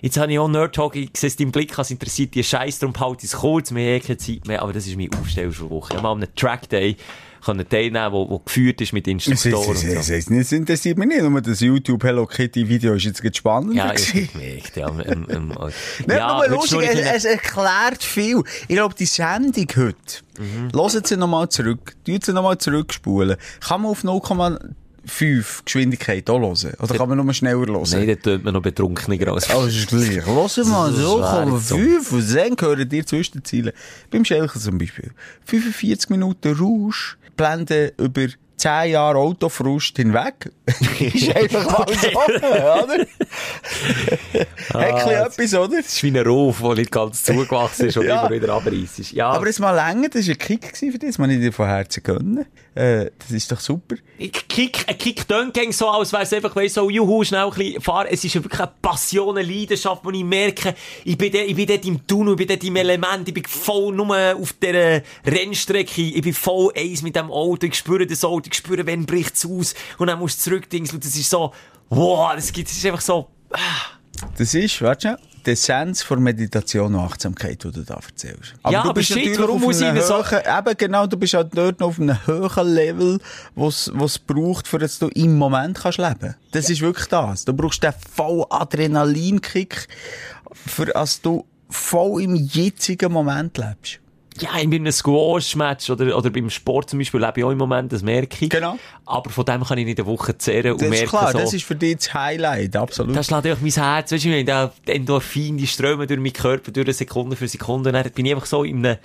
Jetzt 0.00 0.18
habe 0.18 0.32
ich 0.32 0.38
auch 0.38 0.48
Nerd 0.48 0.74
Talk, 0.74 0.96
ich 0.96 1.10
sehe 1.16 1.28
es 1.28 1.36
deinem 1.36 1.50
Blick, 1.52 1.78
als 1.78 1.90
interessiert 1.90 2.34
die 2.34 2.44
Scheiß, 2.44 2.78
darum 2.78 2.92
behalte 2.92 3.24
ich 3.24 3.32
es 3.32 3.38
kurz, 3.38 3.70
mir 3.70 3.96
eh 3.96 4.00
keine 4.00 4.18
Zeit 4.18 4.46
mehr, 4.46 4.60
aber 4.60 4.72
das 4.74 4.86
ist 4.86 4.96
mein 4.96 5.08
Aufsteller 5.14 5.50
für 5.50 5.70
Woche. 5.70 5.88
Ich 5.92 5.96
habe 5.96 6.02
mal 6.02 6.12
an 6.12 6.22
einem 6.22 6.34
Track 6.34 6.68
Day 6.68 6.96
können 7.42 7.68
teilnehmen, 7.68 8.10
wo, 8.12 8.28
wo 8.30 8.38
geführt 8.38 8.80
ist 8.80 8.94
mit 8.94 9.06
Instruktoren 9.06 9.76
Es, 9.76 9.82
und 9.84 9.90
es, 9.90 10.06
so. 10.06 10.14
es, 10.14 10.30
es 10.30 10.52
interessiert 10.52 10.96
mich 10.96 11.08
nicht, 11.08 11.20
nur 11.22 11.40
das 11.42 11.60
YouTube 11.60 12.02
Hello 12.02 12.24
Kitty 12.26 12.66
Video 12.66 12.94
ist 12.94 13.04
jetzt 13.04 13.20
gerade 13.20 13.34
spannend. 13.36 13.74
Ja, 13.74 13.92
ich 13.92 14.32
gemerkt, 14.32 14.76
ja. 14.76 14.88
Ähm, 14.88 15.26
ähm, 15.28 15.48
Nicht 15.48 16.08
ja, 16.08 16.38
nur 16.38 16.56
lustig, 16.56 16.80
es, 16.82 16.98
in- 17.00 17.06
es 17.06 17.24
erklärt 17.26 18.02
viel. 18.02 18.42
Ich 18.62 18.68
glaube, 18.76 18.94
die 18.94 19.04
Sendung 19.04 19.66
heute, 19.76 19.94
Mhm. 20.38 20.70
hören 20.74 21.04
Sie 21.04 21.16
nochmal 21.18 21.48
zurück, 21.50 21.94
tun 22.06 22.18
Sie 22.22 22.32
nochmal 22.32 22.56
zurückspulen. 22.58 23.36
Kann 23.60 23.82
man 23.82 23.90
auf 23.90 24.04
0,5 25.06 25.64
Geschwindigkeit 25.64 26.28
auch 26.30 26.40
hören? 26.40 26.74
Oder 26.80 26.94
kann 26.96 27.08
man 27.08 27.18
nur 27.24 27.34
schneller 27.34 27.58
hören? 27.58 27.86
Nein, 27.90 28.06
da 28.06 28.14
tönt 28.14 28.44
man 28.44 28.54
noch 28.54 28.62
betrunkener 28.62 29.32
als 29.32 29.48
Oh, 29.54 29.64
das 29.64 29.74
ist 29.74 29.88
gleich. 29.88 30.24
Hören 30.26 30.68
mal 30.70 30.92
so, 30.92 31.20
kommen 31.20 31.60
so. 31.60 31.76
fünf 31.76 32.12
und 32.12 32.34
dann 32.34 32.56
hören 32.60 32.88
dir 32.88 33.06
zwischen 33.06 33.38
den 33.38 33.44
Zielen. 33.44 33.72
Beim 34.10 34.24
Schelken 34.24 34.60
zum 34.60 34.78
Beispiel. 34.78 35.10
45 35.44 36.10
Minuten 36.10 36.54
Rausch, 36.54 37.16
blenden 37.36 37.90
über 37.98 38.26
10 38.64 38.92
Jahre 38.92 39.18
Autofrust 39.18 39.94
hinweg. 39.98 40.50
ist 40.98 41.36
einfach 41.36 41.66
mal 41.70 41.86
so, 41.94 42.08
oder? 42.08 43.06
Hat 44.72 44.74
ein 44.74 44.94
bisschen 44.94 45.10
etwas, 45.10 45.54
oder? 45.54 45.76
Das 45.82 45.86
ist 45.92 46.02
wie 46.02 46.18
ein 46.18 46.26
Ruf, 46.26 46.60
der 46.62 46.74
nicht 46.76 46.90
ganz 46.90 47.22
zugewachsen 47.22 47.88
ist 47.88 47.96
und 47.98 48.06
Ja. 48.14 48.20
immer 48.26 48.34
wieder 48.34 48.54
abreißt. 48.54 49.00
ist. 49.00 49.12
Ja, 49.12 49.28
Aber 49.28 49.46
es 49.48 49.58
mal 49.58 49.72
länger, 49.72 50.08
das 50.08 50.26
war 50.26 50.34
ein 50.34 50.38
Kick 50.38 50.76
für 50.76 50.86
dich, 50.98 51.10
das 51.10 51.18
muss 51.18 51.28
ich 51.28 51.40
dir 51.40 51.52
von 51.52 51.66
Herzen 51.66 52.02
gönnen. 52.02 52.46
Äh, 52.74 53.10
das 53.18 53.30
ist 53.30 53.52
doch 53.52 53.60
super. 53.60 53.94
ich 54.18 54.32
kick, 54.48 54.84
ein 54.88 54.98
Kick 54.98 55.28
tönt 55.28 55.56
so, 55.74 55.88
als 55.90 56.12
wäre 56.12 56.22
es 56.24 56.32
einfach, 56.32 56.56
weißt 56.56 56.74
so, 56.74 56.90
juhu, 56.90 57.22
schnell 57.22 57.44
ein 57.44 57.50
bisschen 57.50 57.80
fahren. 57.80 58.08
Es 58.10 58.24
ist 58.24 58.34
wirklich 58.34 58.58
eine 58.60 58.72
Passion, 58.82 59.36
eine 59.38 59.46
Leidenschaft, 59.48 60.04
wo 60.04 60.10
ich 60.10 60.24
merke, 60.24 60.74
ich 61.04 61.16
bin, 61.16 61.32
ich 61.34 61.54
bin 61.54 61.66
dort 61.66 61.84
im 61.84 62.04
Tunnel, 62.06 62.32
ich 62.32 62.38
bin 62.38 62.48
dort 62.48 62.64
im 62.64 62.74
Element, 62.76 63.28
ich 63.28 63.34
bin 63.34 63.44
voll 63.44 63.94
nur 63.94 64.16
auf 64.34 64.54
dieser 64.54 65.02
Rennstrecke, 65.24 66.02
ich 66.02 66.22
bin 66.22 66.34
voll 66.34 66.72
eins 66.76 67.02
mit 67.02 67.14
dem 67.14 67.30
Auto, 67.30 67.66
ich 67.66 67.74
spüre 67.74 68.06
das 68.06 68.24
Auto, 68.24 68.48
ich 68.54 68.58
spüre, 68.58 68.86
wenn 68.86 69.06
bricht's 69.06 69.44
aus, 69.44 69.74
und 69.98 70.06
dann 70.06 70.18
musst 70.18 70.38
du 70.38 70.50
zurückdingseln, 70.50 70.96
und 70.96 71.04
das 71.04 71.16
ist 71.16 71.28
so, 71.28 71.52
wow, 71.88 72.32
das, 72.34 72.52
gibt, 72.52 72.68
das 72.68 72.76
ist 72.76 72.86
einfach 72.86 73.00
so, 73.00 73.28
Das 74.36 74.54
ist, 74.54 74.80
warte 74.82 75.00
schnell, 75.00 75.16
die 75.46 75.50
Essenz 75.50 76.02
von 76.02 76.22
Meditation 76.22 76.94
und 76.94 77.00
Achtsamkeit, 77.00 77.62
die 77.64 77.70
du 77.70 77.82
da 77.82 77.94
erzählst. 77.94 78.54
Ja, 78.68 78.84
aber 78.84 79.02
shit, 79.02 79.38
warum 79.38 79.60
muss 79.60 79.80
ich 79.80 79.88
hohen, 79.88 80.40
Eben 80.58 80.76
genau, 80.76 81.06
du 81.06 81.16
bist 81.16 81.34
halt 81.34 81.56
dort 81.56 81.80
noch 81.80 81.88
auf 81.88 82.00
einem 82.00 82.26
höheren 82.26 82.68
Level, 82.68 83.18
was 83.54 83.88
es 83.88 84.18
braucht, 84.18 84.66
für 84.66 84.78
dass 84.78 84.98
du 84.98 85.08
im 85.08 85.36
Moment 85.36 85.78
kannst 85.78 85.98
leben. 85.98 86.34
Das 86.52 86.70
ist 86.70 86.80
wirklich 86.80 87.06
das. 87.08 87.44
Du 87.44 87.52
brauchst 87.52 87.82
den 87.82 87.92
voll 88.14 88.44
Adrenalinkick, 88.50 89.88
für 90.66 90.86
dass 90.86 91.20
du 91.20 91.44
voll 91.68 92.22
im 92.22 92.36
jetzigen 92.36 93.12
Moment 93.12 93.58
lebst. 93.58 94.00
Ja, 94.40 94.58
in 94.58 94.74
einem 94.74 94.90
Squash-Match 94.90 95.90
oder, 95.90 96.16
oder 96.16 96.30
beim 96.30 96.50
Sport 96.50 96.90
zum 96.90 96.98
Beispiel 96.98 97.20
lebe 97.20 97.34
ich 97.36 97.44
auch 97.44 97.50
im 97.50 97.58
Moment, 97.58 97.92
das 97.92 98.02
merke 98.02 98.44
ich. 98.44 98.50
Genau. 98.50 98.78
Aber 99.06 99.30
von 99.30 99.44
dem 99.44 99.62
kann 99.62 99.78
ich 99.78 99.84
nicht 99.84 99.98
eine 99.98 100.06
Woche 100.06 100.36
zehren 100.36 100.72
und 100.72 100.82
Das 100.82 100.88
merke 100.88 101.04
ist 101.04 101.10
klar, 101.10 101.32
so, 101.32 101.38
das 101.38 101.52
ist 101.54 101.64
für 101.64 101.76
dich 101.76 101.96
das 101.96 102.14
Highlight, 102.14 102.74
absolut. 102.74 103.14
Da 103.14 103.22
schlägt 103.22 103.46
einfach 103.46 103.62
mein 103.62 103.70
Herz, 103.70 104.10
weißt 104.10 104.24
du, 104.24 104.28
meine, 104.28 104.44
da 104.44 104.72
Endorphin, 104.86 105.56
die 105.56 105.66
strömen 105.66 106.08
durch 106.08 106.18
meinen 106.18 106.32
Körper, 106.32 106.72
durch 106.72 106.86
eine 106.86 106.94
Sekunde 106.94 107.36
für 107.36 107.46
Sekunde, 107.46 107.90
und 107.90 107.94
dann 107.94 108.10
bin 108.10 108.26
ich 108.26 108.34
einfach 108.34 108.46
so 108.46 108.64
in 108.64 108.84
einem, 108.84 108.98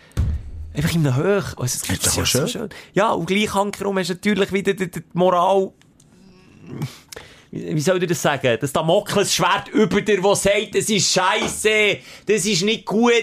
einfach 0.73 0.95
in 0.95 1.05
einem 1.05 1.15
Höch. 1.15 1.45
Also, 1.57 1.63
es 1.63 1.75
Ist 1.75 2.07
doch 2.07 2.15
ja 2.15 2.23
auch 2.23 2.25
so 2.25 2.47
schön. 2.47 2.69
Ja, 2.93 3.11
und 3.11 3.27
gleich 3.27 3.53
hankerum 3.53 3.99
hast 3.99 4.09
du 4.09 4.13
natürlich 4.13 4.51
wieder 4.51 4.73
die, 4.73 4.89
die 4.89 5.03
Moral, 5.13 5.71
wie 7.51 7.81
soll 7.81 8.01
ich 8.01 8.09
das 8.09 8.21
sagen? 8.21 8.57
Das 8.59 8.71
Damoklesschwert 8.71 9.69
über 9.69 10.01
dir, 10.01 10.21
das 10.21 10.43
sagt, 10.43 10.75
das 10.75 10.89
ist 10.89 11.11
scheiße, 11.11 11.97
das 12.25 12.45
ist 12.45 12.63
nicht 12.63 12.85
gut, 12.85 13.13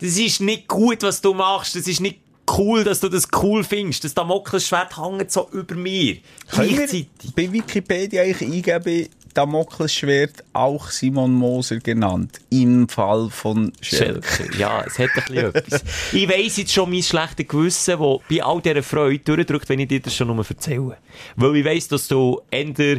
das 0.00 0.16
ist 0.16 0.40
nicht 0.40 0.66
gut, 0.66 1.02
was 1.02 1.20
du 1.20 1.34
machst, 1.34 1.76
das 1.76 1.86
ist 1.86 2.00
nicht 2.00 2.18
cool, 2.58 2.82
dass 2.82 3.00
du 3.00 3.08
das 3.08 3.28
cool 3.42 3.62
findest. 3.62 4.04
Das 4.04 4.14
Damoklesschwert 4.14 4.96
hängt 4.96 5.30
so 5.30 5.48
über 5.52 5.74
mir. 5.76 6.16
Gleichzeitig. 6.50 7.08
bei 7.36 7.52
Wikipedia 7.52 8.22
eigentlich 8.22 8.52
eingeben, 8.52 9.08
Damoklesschwert 9.34 10.44
auch 10.52 10.90
Simon 10.90 11.32
Moser 11.32 11.78
genannt, 11.78 12.40
im 12.50 12.88
Fall 12.88 13.30
von 13.30 13.72
Schelke. 13.80 14.26
Schelke. 14.28 14.58
Ja, 14.58 14.82
es 14.84 14.98
hat 14.98 15.10
ein 15.14 15.22
bisschen 15.22 15.54
etwas. 15.54 15.84
Ich 16.12 16.28
weiss 16.28 16.56
jetzt 16.56 16.72
schon 16.72 16.90
mein 16.90 17.02
schlechtes 17.02 17.46
Gewissen, 17.46 17.98
das 17.98 18.18
bei 18.28 18.42
all 18.42 18.60
dieser 18.60 18.82
Freude 18.82 19.20
durchdrückt, 19.20 19.68
wenn 19.68 19.78
ich 19.78 19.88
dir 19.88 20.00
das 20.00 20.14
schon 20.14 20.26
nur 20.28 20.44
erzähle. 20.46 20.96
Weil 21.36 21.56
ich 21.56 21.64
weiss, 21.64 21.88
dass 21.88 22.08
du 22.08 22.40
änder, 22.50 22.96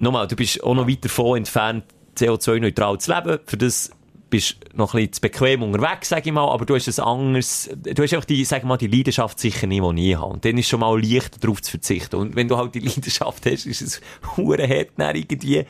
nochmal, 0.00 0.26
du 0.28 0.36
bist 0.36 0.62
auch 0.62 0.74
noch 0.74 0.88
weit 0.88 1.04
davon 1.04 1.38
entfernt, 1.38 1.84
CO2-neutral 2.16 2.98
zu 2.98 3.14
leben. 3.14 3.38
Für 3.46 3.56
das 3.56 3.90
bist 4.30 4.56
du 4.72 4.76
noch 4.76 4.94
ein 4.94 4.98
bisschen 4.98 5.12
zu 5.14 5.20
bequem 5.22 5.62
unterwegs, 5.62 6.08
sag 6.08 6.24
ich 6.24 6.32
mal, 6.32 6.48
aber 6.48 6.64
du 6.64 6.74
hast 6.74 6.88
ein 6.88 7.04
anderes, 7.04 7.68
du 7.74 8.02
hast 8.02 8.14
einfach 8.14 8.24
die, 8.24 8.44
sag 8.44 8.64
mal, 8.64 8.76
die 8.76 8.86
Leidenschaft 8.86 9.38
sicher 9.38 9.66
nicht, 9.66 9.82
die 9.82 10.10
ich 10.10 10.16
habe. 10.16 10.32
Und 10.32 10.44
dann 10.44 10.56
ist 10.56 10.68
schon 10.68 10.80
mal 10.80 10.98
leichter 11.00 11.38
darauf 11.40 11.60
zu 11.60 11.72
verzichten. 11.72 12.16
Und 12.16 12.36
wenn 12.36 12.48
du 12.48 12.56
halt 12.56 12.74
die 12.74 12.78
Leidenschaft 12.86 13.44
hast, 13.46 13.66
ist 13.66 13.82
es 13.82 14.00
hure 14.36 14.66
hart, 14.66 14.90
dann 14.96 15.16
irgendwie, 15.16 15.64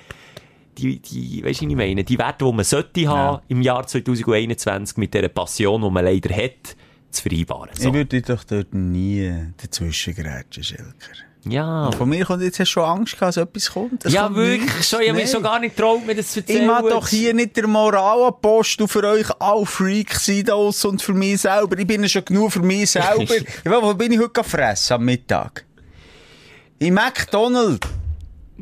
die, 0.78 1.00
die, 1.00 1.44
weisst 1.44 1.62
du, 1.62 1.68
ich 1.68 1.76
meine? 1.76 2.04
Die 2.04 2.18
Werte, 2.18 2.44
die 2.44 2.52
man 2.52 2.64
sollte 2.64 3.08
haben 3.08 3.42
im 3.48 3.62
Jahr 3.62 3.86
2021 3.86 4.98
mit 4.98 5.14
dieser 5.14 5.28
Passion, 5.28 5.82
die 5.82 5.90
man 5.90 6.04
leider 6.04 6.34
hat, 6.34 6.76
zu 7.10 7.22
vereinbaren. 7.22 7.70
So. 7.74 7.88
Ich 7.88 7.94
würde 7.94 8.06
dich 8.06 8.22
doch 8.22 8.44
dort 8.44 8.72
nie 8.72 9.32
dazwischen 9.56 10.14
grätschen, 10.14 10.62
Schelker. 10.62 11.29
Ja. 11.44 11.90
Von 11.92 12.08
mir 12.08 12.24
kommt 12.24 12.42
jetzt 12.42 12.66
schon 12.68 12.84
Angst 12.84 13.16
dass 13.20 13.36
etwas 13.36 13.70
kommt. 13.72 14.04
Es 14.04 14.12
Ja, 14.12 14.24
kommt 14.24 14.36
wirklich 14.36 14.62
nichts. 14.62 14.90
schon. 14.90 15.00
Ich 15.00 15.08
habe 15.08 15.18
mich 15.18 15.30
schon 15.30 15.42
gar 15.42 15.58
nicht 15.58 15.74
getraut, 15.76 16.04
mir 16.06 16.14
das 16.14 16.32
zu 16.32 16.40
Ich 16.40 16.48
erzählen. 16.48 16.66
mag 16.66 16.82
doch 16.88 17.08
hier 17.08 17.32
nicht 17.32 17.56
der 17.56 17.66
Moralapostel 17.66 18.86
für 18.86 19.04
euch 19.04 19.26
all 19.40 19.64
Freak 19.64 20.14
sein 20.14 20.44
da 20.44 20.54
und 20.54 21.00
für 21.02 21.14
mich 21.14 21.40
selber. 21.40 21.78
Ich 21.78 21.86
bin 21.86 22.02
ja 22.02 22.08
schon 22.08 22.24
genug 22.24 22.52
für 22.52 22.60
mich 22.60 22.90
selber. 22.90 23.22
ich 23.22 23.30
weiß, 23.64 23.82
wo 23.82 23.94
bin 23.94 24.12
ich 24.12 24.18
heute 24.18 24.30
gefressen 24.30 24.94
am 24.94 25.04
Mittag? 25.04 25.64
In 26.78 26.94
McDonald's. 26.94 27.86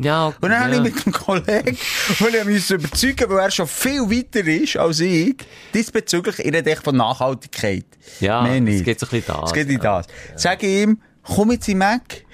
Ja, 0.00 0.26
Und 0.26 0.36
dann 0.42 0.52
ja. 0.52 0.60
habe 0.60 0.74
ich 0.76 0.80
mit 0.80 1.04
dem 1.04 1.12
Kollegen, 1.12 1.76
und 2.20 2.34
ich 2.34 2.44
musste 2.44 2.74
überzeugen, 2.76 3.28
weil 3.30 3.38
er 3.40 3.50
schon 3.50 3.66
viel 3.66 4.02
weiter 4.02 4.46
ist 4.46 4.76
als 4.76 5.00
ich, 5.00 5.34
diesbezüglich, 5.74 6.38
ich 6.38 6.54
rede 6.54 6.70
echt 6.70 6.84
von 6.84 6.96
Nachhaltigkeit. 6.96 7.84
Ja, 8.20 8.46
es 8.46 8.84
geht 8.84 9.00
so 9.00 9.06
ein 9.06 9.10
bisschen 9.10 9.24
das, 9.26 9.50
Es 9.50 9.52
geht 9.52 9.68
in 9.68 9.80
ja. 9.80 9.98
das. 9.98 10.06
Sag 10.36 10.62
ich 10.62 10.68
ihm, 10.82 11.00
komm 11.24 11.50
jetzt 11.50 11.66
in 11.68 11.78
Mac, 11.78 12.24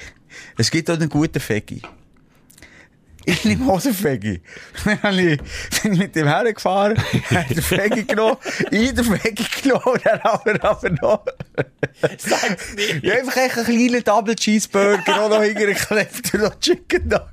es 0.56 0.70
gibt 0.70 0.90
auch 0.90 0.94
einen 0.94 1.08
guten 1.08 1.40
Fegi. 1.40 1.82
Ich 3.26 3.44
nehme 3.44 3.72
auch 3.72 3.80
den 3.80 3.94
Fegi. 3.94 4.42
Dann 4.84 5.02
habe 5.02 5.22
ich, 5.22 5.40
bin 5.82 5.96
mit 5.96 6.14
dem 6.14 6.26
hergefahren, 6.26 7.02
habe 7.30 7.54
den 7.54 7.62
Fegi 7.62 8.04
genommen, 8.04 8.36
ich 8.70 8.92
den 8.92 9.04
Fegi 9.04 9.44
genommen, 9.62 9.98
dann 10.04 10.22
haben 10.22 10.44
wir 10.44 10.64
aber 10.64 10.90
noch, 10.90 11.24
Sag's 12.18 12.74
nicht. 12.74 13.02
ja, 13.02 13.14
einfach 13.14 13.36
einen 13.36 13.64
kleinen 13.64 14.04
Double 14.04 14.34
Cheeseburger, 14.34 15.22
auch 15.22 15.30
noch 15.30 15.42
hingeklebt 15.42 16.34
und 16.34 16.42
noch 16.42 16.60
Chicken 16.60 17.08
Dog. 17.08 17.28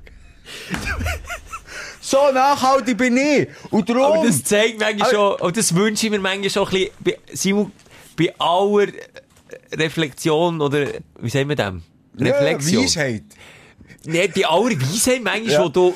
so 2.00 2.32
nachhaltig 2.32 2.96
bin 2.96 3.16
ich. 3.16 3.48
Und 3.70 3.88
darum... 3.88 4.02
Aber 4.02 4.26
das 4.26 4.42
zeigt 4.44 4.80
manchmal 4.80 5.10
schon, 5.10 5.40
und 5.40 5.56
das 5.56 5.74
wünsche 5.74 6.06
ich 6.06 6.12
mir 6.12 6.20
manchmal 6.20 6.50
schon 6.50 6.68
ein 6.68 6.70
bisschen, 6.70 6.90
bei, 7.00 7.18
Simon, 7.32 7.72
bei 8.16 8.34
aller 8.38 8.92
Reflexion, 9.72 10.60
oder, 10.60 10.86
wie 11.20 11.28
sagen 11.28 11.48
wir 11.50 11.56
dem? 11.56 11.82
Reflexion. 12.18 12.80
Ja, 12.80 12.84
Weisheit. 12.86 13.24
Nee, 14.04 14.28
bei 14.34 14.46
aller 14.46 14.80
Weisheit 14.80 15.22
manchmal, 15.22 15.52
Ja. 15.52 15.64
wo 15.64 15.68
du, 15.68 15.94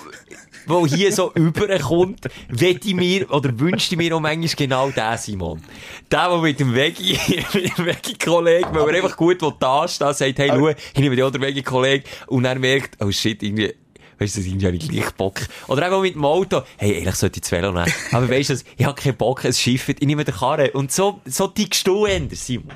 wo 0.66 0.86
hier 0.86 1.12
so 1.12 1.32
überkommt, 1.34 2.28
wette 2.48 2.88
ich 2.88 2.94
mir, 2.94 3.30
oder 3.30 3.58
wünschte 3.58 3.94
ich 3.94 3.98
mir 3.98 4.14
auch 4.14 4.20
manchmal 4.20 4.48
genau 4.56 4.90
den, 4.90 5.18
Simon. 5.18 5.62
Der, 6.10 6.28
der 6.28 6.38
mit 6.38 6.60
dem 6.60 6.74
Veggie, 6.74 7.18
mit 7.54 7.76
dem 7.78 7.86
Veggie-Kollegen, 7.86 8.68
weil 8.74 8.88
er 8.94 9.02
einfach 9.02 9.16
gut 9.16 9.42
da 9.58 9.88
steht, 9.88 10.14
sagt, 10.16 10.38
hey, 10.38 10.48
schau, 10.50 10.68
ich 10.68 10.76
nehme 10.96 11.16
den 11.16 11.24
anderen 11.24 11.46
Veggie-Kollegen, 11.46 12.04
und 12.28 12.44
er 12.44 12.58
merkt, 12.58 13.02
oh 13.02 13.10
shit, 13.10 13.42
irgendwie, 13.42 13.74
Weißt 14.18 14.34
du, 14.36 14.40
das 14.40 14.46
irgendwie 14.48 14.66
habe 14.66 14.76
ich 14.76 14.88
gleich 14.88 15.10
Bock. 15.10 15.40
Oder 15.68 15.92
auch 15.92 16.00
mit 16.00 16.14
dem 16.14 16.24
Auto. 16.24 16.62
Hey, 16.78 16.96
eigentlich 16.96 17.16
sollte 17.16 17.36
ich 17.36 17.42
das 17.42 17.52
Velo 17.52 17.70
nehmen. 17.70 17.92
Aber 18.12 18.26
weißt 18.30 18.48
du, 18.48 18.54
ich 18.78 18.86
habe 18.86 18.98
keinen 18.98 19.14
Bock, 19.16 19.44
es 19.44 19.60
schifft, 19.60 19.90
ich 19.90 20.00
nehme 20.06 20.24
den 20.24 20.34
Karren. 20.34 20.70
Und 20.70 20.90
so, 20.90 21.20
so 21.26 21.48
tickst 21.48 21.86
du 21.86 22.06
ändern, 22.06 22.34
Simon. 22.34 22.72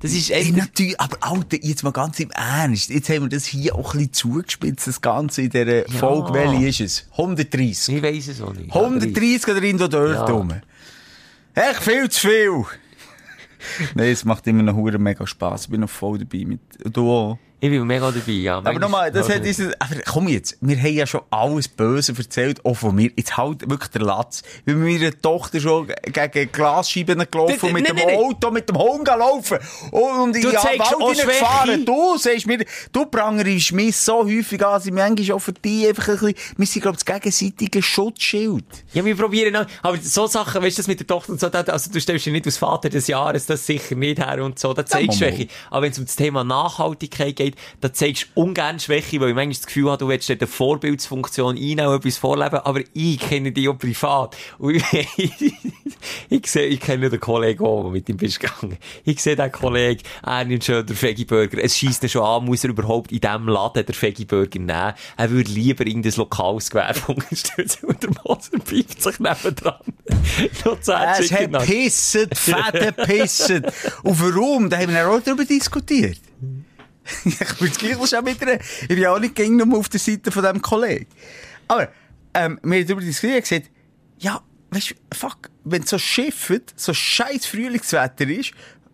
Das 0.00 0.12
ist 0.12 0.30
echt... 0.30 0.54
natürlich, 0.54 1.00
aber 1.00 1.16
Alter, 1.20 1.56
jetzt 1.62 1.82
mal 1.82 1.90
ganz 1.90 2.20
im 2.20 2.30
Ernst. 2.30 2.90
Jetzt 2.90 3.08
haben 3.08 3.22
wir 3.22 3.28
das 3.28 3.46
hier 3.46 3.74
auch 3.74 3.94
ein 3.94 3.98
bisschen 3.98 4.12
zugespitzt, 4.12 4.86
das 4.86 5.00
Ganze 5.00 5.42
in 5.42 5.50
dieser 5.50 5.88
Folge. 5.88 6.34
Welche 6.34 6.68
ist 6.68 6.80
es? 6.80 7.08
130. 7.12 7.96
Ich 7.96 8.02
weiss 8.02 8.28
es 8.28 8.40
auch 8.42 8.52
nicht. 8.52 8.74
130 8.74 9.48
oder 9.48 9.62
in 9.62 9.78
der 9.78 9.88
dort 9.88 10.12
Ja. 10.14 10.24
rum. 10.24 10.52
Echt 11.54 11.82
viel 11.82 12.08
zu 12.10 12.28
viel. 12.28 12.64
Nein, 13.94 14.08
es 14.10 14.24
macht 14.24 14.46
immer 14.46 14.62
noch 14.62 14.76
mega 14.98 15.26
Spass. 15.26 15.62
Ich 15.64 15.70
bin 15.70 15.80
noch 15.80 15.90
voll 15.90 16.18
dabei 16.18 16.44
mit, 16.44 16.60
du 16.84 17.10
auch. 17.10 17.38
Ich 17.60 17.70
bin 17.70 17.86
mega 17.86 18.10
dabei, 18.10 18.32
ja. 18.32 18.58
Aber 18.58 18.78
nochmal, 18.78 19.10
das 19.10 19.28
hat 19.28 19.44
dieses, 19.44 19.72
aber 19.80 19.96
komm 20.06 20.28
jetzt, 20.28 20.58
wir 20.60 20.76
haben 20.76 20.94
ja 20.94 21.06
schon 21.06 21.22
alles 21.30 21.68
Böse 21.68 22.14
erzählt, 22.16 22.64
auch 22.64 22.74
von 22.74 22.94
mir. 22.94 23.10
Jetzt 23.16 23.36
halt 23.36 23.68
wirklich 23.68 23.90
der 23.90 24.02
Latz. 24.02 24.42
Wie 24.64 24.74
meine 24.74 25.18
Tochter 25.20 25.60
schon 25.60 25.88
gegen 26.02 26.52
Glasscheiben 26.52 27.26
gelaufen 27.30 27.66
und 27.66 27.72
mit 27.72 27.88
dem. 27.88 27.96
Auto, 28.16 28.50
mit 28.50 28.68
dem 28.68 28.78
Hund 28.78 29.04
gelaufen. 29.04 29.58
Und 29.90 30.34
zeigst 30.34 30.94
auch 30.94 31.00
Wald 31.00 31.20
gefahren. 31.20 31.84
Du 31.84 32.16
sagst 32.18 32.46
mir, 32.46 32.64
du 32.92 33.06
prangerst 33.06 33.72
mich 33.72 33.96
so 33.96 34.24
häufig 34.24 34.64
an, 34.64 34.80
sie 34.80 34.90
manchmal 34.90 35.36
auch 35.36 35.40
für 35.40 35.52
dich 35.52 35.88
einfach 35.88 36.08
ein 36.08 36.18
bisschen, 36.18 36.34
wir 36.56 36.66
sind, 36.66 36.82
glaube 36.82 36.96
ich, 36.98 37.04
das 37.04 37.14
gegenseitige 37.14 37.82
Schutzschild. 37.82 38.64
Ja, 38.92 39.04
wir 39.04 39.16
probieren 39.16 39.52
noch. 39.52 39.66
Aber 39.82 39.96
so 40.00 40.26
Sachen, 40.26 40.62
weißt 40.62 40.78
du, 40.78 40.82
das 40.82 40.88
mit 40.88 41.00
der 41.00 41.06
Tochter 41.06 41.32
und 41.32 41.40
so, 41.40 41.48
also 41.48 41.90
du 41.90 42.00
stellst 42.00 42.26
dich 42.26 42.32
nicht 42.32 42.46
als 42.46 42.58
Vater 42.58 42.88
des 42.88 43.06
Jahres, 43.06 43.46
das 43.46 43.66
sicher 43.66 43.94
nicht 43.94 44.18
her 44.18 44.42
und 44.42 44.58
so, 44.58 44.72
da 44.72 44.84
zeigst 44.84 45.20
du. 45.20 45.24
Schwäche. 45.24 45.48
Aber 45.70 45.82
wenn 45.82 45.92
es 45.92 45.98
um 45.98 46.04
das 46.04 46.16
Thema 46.16 46.44
Nachhaltigkeit 46.44 47.36
geht, 47.36 47.45
da 47.80 47.92
zeigst 47.92 48.28
du 48.34 48.40
ungern 48.42 48.80
Schwäche, 48.80 49.20
weil 49.20 49.30
ich 49.30 49.34
manchmal 49.34 49.54
das 49.54 49.66
Gefühl 49.66 49.90
habe, 49.90 49.98
du 49.98 50.08
willst 50.08 50.28
dort 50.28 50.40
eine 50.40 50.48
Vorbildsfunktion 50.48 51.56
einnehmen, 51.56 51.94
etwas 51.94 52.18
vorleben, 52.18 52.56
aber 52.56 52.80
ich 52.92 53.18
kenne 53.18 53.52
dich 53.52 53.68
auch 53.68 53.78
privat. 53.78 54.36
Und 54.58 54.76
ich, 54.76 54.84
ich 56.28 56.46
sehe, 56.46 56.66
ich 56.66 56.80
kenne 56.80 57.10
den 57.10 57.20
Kollegen 57.20 57.64
auch, 57.64 57.82
der 57.82 57.92
mit 57.92 58.08
ihm 58.08 58.16
bist 58.16 58.40
gegangen. 58.40 58.76
Ich 59.04 59.22
sehe 59.22 59.36
den 59.36 59.52
Kollegen, 59.52 60.02
er 60.24 60.44
nimmt 60.44 60.64
schon 60.64 60.84
den 60.86 61.00
Veggie-Burger. 61.00 61.58
Es 61.62 61.76
scheisst 61.76 62.02
ihn 62.02 62.08
schon 62.08 62.22
an, 62.22 62.44
muss 62.44 62.64
er 62.64 62.70
überhaupt 62.70 63.12
in 63.12 63.20
diesem 63.20 63.48
Laden 63.48 63.84
den 63.86 63.94
Veggie-Burger 63.94 64.58
nehmen. 64.58 64.92
Er 65.16 65.30
würde 65.30 65.50
lieber 65.50 65.86
in 65.86 66.02
das 66.02 66.16
lokales 66.16 66.70
Gewerbe 66.70 67.00
unterstützen 67.08 67.86
und 67.86 68.02
der 68.02 68.10
Moser 68.24 68.58
piept 68.64 69.02
sich 69.02 69.18
nebendran. 69.18 69.74
Noch 70.64 70.78
Es 70.80 71.32
hat 71.32 71.50
Nuggets. 71.50 71.66
pisset, 71.66 72.36
fette 72.36 72.92
pisset. 72.92 73.72
Und 74.02 74.20
warum? 74.20 74.70
Da 74.70 74.78
haben 74.78 74.92
wir 74.92 75.08
auch 75.08 75.20
darüber 75.20 75.44
diskutiert. 75.44 76.18
ich 77.24 77.38
bin 77.58 77.72
gleich 77.72 78.08
schon 78.08 78.24
mit 78.24 78.42
einer, 78.42 79.18
nicht 79.20 79.34
gegen 79.34 79.56
nur 79.56 79.78
auf 79.78 79.88
der 79.88 80.00
Seite 80.00 80.30
von 80.30 80.42
diesem 80.42 80.62
Kollegen. 80.62 81.06
Aber, 81.68 81.88
ähm, 82.34 82.58
wir 82.62 82.78
haben 82.78 82.86
darüber 82.86 83.02
diskutiert 83.02 83.42
gesagt, 83.42 83.70
ja, 84.18 84.40
weißt 84.70 84.90
du, 84.90 84.94
fuck, 85.16 85.50
wenn 85.64 85.82
so 85.82 85.98
schifft, 85.98 86.74
so 86.76 86.92
scheiß 86.92 87.46
Frühlingswetter 87.46 88.28
ist, 88.28 88.52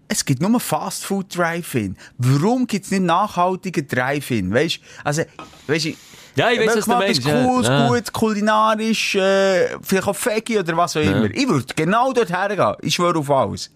es 0.09 0.25
gibt 0.25 0.43
nur 0.43 0.61
Fast 0.61 1.07
Food 1.07 1.37
Drive-In. 1.37 1.97
Warum 2.19 2.67
gibt 2.67 2.85
es 2.85 2.91
nicht 2.91 3.03
nachhaltige 3.03 3.83
Drive-In? 3.83 4.53
Weißt 4.53 4.77
du, 4.77 4.81
also, 5.05 5.23
weißt 5.67 5.87
du, 5.87 5.95
Ja, 6.35 6.51
ich 6.51 6.61
weiss, 6.61 6.77
was 6.77 6.85
du 6.87 6.91
meinst, 6.93 7.25
ja. 7.25 7.45
Cooles, 7.45 7.69
Ja. 7.69 7.89
gut, 7.89 8.13
kulinarisch, 8.13 9.15
äh, 9.17 9.69
vielleicht 9.83 10.07
auch 10.09 10.17
Fegi 10.17 10.59
oder 10.59 10.77
was 10.77 10.97
auch 10.97 11.01
immer. 11.03 11.25
Ich 11.31 11.47
würde 11.49 11.75
genau 11.77 12.13
dort 12.13 12.31
hergehen. 12.31 12.75
Ich 12.81 12.95
schwöre 12.95 13.19
auf 13.19 13.31
alles. 13.31 13.71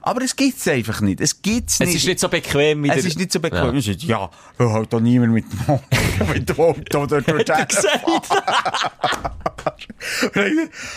Aber 0.00 0.22
es 0.22 0.34
gibt's 0.34 0.66
einfach 0.66 1.00
nicht. 1.00 1.20
Es 1.20 1.40
gibt's 1.40 1.74
Es 1.74 1.86
nicht. 1.86 1.96
ist 1.96 2.06
nicht 2.06 2.18
so 2.20 2.28
bequem 2.28 2.82
wie 2.82 2.90
Es 2.90 3.04
ist 3.04 3.18
nicht 3.18 3.30
so 3.32 3.38
bequem. 3.40 3.72
Ja. 3.72 3.78
Es 3.92 4.02
ja, 4.02 4.30
weil 4.58 4.70
halt 4.72 4.92
auch 4.94 5.00
niemand 5.00 5.32
mit 5.32 5.44
dem, 5.44 6.28
mit 6.32 6.48
dem 6.48 6.58
Auto 6.58 7.06
dort 7.06 7.28
durch 7.28 7.44
die. 7.44 7.52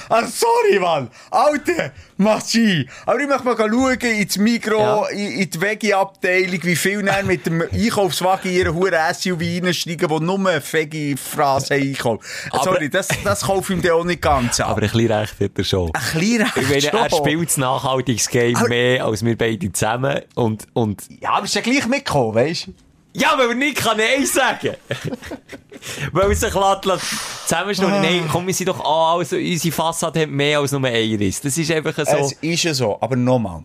Ah, 0.10 0.26
sorry, 0.26 0.80
Mann. 0.80 1.10
Alter, 1.30 1.92
Maschi. 2.18 2.88
Aber 3.06 3.20
ich 3.20 3.28
möchte 3.28 3.44
mal 3.44 3.58
schauen 3.58 4.00
ins 4.00 4.38
Mikro, 4.38 4.80
Ja. 4.80 5.06
in, 5.08 5.32
in 5.42 5.50
die 5.50 5.62
Veggie-Abteilung, 5.62 6.60
wie 6.64 6.76
viel 6.76 7.04
dann 7.04 7.28
mit 7.28 7.46
dem 7.46 7.62
Einkaufswagen 7.62 8.52
in 8.52 8.58
ihren 8.58 8.74
huren 8.76 8.94
SUV 9.14 9.42
reinsteigen, 9.42 10.08
die 10.10 10.20
nur 10.24 10.40
Veggie-Phrase 10.40 11.74
einkaufen. 11.76 12.24
Sorry, 12.64 12.90
das, 12.90 13.08
das 13.24 13.42
kaufe 13.42 13.74
ich 13.74 13.80
ihm 13.80 13.82
dann 13.84 13.92
auch 13.94 14.04
nicht 14.06 14.22
ganz 14.22 14.60
ab. 14.60 14.70
Aber 14.70 14.82
ein 14.84 14.90
bisschen 14.90 15.12
recht 15.12 15.40
hat 15.40 15.52
er 15.58 15.64
schon. 15.64 15.92
ein 15.94 16.02
kleiner 16.20 16.52
Ich 16.56 16.70
meine, 16.92 17.04
er 17.10 17.10
spielt 17.12 17.50
das 17.50 17.58
Nachhaltigungsgame 17.58 18.54
Aber- 18.58 18.70
mehr 18.70 19.06
als 19.06 19.24
wir 19.26 19.38
beide 19.38 19.72
zusammen. 19.72 20.22
Und, 20.36 20.68
und, 20.74 21.04
Ja, 21.22 21.32
aber 21.32 21.46
ist 21.46 21.56
ja 21.56 21.62
gleich 21.62 21.88
mitgekommen, 21.88 22.36
weißt 22.36 22.68
du? 22.68 22.74
Ja, 23.16 23.38
weil 23.38 23.50
er 23.50 23.56
nicht 23.56 23.78
kann 23.78 23.98
Nein 23.98 24.26
sagen. 24.26 24.76
weil 26.12 26.36
sich 26.36 26.54
zusammenschnurren. 27.46 28.02
Nein, 28.02 28.28
komm, 28.30 28.48
wir 28.48 28.54
sind 28.54 28.68
doch 28.68 28.80
an, 28.80 29.20
also 29.20 29.38
unsere 29.38 29.74
Fassade 29.74 30.22
hat 30.22 30.30
mehr 30.30 30.60
als 30.60 30.72
nur 30.72 30.84
ein 30.84 31.16
Riss. 31.16 31.42
Das 31.42 31.58
ist 31.58 31.72
einfach 31.72 31.96
so. 31.96 32.18
Es 32.18 32.34
ist 32.34 32.64
ja 32.64 32.74
so, 32.74 32.98
aber 33.00 33.16
nochmal. 33.16 33.64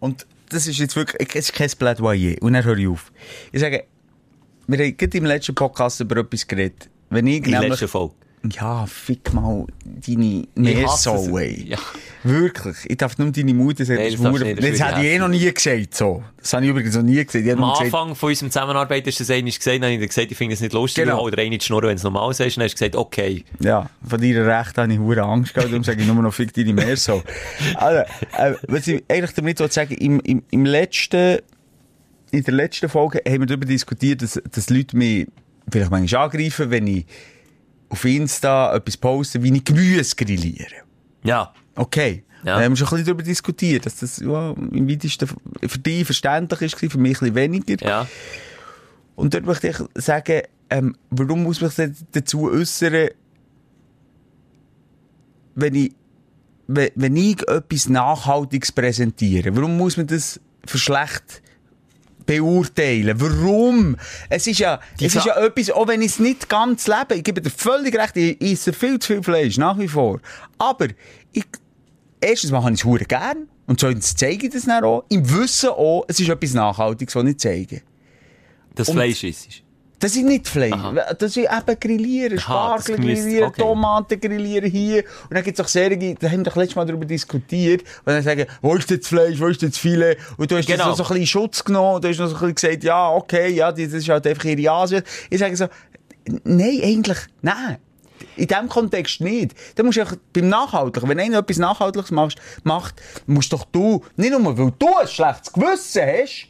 Und 0.00 0.26
das 0.48 0.66
ist 0.66 0.78
jetzt 0.78 0.96
wirklich, 0.96 1.28
es 1.34 1.50
ist 1.50 1.54
kein 1.54 1.70
Plädoyer. 1.70 2.36
Und 2.40 2.54
dann 2.54 2.64
höre 2.64 2.78
ich 2.78 2.88
auf. 2.88 3.12
Ich 3.52 3.60
sage, 3.60 3.84
wir 4.66 4.78
haben 4.78 4.96
gerade 4.96 5.18
im 5.18 5.24
letzten 5.24 5.54
Podcast 5.54 6.00
über 6.00 6.18
etwas 6.18 6.46
geredet. 6.46 6.88
Wenn 7.10 7.26
ich 7.26 7.44
in 7.44 7.50
nämlich, 7.50 7.70
letzten 7.70 7.88
Folge. 7.88 8.14
Ja, 8.50 8.86
fick 8.86 9.32
mal 9.32 9.66
deine 9.84 10.44
ey. 10.56 11.64
Ja. 11.68 11.78
Wirklich. 12.22 12.76
Ich 12.86 12.96
darf 12.96 13.16
nur 13.18 13.30
deine 13.30 13.54
Mutter 13.54 13.84
sagen, 13.84 14.00
Nein, 14.00 14.12
das, 14.12 14.20
das 14.20 14.40
nicht, 14.42 14.58
das 14.62 14.70
das 14.78 14.88
hätte 14.88 15.00
ich 15.00 15.06
eh 15.06 15.18
noch 15.18 15.28
nie 15.28 15.52
gesagt, 15.52 15.94
so. 15.94 16.22
Das 16.38 16.52
habe 16.52 16.64
ich 16.64 16.70
übrigens 16.70 16.94
noch 16.96 17.02
nie 17.02 17.24
gesagt. 17.24 17.48
Am 17.48 17.58
gesagt, 17.60 17.80
Anfang 17.80 18.14
von 18.14 18.28
unserem 18.28 18.50
Zusammenarbeit 18.50 19.06
ist 19.06 19.20
das 19.20 19.30
einmal 19.30 19.52
gesehen, 19.52 19.80
dann 19.80 19.90
habe 19.90 19.94
ich 19.94 20.00
dir 20.00 20.08
gesagt, 20.08 20.30
ich 20.30 20.36
finde 20.36 20.54
es 20.54 20.60
nicht 20.60 20.72
lustig, 20.72 21.04
Genau. 21.04 21.22
oder 21.22 21.38
eine 21.38 21.60
Schnurren, 21.60 21.88
wenn 21.88 21.96
es 21.96 22.02
normal 22.02 22.30
ist, 22.30 22.40
dann 22.40 22.46
hast 22.46 22.58
du 22.58 22.66
gesagt, 22.66 22.96
okay. 22.96 23.44
Ja, 23.60 23.88
von 24.06 24.20
deiner 24.20 24.46
Recht 24.58 24.76
habe 24.78 24.92
ich 24.92 24.98
hure 24.98 25.22
Angst 25.22 25.54
gehabt, 25.54 25.70
darum 25.72 25.84
sage 25.84 26.00
ich 26.02 26.06
nur 26.06 26.22
noch 26.22 26.34
fick 26.34 26.52
deine 26.52 26.72
Meersau. 26.72 27.22
also, 27.76 28.00
äh, 28.36 28.54
was 28.68 28.86
ich 28.86 29.02
eigentlich 29.08 29.32
damit 29.34 29.72
sagen, 29.72 29.94
im, 29.94 30.20
im, 30.20 30.42
im 30.50 30.64
letzten, 30.66 31.38
in 32.32 32.42
der 32.42 32.54
letzten 32.54 32.88
Folge 32.88 33.22
haben 33.26 33.40
wir 33.40 33.46
darüber 33.46 33.66
diskutiert, 33.66 34.22
dass, 34.22 34.40
dass 34.50 34.68
Leute 34.68 34.96
mich 34.96 35.26
vielleicht 35.70 35.90
manchmal 35.90 36.24
angreifen, 36.24 36.70
wenn 36.70 36.86
ich 36.86 37.06
auf 37.88 38.04
Insta 38.04 38.74
etwas 38.74 38.96
poste, 38.96 39.42
wie 39.42 39.54
ich 39.54 39.64
Gemüse 39.64 40.16
grilliere. 40.16 40.82
Ja. 41.22 41.52
Okay. 41.74 42.24
Ja. 42.44 42.58
Da 42.58 42.64
haben 42.64 42.72
wir 42.72 42.76
schon 42.76 42.86
ein 42.86 42.90
bisschen 42.90 43.06
darüber 43.06 43.22
diskutiert, 43.22 43.86
dass 43.86 43.96
das 43.96 44.18
ja, 44.18 44.52
im 44.52 44.88
weitesten 44.88 45.28
für 45.66 45.78
dich 45.78 46.04
verständlich 46.04 46.62
ist, 46.62 46.76
für 46.76 46.98
mich 46.98 47.20
ein 47.20 47.32
bisschen 47.32 47.34
weniger. 47.34 47.84
Ja. 47.84 48.06
Und 49.16 49.34
dort 49.34 49.46
möchte 49.46 49.68
ich 49.68 49.76
sagen, 49.94 50.42
ähm, 50.70 50.96
warum 51.10 51.42
muss 51.42 51.60
man 51.60 51.70
sich 51.70 51.90
dazu 52.12 52.50
äußern, 52.50 53.08
wenn 55.54 55.74
ich, 55.74 55.94
wenn, 56.66 56.90
wenn 56.94 57.16
ich 57.16 57.48
etwas 57.48 57.88
Nachhaltiges 57.88 58.72
präsentiere? 58.72 59.56
Warum 59.56 59.76
muss 59.76 59.96
man 59.96 60.06
das 60.06 60.40
für 60.64 60.78
schlecht 60.78 61.42
beurteilen? 62.26 63.20
Warum? 63.20 63.96
Es 64.28 64.46
ist 64.46 64.58
ja, 64.58 64.80
Die 65.00 65.06
es 65.06 65.14
ist 65.14 65.24
ja 65.24 65.36
etwas, 65.36 65.70
auch 65.70 65.88
wenn 65.88 66.02
ich 66.02 66.12
es 66.12 66.18
nicht 66.18 66.48
ganz 66.48 66.86
lebe, 66.86 67.14
ich 67.14 67.24
gebe 67.24 67.40
dir 67.40 67.50
völlig 67.50 67.96
recht, 67.96 68.16
ich 68.16 68.40
esse 68.40 68.72
viel 68.72 68.98
zu 68.98 69.14
viel 69.14 69.22
Fleisch, 69.22 69.56
nach 69.56 69.78
wie 69.78 69.88
vor. 69.88 70.20
Aber 70.58 70.88
ich, 71.32 71.44
erstens 72.20 72.50
mache 72.50 72.72
ich 72.72 72.84
es 72.84 73.08
gern. 73.08 73.48
Und 73.66 73.80
zweitens 73.80 74.14
zeige 74.14 74.46
ich 74.46 74.52
das 74.52 74.64
dann 74.64 74.84
auch. 74.84 75.04
Im 75.08 75.28
Wissen 75.28 75.70
auch, 75.70 76.04
es 76.08 76.20
ist 76.20 76.28
etwas 76.28 76.54
Nachhaltiges, 76.54 77.14
was 77.16 77.24
ich 77.24 77.38
zeige. 77.38 77.82
Das 78.74 78.90
Fleisch 78.90 79.24
ist. 79.24 79.65
Das 79.98 80.14
ist 80.14 80.24
nicht 80.24 80.46
Fleisch. 80.46 80.72
Aha. 80.74 81.14
Das 81.14 81.36
ist 81.36 81.38
eben 81.38 81.80
Grillieren, 81.80 82.38
Spargel 82.38 82.96
grillieren, 82.96 83.48
okay. 83.48 83.62
Tomaten 83.62 84.20
grillieren 84.20 84.70
hier. 84.70 85.04
Und 85.24 85.34
dann 85.34 85.42
gibt 85.42 85.58
es 85.58 85.64
auch 85.64 85.68
Serien, 85.68 86.16
da 86.20 86.28
haben 86.28 86.38
wir 86.40 86.44
doch 86.44 86.56
letztes 86.56 86.76
Mal 86.76 86.84
darüber 86.84 87.06
diskutiert, 87.06 87.80
und 87.80 88.12
dann 88.12 88.22
sagen, 88.22 88.44
wo 88.60 88.74
ist 88.74 88.90
jetzt 88.90 89.04
das 89.04 89.08
Fleisch, 89.08 89.40
wo 89.40 89.46
ist 89.46 89.62
jetzt 89.62 89.74
das 89.74 89.78
Filet? 89.80 90.16
Und 90.36 90.50
du 90.50 90.56
hast 90.56 90.66
Genau. 90.66 90.78
das 90.78 90.86
noch 90.86 90.96
so 90.96 91.04
ein 91.04 91.20
bisschen 91.20 91.26
Schutz 91.26 91.64
genommen, 91.64 92.02
du 92.02 92.08
hast 92.08 92.18
noch 92.18 92.26
so 92.26 92.34
ein 92.34 92.52
bisschen 92.52 92.74
gesagt, 92.74 92.84
ja, 92.84 93.10
okay, 93.10 93.48
ja, 93.52 93.72
das 93.72 93.92
ist 93.92 94.08
halt 94.08 94.26
einfach 94.26 94.44
ihre 94.44 94.70
Asien. 94.70 95.02
Ich 95.30 95.38
sage 95.38 95.56
so, 95.56 95.66
nein, 96.44 96.80
eigentlich, 96.82 97.18
nein. 97.40 97.78
In 98.36 98.46
diesem 98.46 98.68
Kontext 98.68 99.20
nicht. 99.22 99.54
Da 99.76 99.82
musst 99.82 99.98
du 99.98 100.04
beim 100.32 100.48
Nachhaltigen, 100.48 101.08
wenn 101.08 101.20
einer 101.20 101.38
etwas 101.38 101.56
Nachhaltiges 101.58 102.10
machst, 102.10 102.38
macht, 102.64 102.94
musst 103.26 103.52
doch 103.52 103.64
du, 103.64 104.02
nicht 104.16 104.30
nur 104.30 104.58
weil 104.58 104.72
du 104.78 104.96
ein 104.96 105.08
schlechtes 105.08 105.52
Gewissen 105.52 106.02
hast, 106.02 106.48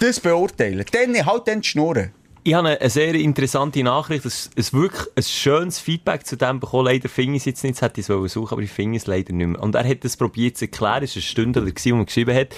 das 0.00 0.20
beurteilen. 0.20 0.84
Dann 0.92 1.26
halt 1.26 1.48
dann 1.48 1.60
die 1.60 1.68
Schnurren. 1.68 2.12
Ich 2.46 2.52
habe 2.52 2.68
eine, 2.68 2.78
eine 2.78 2.90
sehr 2.90 3.14
interessante 3.14 3.82
Nachricht, 3.82 4.26
es 4.26 4.50
ist 4.54 4.74
wirklich 4.74 5.06
ein 5.16 5.22
schönes 5.22 5.78
Feedback 5.78 6.26
zu 6.26 6.36
dem 6.36 6.60
bekommen. 6.60 6.84
Leider 6.84 7.08
finde 7.08 7.36
ich 7.36 7.40
es 7.40 7.46
jetzt 7.46 7.64
nicht, 7.64 7.76
das 7.76 7.82
hätte 7.82 8.02
ich 8.02 8.08
es 8.10 8.32
suchen, 8.34 8.52
aber 8.52 8.60
ich 8.60 8.70
finde 8.70 8.98
es 8.98 9.06
leider 9.06 9.32
nicht 9.32 9.46
mehr. 9.46 9.62
Und 9.62 9.74
er 9.74 9.88
hat 9.88 10.04
es 10.04 10.18
probiert 10.18 10.58
zu 10.58 10.66
erklären, 10.66 11.04
es 11.04 11.16
war 11.16 11.20
ein 11.20 11.22
Stündler, 11.22 11.62
gewesen, 11.62 11.94
wo 11.94 12.00
er 12.00 12.04
geschrieben 12.04 12.36
hat, 12.36 12.48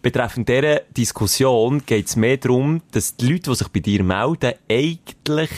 betreffend 0.00 0.48
dieser 0.48 0.80
Diskussion 0.96 1.82
geht 1.84 2.06
es 2.06 2.16
mehr 2.16 2.38
darum, 2.38 2.80
dass 2.92 3.16
die 3.16 3.32
Leute, 3.32 3.50
die 3.50 3.56
sich 3.56 3.68
bei 3.68 3.80
dir 3.80 4.02
melden, 4.02 4.54
eigentlich 4.70 5.50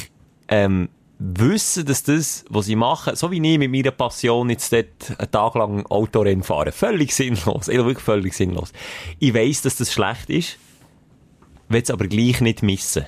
ähm, 0.49 0.89
wissen, 1.21 1.87
dass 1.87 2.03
das, 2.03 2.45
was 2.49 2.67
sie 2.67 2.75
machen, 2.75 3.15
so 3.15 3.31
wie 3.31 3.37
ich 3.37 3.59
mit 3.59 3.71
meiner 3.71 3.93
Passion 3.93 4.51
jetzt 4.51 4.73
dort 4.73 5.17
einen 5.17 5.31
Tag 5.31 5.55
lang 5.55 5.87
Autorennen 5.87 6.43
fahren, 6.43 6.73
völlig 6.73 7.15
sinnlos, 7.15 7.69
also 7.69 7.85
wirklich 7.87 8.01
völlig 8.01 8.35
sinnlos. 8.35 8.73
Ich 9.21 9.33
weiss, 9.33 9.63
dass 9.63 9.77
das 9.77 9.93
schlecht 9.93 10.29
ist, 10.29 10.59
will 11.69 11.83
es 11.83 11.91
aber 11.91 12.09
gleich 12.09 12.41
nicht 12.41 12.65
missen. 12.65 13.07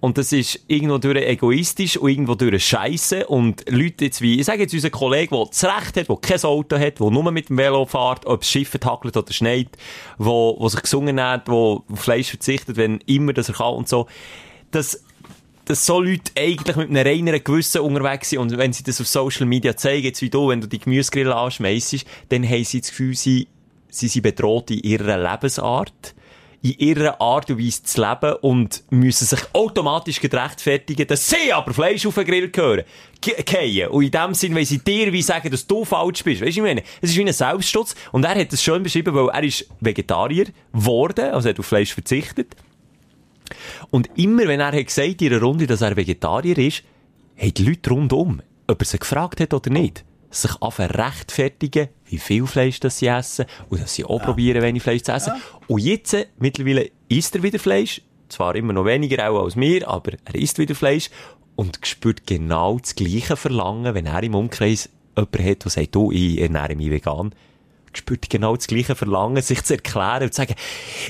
Und 0.00 0.16
das 0.16 0.32
ist 0.32 0.60
irgendwo 0.68 0.98
durch 0.98 1.16
egoistisch 1.16 1.96
und 1.96 2.08
irgendwo 2.08 2.36
durch 2.36 2.64
Scheiße. 2.64 3.26
Und 3.26 3.64
Leute 3.68 4.04
jetzt 4.04 4.22
wie, 4.22 4.38
ich 4.38 4.46
sage 4.46 4.62
jetzt 4.62 4.74
unser 4.74 4.90
Kollege, 4.90 5.34
der 5.34 5.46
das 5.46 5.64
Recht 5.64 5.96
hat, 5.96 6.08
der 6.08 6.16
kein 6.16 6.42
Auto 6.44 6.78
hat, 6.78 7.00
der 7.00 7.10
nur 7.10 7.32
mit 7.32 7.48
dem 7.48 7.58
Velo 7.58 7.84
fährt, 7.84 8.24
ob 8.26 8.42
es 8.42 8.50
Schiffe 8.50 8.78
hackelt 8.84 9.16
oder 9.16 9.32
schneit, 9.32 9.68
wo, 10.16 10.56
wo 10.58 10.68
sich 10.68 10.82
gesungen 10.82 11.20
hat, 11.20 11.48
wo 11.48 11.82
auf 11.90 12.00
Fleisch 12.00 12.30
verzichtet, 12.30 12.76
wenn 12.76 13.00
immer 13.06 13.32
das 13.32 13.48
er 13.48 13.56
kann 13.56 13.74
und 13.74 13.88
so. 13.88 14.06
Das, 14.70 15.02
dass 15.64 15.84
so 15.84 16.00
Leute 16.00 16.30
eigentlich 16.38 16.76
mit 16.76 16.90
einem 16.90 17.04
reineren 17.04 17.42
Gewissen 17.42 17.80
unterwegs 17.80 18.30
sind 18.30 18.38
und 18.38 18.56
wenn 18.56 18.72
sie 18.72 18.84
das 18.84 19.00
auf 19.00 19.08
Social 19.08 19.46
Media 19.46 19.76
zeigen, 19.76 20.04
jetzt 20.04 20.22
wie 20.22 20.30
du, 20.30 20.48
wenn 20.48 20.60
du 20.60 20.68
die 20.68 20.78
Gemüsegrille 20.78 21.34
anschmeissest, 21.34 22.06
dann 22.28 22.48
haben 22.48 22.64
sie 22.64 22.80
das 22.80 22.90
Gefühl, 22.90 23.16
sie, 23.16 23.48
sie 23.90 24.08
sind 24.08 24.22
bedroht 24.22 24.70
in 24.70 24.78
ihrer 24.78 25.18
Lebensart 25.18 26.14
in 26.62 26.72
ihrer 26.78 27.20
Art 27.20 27.50
und 27.50 27.58
Weise 27.58 27.82
zu 27.84 28.00
leben 28.00 28.34
und 28.40 28.82
müssen 28.90 29.26
sich 29.26 29.40
automatisch 29.52 30.20
rechtfertigen, 30.22 31.06
dass 31.06 31.28
sie 31.28 31.52
aber 31.52 31.72
Fleisch 31.72 32.04
auf 32.04 32.16
den 32.16 32.24
Grill 32.24 32.50
gehören. 32.50 32.84
Gehen. 33.20 33.88
Und 33.88 34.04
in 34.04 34.10
dem 34.10 34.34
Sinn, 34.34 34.54
weil 34.54 34.64
sie 34.64 34.78
dir 34.78 35.12
wie 35.12 35.22
sagen, 35.22 35.50
dass 35.50 35.66
du 35.66 35.84
falsch 35.84 36.24
bist. 36.24 36.40
Weißt 36.40 36.56
du, 36.56 36.60
ich 36.60 36.66
meine, 36.66 36.82
es 37.00 37.10
ist 37.10 37.16
wie 37.16 37.24
ein 37.24 37.32
Selbstschutz. 37.32 37.94
Und 38.12 38.24
er 38.24 38.38
hat 38.38 38.52
es 38.52 38.62
schön 38.62 38.82
beschrieben, 38.82 39.14
weil 39.14 39.28
er 39.28 39.42
ist 39.42 39.68
Vegetarier 39.80 40.46
geworden, 40.72 41.32
also 41.32 41.48
er 41.48 41.54
hat 41.54 41.60
auf 41.60 41.66
Fleisch 41.66 41.94
verzichtet. 41.94 42.56
Und 43.90 44.10
immer, 44.16 44.46
wenn 44.46 44.60
er 44.60 44.72
hat 44.72 44.86
gesagt 44.86 45.22
in 45.22 45.32
einer 45.32 45.42
Runde, 45.42 45.66
dass 45.66 45.80
er 45.80 45.96
Vegetarier 45.96 46.58
ist, 46.58 46.82
haben 47.36 47.54
die 47.54 47.64
Leute 47.64 47.90
rundum, 47.90 48.42
ob 48.66 48.80
er 48.82 48.84
sie 48.84 48.98
gefragt 48.98 49.40
hat 49.40 49.54
oder 49.54 49.70
nicht, 49.70 50.04
sich 50.30 50.50
anfangen 50.60 50.90
rechtfertigen, 50.90 51.88
wie 52.06 52.18
viel 52.18 52.46
Fleisch 52.46 52.80
das 52.80 52.98
sie 52.98 53.06
essen 53.06 53.46
und 53.68 53.80
dass 53.80 53.94
sie 53.94 54.04
auch 54.04 54.20
ja. 54.20 54.24
probieren, 54.26 54.62
wenig 54.62 54.82
Fleisch 54.82 55.02
zu 55.02 55.12
essen. 55.12 55.34
Ja. 55.34 55.58
Und 55.66 55.80
jetzt, 55.80 56.16
mittlerweile, 56.38 56.90
isst 57.08 57.34
er 57.34 57.42
wieder 57.42 57.58
Fleisch. 57.58 58.02
Zwar 58.28 58.54
immer 58.56 58.74
noch 58.74 58.84
weniger 58.84 59.30
auch 59.30 59.42
als 59.42 59.56
mir, 59.56 59.88
aber 59.88 60.12
er 60.24 60.34
isst 60.34 60.58
wieder 60.58 60.74
Fleisch 60.74 61.10
und 61.56 61.78
spürt 61.82 62.26
genau 62.26 62.78
das 62.78 62.94
gleiche 62.94 63.36
Verlangen, 63.36 63.94
wenn 63.94 64.06
er 64.06 64.22
im 64.22 64.34
Umkreis 64.34 64.90
jemanden 65.16 65.50
hat, 65.50 65.64
der 65.64 65.70
sagt, 65.70 65.94
du, 65.94 66.12
ich 66.12 66.40
ernähre 66.40 66.76
mich 66.76 66.90
vegan 66.90 67.34
spürt 67.92 68.28
genau 68.28 68.56
das 68.56 68.66
gleiche 68.66 68.94
Verlangen, 68.94 69.42
sich 69.42 69.62
zu 69.64 69.74
erklären 69.74 70.24
und 70.24 70.34
zu 70.34 70.42
sagen, 70.42 70.54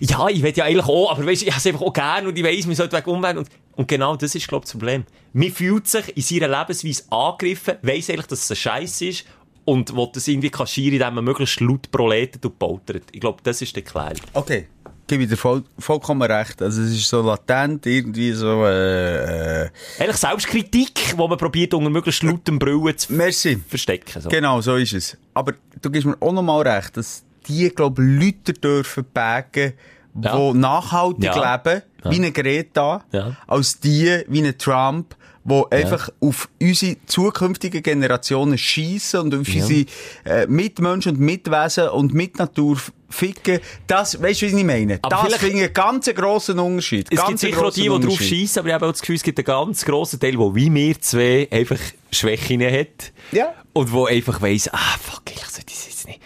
ja, 0.01 0.29
ich 0.29 0.43
will 0.43 0.53
ja 0.55 0.65
eigentlich 0.65 0.87
auch, 0.87 1.13
aber 1.13 1.27
weißt, 1.27 1.43
ich 1.43 1.51
habe 1.51 1.59
es 1.59 1.67
einfach 1.67 1.83
auch 1.83 1.93
gern 1.93 2.27
und 2.27 2.39
ich 2.39 2.45
weiss, 2.45 2.67
man 2.67 2.77
sollte 2.77 2.97
weg 2.97 3.07
umwenden. 3.07 3.39
Und, 3.39 3.49
und 3.77 3.89
genau 3.89 4.17
das 4.17 4.35
ist, 4.35 4.49
glaube 4.49 4.65
ich, 4.65 4.71
das 4.71 4.79
Problem. 4.79 5.05
Man 5.33 5.51
fühlt 5.51 5.87
sich 5.87 6.17
in 6.17 6.23
seiner 6.23 6.59
Lebensweise 6.59 7.05
angegriffen, 7.11 7.77
weiss 7.83 8.11
eigentlich, 8.11 8.27
dass 8.27 8.45
es 8.45 8.51
ein 8.51 8.57
Scheiß 8.57 9.01
ist 9.03 9.25
und 9.65 9.95
will 9.95 10.09
das 10.13 10.27
irgendwie 10.27 10.51
kaschieren, 10.51 10.95
indem 10.95 11.15
man 11.17 11.25
möglichst 11.25 11.61
laut 11.61 11.91
proletet 11.91 12.45
und 12.47 12.59
poltert. 12.59 13.05
Ich 13.13 13.21
glaube, 13.21 13.43
das 13.43 13.61
ist 13.61 13.77
die 13.77 13.85
Erklärung. 13.85 14.23
Okay. 14.33 14.67
Gebe 15.09 15.25
ich 15.25 15.29
dir 15.29 15.37
voll, 15.37 15.65
vollkommen 15.79 16.23
recht. 16.23 16.63
Also, 16.63 16.83
es 16.83 16.91
ist 16.91 17.09
so 17.09 17.23
latent, 17.23 17.87
irgendwie 17.87 18.33
so, 18.33 18.65
äh, 18.65 19.65
äh 19.65 19.71
Eigentlich 19.99 20.17
Selbstkritik, 20.17 21.15
wo 21.17 21.27
man 21.27 21.39
probiert, 21.39 21.75
unter 21.75 21.91
möglichst 21.91 22.23
lautem 22.23 22.59
Brüllen 22.59 22.97
zu 22.97 23.13
Merci. 23.13 23.61
verstecken. 23.67 24.21
So. 24.21 24.29
Genau, 24.29 24.61
so 24.61 24.77
ist 24.77 24.93
es. 24.93 25.17
Aber 25.35 25.55
du 25.83 25.91
gibst 25.91 26.07
mir 26.07 26.17
auch 26.21 26.33
noch 26.33 26.43
mal 26.43 26.61
recht, 26.61 26.97
dass 26.97 27.25
die, 27.49 27.71
glaube 27.71 28.03
ich, 28.03 28.23
Leute 28.23 28.53
dürfen 28.53 29.07
ja. 29.15 30.37
die 30.37 30.59
nachhaltig 30.59 31.25
ja. 31.25 31.57
leben, 31.57 31.83
ja. 32.05 32.11
wie 32.11 32.17
eine 32.17 32.33
Greta, 32.33 33.05
ja. 33.13 33.37
als 33.47 33.81
die, 33.81 34.23
wie 34.29 34.39
eine 34.39 34.57
Trump, 34.57 35.17
die 35.49 35.65
einfach 35.71 36.11
auf 36.21 36.49
unsere 36.61 36.97
zukünftigen 37.07 37.83
Generationen 37.83 38.59
schießen 38.59 39.21
und 39.21 39.35
auf 39.35 39.49
unsere 39.49 39.87
äh, 40.25 40.47
Mitmenschen 40.47 41.17
und 41.17 41.21
Mitwesen 41.21 41.89
und 41.89 42.15
Mitnatur 42.15 42.79
ficken. 43.09 43.61
Das, 43.87 44.21
weißt 44.21 44.43
du, 44.43 44.47
wie 44.47 44.59
ich 44.59 44.65
meine? 44.65 44.99
Aber 45.03 45.29
das 45.29 45.39
finde 45.39 45.57
ich 45.57 45.65
einen 45.65 45.73
ganz 45.73 46.07
grossen 46.15 46.59
Unterschied. 46.59 47.09
Es 47.11 47.25
gibt 47.27 47.39
sicher 47.39 47.65
auch 47.65 47.73
die, 47.73 47.83
die 47.83 47.89
drauf 47.89 48.21
schießen, 48.21 48.61
aber 48.61 48.69
ich 48.69 48.75
habe 48.75 48.87
auch 48.87 48.93
das 48.93 49.01
Gefühl, 49.01 49.17
es 49.17 49.23
gibt 49.23 49.39
einen 49.39 49.47
ganz 49.47 49.85
grossen 49.85 50.21
Teil, 50.21 50.33
der 50.37 50.55
wie 50.55 50.73
wir 50.73 51.01
zwei 51.01 51.49
einfach 51.51 51.79
Schwächen 52.13 52.63
hat. 52.63 53.13
Ja. 53.33 53.55
Und 53.73 53.93
wo 53.93 54.07
einfach 54.07 54.41
weiss, 54.41 54.69
ah, 54.73 54.97
fuck, 55.01 55.23
ich 55.31 55.39
sollte 55.39 55.67
das 55.67 55.87
jetzt 55.87 56.07
nicht. 56.07 56.21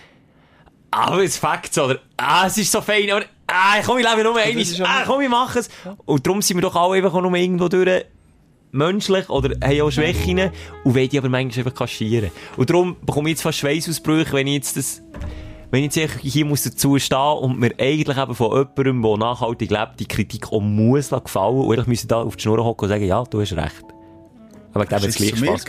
Aber 0.91 1.23
es 1.23 1.39
Fakt, 1.39 1.77
oder? 1.79 2.01
Ah, 2.17 2.47
es 2.47 2.59
ist 2.59 2.71
so 2.71 2.81
fein, 2.81 3.11
aber, 3.11 3.25
ah, 3.47 3.81
komm, 3.85 3.99
ich 3.99 4.09
lebe 4.09 4.23
nur 4.23 4.37
einmal. 4.37 4.65
Ah, 4.85 5.03
komm, 5.07 5.23
ich 5.23 5.29
mache 5.29 5.61
es. 5.61 5.71
Und 6.05 6.27
darum 6.27 6.43
sind 6.43 6.59
wir 6.59 6.63
doch 6.63 6.77
alle 6.77 6.97
einfach 6.97 7.15
nur 7.21 7.35
irgendwo 7.35 7.69
durch 7.69 8.05
menschlich 8.73 9.29
oder 9.29 9.55
haben 9.65 9.81
auch 9.83 9.91
Schwächen 9.91 10.51
und 10.85 10.95
wollen 10.95 11.09
die 11.09 11.19
aber 11.19 11.29
manchmal 11.29 11.67
einfach 11.67 11.79
kaschieren. 11.79 12.31
Und 12.57 12.71
darum 12.71 12.97
bekomme 13.05 13.29
ich 13.29 13.35
jetzt 13.35 13.43
fast 13.43 13.59
Schweißausbrüche, 13.59 14.33
wenn 14.33 14.47
ich 14.47 14.55
jetzt 14.55 14.77
das, 14.77 15.03
wenn 15.71 15.85
ich 15.85 15.95
jetzt 15.95 16.21
hier 16.21 16.45
muss 16.45 16.63
dazu 16.63 16.99
stehen 16.99 17.19
und 17.19 17.59
mir 17.59 17.73
eigentlich 17.79 18.19
eben 18.19 18.35
von 18.35 18.51
jemandem, 18.51 19.03
der 19.03 19.17
nachhaltig 19.19 19.71
lebt, 19.71 20.01
die 20.01 20.07
Kritik 20.07 20.53
auch 20.53 20.61
muss 20.61 21.11
gefallen. 21.11 21.61
Und 21.61 21.79
ich 21.79 21.87
müsste 21.87 22.09
da 22.09 22.23
auf 22.23 22.37
die 22.37 22.43
Schnur 22.43 22.65
hocken 22.65 22.87
und 22.87 22.89
sagen, 22.89 23.05
ja, 23.05 23.23
du 23.25 23.41
hast 23.41 23.53
recht. 23.53 23.85
Aber 24.73 24.85
ich 24.85 24.89
glaube, 24.89 25.05
jetzt 25.05 25.17
gleich 25.17 25.37
Spaß 25.37 25.65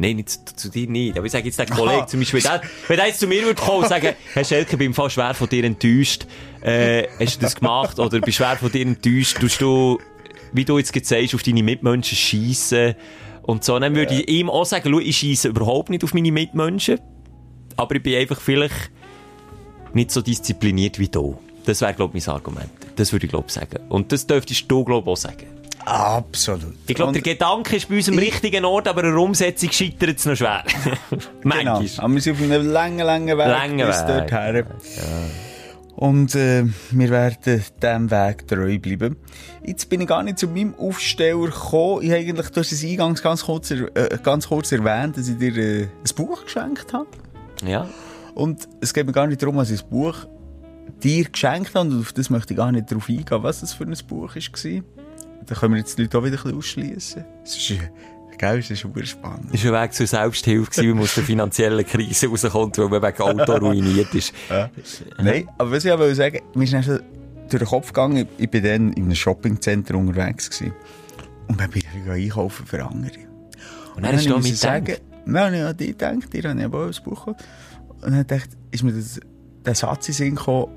Nein, 0.00 0.14
nicht 0.14 0.30
zu, 0.30 0.54
zu, 0.54 0.68
dir 0.70 0.88
nicht. 0.88 1.16
Aber 1.16 1.26
ich 1.26 1.32
sage 1.32 1.46
jetzt 1.46 1.58
der 1.58 1.66
Kollege, 1.66 2.06
zum 2.06 2.20
Beispiel, 2.20 2.40
der, 2.40 2.62
wenn 2.86 2.96
der 2.96 3.06
jetzt 3.08 3.18
zu 3.18 3.26
mir 3.26 3.42
würde 3.42 3.60
kommen 3.60 3.82
und 3.82 3.88
sagen, 3.88 4.14
Herr 4.32 4.44
Schelke, 4.44 4.72
ich 4.72 4.78
bin 4.78 4.94
fast 4.94 5.14
schwer 5.14 5.34
von 5.34 5.48
dir 5.48 5.64
enttäuscht, 5.64 6.24
äh, 6.62 7.08
hast 7.18 7.36
du 7.36 7.40
das 7.40 7.56
gemacht, 7.56 7.98
oder 7.98 8.20
bist 8.20 8.36
schwer 8.36 8.56
von 8.56 8.70
dir 8.70 8.82
enttäuscht, 8.82 9.40
tust 9.40 9.60
du 9.60 9.98
wie 10.52 10.64
du 10.64 10.78
jetzt 10.78 10.92
sagst, 11.06 11.34
auf 11.34 11.42
deine 11.42 11.62
Mitmenschen 11.62 12.16
schiessen 12.16 12.94
und 13.42 13.64
so. 13.64 13.78
Dann 13.78 13.94
würde 13.94 14.14
ich 14.14 14.28
ihm 14.28 14.50
auch 14.50 14.64
sagen, 14.64 14.90
schau, 14.90 15.00
ich 15.00 15.16
schiesse 15.16 15.48
überhaupt 15.48 15.90
nicht 15.90 16.04
auf 16.04 16.14
meine 16.14 16.32
Mitmenschen, 16.32 17.00
aber 17.76 17.96
ich 17.96 18.02
bin 18.02 18.14
einfach 18.16 18.40
vielleicht 18.40 18.90
nicht 19.94 20.10
so 20.10 20.20
diszipliniert 20.20 20.98
wie 20.98 21.08
du. 21.08 21.38
Das 21.64 21.80
wäre, 21.80 21.94
glaube 21.94 22.16
ich, 22.16 22.26
mein 22.26 22.34
Argument. 22.34 22.70
Das 22.96 23.12
würde 23.12 23.26
ich, 23.26 23.30
glaube 23.30 23.46
ich, 23.48 23.54
sagen. 23.54 23.78
Und 23.88 24.12
das 24.12 24.26
dürftest 24.26 24.70
du, 24.70 24.84
glaube 24.84 25.10
ich, 25.10 25.12
auch 25.12 25.16
sagen. 25.16 25.46
Absolut. 25.84 26.74
Ich 26.86 26.94
glaube, 26.94 27.12
der 27.12 27.22
Gedanke 27.22 27.76
ist 27.76 27.88
bei 27.88 27.96
uns 27.96 28.08
am 28.08 28.18
richtigen 28.18 28.64
Ort, 28.64 28.88
aber 28.88 29.04
eine 29.04 29.18
Umsetzung 29.18 29.70
scheitert 29.70 30.18
es 30.18 30.26
noch 30.26 30.36
schwer. 30.36 30.64
genau. 31.42 31.82
Aber 31.98 32.14
wir 32.14 32.20
sind 32.20 32.36
auf 32.36 32.42
einem 32.42 32.70
langen, 32.70 33.06
langen 33.06 33.38
Weg 33.38 33.46
langen 33.46 33.86
bis 33.86 34.00
Weg. 34.06 34.28
dorthin. 34.28 34.66
Ja. 34.96 35.47
Und 35.98 36.36
äh, 36.36 36.64
wir 36.92 37.10
werden 37.10 37.38
diesem 37.44 38.08
Weg 38.12 38.46
treu 38.46 38.78
bleiben. 38.78 39.16
Jetzt 39.66 39.88
bin 39.88 40.00
ich 40.00 40.06
gar 40.06 40.22
nicht 40.22 40.38
zu 40.38 40.46
meinem 40.46 40.76
Aufsteller 40.76 41.46
gekommen. 41.46 42.02
Ich 42.02 42.10
habe 42.10 42.20
eigentlich, 42.20 42.50
du 42.50 42.60
hast 42.60 42.70
es 42.70 42.84
eingangs 42.84 43.20
ganz 43.20 43.44
kurz, 43.44 43.72
äh, 43.72 43.84
ganz 44.22 44.46
kurz 44.46 44.70
erwähnt, 44.70 45.16
dass 45.16 45.26
ich 45.28 45.38
dir 45.38 45.56
äh, 45.56 45.82
ein 45.82 46.14
Buch 46.14 46.44
geschenkt 46.44 46.92
habe. 46.92 47.08
Ja. 47.64 47.88
Und 48.36 48.68
es 48.80 48.94
geht 48.94 49.06
mir 49.06 49.12
gar 49.12 49.26
nicht 49.26 49.42
darum, 49.42 49.56
dass 49.56 49.70
ich 49.70 49.80
das 49.80 49.90
Buch 49.90 50.14
dir 51.02 51.24
geschenkt 51.24 51.74
habe. 51.74 51.88
Und 51.88 51.98
auf 51.98 52.12
das 52.12 52.30
möchte 52.30 52.52
ich 52.52 52.58
gar 52.58 52.70
nicht 52.70 52.88
darauf 52.92 53.08
eingehen, 53.08 53.42
was 53.42 53.62
das 53.62 53.72
für 53.72 53.82
ein 53.82 53.96
Buch 54.06 54.36
war. 54.36 54.82
Da 55.46 55.54
können 55.56 55.74
wir 55.74 55.78
jetzt 55.80 55.98
die 55.98 56.02
Leute 56.02 56.18
auch 56.18 56.24
wieder 56.24 56.36
ein 56.36 56.42
bisschen 56.44 56.58
ausschliessen. 56.58 57.24
Es 57.42 57.56
ist 57.56 57.72
Gell, 58.38 58.58
das 58.58 58.70
ist 58.70 58.80
super 58.80 59.04
spannend. 59.04 59.52
Das 59.52 59.64
war 59.64 59.74
ein 59.74 59.84
Weg 59.84 59.94
zur 59.94 60.06
Selbsthilfe, 60.06 60.82
wie 60.82 60.88
man 60.88 61.02
aus 61.02 61.14
der 61.14 61.24
finanziellen 61.24 61.84
Krise 61.84 62.28
rauskommt, 62.28 62.78
weil 62.78 62.88
man 62.88 63.02
wegen 63.02 63.22
Auto 63.22 63.52
ruiniert 63.56 64.14
ist. 64.14 64.32
Ja. 64.48 64.70
Nein, 65.18 65.48
aber 65.58 65.72
was 65.72 65.84
ich 65.84 65.92
auch 65.92 66.14
sagen 66.14 66.40
mir 66.54 66.64
ist 66.64 66.88
durch 66.88 67.00
den 67.50 67.66
Kopf 67.66 67.88
gegangen, 67.88 68.28
ich 68.38 68.52
war 68.52 68.60
dann 68.60 68.92
in 68.92 69.04
einem 69.04 69.14
Shoppingcenter 69.14 69.94
unterwegs 69.96 70.50
gewesen. 70.50 70.74
Und 71.48 71.60
dann 71.60 71.70
bin 71.70 71.82
ich 71.82 72.10
einkaufen 72.10 72.66
für 72.66 72.84
andere. 72.84 73.12
Und 73.96 74.04
dann, 74.04 74.16
hast 74.16 74.26
du 74.26 74.38
mit 74.38 74.56
sagen, 74.56 74.96
Nein, 75.30 75.54
ich 75.54 75.60
habe 75.60 75.74
die 75.74 75.88
gedacht, 75.88 76.32
die 76.32 76.42
habe 76.42 76.58
ich 76.58 76.64
aber 76.64 76.84
auch 76.84 76.86
ein 76.86 77.04
Buch 77.04 77.26
gehabt. 77.26 77.44
Und 78.00 78.12
dann 78.12 78.26
dachte 78.26 78.56
ist 78.70 78.82
mir 78.82 78.92
das, 78.92 79.20
der 79.64 79.74
Satz 79.74 80.08
in 80.08 80.14
Sinn 80.14 80.36
gekommen, 80.36 80.72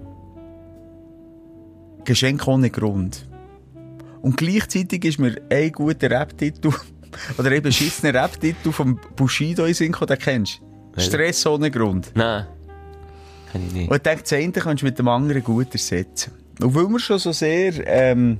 Geschenk 2.04 2.46
ohne 2.48 2.70
Grund. 2.70 3.30
Und 4.22 4.36
gleichzeitig 4.36 5.06
ist 5.06 5.20
mir 5.20 5.38
ein 5.50 5.72
guter 5.72 6.10
Rap-Titel 6.10 6.74
oder 7.38 7.52
eben 7.52 7.64
beschissenen 7.64 8.16
Rap-Titel 8.16 8.72
vom 8.72 9.00
Bushido 9.16 9.66
in 9.66 9.74
Sinn 9.74 9.92
den 9.92 10.20
kennst 10.20 10.62
du? 10.96 11.02
Stress 11.02 11.46
ohne 11.46 11.72
Grund. 11.72 12.12
Nein. 12.16 12.48
Kann 13.52 13.68
ich 13.68 13.74
nicht. 13.74 13.90
Und 13.90 13.98
ich 13.98 14.04
denke, 14.04 14.24
das 14.24 14.34
eine 14.34 14.52
kannst 14.52 14.82
du 14.82 14.86
mit 14.86 15.00
dem 15.00 15.08
anderen 15.08 15.44
gut 15.44 15.74
ersetzen. 15.74 16.34
Und 16.60 16.76
weil 16.76 16.88
wir 16.88 17.00
schon 17.00 17.20
so 17.20 17.32
sehr, 17.32 17.74
ähm, 17.88 18.40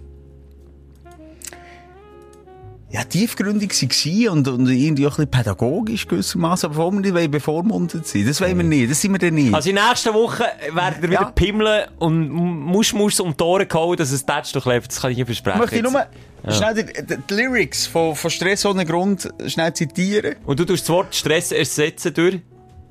ja, 2.92 3.04
tiefgründig 3.06 3.72
waren 3.72 4.30
und, 4.30 4.48
und 4.50 4.70
irgendwie 4.70 5.08
auch 5.08 5.12
ein 5.12 5.28
bisschen 5.28 5.32
pädagogisch 5.32 6.08
gewissermaßen, 6.08 6.70
aber 6.70 6.78
warum 6.78 7.02
wir 7.02 7.14
nicht 7.14 7.32
bevormundet 7.32 8.06
sind, 8.06 8.28
das 8.28 8.42
wollen 8.42 8.58
wir 8.58 8.66
nicht, 8.66 8.92
das 8.92 9.00
sind 9.00 9.14
wir 9.14 9.20
dann 9.20 9.34
nicht. 9.34 9.54
Also 9.54 9.70
in 9.70 9.76
der 9.78 9.88
nächsten 9.88 10.14
Woche 10.14 10.44
werden 10.74 11.02
wir 11.02 11.10
wieder 11.10 11.22
ja. 11.22 11.32
pimmeln 11.32 11.88
und 12.00 12.30
muss 12.30 12.92
um 13.22 13.36
die 13.36 13.44
Ohren 13.44 13.68
gehauen, 13.68 13.96
dass 13.96 14.12
es 14.12 14.26
doch 14.26 14.66
lebt, 14.66 14.90
das 14.90 15.02
kann 15.02 15.12
ich 15.12 15.18
nicht 15.18 15.26
versprechen. 15.26 15.60
Möchte 15.60 15.78
ich 15.78 15.84
nur 15.84 16.06
ja. 16.44 16.52
schnell 16.52 16.74
die, 16.76 17.04
die, 17.04 17.18
die, 17.30 17.34
Lyrics 17.34 17.88
von, 17.88 18.16
von 18.16 18.30
Stress 18.32 18.66
ohne 18.66 18.86
Grund 18.86 19.30
schnell 19.48 19.74
zitieren. 19.74 20.36
Und 20.46 20.60
du 20.60 20.66
tust 20.66 20.84
das 20.84 20.90
Wort 20.90 21.16
Stress 21.16 21.52
ersetzen 21.52 22.14
durch? 22.14 22.42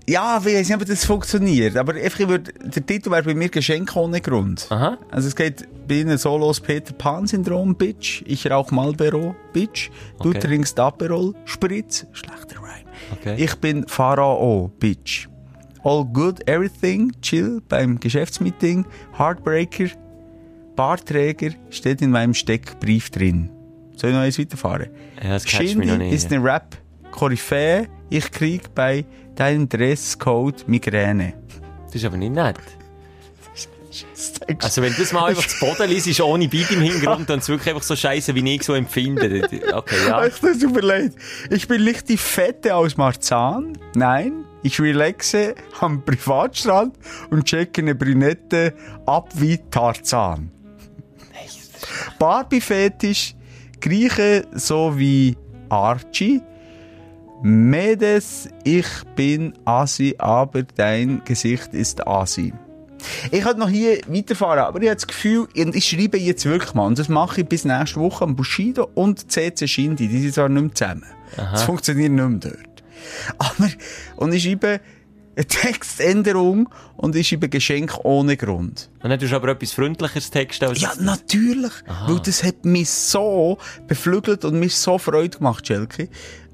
Ja, 0.08 0.38
ich 0.38 0.46
weiß 0.46 0.68
nicht, 0.68 0.80
ob 0.80 0.84
das 0.86 1.04
funktioniert. 1.04 1.76
Aber 1.76 1.94
einfach, 1.94 2.26
würde, 2.26 2.52
der 2.52 2.84
Titel 2.84 3.10
wäre 3.10 3.22
bei 3.22 3.34
mir 3.34 3.48
Geschenk 3.48 3.94
ohne 3.94 4.20
Grund. 4.20 4.66
Aha. 4.70 4.98
Also 5.10 5.28
es 5.28 5.36
geht 5.36 5.68
bei 5.86 5.96
Ihnen 5.96 6.18
so 6.18 6.36
los, 6.36 6.60
Peter 6.60 6.92
Pan-Syndrom, 6.92 7.76
Bitch. 7.76 8.22
Ich 8.26 8.50
rauch 8.50 8.70
Marlboro, 8.72 9.36
Bitch. 9.52 9.90
Du 10.20 10.30
okay. 10.30 10.40
trinkst 10.40 10.80
Aperol, 10.80 11.34
Spritz. 11.44 12.06
Schlechter 12.12 12.56
Rhyme. 12.56 12.88
Okay. 13.12 13.36
Ich 13.38 13.54
bin 13.56 13.86
Pharao, 13.86 14.72
Bitch. 14.80 15.28
All 15.82 16.04
good, 16.04 16.46
everything, 16.48 17.12
chill 17.22 17.60
beim 17.68 18.00
Geschäftsmeeting. 18.00 18.84
Heartbreaker, 19.16 19.90
Barträger, 20.76 21.50
steht 21.70 22.02
in 22.02 22.10
meinem 22.10 22.34
Steckbrief 22.34 23.10
drin. 23.10 23.50
Soll 23.96 24.10
ich 24.10 24.16
noch 24.16 24.22
eins 24.22 24.38
weiterfahren? 24.38 24.88
Ja, 25.22 25.30
das 25.30 25.48
Shindy 25.48 25.96
nicht. 25.96 26.12
ist 26.12 26.32
eine 26.32 26.42
Rap-Koryphäe. 26.42 27.88
Ich 28.08 28.30
krieg 28.30 28.74
bei 28.74 29.04
deinem 29.34 29.68
Dresscode 29.68 30.66
Migräne. 30.66 31.34
Das 31.86 31.96
ist 31.96 32.04
aber 32.04 32.16
nicht 32.16 32.32
nett. 32.32 32.56
Also 34.62 34.82
wenn 34.82 34.92
du 34.92 35.00
das 35.00 35.12
mal 35.12 35.26
einfach 35.26 35.46
zu 35.48 35.58
Boden 35.58 35.88
liest, 35.90 36.20
ohne 36.20 36.48
Beat 36.48 36.70
im 36.70 36.80
Hintergrund, 36.80 37.28
dann 37.28 37.38
ist 37.38 37.44
es 37.44 37.48
wirklich 37.48 37.70
einfach 37.70 37.82
so 37.82 37.96
scheiße, 37.96 38.34
wie 38.34 38.54
ich 38.54 38.62
so 38.62 38.74
empfinde. 38.74 39.48
Okay, 39.72 39.96
ja. 40.06 40.28
Tut 40.28 40.72
mir 40.72 40.80
leid. 40.80 41.12
Ich 41.50 41.66
bin 41.66 41.84
nicht 41.84 42.08
die 42.08 42.16
Fette 42.16 42.74
aus 42.74 42.96
Marzahn. 42.96 43.76
Nein, 43.94 44.44
ich 44.62 44.80
relaxe 44.80 45.54
am 45.80 46.04
Privatstrand 46.04 46.96
und 47.30 47.44
checke 47.44 47.82
eine 47.82 47.94
Brünette 47.94 48.74
ab 49.06 49.30
wie 49.34 49.58
Tarzan. 49.70 50.52
Barbie-Fetisch, 52.18 53.34
Grieche 53.80 54.46
so 54.52 54.98
wie 54.98 55.36
Archie. 55.68 56.42
Medes, 57.42 58.48
ich 58.64 58.86
bin 59.16 59.54
Asi, 59.64 60.14
aber 60.18 60.62
dein 60.62 61.22
Gesicht 61.24 61.72
ist 61.72 62.06
Asi. 62.06 62.52
Ich 63.30 63.42
könnte 63.42 63.60
noch 63.60 63.70
hier 63.70 63.98
weiterfahren, 64.08 64.64
aber 64.64 64.82
ich 64.82 64.88
habe 64.88 64.96
das 64.96 65.06
Gefühl, 65.06 65.48
und 65.56 65.74
ich 65.74 65.88
schreibe 65.88 66.18
jetzt 66.18 66.44
wirklich 66.44 66.74
mal, 66.74 66.86
und 66.86 66.98
das 66.98 67.08
mache 67.08 67.40
ich 67.40 67.48
bis 67.48 67.64
nächste 67.64 67.98
Woche 67.98 68.24
am 68.24 68.36
Bushido 68.36 68.90
und 68.94 69.32
CC 69.32 69.66
Shindy, 69.66 70.08
die 70.08 70.20
sind 70.20 70.34
zwar 70.34 70.50
nicht 70.50 70.62
mehr 70.62 70.74
zusammen. 70.74 71.06
Das 71.36 71.62
funktioniert 71.62 72.12
nicht 72.12 72.28
mehr 72.28 72.52
dort. 72.52 72.82
Aber, 73.38 73.70
und 74.16 74.34
ich 74.34 74.42
schreibe 74.42 74.80
eine 75.36 75.46
Textänderung 75.46 76.68
und 76.96 77.14
ich 77.16 77.28
schreibe 77.28 77.48
Geschenk 77.48 77.98
ohne 78.04 78.36
Grund. 78.36 78.90
Und 79.02 79.10
dann 79.10 79.18
tust 79.18 79.32
du 79.32 79.36
aber 79.36 79.48
etwas 79.48 79.72
Freundlicheres 79.72 80.30
texten 80.30 80.66
als... 80.66 80.80
Ja, 80.80 80.92
natürlich. 80.98 81.72
Weil 82.06 82.20
das 82.20 82.42
hat 82.42 82.64
mich 82.64 82.90
so 82.90 83.58
beflügelt 83.86 84.44
und 84.44 84.58
mir 84.58 84.68
so 84.68 84.98
Freude 84.98 85.38
gemacht, 85.38 85.66
Schelke. 85.66 86.08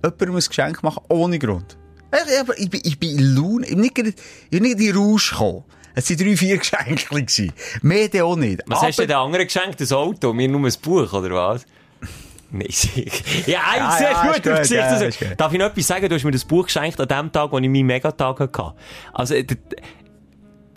Jemandem 0.04 0.36
ein 0.36 0.40
Geschenk 0.40 0.82
machen 0.82 1.02
ohne 1.08 1.38
Grund. 1.38 1.76
Ich, 2.12 2.38
aber 2.40 2.58
ich, 2.58 2.70
bin, 2.70 2.80
ich 2.84 2.98
bin 2.98 3.18
in 3.18 3.34
Laune. 3.34 3.66
Ich 3.66 3.74
bin 3.92 4.04
nicht, 4.06 4.20
ich 4.44 4.50
bin 4.50 4.62
nicht 4.62 4.72
in 4.72 4.78
die 4.78 4.90
Rausch 4.90 5.30
gekommen. 5.30 5.64
Es 5.94 6.10
waren 6.10 6.18
drei, 6.18 6.36
vier 6.36 6.58
Geschenke. 7.06 7.52
Mehr 7.82 8.08
dann 8.08 8.20
auch 8.22 8.36
nicht. 8.36 8.62
Was 8.66 8.82
hast 8.82 8.98
du 8.98 9.06
den 9.06 9.16
anderen 9.16 9.46
geschenkt? 9.46 9.80
Das 9.80 9.92
Auto? 9.92 10.32
Mir 10.32 10.48
nur 10.48 10.66
ein 10.66 10.72
Buch, 10.82 11.12
oder 11.12 11.30
was? 11.30 11.66
Nein. 12.50 12.66
Ja, 13.46 13.60
Ja, 13.76 13.90
sehr 13.98 14.10
ja, 14.10 14.22
gut, 14.32 14.42
gut, 14.42 14.56
siehst 14.58 14.70
ja, 14.72 14.98
das. 14.98 15.18
gut. 15.18 15.28
Darf 15.36 15.52
ich 15.52 15.58
noch 15.58 15.66
etwas 15.66 15.86
sagen? 15.86 16.08
Du 16.08 16.14
hast 16.14 16.24
mir 16.24 16.30
das 16.30 16.44
Buch 16.44 16.64
geschenkt 16.64 17.00
an 17.00 17.08
dem 17.08 17.32
Tag, 17.32 17.52
wo 17.52 17.58
ich 17.58 17.68
meinen 17.68 17.86
Megatag 17.86 18.40
hatte. 18.40 18.74
Also, 19.12 19.34
äh, 19.34 19.44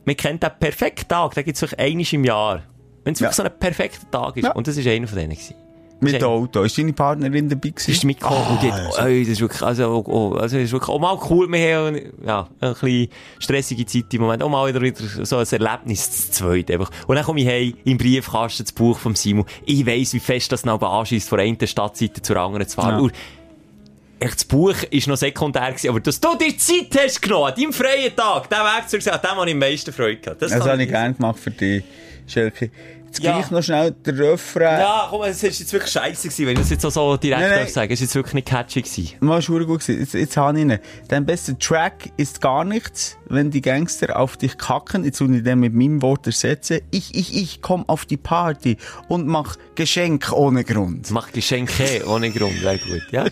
man 0.05 0.17
kennt 0.17 0.43
den 0.43 0.49
perfekten 0.59 1.07
Tag, 1.07 1.33
den 1.35 1.43
gibt 1.43 1.55
es 1.55 1.61
wirklich 1.61 1.79
einmal 1.79 2.05
im 2.11 2.23
Jahr. 2.25 2.63
Wenn 3.03 3.13
es 3.13 3.21
wirklich 3.21 3.35
so 3.35 3.43
ein 3.43 3.59
perfekter 3.59 4.09
Tag 4.11 4.37
ist. 4.37 4.55
Und 4.55 4.67
das 4.67 4.83
war 4.83 4.91
einer 4.91 5.07
von 5.07 5.17
denen. 5.17 5.31
Gewesen. 5.31 5.55
Mit 6.01 6.21
dem 6.21 6.23
Auto. 6.27 6.63
Ist 6.63 6.77
deine 6.77 6.93
Partnerin 6.93 7.49
dabei 7.49 7.69
Das 7.69 7.83
gewesen? 7.83 7.91
ist 7.91 8.03
mitgekommen 8.05 8.45
und 8.51 8.63
die 8.63 8.71
hat, 8.71 8.97
ey, 8.99 9.21
das 9.21 9.33
ist 9.33 9.41
wirklich, 9.41 9.61
also, 9.61 10.03
oh, 10.05 10.11
oh, 10.11 10.33
also, 10.35 10.55
das 10.55 10.65
ist 10.65 10.71
wirklich 10.71 10.89
auch 10.89 10.99
mal 10.99 11.19
cool. 11.29 11.51
Wir 11.51 11.77
haben, 11.77 11.99
ja, 12.25 12.47
eine 12.61 12.73
bisschen 12.73 13.07
stressige 13.39 13.85
Zeit 13.85 14.13
im 14.13 14.21
Moment. 14.21 14.41
Auch 14.41 14.49
mal 14.49 14.67
wieder, 14.67 14.81
wieder 14.81 15.25
so 15.25 15.37
ein 15.37 15.45
Erlebnis 15.49 16.31
zu 16.31 16.31
zweit 16.31 16.71
einfach. 16.71 16.89
Und 17.07 17.15
dann 17.15 17.25
komme 17.25 17.41
ich 17.41 17.47
heim, 17.47 17.73
im 17.83 17.97
Briefkasten 17.97 18.63
das 18.63 18.71
Buch 18.71 18.97
von 18.97 19.15
Simon. 19.15 19.45
Ich 19.65 19.85
weiss, 19.85 20.13
wie 20.13 20.19
fest 20.19 20.51
das 20.51 20.63
noch 20.65 20.81
anschießt, 20.81 21.27
von 21.27 21.39
einer 21.39 21.67
Stadtseite 21.67 22.21
zur 22.21 22.37
anderen 22.37 22.67
zu 22.67 22.75
fahren. 22.75 22.95
Ja. 22.95 22.99
Und 22.99 23.13
echt, 24.19 24.35
das 24.35 24.45
Buch 24.45 24.75
ist 24.91 25.07
noch 25.07 25.17
sekundär 25.17 25.67
gewesen, 25.67 25.89
aber 25.89 25.99
dass 25.99 26.19
du 26.19 26.35
dir 26.37 26.57
Zeit 26.57 26.97
hast 26.97 27.21
genommen, 27.21 27.47
an 27.47 27.55
deinem 27.55 27.73
freien 27.73 28.15
Tag, 28.15 28.49
den 28.49 28.57
Weg 28.59 28.89
zu 28.89 29.01
sehen, 29.01 29.13
dem 29.21 29.31
habe 29.31 29.47
ich 29.47 29.53
am 29.53 29.59
meisten 29.59 29.91
Freude 29.93 30.17
gehabt. 30.17 30.41
Das 30.41 30.51
kann 30.51 30.63
habe 30.63 30.83
ich 30.83 30.89
gerne 30.89 31.13
gemacht 31.13 31.39
für 31.39 31.51
dich, 31.51 31.83
Schelke. 32.27 32.69
Jetzt 33.09 33.23
Ja. 33.23 33.39
gleich 33.39 33.49
noch 33.49 33.63
schnell 33.63 33.91
der 33.91 34.17
Refrain. 34.19 34.79
Ja, 34.81 35.07
komm, 35.09 35.23
es 35.23 35.41
ist 35.41 35.59
jetzt 35.59 35.73
wirklich 35.73 35.91
scheiße 35.91 36.27
gewesen, 36.27 36.45
wenn 36.45 36.53
ich 36.53 36.59
das 36.59 36.69
jetzt 36.69 36.81
so, 36.83 36.89
so 36.91 37.17
direkt 37.17 37.41
Nein, 37.41 37.49
nein. 37.49 37.67
sagen. 37.67 37.91
Es 37.91 37.99
ist 37.99 38.09
jetzt 38.09 38.15
wirklich 38.15 38.35
nicht 38.35 38.47
catchy 38.47 38.81
gewesen. 38.83 39.15
Mal 39.19 39.41
schon 39.41 39.65
gut 39.65 39.79
gewesen. 39.81 39.99
Jetzt, 39.99 40.13
jetzt 40.13 40.37
habe 40.37 40.57
ich 40.59 40.65
ihn. 40.65 40.77
Dein 41.07 41.25
bester 41.25 41.57
Track 41.57 42.11
ist 42.17 42.39
gar 42.39 42.63
nichts, 42.63 43.17
wenn 43.27 43.49
die 43.49 43.61
Gangster 43.61 44.17
auf 44.19 44.37
dich 44.37 44.57
kacken. 44.59 45.03
Jetzt 45.03 45.19
will 45.21 45.33
ich 45.35 45.43
den 45.43 45.59
mit 45.59 45.73
meinem 45.73 46.01
Wort 46.03 46.27
ersetzen. 46.27 46.81
Ich, 46.91 47.15
ich, 47.15 47.35
ich 47.35 47.61
komm 47.63 47.83
auf 47.89 48.05
die 48.05 48.17
Party 48.17 48.77
und 49.07 49.25
mach 49.27 49.55
Geschenk 49.73 50.31
ohne 50.31 50.63
Grund. 50.63 51.09
Mach 51.09 51.31
Geschenke 51.31 52.03
ohne 52.07 52.29
Grund, 52.29 52.61
wäre 52.61 52.77
gut, 52.77 53.01
ja? 53.11 53.25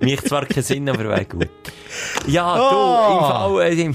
Macht 0.00 0.28
zwar 0.28 0.44
keinen 0.44 0.62
Sinn, 0.62 0.88
aber 0.90 1.04
wäre 1.08 1.24
gut. 1.24 1.48
Ja, 2.26 2.54
Oh. 2.54 3.50
du, 3.50 3.60
im 3.60 3.64
Fall, 3.64 3.94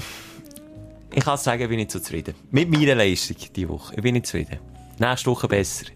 ich 1.14 1.24
kann 1.24 1.36
sagen, 1.38 1.62
ich 1.62 1.68
bin 1.68 1.76
nicht 1.78 1.90
so 1.92 2.00
zufrieden. 2.00 2.34
Mit 2.50 2.70
meiner 2.70 2.94
Leistung 2.96 3.36
diese 3.54 3.68
Woche. 3.68 3.94
Ich 3.96 4.02
bin 4.02 4.14
nicht 4.14 4.26
zufrieden. 4.26 4.58
Nächste 5.02 5.30
Woche 5.32 5.48
besser. 5.48 5.86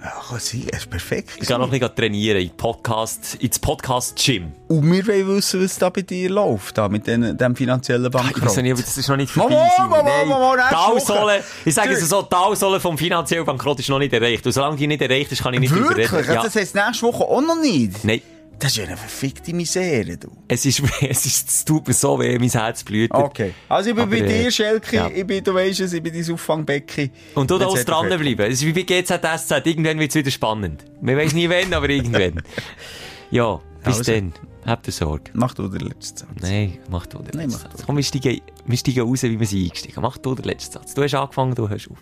Ja, 0.00 0.12
kann 0.28 0.38
sein. 0.38 0.66
Es 0.70 0.78
ist 0.80 0.90
perfekt. 0.90 1.30
Ich 1.40 1.48
gehe 1.48 1.58
noch 1.58 1.64
ein 1.64 1.70
bisschen 1.80 1.96
trainieren, 1.96 2.40
in 2.40 2.50
Podcast, 2.50 3.34
ins 3.40 3.58
Podcast-Gym. 3.58 4.52
Und 4.68 4.92
wir 4.92 5.04
wollen 5.04 5.26
wissen, 5.36 5.64
was 5.64 5.76
da 5.80 5.90
bei 5.90 6.02
dir 6.02 6.30
läuft, 6.30 6.78
da, 6.78 6.88
mit 6.88 7.08
den, 7.08 7.36
dem 7.36 7.56
finanziellen 7.56 8.06
Ich 8.06 8.14
weiß 8.14 8.22
Bankrott. 8.22 8.56
nicht, 8.62 8.72
aber 8.72 8.82
das 8.82 8.96
ist 8.98 9.08
noch 9.08 9.16
nicht 9.16 9.34
Mama, 9.34 9.48
vorbei. 9.50 9.70
Mama, 9.78 10.28
Mama, 10.28 10.56
die 10.62 10.74
Talsohle, 10.74 11.42
ich 11.64 11.74
sage 11.74 11.94
es 11.94 12.08
so, 12.08 12.22
die 12.22 12.28
Talsohle 12.28 12.78
vom 12.78 12.96
finanziellen 12.96 13.44
Bankrott 13.44 13.80
ist 13.80 13.88
noch 13.88 13.98
nicht 13.98 14.12
erreicht. 14.12 14.46
Und 14.46 14.52
solange 14.52 14.76
die 14.76 14.86
nicht 14.86 15.02
erreicht 15.02 15.32
ist, 15.32 15.42
kann 15.42 15.52
ich 15.54 15.58
nicht 15.60 15.74
drüber 15.74 15.88
Wirklich? 15.96 16.12
reden. 16.12 16.34
Ja. 16.34 16.42
Das 16.44 16.54
heisst 16.54 16.76
nächste 16.76 17.02
Woche 17.04 17.24
auch 17.24 17.40
noch 17.40 17.60
nicht? 17.60 18.04
Nein. 18.04 18.22
Das 18.58 18.70
ist 18.72 18.78
ja 18.78 18.84
eine 18.84 18.96
verfickte 18.96 19.52
Misere, 19.54 20.16
du. 20.16 20.28
Es 20.48 20.64
ist, 20.64 20.80
es 21.02 21.26
ist, 21.26 21.48
es 21.48 21.64
tut 21.64 21.86
mir 21.86 21.92
so 21.94 22.18
weh, 22.18 22.38
mein 22.38 22.48
Herz 22.48 22.82
blüht. 22.84 23.10
Okay. 23.12 23.52
Also 23.68 23.90
ich 23.90 23.94
bin 23.94 24.04
Aber, 24.04 24.10
bei 24.12 24.18
äh, 24.22 24.44
dir, 24.44 24.50
Schelke. 24.50 24.96
ja. 24.96 25.08
Ich 25.14 25.26
bin, 25.26 25.44
du 25.44 25.52
weisst 25.54 25.80
es, 25.80 25.92
ich 25.92 26.02
bin 26.02 26.14
dein 26.14 26.32
Auffangbecken. 26.32 27.10
Und 27.34 27.50
du 27.50 27.58
darfst 27.58 27.86
dranbleiben. 27.86 28.46
Es 28.46 28.62
ist 28.62 28.66
wie 28.66 28.72
bei 28.72 28.82
GZSZ. 28.82 29.50
Irgendwann 29.66 29.98
wird 29.98 30.10
es 30.10 30.14
wieder 30.16 30.30
spannend. 30.30 30.84
Man 31.02 31.16
weiß 31.16 31.34
nie 31.34 31.48
wann, 31.50 31.72
aber 31.74 31.88
irgendwann. 31.90 32.42
Ja, 33.30 33.60
bis 33.84 33.98
Also. 33.98 34.12
dann. 34.12 34.32
Habt 34.64 34.86
ihr 34.88 34.92
Sorge. 34.92 35.30
Mach 35.34 35.52
du 35.54 35.68
den 35.68 35.80
letzten 35.80 36.18
Satz. 36.18 36.28
Nein, 36.40 36.78
mach 36.88 37.06
du 37.06 37.18
den 37.18 37.38
letzten 37.38 37.60
Satz. 37.60 37.82
Komm, 37.86 37.96
wir 37.96 38.02
steigen, 38.04 38.40
wir 38.64 38.78
steigen 38.78 39.00
raus, 39.00 39.22
wie 39.24 39.38
wir 39.38 39.46
sind 39.46 39.64
eingestiegen. 39.64 40.00
Mach 40.00 40.16
du 40.18 40.34
den 40.34 40.44
letzten 40.44 40.72
Satz. 40.74 40.94
Du 40.94 41.02
hast 41.02 41.14
angefangen, 41.14 41.54
du 41.54 41.68
hörst 41.68 41.90
auf. 41.90 41.98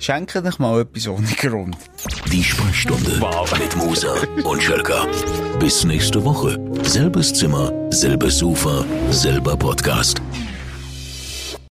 Schenke 0.00 0.40
dich 0.40 0.58
mal 0.58 0.80
etwas 0.80 1.06
ohne 1.08 1.28
Grund. 1.28 1.76
Die 2.32 2.42
Sprechstunde 2.42 3.20
mit 3.58 3.76
Musa 3.76 4.14
und 4.44 4.62
Schelka. 4.62 5.06
Bis 5.58 5.84
nächste 5.84 6.24
Woche. 6.24 6.58
Selbes 6.82 7.34
Zimmer, 7.34 7.70
selbes 7.90 8.38
Sofa, 8.38 8.82
selber 9.10 9.58
Podcast. 9.58 10.22